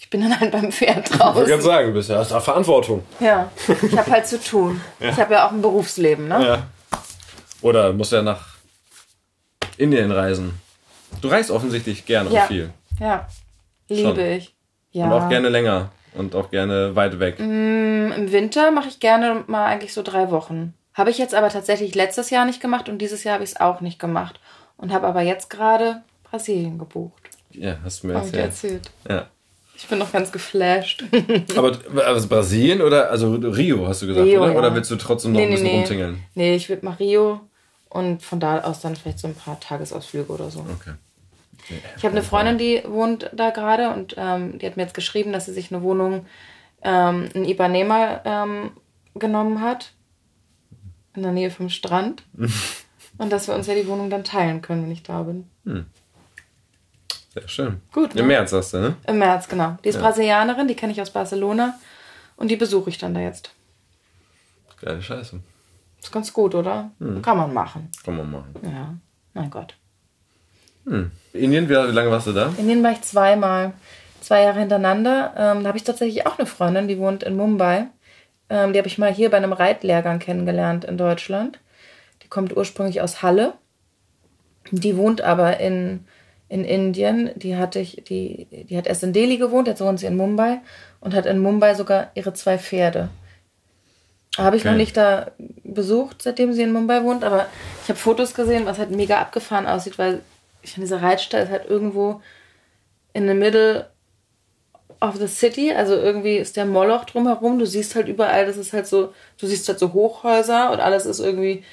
Ich 0.00 0.10
bin 0.10 0.20
dann 0.20 0.38
halt 0.40 0.50
beim 0.50 0.72
Pferd 0.72 0.96
Ich 1.10 1.10
wollte 1.12 1.18
draußen. 1.18 1.44
gerade 1.46 1.62
sagen, 1.62 1.86
du 1.88 1.94
bist 1.94 2.08
ja 2.10 2.18
hast 2.18 2.32
da 2.32 2.40
Verantwortung. 2.40 3.04
Ja, 3.20 3.50
ich 3.68 3.96
habe 3.96 4.10
halt 4.10 4.26
zu 4.26 4.40
tun. 4.40 4.80
Ich 5.00 5.16
habe 5.16 5.34
ja 5.34 5.46
auch 5.46 5.52
ein 5.52 5.62
Berufsleben, 5.62 6.26
ne? 6.26 6.44
Ja. 6.44 6.66
Oder 7.62 7.92
musst 7.92 8.10
ja 8.12 8.22
nach 8.22 8.56
Indien 9.76 10.10
reisen. 10.10 10.54
Du 11.20 11.28
reist 11.28 11.50
offensichtlich 11.52 12.04
gerne 12.04 12.30
Ja. 12.30 12.42
und 12.42 12.48
viel. 12.48 12.70
Ja, 12.98 13.28
liebe 13.88 14.22
ich. 14.22 14.54
Ja. 14.92 15.06
Und 15.06 15.12
auch 15.12 15.28
gerne 15.28 15.48
länger. 15.48 15.90
Und 16.14 16.34
auch 16.34 16.50
gerne 16.50 16.96
weit 16.96 17.20
weg. 17.20 17.38
Im 17.38 18.32
Winter 18.32 18.70
mache 18.70 18.88
ich 18.88 18.98
gerne 18.98 19.44
mal 19.46 19.66
eigentlich 19.66 19.92
so 19.92 20.02
drei 20.02 20.30
Wochen. 20.30 20.74
Habe 20.94 21.10
ich 21.10 21.18
jetzt 21.18 21.34
aber 21.34 21.48
tatsächlich 21.48 21.94
letztes 21.94 22.30
Jahr 22.30 22.44
nicht 22.44 22.60
gemacht 22.60 22.88
und 22.88 22.98
dieses 22.98 23.22
Jahr 23.22 23.34
habe 23.34 23.44
ich 23.44 23.50
es 23.50 23.60
auch 23.60 23.80
nicht 23.80 23.98
gemacht. 23.98 24.40
Und 24.76 24.92
habe 24.92 25.06
aber 25.06 25.22
jetzt 25.22 25.50
gerade 25.50 26.02
Brasilien 26.24 26.78
gebucht. 26.78 27.30
Ja, 27.50 27.78
hast 27.84 28.02
du 28.02 28.08
mir 28.08 28.14
erzählt. 28.14 28.44
erzählt. 28.44 28.90
Ja. 29.08 29.26
Ich 29.76 29.86
bin 29.86 29.98
noch 29.98 30.10
ganz 30.10 30.32
geflasht. 30.32 31.04
Aber 31.56 31.78
also 32.04 32.26
Brasilien 32.28 32.82
oder 32.82 33.10
also 33.10 33.34
Rio 33.34 33.86
hast 33.86 34.02
du 34.02 34.08
gesagt, 34.08 34.26
Rio, 34.26 34.42
oder? 34.42 34.52
ja. 34.52 34.58
Oder 34.58 34.74
willst 34.74 34.90
du 34.90 34.96
trotzdem 34.96 35.32
noch 35.32 35.40
ein 35.40 35.50
bisschen 35.50 35.68
rumtingeln? 35.68 36.24
Nee, 36.34 36.56
ich 36.56 36.68
will 36.68 36.80
nach 36.82 36.98
Rio 36.98 37.40
und 37.88 38.22
von 38.22 38.40
da 38.40 38.60
aus 38.62 38.80
dann 38.80 38.96
vielleicht 38.96 39.20
so 39.20 39.28
ein 39.28 39.36
paar 39.36 39.60
Tagesausflüge 39.60 40.32
oder 40.32 40.50
so. 40.50 40.60
Okay. 40.60 40.94
Ich 41.96 42.04
habe 42.04 42.12
eine 42.12 42.22
Freundin, 42.22 42.58
die 42.58 42.82
wohnt 42.86 43.30
da 43.32 43.50
gerade 43.50 43.90
und 43.90 44.14
ähm, 44.16 44.58
die 44.58 44.66
hat 44.66 44.76
mir 44.76 44.82
jetzt 44.82 44.94
geschrieben, 44.94 45.32
dass 45.32 45.46
sie 45.46 45.52
sich 45.52 45.72
eine 45.72 45.82
Wohnung 45.82 46.26
ähm, 46.82 47.28
in 47.34 47.44
Ipanema 47.44 48.20
ähm, 48.24 48.70
genommen 49.14 49.60
hat. 49.60 49.92
In 51.14 51.22
der 51.22 51.32
Nähe 51.32 51.50
vom 51.50 51.68
Strand. 51.68 52.22
und 53.18 53.32
dass 53.32 53.48
wir 53.48 53.54
uns 53.54 53.66
ja 53.66 53.74
die 53.74 53.88
Wohnung 53.88 54.10
dann 54.10 54.24
teilen 54.24 54.62
können, 54.62 54.84
wenn 54.84 54.92
ich 54.92 55.02
da 55.02 55.22
bin. 55.22 55.46
Sehr 57.34 57.48
schön. 57.48 57.80
Gut, 57.92 58.14
ne? 58.14 58.20
Im 58.20 58.28
März 58.28 58.52
hast 58.52 58.74
du, 58.74 58.78
ne? 58.78 58.96
Im 59.06 59.18
März, 59.18 59.48
genau. 59.48 59.76
Die 59.84 59.88
ist 59.88 59.98
Brasilianerin, 59.98 60.68
die 60.68 60.74
kenne 60.74 60.92
ich 60.92 61.00
aus 61.00 61.10
Barcelona. 61.10 61.78
Und 62.36 62.48
die 62.48 62.56
besuche 62.56 62.90
ich 62.90 62.98
dann 62.98 63.14
da 63.14 63.20
jetzt. 63.20 63.50
Geile 64.80 65.02
Scheiße. 65.02 65.40
Ist 66.00 66.12
ganz 66.12 66.32
gut, 66.32 66.54
oder? 66.54 66.92
Kann 67.22 67.36
man 67.36 67.52
machen. 67.52 67.90
Kann 68.04 68.16
man 68.16 68.30
machen. 68.30 68.54
Ja, 68.62 68.94
mein 69.34 69.50
Gott. 69.50 69.74
Indien, 71.32 71.68
wie, 71.68 71.72
lange 71.72 72.10
warst 72.10 72.26
du 72.26 72.32
da? 72.32 72.46
In 72.48 72.58
Indien 72.58 72.82
war 72.82 72.92
ich 72.92 73.02
zweimal, 73.02 73.72
zwei 74.20 74.42
Jahre 74.42 74.60
hintereinander. 74.60 75.34
Ähm, 75.36 75.62
da 75.62 75.68
habe 75.68 75.78
ich 75.78 75.84
tatsächlich 75.84 76.26
auch 76.26 76.38
eine 76.38 76.46
Freundin, 76.46 76.88
die 76.88 76.98
wohnt 76.98 77.22
in 77.22 77.36
Mumbai. 77.36 77.86
Ähm, 78.50 78.72
die 78.72 78.78
habe 78.78 78.88
ich 78.88 78.98
mal 78.98 79.12
hier 79.12 79.30
bei 79.30 79.36
einem 79.36 79.52
Reitlehrgang 79.52 80.18
kennengelernt 80.18 80.84
in 80.84 80.96
Deutschland. 80.96 81.58
Die 82.22 82.28
kommt 82.28 82.56
ursprünglich 82.56 83.00
aus 83.00 83.22
Halle. 83.22 83.54
Die 84.70 84.96
wohnt 84.96 85.20
aber 85.20 85.60
in, 85.60 86.04
in 86.48 86.64
Indien. 86.64 87.30
Die, 87.36 87.56
hatte 87.56 87.78
ich, 87.78 88.02
die, 88.08 88.46
die 88.50 88.76
hat 88.76 88.86
erst 88.86 89.02
in 89.02 89.12
Delhi 89.12 89.36
gewohnt, 89.36 89.68
jetzt 89.68 89.80
wohnt 89.80 90.00
sie 90.00 90.06
in 90.06 90.16
Mumbai 90.16 90.60
und 91.00 91.14
hat 91.14 91.26
in 91.26 91.38
Mumbai 91.38 91.74
sogar 91.74 92.10
ihre 92.14 92.32
zwei 92.32 92.58
Pferde. 92.58 93.10
Habe 94.36 94.56
ich 94.56 94.62
Okay. 94.62 94.70
noch 94.70 94.76
nicht 94.76 94.96
da 94.96 95.32
besucht, 95.64 96.22
seitdem 96.22 96.52
sie 96.52 96.62
in 96.62 96.72
Mumbai 96.72 97.02
wohnt, 97.02 97.24
aber 97.24 97.46
ich 97.82 97.88
habe 97.88 97.98
Fotos 97.98 98.34
gesehen, 98.34 98.66
was 98.66 98.78
halt 98.78 98.90
mega 98.90 99.20
abgefahren 99.20 99.66
aussieht, 99.66 99.98
weil 99.98 100.20
ich 100.68 100.74
finde, 100.74 100.86
dieser 100.86 101.02
Reitstall 101.02 101.44
ist 101.44 101.50
halt 101.50 101.68
irgendwo 101.68 102.20
in 103.14 103.26
the 103.26 103.34
middle 103.34 103.90
of 105.00 105.16
the 105.16 105.26
city, 105.26 105.72
also 105.72 105.94
irgendwie 105.94 106.36
ist 106.36 106.56
der 106.56 106.66
Moloch 106.66 107.06
drumherum, 107.06 107.58
du 107.58 107.66
siehst 107.66 107.94
halt 107.94 108.06
überall, 108.06 108.44
das 108.44 108.58
ist 108.58 108.74
halt 108.74 108.86
so, 108.86 109.14
du 109.38 109.46
siehst 109.46 109.66
halt 109.68 109.78
so 109.78 109.94
Hochhäuser 109.94 110.70
und 110.70 110.80
alles 110.80 111.06
ist 111.06 111.20
irgendwie 111.20 111.64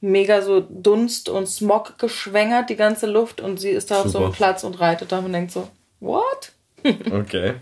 mega 0.00 0.42
so 0.42 0.60
Dunst 0.60 1.28
und 1.28 1.46
Smog 1.46 1.98
geschwängert, 1.98 2.70
die 2.70 2.76
ganze 2.76 3.06
Luft 3.06 3.40
und 3.40 3.60
sie 3.60 3.70
ist 3.70 3.92
da 3.92 4.00
auf 4.00 4.08
so 4.08 4.18
einem 4.18 4.26
Super. 4.28 4.36
Platz 4.36 4.64
und 4.64 4.80
reitet 4.80 5.12
da 5.12 5.20
und 5.20 5.32
denkt 5.32 5.52
so, 5.52 5.68
what? 6.00 6.52
Okay. 7.12 7.54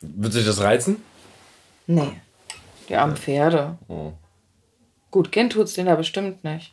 Wird 0.00 0.32
sich 0.32 0.46
das 0.46 0.60
reizen? 0.60 1.02
Nee, 1.86 2.20
die 2.88 2.94
armen 2.96 3.16
Pferde. 3.16 3.76
Oh. 3.88 4.12
Gut 5.10 5.32
gehen 5.32 5.50
tut's 5.50 5.74
denen 5.74 5.88
da 5.88 5.96
bestimmt 5.96 6.44
nicht. 6.44 6.72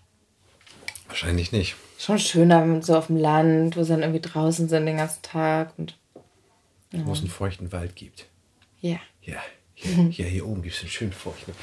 Wahrscheinlich 1.08 1.52
nicht. 1.52 1.76
Schon 1.98 2.20
schöner, 2.20 2.62
wenn 2.62 2.72
man 2.72 2.82
so 2.82 2.96
auf 2.98 3.08
dem 3.08 3.18
Land, 3.18 3.78
wo 3.78 3.84
sie 3.84 3.89
dann 3.89 4.02
irgendwie 4.02 4.22
draußen 4.22 4.68
sind 4.68 4.86
den 4.86 4.98
ganzen 4.98 5.22
Tag 5.22 5.74
und 5.78 5.98
Wo 6.91 7.14
es 7.14 7.20
einen 7.20 7.30
feuchten 7.30 7.72
Wald 7.72 7.96
gibt. 7.96 8.26
ja. 8.82 8.98
Ja, 9.22 9.41
hier, 9.74 10.10
hier, 10.10 10.26
hier 10.26 10.46
oben 10.48 10.62
gibt 10.62 10.76
es 10.76 10.82
einen 10.82 10.91
schönen 10.91 11.12
feuchten. 11.12 11.54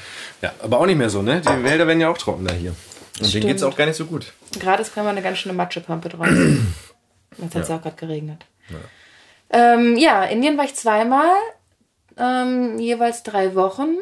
Ja, 0.41 0.51
aber 0.61 0.79
auch 0.81 0.85
nicht 0.85 0.97
mehr 0.97 1.09
so, 1.09 1.21
ne? 1.21 1.39
Die 1.39 1.63
Wälder 1.63 1.87
werden 1.87 2.01
ja 2.01 2.09
auch 2.09 2.17
trockener 2.17 2.51
hier. 2.53 2.75
Und 3.21 3.33
denen 3.33 3.47
geht 3.47 3.55
es 3.55 3.63
auch 3.63 3.75
gar 3.77 3.85
nicht 3.85 3.95
so 3.95 4.05
gut. 4.05 4.33
Gerade 4.59 4.81
ist 4.81 4.93
gerade 4.93 5.05
mal 5.05 5.11
eine 5.11 5.21
ganz 5.21 5.37
schöne 5.37 5.53
Matschepampe 5.53 6.09
draußen. 6.09 6.75
Jetzt 7.37 7.55
hat 7.55 7.63
es 7.63 7.69
auch 7.69 7.81
gerade 7.81 7.95
geregnet. 7.95 8.45
Ja. 8.69 9.73
Ähm, 9.75 9.97
ja, 9.97 10.23
Indien 10.25 10.57
war 10.57 10.65
ich 10.65 10.75
zweimal, 10.75 11.31
ähm, 12.17 12.79
jeweils 12.79 13.23
drei 13.23 13.55
Wochen. 13.55 13.95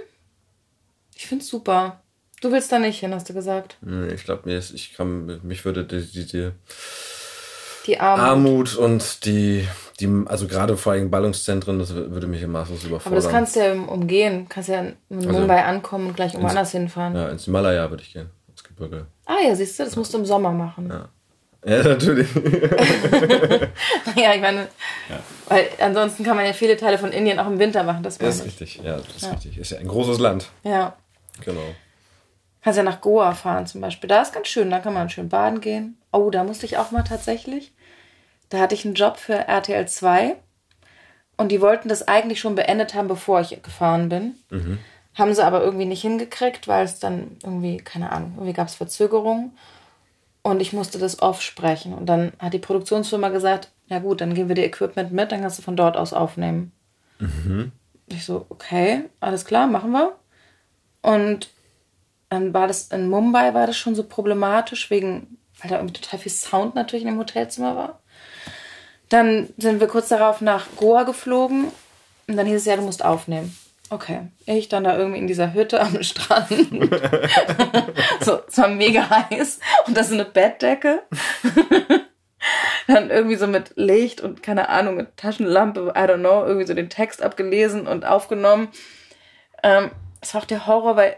Ich 1.16 1.28
find's 1.28 1.48
super. 1.48 2.02
Du 2.42 2.52
willst 2.52 2.72
da 2.72 2.80
nicht 2.80 3.00
hin, 3.00 3.14
hast 3.14 3.30
du 3.30 3.34
gesagt. 3.34 3.78
Ich 4.14 4.24
glaube, 4.24 4.50
mir 4.50 4.58
ist, 4.58 4.74
ich 4.74 4.94
kann, 4.96 5.40
mich 5.44 5.64
würde 5.64 5.84
die, 5.86 6.02
die, 6.06 6.26
die 6.26 6.50
Die 7.86 8.00
Arme. 8.00 8.24
Armut 8.24 8.76
und 8.76 9.26
die, 9.26 9.68
die, 10.00 10.10
also 10.26 10.48
gerade 10.48 10.76
vor 10.76 10.94
allem 10.94 11.12
Ballungszentren, 11.12 11.78
das 11.78 11.94
würde 11.94 12.26
mich 12.28 12.42
im 12.42 12.52
maßlos 12.52 12.80
Aber 12.82 12.90
überfordern. 12.90 13.22
das 13.22 13.30
kannst 13.32 13.56
du 13.56 13.60
ja 13.60 13.74
umgehen. 13.74 14.48
Kannst 14.50 14.70
ja 14.70 14.80
in 14.82 14.96
Mumbai 15.10 15.64
ankommen 15.64 16.08
und 16.08 16.16
gleich 16.16 16.34
irgendwo 16.34 16.50
anders 16.50 16.72
hinfahren. 16.72 17.16
Ja, 17.16 17.30
ins 17.30 17.46
Himalaya 17.46 17.90
würde 17.92 18.02
ich 18.04 18.14
gehen. 18.14 18.30
Ins 18.50 18.64
Gebirge. 18.64 19.06
Ah 19.26 19.38
ja, 19.48 19.56
siehst 19.56 19.80
du, 19.80 19.84
das 19.84 19.96
musst 19.96 20.12
du 20.14 20.18
im 20.18 20.26
Sommer 20.26 20.52
machen. 20.52 20.90
Ja, 20.90 21.10
Ja, 21.78 21.84
natürlich. 21.84 22.28
ich 22.36 24.42
meine, 24.42 24.68
weil 25.48 25.68
ansonsten 25.80 26.24
kann 26.24 26.36
man 26.36 26.46
ja 26.48 26.54
viele 26.54 26.76
Teile 26.76 26.98
von 26.98 27.12
Indien 27.12 27.38
auch 27.40 27.46
im 27.48 27.60
Winter 27.60 27.84
machen. 27.84 28.02
Das, 28.02 28.18
Das 28.18 28.38
ist 28.40 28.46
richtig. 28.46 28.82
Ja, 28.84 28.98
das 28.98 29.16
ist 29.16 29.32
richtig. 29.32 29.60
Ist 29.60 29.70
ja 29.72 29.78
ein 29.78 29.88
großes 29.88 30.18
Land. 30.18 30.50
Ja. 30.64 30.96
Genau. 31.46 31.62
Kannst 32.64 32.78
ja 32.78 32.84
nach 32.84 33.02
Goa 33.02 33.34
fahren 33.34 33.66
zum 33.66 33.82
Beispiel. 33.82 34.08
Da 34.08 34.22
ist 34.22 34.34
ganz 34.34 34.48
schön, 34.48 34.70
da 34.70 34.80
kann 34.80 34.94
man 34.94 35.10
schön 35.10 35.30
baden 35.30 35.62
gehen. 35.62 35.98
Oh, 36.12 36.30
da 36.30 36.44
musste 36.44 36.66
ich 36.66 36.78
auch 36.78 36.92
mal 36.92 37.04
tatsächlich. 37.04 37.74
Da 38.50 38.60
hatte 38.60 38.76
ich 38.76 38.86
einen 38.86 38.96
Job 38.96 39.18
für 39.18 39.34
RTL 39.34 39.88
2 39.88 40.36
und 41.38 41.52
die 41.52 41.62
wollten 41.62 41.90
das 41.90 42.08
eigentlich 42.08 42.40
schon 42.40 42.56
beendet 42.56 42.94
haben, 42.94 43.08
bevor 43.08 43.42
ich 43.42 43.64
gefahren 43.64 44.10
bin. 44.10 44.36
Haben 45.16 45.34
sie 45.34 45.44
aber 45.44 45.64
irgendwie 45.64 45.86
nicht 45.86 46.02
hingekriegt, 46.02 46.68
weil 46.68 46.86
es 46.86 47.00
dann 47.00 47.38
irgendwie, 47.44 47.78
keine 47.78 48.12
Ahnung, 48.12 48.34
irgendwie 48.36 48.54
gab 48.54 48.68
es 48.68 48.76
Verzögerungen. 48.76 49.58
Und 50.44 50.60
ich 50.60 50.74
musste 50.74 51.00
das 51.00 51.22
off 51.22 51.42
sprechen. 51.42 51.94
Und 51.94 52.08
dann 52.08 52.34
hat 52.40 52.54
die 52.54 52.60
Produktionsfirma 52.60 53.30
gesagt, 53.30 53.72
ja 53.88 54.00
gut, 54.00 54.22
dann 54.22 54.34
geben 54.34 54.50
wir 54.50 54.56
dir 54.56 54.66
Equipment 54.66 55.12
mit, 55.12 55.32
dann 55.32 55.42
kannst 55.42 55.58
du 55.58 55.64
von 55.64 55.76
dort 55.76 55.98
aus 55.98 56.14
aufnehmen. 56.14 56.72
Ich 58.08 58.26
so, 58.26 58.46
okay, 58.50 59.06
alles 59.20 59.46
klar, 59.46 59.68
machen 59.68 59.92
wir. 59.92 60.14
Und 61.02 61.50
dann 62.32 62.54
war 62.54 62.68
das 62.68 62.88
in 62.88 63.10
Mumbai 63.10 63.54
war 63.54 63.68
das 63.68 63.78
schon 63.78 63.94
so 63.94 64.04
problematisch, 64.04 64.90
wegen, 64.90 65.38
weil 65.60 65.70
da 65.70 65.76
irgendwie 65.76 66.00
total 66.00 66.18
viel 66.18 66.32
Sound 66.32 66.76
natürlich 66.76 67.04
in 67.04 67.12
dem 67.12 67.20
Hotelzimmer 67.20 67.76
war. 67.76 68.00
Dann 69.10 69.50
sind 69.58 69.82
wir 69.82 69.88
kurz 69.88 70.08
darauf 70.08 70.40
nach 70.40 70.68
Goa 70.78 71.04
geflogen 71.04 71.68
und 72.28 72.38
dann 72.38 72.46
hieß 72.46 72.56
es 72.56 72.66
ja, 72.66 72.78
du 72.78 72.84
musst 72.84 73.04
aufnehmen. 73.04 73.56
Okay. 73.90 74.22
Ich 74.46 74.70
dann 74.70 74.86
da 74.86 74.98
irgendwie 74.98 75.20
in 75.20 75.28
dieser 75.28 75.54
Hütte 75.54 75.82
am 75.82 76.02
Strand. 76.04 76.50
so, 78.22 78.40
es 78.48 78.58
war 78.58 78.70
mega 78.70 79.10
heiß 79.10 79.60
und 79.88 79.98
das 79.98 80.08
ist 80.08 80.14
eine 80.14 80.24
Bettdecke. 80.24 81.04
dann 82.88 83.10
irgendwie 83.10 83.36
so 83.36 83.46
mit 83.46 83.74
Licht 83.76 84.22
und 84.22 84.42
keine 84.42 84.70
Ahnung, 84.70 84.96
mit 84.96 85.18
Taschenlampe, 85.18 85.94
I 85.98 86.00
don't 86.00 86.20
know, 86.20 86.46
irgendwie 86.46 86.66
so 86.66 86.74
den 86.74 86.90
Text 86.90 87.22
abgelesen 87.22 87.88
und 87.88 88.06
aufgenommen. 88.06 88.70
Ähm, 89.64 89.92
es 90.22 90.34
war 90.34 90.42
auch 90.42 90.46
der 90.46 90.66
Horror, 90.66 90.96
weil 90.96 91.18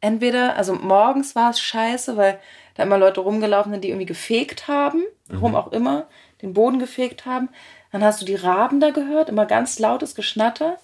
entweder, 0.00 0.56
also 0.56 0.74
morgens 0.74 1.34
war 1.34 1.50
es 1.50 1.60
scheiße, 1.60 2.16
weil 2.16 2.38
da 2.74 2.84
immer 2.84 2.98
Leute 2.98 3.20
rumgelaufen 3.20 3.72
sind, 3.72 3.82
die 3.82 3.88
irgendwie 3.88 4.06
gefegt 4.06 4.68
haben, 4.68 5.02
warum 5.28 5.54
auch 5.54 5.72
immer, 5.72 6.08
den 6.42 6.54
Boden 6.54 6.78
gefegt 6.78 7.26
haben. 7.26 7.48
Dann 7.90 8.04
hast 8.04 8.20
du 8.20 8.26
die 8.26 8.34
Raben 8.34 8.80
da 8.80 8.90
gehört, 8.90 9.28
immer 9.28 9.46
ganz 9.46 9.78
lautes 9.78 10.14
Geschnatter. 10.14 10.76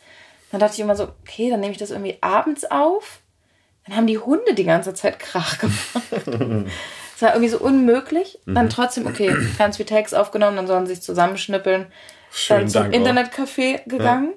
Dann 0.51 0.61
dachte 0.61 0.75
ich 0.75 0.81
immer 0.81 0.97
so, 0.97 1.05
okay, 1.23 1.51
dann 1.51 1.61
nehme 1.61 1.73
ich 1.73 1.79
das 1.79 1.91
irgendwie 1.91 2.19
abends 2.21 2.65
auf. 2.65 3.21
Dann 3.87 3.97
haben 3.97 4.07
die 4.07 4.19
Hunde 4.19 4.55
die 4.55 4.65
ganze 4.65 4.95
Zeit 4.95 5.19
Krach 5.19 5.59
gemacht. 5.59 6.71
Es 7.17 7.23
war 7.23 7.33
irgendwie 7.33 7.51
so 7.51 7.61
unmöglich. 7.61 8.41
Dann 8.45 8.69
trotzdem, 8.69 9.07
okay, 9.07 9.33
ganz 9.57 9.77
viel 9.77 9.87
Text 9.87 10.17
aufgenommen, 10.17 10.57
dann 10.57 10.67
sollen 10.67 10.85
sie 10.85 10.97
sich 10.97 11.05
zusammenschnippeln. 11.05 11.87
Schönen 12.33 12.61
dann 12.62 12.69
zum 12.69 12.83
Dank. 12.83 12.95
Internetcafé 12.95 13.89
gegangen. 13.89 14.33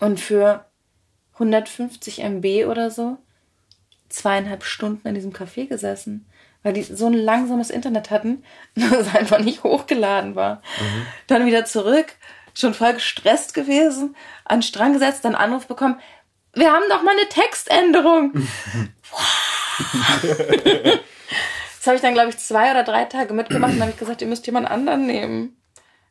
Und 0.00 0.20
für 0.20 0.66
150 1.32 2.20
MB 2.20 2.66
oder 2.66 2.90
so 2.90 3.16
zweieinhalb 4.10 4.64
Stunden 4.64 5.08
in 5.08 5.14
diesem 5.14 5.32
Café 5.32 5.66
gesessen, 5.66 6.26
weil 6.62 6.74
die 6.74 6.82
so 6.82 7.06
ein 7.06 7.14
langsames 7.14 7.70
Internet 7.70 8.10
hatten, 8.10 8.44
dass 8.74 8.92
es 8.92 9.14
einfach 9.14 9.38
nicht 9.40 9.62
hochgeladen 9.62 10.36
war. 10.36 10.62
Dann 11.26 11.46
wieder 11.46 11.64
zurück, 11.64 12.06
schon 12.54 12.74
voll 12.74 12.94
gestresst 12.94 13.54
gewesen, 13.54 14.14
an 14.44 14.58
den 14.58 14.64
Strang 14.64 14.92
gesetzt, 14.92 15.24
dann 15.24 15.34
Anruf 15.34 15.66
bekommen, 15.66 15.98
wir 16.52 16.72
haben 16.72 16.84
doch 16.90 17.02
mal 17.02 17.12
eine 17.12 17.28
Textänderung. 17.28 18.32
das 20.22 21.86
habe 21.86 21.96
ich 21.96 22.02
dann, 22.02 22.14
glaube 22.14 22.30
ich, 22.30 22.38
zwei 22.38 22.72
oder 22.72 22.82
drei 22.82 23.04
Tage 23.04 23.32
mitgemacht 23.34 23.74
und 23.74 23.80
habe 23.80 23.92
ich 23.92 23.98
gesagt, 23.98 24.20
ihr 24.20 24.26
müsst 24.26 24.46
jemand 24.46 24.68
anderen 24.68 25.06
nehmen. 25.06 25.56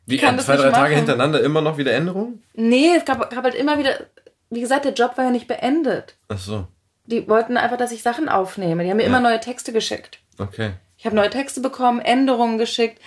Wie, 0.06 0.16
kann 0.16 0.38
äh, 0.38 0.42
zwei, 0.42 0.56
drei 0.56 0.70
Tage 0.70 0.80
machen. 0.80 0.96
hintereinander 0.96 1.42
immer 1.42 1.60
noch 1.60 1.76
wieder 1.76 1.92
Änderungen? 1.92 2.42
Nee, 2.54 2.96
es 2.96 3.04
gab, 3.04 3.30
gab 3.30 3.44
halt 3.44 3.54
immer 3.54 3.78
wieder, 3.78 4.06
wie 4.48 4.62
gesagt, 4.62 4.86
der 4.86 4.94
Job 4.94 5.16
war 5.16 5.26
ja 5.26 5.30
nicht 5.30 5.46
beendet. 5.46 6.16
Ach 6.28 6.38
so, 6.38 6.66
Die 7.10 7.28
wollten 7.28 7.56
einfach, 7.56 7.76
dass 7.76 7.92
ich 7.92 8.02
Sachen 8.02 8.28
aufnehme. 8.28 8.84
Die 8.84 8.90
haben 8.90 8.96
mir 8.96 9.04
immer 9.04 9.20
neue 9.20 9.40
Texte 9.40 9.72
geschickt. 9.72 10.18
okay. 10.38 10.72
Ich 10.96 11.06
habe 11.06 11.16
neue 11.16 11.30
Texte 11.30 11.62
bekommen, 11.62 11.98
Änderungen 12.00 12.58
geschickt. 12.58 13.00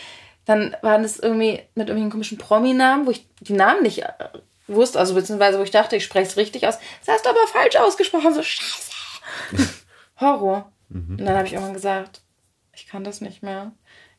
Dann 0.45 0.76
waren 0.82 1.04
es 1.04 1.20
irgendwie 1.20 1.62
mit 1.76 1.89
irgendwelchen 1.89 2.10
komischen 2.10 2.38
Promi-Namen, 2.39 3.06
wo 3.06 3.12
ich 3.12 3.28
die 3.39 3.54
Namen 3.54 3.84
nicht 3.84 3.99
äh, 4.01 4.08
wusste, 4.68 4.97
also 4.97 5.14
beziehungsweise 5.14 5.60
wo 5.60 5.64
ich 5.64 5.70
dachte, 5.70 5.95
ich 5.95 6.04
spreche 6.04 6.28
es 6.28 6.36
richtig 6.36 6.68
aus. 6.68 6.80
Das 7.06 7.14
hast 7.16 7.26
du 7.26 7.30
aber 7.30 7.47
falsch 7.47 7.76
ausgesprochen, 7.76 8.34
so 8.34 8.41
scheiße. 8.41 8.91
Horror. 10.20 10.72
Und 10.89 11.24
dann 11.26 11.36
habe 11.36 11.45
ich 11.45 11.54
irgendwann 11.54 11.76
gesagt, 11.76 12.22
ich 12.74 12.88
kann 12.88 13.04
das 13.04 13.22
nicht 13.22 13.43
mehr. 13.43 13.72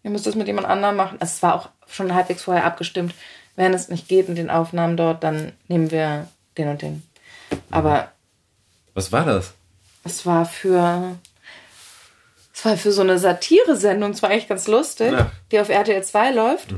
Ihr 0.04 0.10
müsst 0.10 0.26
das 0.26 0.34
mit 0.36 0.46
jemand 0.46 0.68
anderem 0.68 0.96
machen. 0.96 1.18
Also 1.20 1.32
es 1.32 1.42
war 1.42 1.54
auch 1.54 1.68
schon 1.88 2.14
halbwegs 2.14 2.42
vorher 2.42 2.64
abgestimmt. 2.64 3.14
Wenn 3.56 3.74
es 3.74 3.88
nicht 3.88 4.06
geht 4.08 4.28
mit 4.28 4.38
den 4.38 4.50
Aufnahmen 4.50 4.96
dort, 4.96 5.24
dann 5.24 5.52
nehmen 5.68 5.90
wir 5.90 6.28
den 6.58 6.68
und 6.68 6.82
den. 6.82 7.02
Aber 7.70 8.12
Was 8.94 9.10
war 9.12 9.24
das? 9.24 9.54
Es 10.04 10.24
war 10.26 10.44
für. 10.46 11.16
Es 12.56 12.64
war 12.64 12.76
für 12.76 12.92
so 12.92 13.02
eine 13.02 13.18
Satire-Sendung, 13.18 14.12
es 14.12 14.22
war 14.22 14.30
eigentlich 14.30 14.48
ganz 14.48 14.68
lustig, 14.68 15.10
Ja. 15.12 15.30
die 15.50 15.58
auf 15.58 15.68
RTL 15.68 16.02
2 16.04 16.30
läuft, 16.30 16.74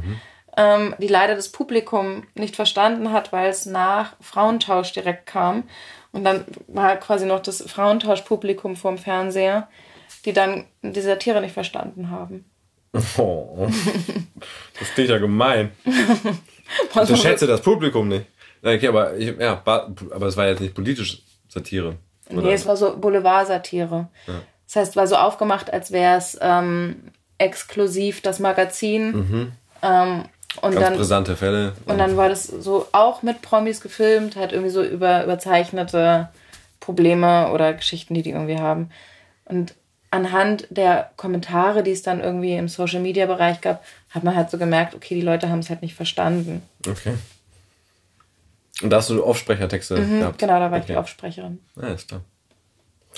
ähm, 0.56 0.94
die 0.98 1.06
leider 1.06 1.34
das 1.34 1.50
Publikum 1.52 2.26
nicht 2.34 2.56
verstanden 2.56 3.12
hat, 3.12 3.30
weil 3.30 3.50
es 3.50 3.66
nach 3.66 4.14
Frauentausch 4.20 4.92
direkt 4.92 5.26
kam. 5.26 5.64
Und 6.12 6.24
dann 6.24 6.46
war 6.66 6.96
quasi 6.96 7.26
noch 7.26 7.40
das 7.40 7.62
Frauentausch-Publikum 7.62 8.74
vorm 8.74 8.96
Fernseher, 8.96 9.68
die 10.24 10.32
dann 10.32 10.64
die 10.80 11.00
Satire 11.02 11.42
nicht 11.42 11.52
verstanden 11.52 12.10
haben. 12.10 12.46
Oh, 13.18 13.68
das 14.80 14.88
klingt 14.94 15.10
ja 15.10 15.18
gemein. 15.18 15.72
Ich 16.90 16.96
unterschätze 16.96 17.46
das 17.46 17.60
Publikum 17.60 18.08
nicht. 18.08 18.26
Okay, 18.60 18.88
aber, 18.88 19.16
ich, 19.16 19.38
ja, 19.38 19.62
aber 19.64 20.26
es 20.26 20.36
war 20.36 20.48
jetzt 20.48 20.60
nicht 20.60 20.74
politisch 20.74 21.22
Satire. 21.48 21.94
Nee, 22.30 22.52
es 22.52 22.66
war 22.66 22.76
so 22.76 22.96
Boulevard-Satire. 22.96 24.08
Das 24.66 24.76
heißt, 24.76 24.96
war 24.96 25.06
so 25.06 25.16
aufgemacht, 25.16 25.72
als 25.72 25.92
wäre 25.92 26.16
es 26.16 26.36
ähm, 26.40 26.96
exklusiv 27.38 28.20
das 28.20 28.40
Magazin. 28.40 29.52
Ähm, 29.82 30.24
und 30.62 30.72
Ganz 30.72 30.84
dann 30.84 30.96
brisante 30.96 31.36
Fälle. 31.36 31.74
Und 31.86 31.98
dann 31.98 32.16
war 32.16 32.28
das 32.28 32.46
so 32.46 32.86
auch 32.92 33.22
mit 33.22 33.42
Promis 33.42 33.80
gefilmt, 33.80 34.36
halt 34.36 34.52
irgendwie 34.52 34.70
so 34.70 34.82
über 34.82 35.24
überzeichnete 35.24 36.28
Probleme 36.80 37.50
oder 37.52 37.74
Geschichten, 37.74 38.14
die 38.14 38.22
die 38.22 38.30
irgendwie 38.30 38.58
haben. 38.58 38.90
Und 39.44 39.74
anhand 40.10 40.66
der 40.70 41.10
Kommentare, 41.16 41.82
die 41.82 41.90
es 41.90 42.02
dann 42.02 42.20
irgendwie 42.20 42.56
im 42.56 42.68
Social 42.68 43.00
Media 43.00 43.26
Bereich 43.26 43.60
gab, 43.60 43.84
hat 44.10 44.24
man 44.24 44.34
halt 44.34 44.50
so 44.50 44.56
gemerkt, 44.56 44.94
okay, 44.94 45.14
die 45.14 45.20
Leute 45.20 45.50
haben 45.50 45.58
es 45.58 45.68
halt 45.68 45.82
nicht 45.82 45.94
verstanden. 45.94 46.62
Okay. 46.88 47.14
Und 48.82 48.90
da 48.90 48.96
hast 48.98 49.08
du 49.10 49.24
Aufsprechertexte 49.24 49.94
gehabt? 49.94 50.38
Genau, 50.38 50.58
da 50.58 50.70
war 50.70 50.78
ich 50.78 50.84
okay. 50.84 50.92
die 50.92 50.96
Aufsprecherin. 50.98 51.58
Ja, 51.80 51.88
ist 51.88 52.08
klar. 52.08 52.20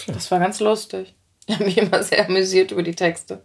Das 0.06 0.30
war 0.30 0.38
ganz 0.38 0.60
lustig. 0.60 1.14
Ich 1.46 1.54
habe 1.54 1.64
mich 1.64 1.78
immer 1.78 2.02
sehr 2.02 2.26
amüsiert 2.26 2.70
über 2.70 2.82
die 2.82 2.94
Texte. 2.94 3.42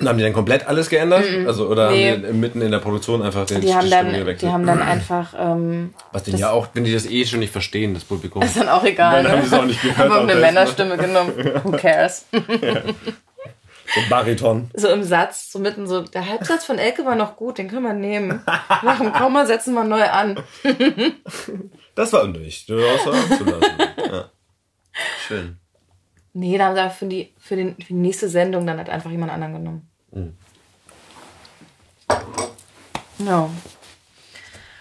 Und 0.00 0.08
haben 0.08 0.16
die 0.18 0.22
dann 0.22 0.32
komplett 0.32 0.66
alles 0.68 0.88
geändert? 0.90 1.24
Also, 1.46 1.66
oder 1.68 1.90
Nee. 1.90 2.12
haben 2.12 2.22
die 2.22 2.32
mitten 2.32 2.60
in 2.60 2.70
der 2.70 2.78
Produktion 2.78 3.20
einfach 3.22 3.46
den 3.46 3.62
Die 3.62 3.74
haben 3.74 3.84
die 3.84 3.90
dann, 3.90 4.12
gewechselt? 4.12 4.42
die 4.42 4.52
haben 4.54 4.64
dann 4.66 4.80
einfach, 4.80 5.34
ähm, 5.36 5.92
Was 6.12 6.22
denn 6.24 6.36
ja 6.36 6.50
auch, 6.50 6.68
wenn 6.74 6.84
die 6.84 6.92
das 6.92 7.06
eh 7.06 7.24
schon 7.26 7.40
nicht 7.40 7.50
verstehen, 7.52 7.94
das 7.94 8.04
Publikum. 8.04 8.42
ist 8.42 8.56
dann 8.56 8.68
auch 8.68 8.84
egal. 8.84 9.24
Dann 9.24 9.32
haben 9.32 9.38
Ne? 9.38 9.42
die 9.42 9.54
es 9.54 9.60
auch 9.60 9.64
nicht 9.64 9.82
gehört. 9.82 9.98
Haben 9.98 10.12
auch 10.12 10.22
eine 10.22 10.36
Männerstimme 10.36 10.96
genommen. 10.98 11.32
Who 11.64 11.72
cares? 11.72 12.26
Ne? 12.32 12.94
So 13.94 14.00
Bariton. 14.10 14.70
so 14.74 14.88
im 14.88 15.02
Satz, 15.02 15.50
so 15.50 15.58
mitten 15.58 15.86
so, 15.86 16.02
der 16.02 16.26
Halbsatz 16.28 16.64
von 16.64 16.78
Elke 16.78 17.04
war 17.06 17.14
noch 17.14 17.36
gut, 17.36 17.58
den 17.58 17.68
können 17.68 17.84
wir 17.84 17.94
nehmen. 17.94 18.42
Nach 18.46 18.98
dem 18.98 19.12
Komma 19.12 19.46
setzen 19.46 19.74
wir 19.74 19.84
neu 19.84 20.04
an. 20.04 20.42
Das 21.94 22.12
war 22.12 22.28
nicht 22.28 22.70
außer 22.70 23.12
abzulassen. 23.12 23.72
ja. 24.12 24.30
Schön. 25.26 25.58
Nee, 26.32 26.56
da 26.56 26.66
haben 26.66 26.76
sie 26.76 26.96
für 26.96 27.06
die, 27.06 27.34
für, 27.38 27.56
den, 27.56 27.74
für 27.74 27.88
die 27.88 27.94
nächste 27.94 28.28
Sendung 28.28 28.64
dann 28.68 28.78
halt 28.78 28.88
einfach 28.88 29.10
jemand 29.10 29.32
anderen 29.32 29.54
genommen. 29.54 29.90
Ja. 33.18 33.50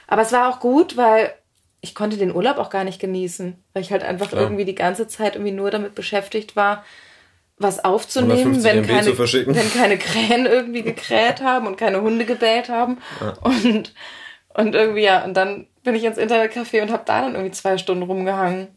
Aber 0.05 0.21
es 0.21 0.31
war 0.31 0.53
auch 0.53 0.59
gut, 0.59 0.95
weil 0.95 1.33
ich 1.81 1.95
konnte 1.95 2.17
den 2.17 2.35
Urlaub 2.35 2.57
auch 2.57 2.69
gar 2.69 2.83
nicht 2.83 2.99
genießen, 2.99 3.63
weil 3.73 3.81
ich 3.81 3.91
halt 3.91 4.03
einfach 4.03 4.29
Klar. 4.29 4.43
irgendwie 4.43 4.65
die 4.65 4.75
ganze 4.75 5.07
Zeit 5.07 5.35
irgendwie 5.35 5.53
nur 5.53 5.71
damit 5.71 5.95
beschäftigt 5.95 6.55
war, 6.55 6.85
was 7.59 7.83
aufzunehmen, 7.83 8.63
150 8.63 8.63
wenn 8.63 8.77
MB 8.83 8.87
keine, 8.87 9.55
wenn 9.55 9.73
keine 9.73 9.97
Krähen 9.97 10.45
irgendwie 10.45 10.83
gekräht 10.83 11.41
haben 11.41 11.67
und 11.67 11.77
keine 11.77 12.01
Hunde 12.01 12.25
gebellt 12.25 12.69
haben. 12.69 12.99
Und, 13.41 13.93
und 14.53 14.75
irgendwie, 14.75 15.03
ja, 15.03 15.23
und 15.23 15.33
dann 15.33 15.67
bin 15.83 15.95
ich 15.95 16.03
ins 16.03 16.17
Internetcafé 16.17 16.81
und 16.81 16.91
habe 16.91 17.03
da 17.05 17.21
dann 17.21 17.33
irgendwie 17.33 17.51
zwei 17.51 17.77
Stunden 17.77 18.03
rumgehangen. 18.03 18.67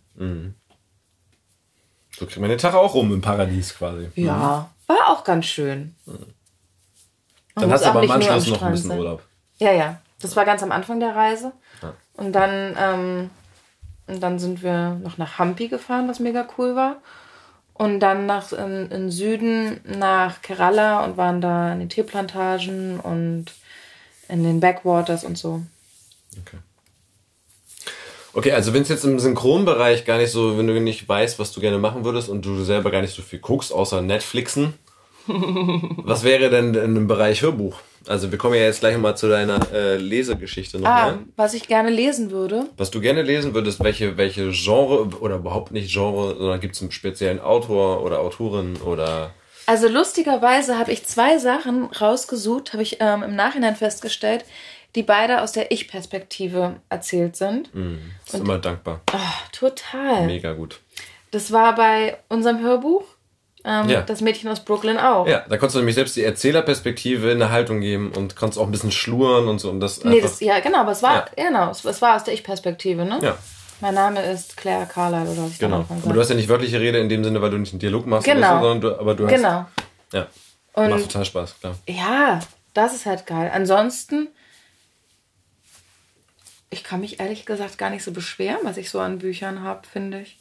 So 2.19 2.27
kriegt 2.27 2.41
man 2.41 2.51
den 2.51 2.59
Tag 2.59 2.75
auch 2.75 2.95
rum 2.95 3.13
im 3.13 3.21
Paradies 3.21 3.77
quasi. 3.77 4.09
Ja, 4.15 4.71
war 4.87 5.09
auch 5.09 5.25
ganz 5.25 5.47
schön. 5.47 5.95
Man 6.07 6.19
Dann 7.55 7.73
hast 7.73 7.85
du 7.85 7.91
aber 7.91 8.03
am 8.03 8.11
Anschluss 8.11 8.47
noch 8.47 8.53
ein 8.53 8.57
Strand 8.57 8.73
bisschen 8.73 8.91
sein. 8.91 8.99
Urlaub. 8.99 9.23
Ja, 9.59 9.73
ja. 9.73 10.01
Das 10.21 10.37
war 10.37 10.45
ganz 10.45 10.63
am 10.63 10.73
Anfang 10.73 11.01
der 11.01 11.15
Reise. 11.15 11.53
Und 12.15 12.33
dann, 12.33 12.77
ähm, 12.79 13.31
und 14.07 14.23
dann 14.23 14.39
sind 14.39 14.63
wir 14.63 15.01
noch 15.03 15.17
nach 15.19 15.39
Hampi 15.39 15.69
gefahren, 15.69 16.09
was 16.09 16.21
mega 16.21 16.47
cool 16.59 16.77
war. 16.77 16.97
Und 17.81 18.01
dann 18.01 18.27
nach 18.27 18.53
in, 18.53 18.91
in 18.91 19.11
Süden 19.11 19.81
nach 19.87 20.43
Kerala 20.43 21.03
und 21.03 21.17
waren 21.17 21.41
da 21.41 21.73
in 21.73 21.79
den 21.79 21.89
Teeplantagen 21.89 23.01
und 23.01 23.47
in 24.29 24.45
den 24.45 24.61
Backwaters 24.61 25.25
und 25.25 25.39
so. 25.39 25.63
Okay. 26.43 26.59
Okay, 28.35 28.53
also 28.53 28.75
wenn 28.75 28.83
es 28.83 28.91
jetzt 28.91 29.07
im 29.07 29.19
Synchronbereich 29.19 30.05
gar 30.05 30.19
nicht 30.19 30.31
so, 30.31 30.59
wenn 30.59 30.67
du 30.67 30.79
nicht 30.79 31.09
weißt, 31.09 31.39
was 31.39 31.53
du 31.53 31.63
gerne 31.63 31.79
machen 31.79 32.05
würdest 32.05 32.29
und 32.29 32.45
du 32.45 32.63
selber 32.65 32.91
gar 32.91 33.01
nicht 33.01 33.15
so 33.15 33.23
viel 33.23 33.39
guckst, 33.39 33.73
außer 33.73 34.03
Netflixen, 34.03 34.75
was 35.27 36.23
wäre 36.23 36.51
denn 36.51 36.75
in 36.75 36.95
dem 36.95 37.07
Bereich 37.07 37.41
Hörbuch? 37.41 37.81
Also 38.07 38.31
wir 38.31 38.39
kommen 38.39 38.55
ja 38.55 38.63
jetzt 38.63 38.81
gleich 38.81 38.97
mal 38.97 39.15
zu 39.15 39.29
deiner 39.29 39.61
äh, 39.73 39.97
Lesegeschichte 39.97 40.79
nochmal. 40.79 41.13
Ah, 41.13 41.19
was 41.37 41.55
ich 41.55 41.69
gerne 41.69 41.91
lesen 41.91 42.31
würde. 42.31 42.65
Was 42.77 42.91
du 42.91 43.01
gerne 43.01 43.23
lesen 43.23 43.55
würdest, 43.55 43.83
welche, 43.85 44.17
welche 44.17 44.51
Genre 44.53 45.09
oder 45.21 45.37
überhaupt 45.37 45.71
nicht 45.73 45.93
Genre, 45.93 46.37
sondern 46.39 46.61
gibt 46.61 46.75
es 46.77 46.83
einen 46.83 46.93
speziellen 46.93 47.41
Autor 47.41 48.03
oder 48.03 48.21
Autorin 48.21 48.77
oder 48.79 49.35
Also 49.67 49.89
lustigerweise 49.89 50.79
habe 50.79 50.93
ich 50.93 51.05
zwei 51.07 51.39
Sachen 51.39 51.85
rausgesucht, 51.85 52.73
habe 52.73 52.83
ich 52.83 52.97
ähm, 53.01 53.23
im 53.23 53.37
Nachhinein 53.37 53.77
festgestellt, 53.77 54.45
die 54.95 55.03
beide 55.03 55.43
aus 55.43 55.53
der 55.53 55.71
Ich-Perspektive 55.71 56.77
erzählt 56.89 57.37
sind. 57.37 57.71
ist 58.27 58.35
immer 58.35 58.59
dankbar. 58.59 59.03
Ah, 59.13 59.19
total. 59.53 60.27
Mega 60.27 60.53
gut. 60.55 60.81
Das 61.31 61.53
war 61.53 61.75
bei 61.77 62.17
unserem 62.29 62.61
Hörbuch. 62.61 63.05
Ähm, 63.65 63.89
Ja. 63.89 64.01
Das 64.03 64.21
Mädchen 64.23 64.49
aus 64.51 64.61
Brooklyn 64.65 64.97
auch. 64.99 65.27
Ja, 65.27 65.41
da 65.49 65.57
konntest 65.59 65.75
du 65.75 65.79
nämlich 65.81 65.95
selbst 65.95 66.17
die 66.17 66.25
Erzählerperspektive 66.25 67.31
eine 67.31 67.51
Haltung 67.51 67.81
geben 67.81 68.11
und 68.17 68.35
konntest 68.37 68.59
auch 68.59 68.65
ein 68.65 68.71
bisschen 68.73 68.93
schluren 68.93 69.49
und 69.49 69.59
so 69.59 69.71
und 69.71 69.81
das 69.81 70.03
Nee, 70.05 70.21
das, 70.21 70.41
ja, 70.41 70.61
genau, 70.61 70.79
aber 70.81 70.93
es 70.93 71.03
war, 71.03 71.27
genau, 71.37 71.71
es, 71.71 71.85
es 71.85 72.01
war 72.01 72.17
aus 72.17 72.25
der 72.25 72.35
Ich-Perspektive, 72.35 73.05
ne? 73.05 73.19
ja. 73.23 73.37
Mein 73.83 73.95
Name 73.95 74.23
ist 74.23 74.59
Claire 74.59 74.85
Carlyle 74.87 75.31
oder 75.31 75.45
was 75.45 75.53
ich 75.53 75.59
Genau. 75.59 75.87
Aber 75.89 76.13
du 76.13 76.21
hast 76.21 76.29
ja 76.29 76.35
nicht 76.37 76.51
wörtliche 76.51 76.79
Rede 76.79 76.99
in 76.99 77.09
dem 77.09 77.25
Sinne, 77.25 77.41
weil 77.41 77.49
du 77.51 77.57
nicht 77.57 77.73
einen 77.73 77.81
Dialog 77.81 78.07
machst, 78.07 78.27
Genau. 78.27 78.39
oder 78.39 78.61
so, 78.61 78.69
sondern 78.69 78.81
du, 78.83 79.01
aber 79.01 79.15
du 79.15 79.25
hast. 79.25 79.33
Genau. 79.35 79.67
Ja. 80.13 80.27
Und 80.75 80.91
Macht 80.91 81.03
total 81.05 81.25
Spaß, 81.25 81.61
klar. 81.61 81.75
ja, 81.89 82.41
das 82.75 82.95
ist 82.95 83.07
halt 83.07 83.27
geil. 83.27 83.51
Ansonsten, 83.55 84.29
ich 86.71 86.85
kann 86.85 87.01
mich 87.01 87.21
ehrlich 87.21 87.47
gesagt 87.47 87.79
gar 87.79 87.91
nicht 87.91 88.05
so 88.05 88.13
beschweren, 88.13 88.59
was 88.65 88.77
ich 88.77 88.91
so 88.91 89.01
an 89.01 89.19
Büchern 89.19 89.63
habe, 89.63 89.87
finde 89.91 90.21
ich. 90.21 90.37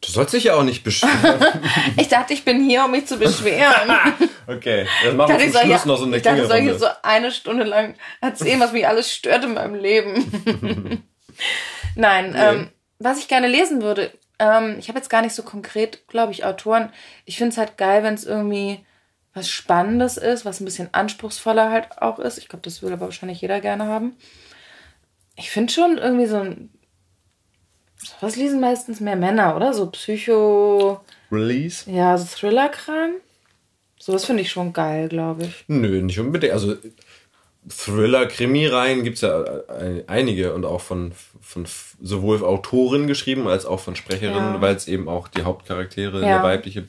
Du 0.00 0.10
sollst 0.10 0.32
dich 0.32 0.44
ja 0.44 0.54
auch 0.54 0.62
nicht 0.62 0.82
beschweren. 0.82 1.44
Ich 1.96 2.08
dachte, 2.08 2.32
ich 2.32 2.44
bin 2.44 2.62
hier, 2.64 2.84
um 2.84 2.90
mich 2.90 3.06
zu 3.06 3.18
beschweren. 3.18 3.90
okay. 4.46 4.86
Das 5.04 5.14
machen 5.14 5.34
Ich 5.34 5.38
wir 5.38 5.46
ich 5.46 5.52
zum 5.52 5.60
Schluss 5.60 5.82
hier, 5.82 5.92
noch 5.92 5.98
so 5.98 6.04
eine 6.04 6.16
ich 6.16 6.22
dachte, 6.22 6.42
ich 6.42 6.48
soll 6.48 6.56
hier 6.60 6.70
Klingelrunde. 6.70 6.96
so 7.02 7.08
eine 7.08 7.32
Stunde 7.32 7.64
lang 7.64 7.94
erzählen, 8.20 8.60
was 8.60 8.72
mich 8.72 8.86
alles 8.86 9.12
stört 9.12 9.44
in 9.44 9.54
meinem 9.54 9.74
Leben. 9.74 11.04
Nein, 11.96 12.34
ähm, 12.36 12.70
was 12.98 13.18
ich 13.18 13.28
gerne 13.28 13.46
lesen 13.48 13.82
würde, 13.82 14.10
ähm, 14.38 14.76
ich 14.78 14.88
habe 14.88 14.98
jetzt 14.98 15.10
gar 15.10 15.22
nicht 15.22 15.34
so 15.34 15.42
konkret, 15.42 16.06
glaube 16.08 16.32
ich, 16.32 16.44
Autoren. 16.44 16.90
Ich 17.26 17.36
finde 17.36 17.52
es 17.52 17.58
halt 17.58 17.76
geil, 17.76 18.02
wenn 18.02 18.14
es 18.14 18.24
irgendwie 18.24 18.84
was 19.34 19.48
Spannendes 19.48 20.16
ist, 20.16 20.44
was 20.44 20.60
ein 20.60 20.64
bisschen 20.64 20.92
anspruchsvoller 20.92 21.70
halt 21.70 22.00
auch 22.00 22.18
ist. 22.18 22.38
Ich 22.38 22.48
glaube, 22.48 22.62
das 22.62 22.82
will 22.82 22.92
aber 22.92 23.06
wahrscheinlich 23.06 23.40
jeder 23.40 23.60
gerne 23.60 23.86
haben. 23.86 24.16
Ich 25.36 25.50
finde 25.50 25.72
schon 25.72 25.98
irgendwie 25.98 26.26
so 26.26 26.38
ein. 26.38 26.70
Was 28.20 28.36
lesen 28.36 28.60
meistens 28.60 29.00
mehr 29.00 29.16
Männer, 29.16 29.56
oder? 29.56 29.72
So 29.74 29.86
Psycho. 29.86 31.00
Release? 31.30 31.90
Ja, 31.90 32.16
so 32.18 32.26
Thriller-Kram. 32.36 33.12
Sowas 33.98 34.24
finde 34.24 34.42
ich 34.42 34.50
schon 34.50 34.72
geil, 34.72 35.08
glaube 35.08 35.44
ich. 35.44 35.64
Nö, 35.68 36.00
nicht 36.02 36.18
unbedingt. 36.18 36.52
Also 36.52 36.76
Thriller, 37.68 38.26
Krimi-Reihen 38.26 39.04
gibt 39.04 39.16
es 39.16 39.20
ja 39.22 39.44
einige 40.06 40.54
und 40.54 40.64
auch 40.64 40.80
von, 40.80 41.12
von 41.42 41.66
sowohl 42.00 42.42
Autoren 42.42 43.06
geschrieben 43.06 43.46
als 43.46 43.66
auch 43.66 43.80
von 43.80 43.96
Sprecherinnen, 43.96 44.54
Ja. 44.54 44.60
weil 44.62 44.74
es 44.74 44.88
eben 44.88 45.08
auch 45.08 45.28
die 45.28 45.42
Hauptcharaktere, 45.42 46.20
Ja. 46.22 46.26
der 46.26 46.42
weibliche 46.42 46.84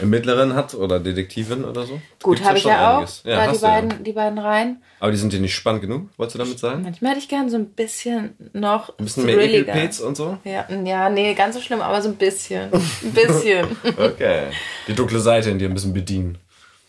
Ermittlerin 0.00 0.54
hat 0.54 0.74
oder 0.74 1.00
Detektivin 1.00 1.64
oder 1.64 1.84
so. 1.86 2.00
Gut, 2.22 2.42
habe 2.44 2.58
ich 2.58 2.64
ja 2.64 2.92
auch. 2.92 2.96
einiges. 2.96 3.22
da 3.22 3.46
die 3.46 3.58
du 3.58 3.64
ja. 3.64 3.68
beiden, 3.70 4.04
die 4.04 4.12
beiden 4.12 4.38
Reihen. 4.38 4.82
Aber 4.98 5.10
die 5.10 5.18
sind 5.18 5.32
dir 5.32 5.40
nicht 5.40 5.54
spannend 5.54 5.82
genug, 5.82 6.08
wolltest 6.16 6.34
du 6.34 6.38
damit 6.38 6.58
sagen? 6.58 6.82
Manchmal 6.82 7.12
hätte 7.12 7.20
ich 7.20 7.28
gern 7.28 7.48
so 7.48 7.56
ein 7.56 7.66
bisschen 7.66 8.34
noch 8.52 8.98
Ein 8.98 9.04
bisschen 9.04 9.26
mehr. 9.26 9.38
Ekelpilz 9.38 10.00
und 10.00 10.16
so? 10.16 10.38
Ja, 10.44 10.66
ja, 10.84 11.10
nee, 11.10 11.34
ganz 11.34 11.54
so 11.54 11.60
schlimm, 11.60 11.80
aber 11.80 12.02
so 12.02 12.08
ein 12.08 12.16
bisschen. 12.16 12.72
Ein 12.72 13.12
bisschen. 13.12 13.66
Okay. 13.96 14.44
Die 14.88 14.94
dunkle 14.94 15.20
Seite 15.20 15.50
in 15.50 15.58
dir 15.58 15.68
ein 15.68 15.74
bisschen 15.74 15.92
bedienen. 15.92 16.38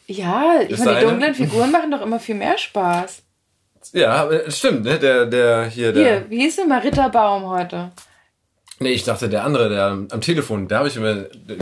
ja, 0.08 0.60
ich 0.68 0.78
meine, 0.78 1.00
die 1.00 1.06
dunklen 1.06 1.36
Figuren 1.36 1.72
machen 1.72 1.92
doch 1.92 2.02
immer 2.02 2.20
viel 2.20 2.36
mehr 2.36 2.58
Spaß. 2.58 3.24
Ja, 3.94 4.30
stimmt, 4.50 4.86
ne? 4.86 5.00
Der, 5.00 5.26
der 5.26 5.66
hier, 5.66 5.92
der. 5.92 6.04
Hier, 6.04 6.30
wie 6.30 6.42
hieß 6.42 6.58
denn 6.58 6.68
mal 6.68 6.80
Ritter 6.80 7.10
Baum 7.10 7.46
heute? 7.46 7.92
Nee, 8.82 8.90
ich 8.92 9.04
dachte, 9.04 9.30
der 9.30 9.44
andere, 9.46 9.70
der 9.70 9.86
am 9.88 10.22
Telefon, 10.22 10.68
da 10.68 10.80
habe 10.80 10.88
ich 10.90 10.98
immer 10.98 11.14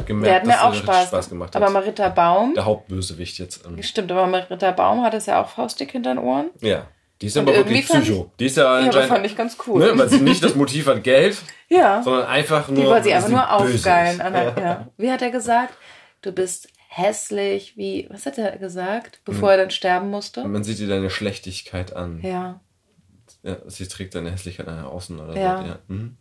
gemerkt, 0.05 0.09
Der 0.25 0.35
hat 0.35 0.45
mir 0.45 0.53
dass 0.53 0.61
auch 0.61 0.71
der 0.71 0.79
Spaß, 0.79 1.07
Spaß 1.09 1.29
gemacht 1.29 1.55
hat. 1.55 1.61
Aber 1.61 1.71
Marita 1.71 2.09
Baum, 2.09 2.53
der 2.55 2.65
Hauptbösewicht 2.65 3.37
jetzt. 3.39 3.65
ähm, 3.65 3.81
stimmt, 3.83 4.11
aber 4.11 4.25
Marita 4.27 4.71
Baum 4.71 5.03
hat 5.03 5.13
es 5.13 5.25
ja 5.27 5.41
auch 5.41 5.49
faustig 5.49 5.91
hinter 5.91 6.13
den 6.15 6.19
Ohren. 6.19 6.49
Ja. 6.61 6.87
Die 7.21 7.25
ist 7.27 7.35
Und 7.35 7.43
aber 7.49 7.57
wirklich 7.57 7.85
Psycho. 7.85 8.31
Die 8.39 8.45
ist 8.45 8.55
ja 8.55 8.79
Ja, 8.79 8.85
anscheinend. 8.85 9.09
fand 9.09 9.25
ich 9.25 9.35
ganz 9.35 9.57
cool. 9.67 9.79
ne, 9.81 9.91
weil 9.97 10.07
sie 10.07 10.21
nicht 10.21 10.41
das 10.41 10.55
Motiv 10.55 10.87
hat 10.87 11.03
Geld, 11.03 11.37
Ja, 11.67 12.01
sondern 12.01 12.27
einfach 12.27 12.69
nur. 12.69 12.77
die 12.77 12.85
wollte 12.89 13.03
sie 13.03 13.13
einfach 13.13 13.29
nur 13.29 13.51
aufgeilen. 13.51 14.15
ist. 14.15 14.21
An 14.21 14.33
der, 14.33 14.43
ja. 14.57 14.87
Wie 14.97 15.11
hat 15.11 15.21
er 15.21 15.29
gesagt? 15.29 15.73
Du 16.21 16.31
bist 16.31 16.69
hässlich, 16.87 17.75
wie, 17.77 18.07
was 18.09 18.25
hat 18.25 18.37
er 18.37 18.57
gesagt, 18.57 19.19
bevor 19.25 19.51
er 19.51 19.57
dann 19.57 19.69
sterben 19.69 20.09
musste? 20.09 20.45
Man 20.47 20.63
sieht 20.63 20.79
dir 20.79 20.87
deine 20.87 21.09
Schlechtigkeit 21.09 21.93
an. 21.93 22.21
Ja. 22.23 22.61
Ja, 23.43 23.57
sie 23.67 23.87
trägt 23.87 24.15
deine 24.15 24.31
Hässlichkeit 24.31 24.65
nach 24.67 24.85
außen 24.85 25.19
oder 25.19 25.35
Ja. 25.37 25.61
so. 25.61 25.67
Ja, 25.67 25.79
mhm. 25.87 26.17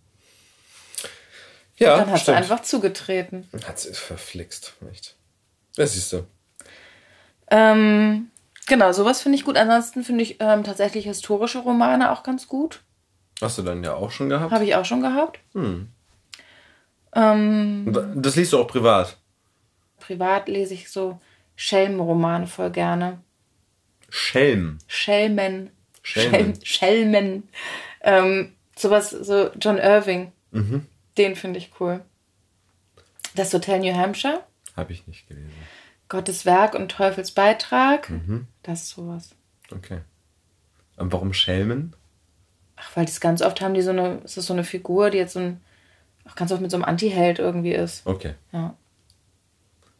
Ja 1.79 1.97
Dann 1.99 2.11
hast 2.11 2.23
stimmt. 2.23 2.37
du 2.37 2.43
einfach 2.43 2.61
zugetreten. 2.63 3.49
Hat 3.67 3.79
sie 3.79 3.93
verflixt. 3.95 4.75
Echt. 4.91 5.17
Das 5.77 5.95
siehst 5.95 6.13
du. 6.13 6.25
Ähm, 7.51 8.31
genau, 8.67 8.93
sowas 8.93 9.23
finde 9.23 9.37
ich 9.39 9.45
gut. 9.45 9.57
Ansonsten 9.57 10.05
finde 10.05 10.23
ich 10.23 10.37
ähm, 10.41 10.65
tatsächlich 10.65 11.05
historische 11.07 11.59
Romane 11.61 12.11
auch 12.13 12.23
ganz 12.23 12.47
gut. 12.49 12.83
Hast 13.41 13.59
du 13.59 13.63
dann 13.63 13.85
ja 13.85 13.95
auch 13.95 14.11
schon 14.11 14.29
gehabt? 14.29 14.53
Habe 14.53 14.65
ich 14.65 14.75
auch 14.75 14.85
schon 14.85 15.01
gehabt. 15.01 15.39
Hm. 15.55 15.89
Ähm, 17.15 18.13
Das 18.17 18.37
liest 18.37 18.53
du 18.53 18.59
auch 18.59 18.67
privat. 18.69 19.17
privat 20.01 20.49
lese 20.49 20.75
ich 20.75 20.91
so 20.91 21.19
Schelmenromane 21.57 22.47
voll 22.47 22.71
gerne. 22.71 23.19
Schelm. 24.11 24.79
Schelmen. 24.87 25.71
Schelmen. 26.03 26.33
Schelm- 26.33 26.65
Schelmen. 26.65 27.49
Ähm, 28.01 28.53
sowas, 28.77 29.11
so 29.11 29.51
John 29.61 29.79
Irving. 29.79 30.33
Mhm. 30.51 30.87
Den 31.19 31.37
finde 31.37 31.59
ich 31.59 31.73
cool. 31.81 32.03
Das 33.35 33.53
Hotel 33.53 33.81
New 33.81 33.95
Hampshire. 33.95 34.43
Habe 34.77 34.93
ich 34.93 35.07
nicht 35.07 35.29
gelesen. 35.29 35.53
Gottes 36.09 36.47
Werk 36.47 36.75
und 36.75 36.91
Teufels 36.91 37.33
Beitrag. 37.33 38.09
Mhm. 38.09 38.47
Das 38.63 38.85
ist 38.85 38.91
sowas. 38.91 39.35
Okay. 39.71 40.01
Und 40.97 41.13
warum 41.13 41.33
Schelmen? 41.33 41.95
Ach, 42.77 42.97
weil 42.97 43.05
das 43.05 43.21
ganz 43.21 43.43
oft 43.43 43.61
haben 43.61 43.75
die 43.75 43.83
so 43.83 43.91
eine, 43.91 44.19
ist 44.25 44.37
das 44.37 44.47
so 44.47 44.53
eine 44.53 44.65
Figur, 44.65 45.11
die 45.11 45.19
jetzt 45.19 45.35
so 45.35 45.41
ein, 45.41 45.61
auch 46.25 46.37
ganz 46.37 46.53
oft 46.53 46.63
mit 46.63 46.71
so 46.71 46.77
einem 46.77 46.85
Anti-Held 46.85 47.39
irgendwie 47.39 47.73
ist. 47.73 48.07
Okay. 48.07 48.35
Ja. 48.53 48.75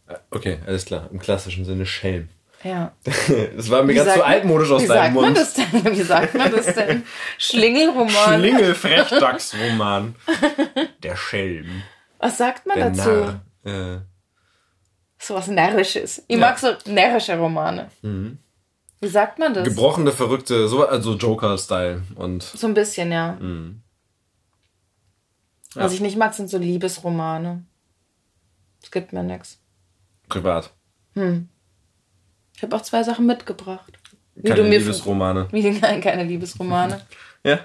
Äh, 0.07 0.17
Okay, 0.31 0.59
alles 0.67 0.85
klar. 0.87 1.09
Im 1.13 1.19
klassischen 1.19 1.65
Sinne 1.65 1.85
Schelm. 1.85 2.29
Ja. 2.65 2.93
Das 3.57 3.71
war 3.71 3.83
mir 3.85 3.95
ganz 3.95 4.17
man- 4.17 4.21
altmodisch 4.27 4.71
aus 4.71 4.83
wie 4.83 4.87
deinem 4.89 4.97
sagt 4.99 5.15
Man 5.15 5.25
Mund. 5.25 5.37
das 5.37 5.55
denn? 5.55 5.85
Wie 5.97 6.03
sagt 6.03 6.35
man 6.35 6.51
das 6.51 6.75
denn? 6.75 7.05
Schlingelroman. 7.39 8.11
Schlingel-Frechdachs-Roman. 8.41 10.15
Der 11.03 11.17
Schelm. 11.17 11.83
Was 12.19 12.37
sagt 12.39 12.67
man 12.67 12.77
Der 12.79 12.91
dazu? 12.91 13.11
Narr. 13.65 13.95
Äh, 13.97 14.01
So 15.19 15.35
was 15.35 15.47
Närrisches. 15.49 16.19
Ich 16.27 16.31
Ja. 16.31 16.37
Mhm. 16.37 16.41
mag 16.41 16.59
so 16.59 16.75
närrische 16.91 17.39
Romane. 17.39 17.91
Wie 19.01 19.07
sagt 19.09 19.39
man 19.39 19.55
das? 19.55 19.63
gebrochene, 19.69 20.11
verrückte, 20.11 20.67
so, 20.67 20.85
also 20.87 21.15
Joker-Style. 21.15 22.03
Und 22.17 22.43
so 22.43 22.67
ein 22.67 22.75
bisschen, 22.75 23.13
ja. 23.13 23.33
Mhm. 23.41 23.83
Was 25.75 25.93
ich 25.93 26.01
nicht 26.01 26.17
mag, 26.17 26.35
sind 26.35 26.51
so 26.51 26.59
Liebesromane. 26.59 27.65
Es 28.83 28.91
gibt 28.91 29.13
mir 29.13 29.23
nichts. 29.23 29.61
privat. 30.29 30.73
Ich 32.59 32.63
habe 32.65 32.75
auch 32.75 32.81
zwei 32.83 33.05
Sachen 33.05 33.25
mitgebracht. 33.25 33.93
Wie 34.35 34.49
Keine 34.49 34.63
du 34.65 34.69
mir 34.69 34.79
Liebesromane. 34.81 35.47
Wie 35.53 35.71
nein, 35.71 36.01
keine 36.01 36.25
Liebesromane. 36.25 37.01
Ja? 37.45 37.61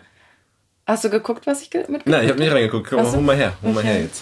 Hast 0.85 1.03
du 1.03 1.09
geguckt, 1.09 1.47
was 1.47 1.63
ich 1.63 1.71
ge- 1.71 1.81
mitgebracht 1.81 2.05
Nein, 2.05 2.23
ich 2.25 2.29
habe 2.29 2.39
nicht 2.39 2.53
reingeguckt. 2.53 2.87
Komm, 2.91 3.11
hol 3.11 3.21
mal 3.21 3.35
her. 3.35 3.53
Hol 3.63 3.71
mal 3.73 3.79
Okay. 3.79 3.87
her 3.87 4.01
jetzt. 4.03 4.21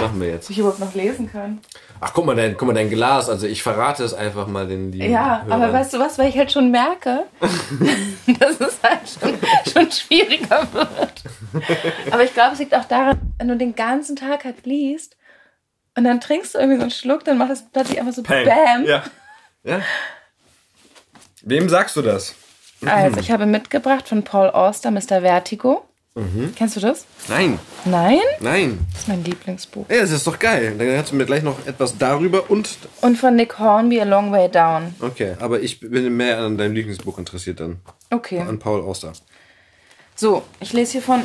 Machen 0.00 0.20
wir 0.20 0.28
jetzt. 0.30 0.46
Ob 0.46 0.50
ich 0.50 0.58
überhaupt 0.58 0.80
noch 0.80 0.94
lesen 0.96 1.30
kann? 1.30 1.60
Ach, 2.00 2.12
guck 2.12 2.26
mal, 2.26 2.34
dein, 2.34 2.56
guck 2.56 2.66
mal, 2.66 2.74
dein 2.74 2.90
Glas. 2.90 3.28
Also 3.28 3.46
ich 3.46 3.62
verrate 3.62 4.02
es 4.02 4.14
einfach 4.14 4.48
mal 4.48 4.66
den 4.66 4.90
lieben 4.90 5.12
Ja, 5.12 5.42
Hörern. 5.44 5.62
aber 5.62 5.72
weißt 5.72 5.94
du 5.94 6.00
was, 6.00 6.18
weil 6.18 6.28
ich 6.28 6.36
halt 6.36 6.50
schon 6.50 6.72
merke, 6.72 7.22
dass 8.40 8.60
es 8.60 8.78
halt 8.82 9.00
schon, 9.08 9.38
schon 9.72 9.92
schwieriger 9.92 10.66
wird. 10.72 11.22
Aber 12.10 12.24
ich 12.24 12.34
glaube, 12.34 12.54
es 12.54 12.58
liegt 12.58 12.74
auch 12.74 12.84
daran, 12.86 13.20
wenn 13.38 13.46
du 13.46 13.56
den 13.56 13.76
ganzen 13.76 14.16
Tag 14.16 14.44
halt 14.44 14.66
liest 14.66 15.16
und 15.96 16.02
dann 16.02 16.20
trinkst 16.20 16.54
du 16.56 16.58
irgendwie 16.58 16.78
so 16.78 16.82
einen 16.82 16.90
Schluck, 16.90 17.24
dann 17.24 17.38
macht 17.38 17.52
es 17.52 17.64
plötzlich 17.72 18.00
einfach 18.00 18.12
so 18.12 18.24
Peng. 18.24 18.44
Bam. 18.44 18.84
Ja. 18.86 19.04
Ja. 19.64 19.80
Wem 21.42 21.68
sagst 21.68 21.96
du 21.96 22.02
das? 22.02 22.34
Also, 22.84 23.20
ich 23.20 23.30
habe 23.30 23.46
mitgebracht 23.46 24.08
von 24.08 24.22
Paul 24.24 24.50
Auster, 24.50 24.90
Mr. 24.90 25.20
Vertigo. 25.22 25.84
Kennst 26.56 26.76
du 26.76 26.80
das? 26.80 27.06
Nein, 27.28 27.58
Nein? 27.86 28.18
nein. 28.40 28.86
Das 28.92 29.02
ist 29.02 29.08
mein 29.08 29.24
Lieblingsbuch. 29.24 29.88
Ja, 29.88 30.00
das 30.02 30.10
ist 30.10 30.26
doch 30.26 30.38
geil. 30.38 30.74
Dann 30.76 30.86
kannst 30.88 31.10
du 31.12 31.16
mir 31.16 31.24
gleich 31.24 31.42
noch 31.42 31.66
etwas 31.66 31.96
darüber 31.96 32.50
und. 32.50 32.68
Und 33.00 33.16
von 33.16 33.34
Nick 33.34 33.58
Hornby, 33.58 33.98
A 33.98 34.04
Long 34.04 34.30
Way 34.30 34.50
Down. 34.50 34.94
Okay, 35.00 35.36
aber 35.40 35.60
ich 35.60 35.80
bin 35.80 36.14
mehr 36.14 36.36
an 36.38 36.58
deinem 36.58 36.74
Lieblingsbuch 36.74 37.16
interessiert 37.16 37.60
dann. 37.60 37.80
Okay. 38.10 38.40
An 38.40 38.58
Paul 38.58 38.82
Auster. 38.82 39.14
So, 40.14 40.42
ich 40.60 40.74
lese 40.74 40.92
hier 40.92 41.02
von 41.02 41.22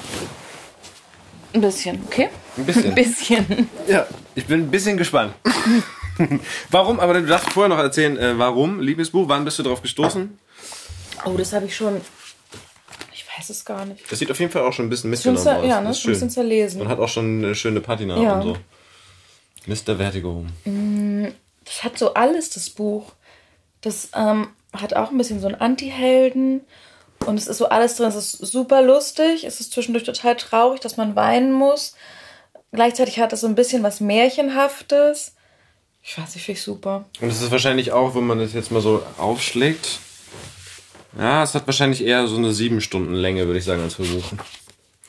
ein 1.53 1.59
bisschen, 1.61 2.01
okay? 2.05 2.29
Ein 2.55 2.65
bisschen. 2.65 2.85
Ein 2.85 2.95
bisschen. 2.95 3.69
Ja, 3.89 4.07
ich 4.35 4.45
bin 4.45 4.61
ein 4.61 4.71
bisschen 4.71 4.95
gespannt. 4.95 5.33
warum? 6.71 6.99
Aber 6.99 7.13
du 7.13 7.25
darfst 7.25 7.49
vorher 7.49 7.69
noch 7.69 7.81
erzählen, 7.81 8.17
äh, 8.17 8.37
warum 8.37 8.79
Lieblingsbuch? 8.79 9.27
Wann 9.27 9.45
bist 9.45 9.59
du 9.59 9.63
drauf 9.63 9.81
gestoßen? 9.81 10.37
Oh, 11.25 11.35
das 11.37 11.53
habe 11.53 11.65
ich 11.65 11.75
schon. 11.75 12.01
Ich 13.13 13.25
weiß 13.37 13.49
es 13.49 13.65
gar 13.65 13.85
nicht. 13.85 14.09
Das 14.11 14.19
sieht 14.19 14.31
auf 14.31 14.39
jeden 14.39 14.51
Fall 14.51 14.63
auch 14.63 14.73
schon 14.73 14.85
ein 14.87 14.89
bisschen 14.89 15.09
mitgenommen 15.09 15.39
aus. 15.47 15.65
ja, 15.65 15.81
ne? 15.81 15.87
Das 15.89 15.97
ist 15.97 16.03
Schon 16.03 16.11
ein 16.11 16.13
bisschen 16.13 16.29
schön. 16.29 16.33
zerlesen. 16.35 16.81
Und 16.81 16.87
hat 16.89 16.99
auch 16.99 17.09
schon 17.09 17.43
eine 17.43 17.55
schöne 17.55 17.81
Patina 17.81 18.21
Ja. 18.21 18.39
und 18.39 18.41
so. 18.43 18.57
Mr. 19.67 19.97
Vertigo. 19.97 20.45
Das 21.65 21.83
hat 21.83 21.97
so 21.97 22.13
alles, 22.13 22.49
das 22.51 22.69
Buch. 22.69 23.11
Das 23.81 24.09
ähm, 24.15 24.47
hat 24.73 24.93
auch 24.95 25.11
ein 25.11 25.17
bisschen 25.17 25.39
so 25.41 25.47
einen 25.47 25.55
Anti-Helden. 25.59 26.61
Und 27.25 27.37
es 27.37 27.47
ist 27.47 27.57
so 27.57 27.67
alles 27.69 27.95
drin. 27.97 28.07
Es 28.07 28.15
ist 28.15 28.31
super 28.37 28.81
lustig. 28.81 29.43
Es 29.43 29.59
ist 29.59 29.73
zwischendurch 29.73 30.05
total 30.05 30.35
traurig, 30.37 30.79
dass 30.79 30.97
man 30.97 31.15
weinen 31.15 31.51
muss. 31.51 31.95
Gleichzeitig 32.71 33.19
hat 33.19 33.33
es 33.33 33.41
so 33.41 33.47
ein 33.47 33.55
bisschen 33.55 33.83
was 33.83 33.99
Märchenhaftes. 33.99 35.33
Ich 36.09 36.17
weiß 36.17 36.35
nicht, 36.35 36.45
finde 36.45 36.57
ich 36.57 36.63
super. 36.63 37.03
Und 37.19 37.27
es 37.27 37.41
ist 37.41 37.51
wahrscheinlich 37.51 37.91
auch, 37.91 38.15
wenn 38.15 38.25
man 38.25 38.39
das 38.39 38.53
jetzt 38.53 38.71
mal 38.71 38.81
so 38.81 39.03
aufschlägt. 39.17 39.99
Ja, 41.19 41.43
es 41.43 41.53
hat 41.53 41.67
wahrscheinlich 41.67 42.01
eher 42.05 42.27
so 42.27 42.37
eine 42.37 42.53
sieben 42.53 42.79
Stunden 42.79 43.13
Länge, 43.13 43.45
würde 43.45 43.59
ich 43.59 43.65
sagen, 43.65 43.81
als 43.83 43.97
Hörbuch. 43.97 44.23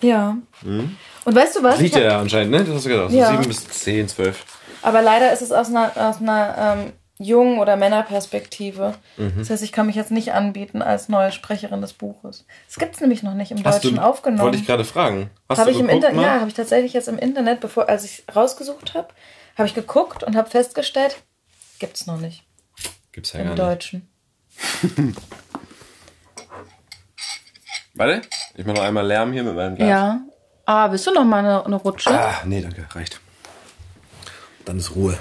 Ja. 0.00 0.36
Und 0.64 0.96
weißt 1.36 1.56
du 1.56 1.62
was? 1.62 1.78
Liegt 1.80 1.94
hab- 1.94 2.02
ja 2.02 2.20
anscheinend, 2.20 2.50
ne? 2.50 2.64
Das 2.64 2.74
hast 2.74 2.86
du 2.86 2.88
gedacht. 2.88 3.10
So 3.12 3.16
Ja. 3.16 3.30
sieben 3.30 3.46
bis 3.46 3.68
zehn, 3.68 4.08
zwölf. 4.08 4.44
Aber 4.82 5.00
leider 5.00 5.32
ist 5.32 5.42
es 5.42 5.52
aus 5.52 5.68
einer, 5.68 5.92
aus 5.96 6.20
einer 6.20 6.78
ähm, 6.78 6.92
Jungen- 7.18 7.58
oder 7.58 7.76
Männerperspektive. 7.76 8.94
Mhm. 9.18 9.34
Das 9.38 9.50
heißt, 9.50 9.62
ich 9.62 9.70
kann 9.72 9.86
mich 9.86 9.96
jetzt 9.96 10.10
nicht 10.10 10.32
anbieten 10.32 10.82
als 10.82 11.08
neue 11.08 11.30
Sprecherin 11.30 11.80
des 11.80 11.92
Buches. 11.92 12.44
Das 12.66 12.76
gibt 12.76 12.94
es 12.96 13.00
nämlich 13.00 13.22
noch 13.22 13.34
nicht 13.34 13.50
im 13.52 13.62
Hast 13.64 13.84
Deutschen 13.84 13.96
du, 13.96 14.02
aufgenommen. 14.02 14.42
wollte 14.42 14.58
ich 14.58 14.66
gerade 14.66 14.84
fragen. 14.84 15.30
Hast 15.48 15.58
Habe 15.58 15.70
du 15.70 15.76
ich 15.76 15.80
im 15.82 15.88
Internet, 15.88 16.16
mal? 16.16 16.22
ja, 16.22 16.40
habe 16.40 16.48
ich 16.48 16.54
tatsächlich 16.54 16.92
jetzt 16.92 17.08
im 17.08 17.18
Internet, 17.18 17.60
bevor, 17.60 17.88
als 17.88 18.04
ich 18.04 18.24
rausgesucht 18.34 18.94
habe, 18.94 19.08
habe 19.58 19.68
ich 19.68 19.74
geguckt 19.74 20.22
und 20.22 20.36
habe 20.36 20.48
festgestellt, 20.48 21.22
gibt's 21.78 22.06
noch 22.06 22.18
nicht 22.18 22.44
Gibt's 23.12 23.32
ja 23.32 23.40
im 23.40 23.46
gar 23.46 23.54
nicht. 23.54 23.62
Deutschen. 23.92 24.08
Warte, 27.94 28.22
ich 28.54 28.64
mache 28.64 28.76
noch 28.76 28.84
einmal 28.84 29.04
Lärm 29.06 29.32
hier 29.32 29.42
mit 29.42 29.56
meinem 29.56 29.74
Glas. 29.74 29.88
Ja. 29.88 30.20
Ah, 30.66 30.90
willst 30.92 31.06
du 31.06 31.12
noch 31.12 31.24
mal 31.24 31.38
eine, 31.38 31.64
eine 31.66 31.76
Rutsche? 31.76 32.10
Ah, 32.10 32.42
nee, 32.44 32.60
danke, 32.60 32.86
reicht. 32.94 33.20
Dann 34.64 34.78
ist 34.78 34.94
Ruhe. 34.94 35.18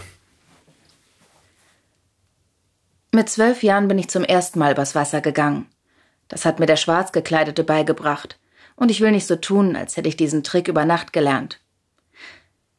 Mit 3.11 3.30
zwölf 3.30 3.64
Jahren 3.64 3.88
bin 3.88 3.97
ich 3.97 4.09
zum 4.09 4.23
ersten 4.23 4.59
Mal 4.59 4.73
übers 4.73 4.93
Wasser 4.93 5.22
gegangen. 5.22 5.65
Das 6.27 6.45
hat 6.45 6.59
mir 6.59 6.65
der 6.65 6.76
Schwarzgekleidete 6.76 7.64
beigebracht. 7.64 8.38
Und 8.76 8.91
ich 8.91 9.01
will 9.01 9.11
nicht 9.11 9.26
so 9.26 9.38
tun, 9.38 9.76
als 9.76 9.97
hätte 9.97 10.09
ich 10.09 10.18
diesen 10.18 10.43
Trick 10.43 10.68
über 10.68 10.85
Nacht 10.85 11.14
gelernt. 11.14 11.59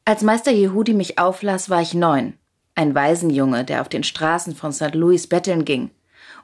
Als 0.08 0.22
Meister 0.22 0.50
Jehudi 0.52 0.94
mich 0.94 1.18
auflas, 1.18 1.68
war 1.68 1.82
ich 1.82 1.92
neun. 1.92 2.38
Ein 2.74 2.94
Waisenjunge, 2.94 3.66
der 3.66 3.82
auf 3.82 3.90
den 3.90 4.04
Straßen 4.04 4.56
von 4.56 4.72
St. 4.72 4.94
Louis 4.94 5.26
betteln 5.26 5.66
ging. 5.66 5.90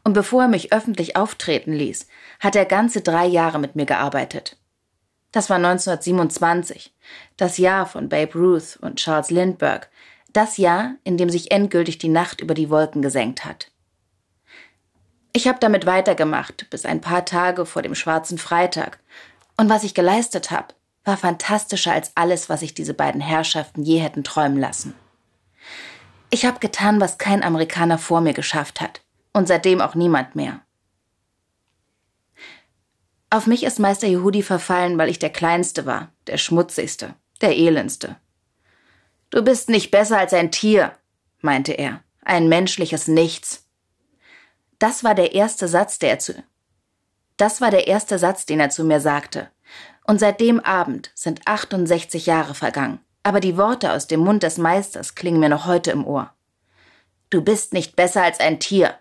Und 0.03 0.13
bevor 0.13 0.43
er 0.43 0.49
mich 0.49 0.75
öffentlich 0.75 1.17
auftreten 1.17 1.73
ließ, 1.73 2.07
hat 2.41 2.57
er 2.57 2.67
ganze 2.67 3.01
drei 3.01 3.25
Jahre 3.25 3.59
mit 3.59 3.75
mir 3.75 3.87
gearbeitet. 3.87 4.59
Das 5.33 5.49
war 5.49 5.57
1927, 5.57 6.93
das 7.39 7.57
Jahr 7.57 7.87
von 7.87 8.11
Babe 8.11 8.39
Ruth 8.39 8.77
und 8.83 8.97
Charles 8.97 9.31
Lindbergh, 9.31 9.87
Das 10.35 10.59
Jahr, 10.59 10.97
in 11.03 11.17
dem 11.17 11.31
sich 11.31 11.51
endgültig 11.51 11.97
die 11.97 12.11
Nacht 12.11 12.43
über 12.43 12.53
die 12.53 12.69
Wolken 12.69 13.01
gesenkt 13.01 13.47
hat. 13.47 13.71
Ich 15.33 15.49
habe 15.49 15.59
damit 15.59 15.87
weitergemacht, 15.87 16.69
bis 16.69 16.85
ein 16.85 17.01
paar 17.01 17.25
Tage 17.25 17.65
vor 17.65 17.81
dem 17.81 17.95
schwarzen 17.95 18.37
Freitag. 18.37 18.99
Und 19.57 19.71
was 19.71 19.85
ich 19.85 19.95
geleistet 19.95 20.51
habe, 20.51 20.75
war 21.05 21.17
fantastischer 21.17 21.93
als 21.93 22.13
alles, 22.15 22.49
was 22.49 22.61
sich 22.61 22.75
diese 22.75 22.95
beiden 22.95 23.21
Herrschaften 23.21 23.83
je 23.83 23.99
hätten 23.99 24.25
träumen 24.25 24.59
lassen. 24.59 24.95
Ich 26.31 26.45
habe 26.45 26.59
getan, 26.59 27.01
was 27.01 27.19
kein 27.19 27.43
Amerikaner 27.43 27.99
vor 27.99 28.21
mir 28.21 28.33
geschafft 28.33 28.81
hat. 28.81 29.03
Und 29.33 29.49
seitdem 29.49 29.81
auch 29.81 29.95
niemand 29.95 30.37
mehr. 30.37 30.61
Auf 33.31 33.47
mich 33.49 33.65
ist 33.65 33.81
Meister 33.81 34.07
Yehudi 34.07 34.43
verfallen, 34.43 34.97
weil 34.97 35.09
ich 35.09 35.19
der 35.19 35.31
Kleinste 35.31 35.87
war, 35.87 36.13
der 36.29 36.39
Schmutzigste, 36.39 37.15
der 37.41 37.57
Elendste. 37.57 38.17
Du 39.31 39.43
bist 39.43 39.69
nicht 39.69 39.91
besser 39.91 40.19
als 40.19 40.33
ein 40.33 40.53
Tier, 40.53 40.97
meinte 41.41 41.73
er, 41.73 42.01
ein 42.25 42.49
menschliches 42.49 43.09
Nichts. 43.09 43.67
Das 44.79 45.03
war 45.03 45.17
der 45.17 45.35
erste 45.35 45.67
Satz, 45.67 45.99
der 45.99 46.11
er 46.11 46.19
zu, 46.21 46.45
das 47.37 47.61
war 47.61 47.71
der 47.71 47.89
erste 47.89 48.19
Satz, 48.19 48.47
den 48.47 48.61
er 48.61 48.71
zu 48.71 48.85
mir 48.85 49.01
sagte. 49.01 49.51
Und 50.05 50.21
seit 50.21 50.41
dem 50.41 50.61
Abend 50.61 51.11
sind 51.15 51.47
68 51.47 52.27
Jahre 52.27 52.55
vergangen. 52.55 53.01
Aber 53.23 53.41
die 53.41 53.57
Worte 53.57 53.93
aus 53.93 54.07
dem 54.07 54.21
Mund 54.21 54.43
des 54.43 54.59
Meisters 54.59 55.15
klingen 55.15 55.41
mir 55.41 55.49
noch 55.49 55.67
heute 55.67 55.91
im 55.91 56.07
Ohr. 56.07 56.33
Du 57.31 57.43
bist 57.43 57.73
nicht 57.73 57.97
besser 57.97 58.23
als 58.23 58.39
ein 58.39 58.61
Tier. 58.61 58.95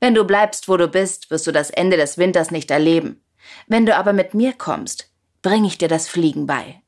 Wenn 0.00 0.14
du 0.14 0.24
bleibst, 0.24 0.68
wo 0.68 0.76
du 0.76 0.86
bist, 0.86 1.30
wirst 1.30 1.46
du 1.46 1.52
das 1.52 1.70
Ende 1.70 1.96
des 1.96 2.18
Winters 2.18 2.50
nicht 2.50 2.70
erleben. 2.70 3.22
Wenn 3.66 3.86
du 3.86 3.96
aber 3.96 4.12
mit 4.12 4.34
mir 4.34 4.52
kommst, 4.52 5.10
bring 5.42 5.64
ich 5.64 5.78
dir 5.78 5.88
das 5.88 6.08
Fliegen 6.08 6.46
bei. 6.46 6.82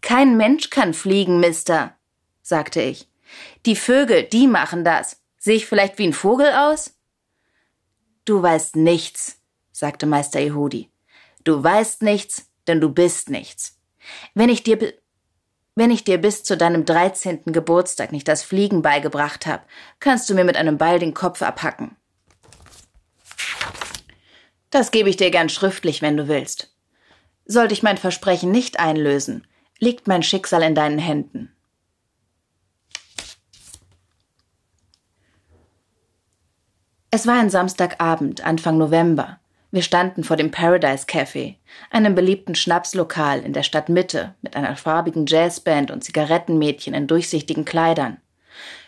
Kein 0.00 0.36
Mensch 0.36 0.70
kann 0.70 0.94
fliegen, 0.94 1.40
Mister, 1.40 1.96
sagte 2.42 2.80
ich. 2.80 3.08
Die 3.66 3.76
Vögel, 3.76 4.22
die 4.24 4.46
machen 4.46 4.84
das. 4.84 5.22
Sehe 5.38 5.56
ich 5.56 5.66
vielleicht 5.66 5.98
wie 5.98 6.06
ein 6.06 6.12
Vogel 6.14 6.50
aus? 6.52 6.94
Du 8.24 8.42
weißt 8.42 8.76
nichts, 8.76 9.40
sagte 9.70 10.06
Meister 10.06 10.40
Yehudi. 10.40 10.90
Du 11.44 11.62
weißt 11.62 12.02
nichts, 12.02 12.50
denn 12.66 12.80
du 12.80 12.90
bist 12.90 13.30
nichts. 13.30 13.78
Wenn 14.34 14.48
ich 14.48 14.62
dir, 14.62 14.94
wenn 15.74 15.90
ich 15.90 16.04
dir 16.04 16.18
bis 16.18 16.42
zu 16.42 16.56
deinem 16.56 16.84
dreizehnten 16.84 17.52
Geburtstag 17.52 18.12
nicht 18.12 18.28
das 18.28 18.42
Fliegen 18.42 18.82
beigebracht 18.82 19.46
habe, 19.46 19.62
kannst 20.00 20.28
du 20.28 20.34
mir 20.34 20.44
mit 20.44 20.56
einem 20.56 20.78
Ball 20.78 20.98
den 20.98 21.14
Kopf 21.14 21.42
abhacken. 21.42 21.96
Das 24.70 24.90
gebe 24.90 25.08
ich 25.08 25.16
dir 25.16 25.30
gern 25.30 25.48
schriftlich, 25.48 26.02
wenn 26.02 26.16
du 26.16 26.28
willst. 26.28 26.74
Sollte 27.46 27.72
ich 27.72 27.82
mein 27.82 27.96
Versprechen 27.96 28.50
nicht 28.50 28.78
einlösen, 28.78 29.46
liegt 29.78 30.06
mein 30.06 30.22
Schicksal 30.22 30.62
in 30.62 30.74
deinen 30.74 30.98
Händen. 30.98 31.54
Es 37.10 37.26
war 37.26 37.38
ein 37.40 37.48
Samstagabend, 37.48 38.44
Anfang 38.44 38.76
November. 38.76 39.40
Wir 39.70 39.82
standen 39.82 40.24
vor 40.24 40.36
dem 40.36 40.50
Paradise 40.50 41.04
Café, 41.04 41.56
einem 41.90 42.14
beliebten 42.14 42.54
Schnapslokal 42.54 43.40
in 43.40 43.52
der 43.52 43.62
Stadtmitte 43.62 44.34
mit 44.40 44.56
einer 44.56 44.76
farbigen 44.76 45.26
Jazzband 45.26 45.90
und 45.90 46.02
Zigarettenmädchen 46.02 46.94
in 46.94 47.06
durchsichtigen 47.06 47.66
Kleidern. 47.66 48.16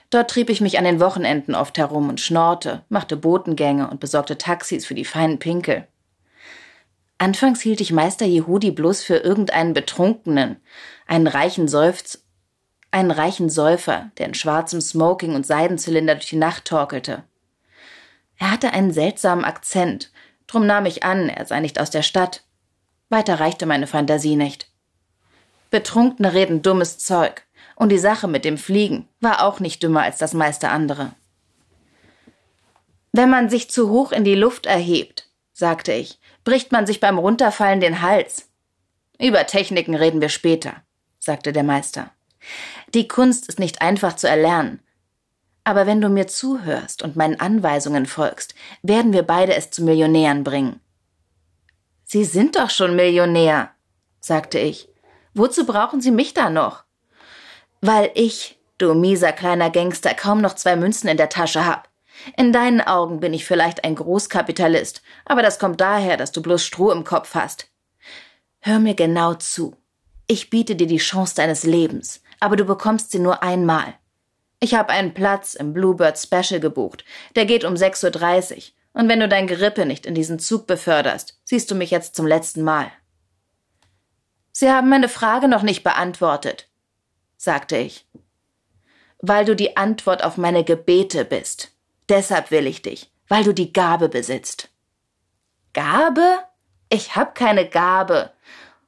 Dort 0.09 0.31
trieb 0.31 0.49
ich 0.49 0.63
mich 0.63 0.79
an 0.79 0.85
den 0.85 0.99
Wochenenden 0.99 1.55
oft 1.55 1.77
herum 1.77 2.09
und 2.09 2.19
schnorrte, 2.19 2.83
machte 2.89 3.17
Botengänge 3.17 3.91
und 3.91 4.01
besorgte 4.01 4.39
Taxis 4.39 4.87
für 4.87 4.95
die 4.95 5.05
feinen 5.05 5.39
Pinkel. 5.39 5.87
Anfangs 7.19 7.61
hielt 7.61 7.83
ich 7.83 7.93
Meister 7.93 8.25
Jehudi 8.25 8.71
bloß 8.71 9.03
für 9.03 9.19
irgendeinen 9.19 9.75
Betrunkenen, 9.75 10.57
einen 11.07 11.27
reichen 11.27 11.69
Seufz, 11.69 12.25
einen 12.91 13.11
reichen 13.11 13.51
Säufer, 13.51 14.11
der 14.17 14.29
in 14.29 14.35
schwarzem 14.35 14.81
Smoking 14.81 15.35
und 15.35 15.47
Seidenzylinder 15.47 16.15
durch 16.15 16.31
die 16.31 16.37
Nacht 16.37 16.65
torkelte. 16.65 17.25
Er 18.39 18.51
hatte 18.51 18.73
einen 18.73 18.91
seltsamen 18.91 19.45
Akzent, 19.45 20.11
drum 20.51 20.67
nahm 20.67 20.87
ich 20.87 21.05
an, 21.05 21.29
er 21.29 21.47
sei 21.47 21.61
nicht 21.61 21.79
aus 21.79 21.91
der 21.91 22.03
Stadt. 22.03 22.43
Weiter 23.09 23.41
reichte 23.41 23.67
meine 23.67 23.87
Fantasie 23.87 24.37
nicht. 24.37 24.69
Betrunkene 25.71 26.35
reden 26.35 26.63
dummes 26.63 26.99
Zeug, 26.99 27.43
und 27.77 27.91
die 27.91 27.99
Sache 27.99 28.29
mit 28.29 28.45
dem 28.45 28.59
Fliegen 28.59 29.09
war 29.21 29.45
auch 29.45 29.61
nicht 29.61 29.83
dümmer 29.83 30.03
als 30.03 30.19
das 30.19 30.35
meiste 30.35 30.69
andere. 30.69 31.13
Wenn 33.13 33.31
man 33.31 33.49
sich 33.49 33.71
zu 33.71 33.91
hoch 33.91 34.13
in 34.13 34.25
die 34.25 34.35
Luft 34.35 34.67
erhebt, 34.67 35.29
sagte 35.53 35.93
ich, 35.93 36.19
bricht 36.45 36.73
man 36.73 36.87
sich 36.87 37.01
beim 37.01 37.19
Runterfallen 37.19 37.81
den 37.81 38.03
Hals. 38.03 38.49
Über 39.21 39.47
Techniken 39.47 39.95
reden 39.95 40.21
wir 40.21 40.29
später, 40.29 40.83
sagte 41.19 41.53
der 41.53 41.65
Meister. 41.65 42.11
Die 42.95 43.09
Kunst 43.09 43.49
ist 43.49 43.59
nicht 43.59 43.83
einfach 43.83 44.17
zu 44.17 44.29
erlernen. 44.29 44.81
Aber 45.65 45.87
wenn 45.87 46.01
du 46.01 46.09
mir 46.09 46.27
zuhörst 46.27 47.03
und 47.03 47.17
meinen 47.17 47.39
Anweisungen 47.39 48.07
folgst, 48.07 48.55
werden 48.83 49.13
wir 49.13 49.23
beide 49.23 49.55
es 49.55 49.71
zu 49.71 49.85
Millionären 49.85 50.43
bringen. 50.45 50.81
Sie 52.05 52.25
sind 52.25 52.57
doch 52.57 52.71
schon 52.71 52.97
Millionär, 52.97 53.71
sagte 54.21 54.59
ich. 54.59 54.89
Wozu 55.35 55.65
brauchen 55.65 56.01
Sie 56.01 56.11
mich 56.11 56.35
da 56.35 56.51
noch? 56.51 56.85
Weil 57.81 58.11
ich, 58.15 58.59
du 58.79 58.95
mieser 58.95 59.33
kleiner 59.33 59.71
Gangster, 59.71 60.15
kaum 60.15 60.41
noch 60.41 60.55
zwei 60.55 60.77
Münzen 60.77 61.09
in 61.09 61.17
der 61.17 61.29
Tasche 61.29 61.65
hab. 61.67 61.89
In 62.37 62.53
deinen 62.53 62.81
Augen 62.81 63.21
bin 63.21 63.33
ich 63.33 63.45
vielleicht 63.45 63.85
ein 63.85 63.95
Großkapitalist, 63.95 65.03
aber 65.25 65.43
das 65.43 65.59
kommt 65.59 65.81
daher, 65.81 66.17
dass 66.17 66.33
du 66.33 66.43
bloß 66.43 66.65
Stroh 66.65 66.91
im 66.91 67.05
Kopf 67.05 67.35
hast. 67.35 67.71
Hör 68.61 68.79
mir 68.79 68.95
genau 68.95 69.35
zu. 69.35 69.77
Ich 70.27 70.51
biete 70.51 70.77
dir 70.77 70.87
die 70.87 70.99
Chance 70.99 71.37
deines 71.37 71.65
Lebens, 71.65 72.23
aber 72.41 72.57
du 72.57 72.65
bekommst 72.65 73.11
sie 73.11 73.19
nur 73.19 73.43
einmal. 73.43 73.95
Ich 74.61 74.75
habe 74.75 74.91
einen 74.91 75.15
Platz 75.15 75.55
im 75.55 75.73
Bluebird 75.73 76.19
Special 76.19 76.61
gebucht. 76.61 77.05
Der 77.35 77.47
geht 77.47 77.65
um 77.65 77.75
6.30 77.75 78.57
Uhr. 78.57 78.63
Und 78.93 79.09
wenn 79.09 79.21
du 79.21 79.29
dein 79.29 79.47
Gerippe 79.47 79.87
nicht 79.87 80.05
in 80.05 80.15
diesen 80.15 80.39
Zug 80.39 80.67
beförderst, 80.67 81.41
siehst 81.45 81.71
du 81.71 81.75
mich 81.75 81.91
jetzt 81.91 82.15
zum 82.15 82.27
letzten 82.27 82.63
Mal. 82.63 82.93
Sie 84.53 84.71
haben 84.71 84.89
meine 84.89 85.09
Frage 85.09 85.49
noch 85.49 85.63
nicht 85.63 85.83
beantwortet, 85.83 86.69
sagte 87.37 87.77
ich. 87.77 88.07
Weil 89.21 89.45
du 89.45 89.57
die 89.57 89.77
Antwort 89.77 90.23
auf 90.23 90.37
meine 90.37 90.65
Gebete 90.65 91.25
bist. 91.25 91.71
Deshalb 92.09 92.51
will 92.51 92.67
ich 92.67 92.83
dich, 92.83 93.11
weil 93.29 93.45
du 93.45 93.55
die 93.55 93.73
Gabe 93.73 94.09
besitzt. 94.09 94.69
Gabe? 95.73 96.41
Ich 96.91 97.15
hab 97.17 97.35
keine 97.35 97.69
Gabe. 97.69 98.33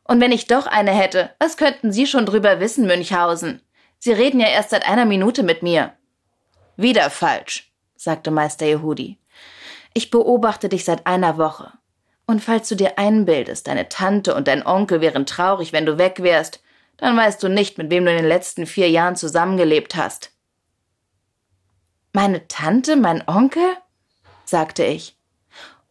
Und 0.05 0.21
wenn 0.21 0.33
ich 0.33 0.49
doch 0.49 0.67
eine 0.67 0.91
hätte, 0.91 1.31
was 1.39 1.57
könnten 1.57 1.93
Sie 1.93 2.07
schon 2.07 2.27
drüber 2.27 2.59
wissen, 2.59 2.87
Münchhausen? 2.87 3.63
Sie 4.05 4.11
reden 4.11 4.41
ja 4.41 4.49
erst 4.49 4.71
seit 4.71 4.85
einer 4.89 5.05
Minute 5.05 5.45
mit 5.45 5.63
mir. 5.63 5.93
Wieder 6.77 7.09
falsch, 7.09 7.73
sagte 7.95 8.33
Meister 8.33 8.67
Yehudi. 8.67 9.21
Ich 9.95 10.11
beobachte 10.11 10.69
dich 10.69 10.85
seit 10.85 11.07
einer 11.07 11.39
Woche. 11.39 11.71
Und 12.27 12.41
falls 12.43 12.69
du 12.69 12.75
dir 12.75 12.99
einbildest, 12.99 13.69
deine 13.69 13.89
Tante 13.89 14.35
und 14.35 14.49
dein 14.49 14.67
Onkel 14.67 15.01
wären 15.03 15.25
traurig, 15.25 15.73
wenn 15.73 15.87
du 15.87 15.99
weg 15.99 16.21
wärst, 16.21 16.65
dann 16.97 17.17
weißt 17.17 17.41
du 17.45 17.49
nicht, 17.49 17.79
mit 17.79 17.91
wem 17.91 18.05
du 18.05 18.11
in 18.11 18.17
den 18.17 18.27
letzten 18.27 18.67
vier 18.67 18.91
Jahren 18.91 19.15
zusammengelebt 19.15 19.95
hast. 19.95 20.33
Meine 22.13 22.49
Tante, 22.49 22.97
mein 22.97 23.23
Onkel? 23.29 23.77
sagte 24.45 24.85
ich. 24.85 25.17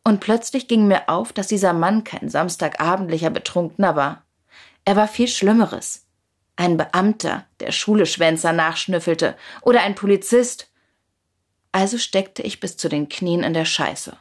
Und 0.03 0.19
plötzlich 0.19 0.67
ging 0.67 0.85
mir 0.85 1.07
auf, 1.07 1.31
dass 1.31 1.47
dieser 1.47 1.71
Mann 1.71 2.03
kein 2.03 2.27
samstagabendlicher 2.27 3.29
Betrunkener 3.29 3.95
war. 3.95 4.25
Er 4.83 4.97
war 4.97 5.07
viel 5.07 5.29
Schlimmeres. 5.29 6.10
Ein 6.55 6.77
Beamter, 6.77 7.45
der 7.59 7.71
Schuleschwänzer 7.71 8.53
nachschnüffelte, 8.53 9.35
oder 9.61 9.81
ein 9.81 9.95
Polizist. 9.95 10.69
Also 11.71 11.97
steckte 11.97 12.41
ich 12.43 12.59
bis 12.59 12.75
zu 12.77 12.89
den 12.89 13.07
Knien 13.09 13.43
in 13.43 13.53
der 13.53 13.65
Scheiße. 13.65 14.17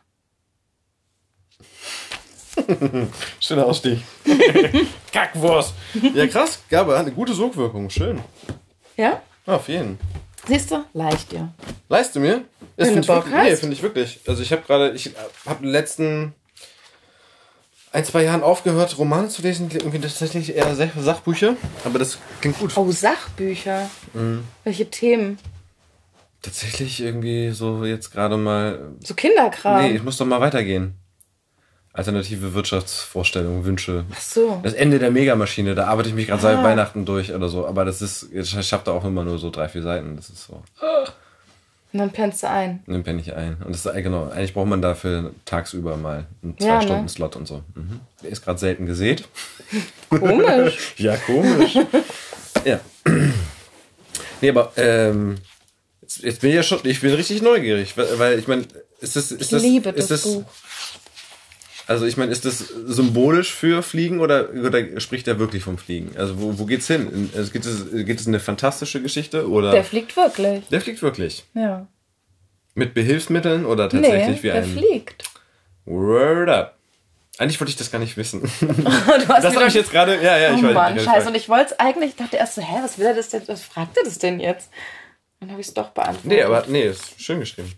Schöner 3.40 3.66
Ausstieg. 3.66 4.00
Kackwurst. 5.12 5.74
Ja, 6.14 6.26
krass. 6.26 6.62
Gabe 6.68 6.92
hat 6.92 7.06
eine 7.06 7.12
gute 7.14 7.32
Sogwirkung. 7.34 7.90
Schön. 7.90 8.20
Ja? 8.96 9.22
Auf 9.46 9.68
jeden. 9.68 9.98
Siehst 10.46 10.70
du? 10.70 10.84
Leicht 10.92 11.32
dir. 11.32 11.52
Leiste 11.88 12.18
mir? 12.20 12.44
Das 12.76 12.88
Wenn 12.88 12.94
finde 12.94 12.94
du 12.94 13.00
ich, 13.00 13.06
Bock 13.06 13.26
wirklich- 13.26 13.42
nee, 13.44 13.52
hast. 13.52 13.60
finde 13.60 13.74
ich 13.76 13.82
wirklich. 13.82 14.20
Also 14.26 14.42
ich 14.42 14.52
habe 14.52 14.62
gerade, 14.62 14.92
ich 14.92 15.10
habe 15.46 15.66
letzten 15.66 16.34
ein, 17.92 18.04
zwei 18.04 18.22
Jahren 18.24 18.42
aufgehört, 18.42 18.96
Romane 18.98 19.28
zu 19.28 19.42
lesen, 19.42 19.68
irgendwie 19.72 19.98
tatsächlich 19.98 20.54
eher 20.54 20.74
Sach- 20.74 20.88
Sachbücher, 20.98 21.56
aber 21.84 21.98
das 21.98 22.18
klingt 22.40 22.58
gut. 22.58 22.76
Oh, 22.76 22.90
Sachbücher. 22.90 23.90
Mhm. 24.14 24.44
Welche 24.64 24.88
Themen? 24.90 25.38
Tatsächlich 26.42 27.00
irgendwie 27.02 27.50
so 27.50 27.84
jetzt 27.84 28.10
gerade 28.12 28.36
mal, 28.36 28.92
So 29.04 29.14
Kinderkram. 29.14 29.82
nee, 29.82 29.90
ich 29.96 30.02
muss 30.02 30.16
doch 30.16 30.26
mal 30.26 30.40
weitergehen. 30.40 30.94
Alternative 31.92 32.54
Wirtschaftsvorstellungen, 32.54 33.64
Wünsche. 33.64 34.04
Ach 34.14 34.20
so. 34.20 34.60
Das 34.62 34.74
Ende 34.74 35.00
der 35.00 35.10
Megamaschine, 35.10 35.74
da 35.74 35.88
arbeite 35.88 36.08
ich 36.10 36.14
mich 36.14 36.28
gerade 36.28 36.40
seit 36.40 36.58
Ah. 36.58 36.62
Weihnachten 36.62 37.04
durch 37.04 37.32
oder 37.34 37.48
so, 37.48 37.66
aber 37.66 37.84
das 37.84 38.00
ist, 38.00 38.28
ich 38.32 38.48
schaffe 38.66 38.84
da 38.86 38.92
auch 38.92 39.04
immer 39.04 39.24
nur 39.24 39.38
so 39.38 39.50
drei, 39.50 39.68
vier 39.68 39.82
Seiten, 39.82 40.14
das 40.16 40.30
ist 40.30 40.44
so. 40.46 40.62
Und 41.92 41.98
dann 41.98 42.10
pennst 42.10 42.42
du 42.42 42.48
ein. 42.48 42.82
Dann 42.86 43.02
penne 43.02 43.20
ich 43.20 43.34
ein. 43.34 43.56
Und 43.64 43.74
das 43.74 43.84
ist 43.84 43.92
genau, 44.02 44.28
eigentlich 44.28 44.54
braucht 44.54 44.68
man 44.68 44.80
dafür 44.80 45.32
tagsüber 45.44 45.96
mal 45.96 46.26
einen 46.42 46.54
Ja, 46.60 46.76
ne? 46.76 46.82
Stunden 46.82 47.08
Slot 47.08 47.36
und 47.36 47.48
so. 47.48 47.62
Mhm. 47.74 48.00
Der 48.22 48.30
ist 48.30 48.44
gerade 48.44 48.58
selten 48.58 48.86
gesät. 48.86 49.24
Komisch. 50.08 50.94
Ja, 50.98 51.16
komisch. 51.16 51.76
ja. 52.64 52.80
Nee, 54.40 54.50
aber 54.50 54.72
ähm, 54.76 55.36
jetzt, 56.02 56.22
jetzt 56.22 56.40
bin 56.40 56.50
ich 56.50 56.56
ja 56.56 56.62
schon, 56.62 56.78
ich 56.84 57.00
bin 57.00 57.12
richtig 57.12 57.42
neugierig, 57.42 57.96
weil, 57.96 58.18
weil 58.18 58.38
ich 58.38 58.46
meine, 58.46 58.62
ist 59.00 59.16
das, 59.16 59.32
ist 59.32 59.40
Ich 59.42 59.48
das, 59.48 59.62
liebe 59.62 59.88
ist 59.90 60.10
das 60.10 60.22
das, 60.22 60.32
Buch. 60.32 60.44
Also 61.90 62.06
ich 62.06 62.16
meine, 62.16 62.30
ist 62.30 62.44
das 62.44 62.58
symbolisch 62.58 63.52
für 63.52 63.82
Fliegen 63.82 64.20
oder, 64.20 64.50
oder 64.50 65.00
spricht 65.00 65.26
er 65.28 65.38
wirklich 65.40 65.64
vom 65.64 65.76
Fliegen? 65.76 66.16
Also 66.16 66.40
wo, 66.40 66.58
wo 66.58 66.64
geht's 66.64 66.86
hin? 66.86 67.10
In- 67.12 67.30
Also 67.36 67.50
gibt 67.50 67.66
es, 67.66 67.84
gibt 68.06 68.20
es 68.20 68.26
eine 68.28 68.38
fantastische 68.40 69.02
Geschichte 69.02 69.48
oder? 69.50 69.72
Der 69.72 69.82
fliegt 69.84 70.16
wirklich. 70.16 70.66
Der 70.68 70.80
fliegt 70.80 71.02
wirklich. 71.02 71.44
Ja. 71.54 71.86
Mit 72.74 72.94
Behilfsmitteln 72.94 73.66
oder 73.66 73.88
tatsächlich 73.88 74.36
nee, 74.36 74.42
wie 74.42 74.46
der 74.52 74.54
ein 74.62 74.64
fliegt. 74.64 75.24
Word 75.84 76.48
up. 76.48 76.76
Eigentlich 77.38 77.58
wollte 77.60 77.70
ich 77.70 77.76
das 77.76 77.90
gar 77.90 77.98
nicht 77.98 78.16
wissen. 78.16 78.42
Das 79.28 79.56
habe 79.56 79.66
ich 79.66 79.74
jetzt 79.74 79.90
gerade. 79.90 80.14
Ja, 80.22 80.36
ja, 80.38 80.54
ich 80.54 80.62
Oh 80.62 80.66
weiß 80.66 80.74
Mann, 80.74 80.98
scheiße. 81.00 81.28
Und 81.28 81.34
ich 81.34 81.48
wollte 81.48 81.72
es 81.72 81.80
eigentlich, 81.80 82.10
ich 82.10 82.16
dachte 82.16 82.36
erst 82.36 82.54
so, 82.54 82.62
hä, 82.62 82.76
was 82.82 82.98
will 82.98 83.06
er 83.06 83.14
das 83.14 83.30
denn, 83.30 83.42
was 83.46 83.62
fragt 83.62 83.96
er 83.96 84.04
das 84.04 84.18
denn 84.18 84.38
jetzt? 84.38 84.70
Dann 85.40 85.50
habe 85.50 85.60
ich 85.60 85.66
es 85.68 85.74
doch 85.74 85.88
beantwortet. 85.90 86.26
Nee, 86.26 86.42
aber 86.42 86.64
nee, 86.68 86.82
ist 86.86 87.20
schön 87.20 87.40
geschrieben. 87.40 87.72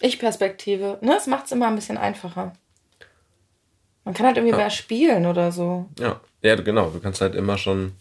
Ich-Perspektive, 0.00 0.98
ne? 1.00 1.12
Das 1.14 1.26
macht 1.26 1.46
es 1.46 1.52
immer 1.52 1.68
ein 1.68 1.74
bisschen 1.74 1.98
einfacher. 1.98 2.52
Man 4.04 4.14
kann 4.14 4.26
halt 4.26 4.36
irgendwie 4.38 4.56
mehr 4.56 4.70
spielen 4.70 5.26
oder 5.26 5.52
so. 5.52 5.88
Ja. 5.98 6.20
Ja, 6.42 6.54
genau. 6.56 6.88
Du 6.90 7.00
kannst 7.00 7.20
halt 7.20 7.34
immer 7.34 7.58
schon. 7.58 7.92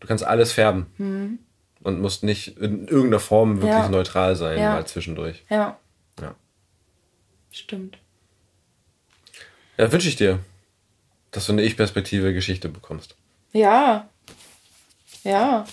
Du 0.00 0.06
kannst 0.06 0.22
alles 0.24 0.52
färben. 0.52 1.44
Und 1.82 2.00
musst 2.00 2.22
nicht 2.22 2.56
in 2.58 2.86
irgendeiner 2.88 3.20
Form 3.20 3.56
wirklich 3.56 3.72
Mhm. 3.74 3.78
Ja. 3.82 3.88
neutral 3.88 4.36
sein, 4.36 4.58
Ja. 4.58 4.74
mal 4.74 4.86
zwischendurch. 4.86 5.44
Ja, 5.48 5.76
Ja. 6.20 6.34
stimmt. 7.50 7.98
Ja, 9.76 9.90
wünsche 9.92 10.08
ich 10.08 10.16
dir, 10.16 10.38
dass 11.30 11.46
du 11.46 11.52
eine 11.52 11.62
Ich-Perspektive 11.62 12.32
Geschichte 12.32 12.68
bekommst. 12.68 13.14
Ja. 13.52 14.08
Ja. 15.24 15.66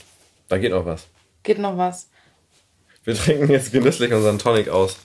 Da 0.48 0.58
geht 0.58 0.72
noch 0.72 0.86
was. 0.86 1.08
Geht 1.44 1.60
noch 1.60 1.78
was. 1.78 2.10
Wir 3.04 3.16
trinken 3.16 3.50
jetzt 3.52 3.72
genüsslich 3.72 4.12
unseren 4.14 4.40
Tonic 4.40 4.70
aus. 4.70 4.98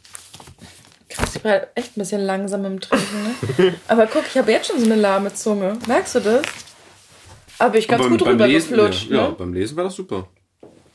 Ich 1.35 1.43
bin 1.43 1.51
halt 1.51 1.69
echt 1.75 1.97
ein 1.97 2.01
bisschen 2.01 2.23
langsam 2.23 2.65
im 2.65 2.81
Trinken, 2.81 3.23
ne? 3.59 3.75
Aber 3.89 4.07
guck, 4.07 4.25
ich 4.27 4.37
habe 4.37 4.51
jetzt 4.53 4.69
schon 4.69 4.79
so 4.79 4.87
eine 4.87 4.97
lahme 4.97 5.33
Zunge. 5.33 5.79
Merkst 5.87 6.17
du 6.17 6.21
das? 6.21 6.43
Aber 7.59 7.77
ich 7.77 7.87
ganz 7.87 8.07
gut 8.09 8.25
rüber 8.25 8.49
geflutscht, 8.49 9.11
ja, 9.11 9.29
ne? 9.29 9.35
beim 9.37 9.53
Lesen 9.53 9.77
war 9.77 9.85
das 9.85 9.95
super. 9.95 10.27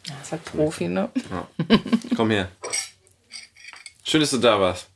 Das 0.07 0.15
ist 0.23 0.31
halt 0.31 0.45
Profi, 0.45 0.87
ne? 0.87 1.09
Komm 2.15 2.31
her. 2.31 2.49
Schön, 4.03 4.21
dass 4.21 4.31
du 4.31 4.37
da 4.37 4.59
warst. 4.59 4.87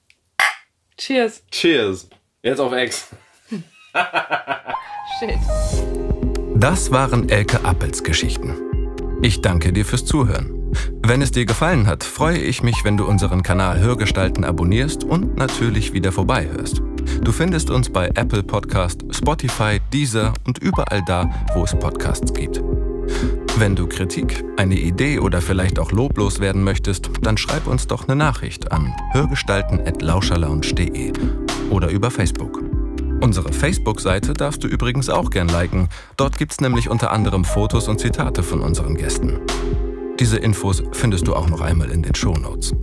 Cheers. 0.98 1.44
Cheers. 1.52 2.08
Jetzt 2.44 2.60
auf 2.60 2.74
Ex. 2.74 3.08
Shit. 5.20 5.40
Das 6.56 6.92
waren 6.92 7.30
Elke 7.30 7.64
Appels 7.64 8.04
Geschichten. 8.04 8.56
Ich 9.22 9.42
danke 9.42 9.74
dir 9.74 9.86
fürs 9.86 10.06
Zuhören. 10.06 10.59
Wenn 11.02 11.22
es 11.22 11.32
dir 11.32 11.46
gefallen 11.46 11.88
hat, 11.88 12.04
freue 12.04 12.38
ich 12.38 12.64
mich, 12.64 12.84
wenn 12.84 12.98
du 12.98 13.06
unseren 13.06 13.44
Kanal 13.44 13.80
Hörgestalten 13.80 14.44
abonnierst 14.44 15.04
und 15.04 15.38
natürlich 15.38 15.94
wieder 15.94 16.12
vorbeihörst. 16.12 16.82
Du 17.22 17.32
findest 17.32 17.70
uns 17.70 17.90
bei 17.90 18.08
Apple 18.16 18.44
Podcast, 18.44 19.04
Spotify, 19.12 19.80
Deezer 19.92 20.34
und 20.46 20.60
überall 20.60 21.02
da, 21.08 21.30
wo 21.54 21.64
es 21.64 21.78
Podcasts 21.78 22.34
gibt. 22.34 22.62
Wenn 23.58 23.76
du 23.76 23.88
Kritik, 23.88 24.44
eine 24.58 24.76
Idee 24.76 25.20
oder 25.20 25.42
vielleicht 25.42 25.80
auch 25.80 25.92
loblos 25.92 26.40
werden 26.40 26.64
möchtest, 26.64 27.10
dann 27.22 27.38
schreib 27.38 27.68
uns 27.68 27.88
doch 27.88 28.08
eine 28.08 28.16
Nachricht 28.16 28.72
an 28.72 28.94
hörgestalten.lauscherlounge.de 29.12 31.14
oder 31.70 31.90
über 31.90 32.12
Facebook. 32.12 32.64
Unsere 33.22 33.52
Facebook-Seite 33.52 34.34
darfst 34.34 34.64
du 34.64 34.68
übrigens 34.68 35.10
auch 35.10 35.30
gern 35.30 35.50
liken. 35.50 35.90
Dort 36.16 36.38
gibt's 36.38 36.62
nämlich 36.62 36.90
unter 36.90 37.12
anderem 37.12 37.44
Fotos 37.44 37.90
und 37.90 38.00
Zitate 38.00 38.44
von 38.44 38.62
unseren 38.62 38.96
Gästen. 38.96 39.42
Diese 40.20 40.38
Infos 40.38 40.84
findest 40.92 41.28
du 41.28 41.34
auch 41.34 41.48
noch 41.48 41.62
einmal 41.62 41.90
in 41.92 42.04
den 42.04 42.14
Shownotes. 42.14 42.74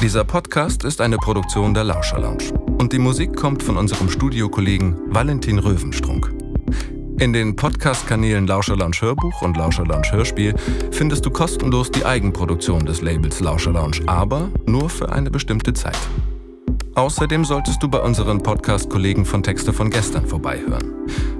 Dieser 0.00 0.24
Podcast 0.24 0.82
ist 0.84 1.02
eine 1.02 1.18
Produktion 1.18 1.74
der 1.74 1.84
Lauscher 1.84 2.18
Lounge 2.18 2.54
und 2.78 2.92
die 2.94 2.98
Musik 2.98 3.36
kommt 3.36 3.62
von 3.62 3.76
unserem 3.76 4.08
Studiokollegen 4.08 4.96
Valentin 5.08 5.58
Röwenstrunk. 5.58 6.32
In 7.18 7.34
den 7.34 7.54
Podcast-Kanälen 7.54 8.46
Lauscher 8.46 8.76
Lounge 8.76 8.96
Hörbuch 9.00 9.42
und 9.42 9.58
Lauscher 9.58 9.84
Lounge 9.84 10.10
Hörspiel 10.10 10.54
findest 10.90 11.26
du 11.26 11.30
kostenlos 11.30 11.90
die 11.90 12.04
Eigenproduktion 12.04 12.86
des 12.86 13.02
Labels 13.02 13.40
Lauscher 13.40 13.72
Lounge, 13.72 14.00
aber 14.06 14.50
nur 14.66 14.88
für 14.88 15.12
eine 15.12 15.30
bestimmte 15.30 15.74
Zeit. 15.74 15.98
Außerdem 16.96 17.44
solltest 17.44 17.82
du 17.82 17.88
bei 17.88 17.98
unseren 17.98 18.40
Podcast-Kollegen 18.40 19.24
von 19.24 19.42
Texte 19.42 19.72
von 19.72 19.90
gestern 19.90 20.26
vorbeihören. 20.26 20.92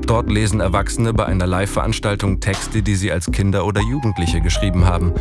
Dort 0.05 0.29
lesen 0.29 0.59
Erwachsene 0.59 1.15
bei 1.15 1.27
einer 1.27 1.47
Live-Veranstaltung 1.47 2.41
Texte, 2.41 2.83
die 2.83 2.97
sie 2.97 3.13
als 3.13 3.31
Kinder 3.31 3.65
oder 3.65 3.81
Jugendliche 3.81 4.41
geschrieben 4.41 4.85
haben. 4.85 5.13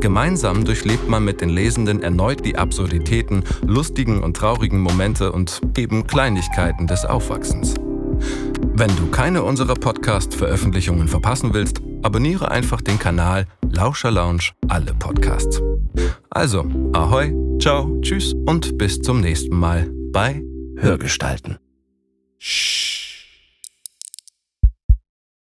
Gemeinsam 0.00 0.64
durchlebt 0.64 1.08
man 1.08 1.24
mit 1.24 1.40
den 1.40 1.48
Lesenden 1.48 2.02
erneut 2.02 2.44
die 2.44 2.56
Absurditäten, 2.56 3.44
lustigen 3.66 4.22
und 4.22 4.36
traurigen 4.36 4.80
Momente 4.80 5.32
und 5.32 5.60
eben 5.76 6.06
Kleinigkeiten 6.06 6.86
des 6.86 7.06
Aufwachsens. 7.06 7.74
Wenn 8.74 8.94
du 8.96 9.06
keine 9.10 9.42
unserer 9.42 9.74
Podcast-Veröffentlichungen 9.74 11.08
verpassen 11.08 11.54
willst, 11.54 11.80
abonniere 12.02 12.50
einfach 12.50 12.80
den 12.80 12.98
Kanal 12.98 13.46
Lauscher 13.70 14.10
Lounge 14.10 14.50
alle 14.68 14.94
Podcasts. 14.94 15.60
Also, 16.30 16.64
ahoi, 16.92 17.32
ciao, 17.60 17.98
tschüss 18.00 18.34
und 18.46 18.78
bis 18.78 19.00
zum 19.00 19.20
nächsten 19.20 19.56
Mal 19.56 19.90
bei 20.12 20.42
Hörgestalten. 20.76 21.58
Shh. 22.38 22.87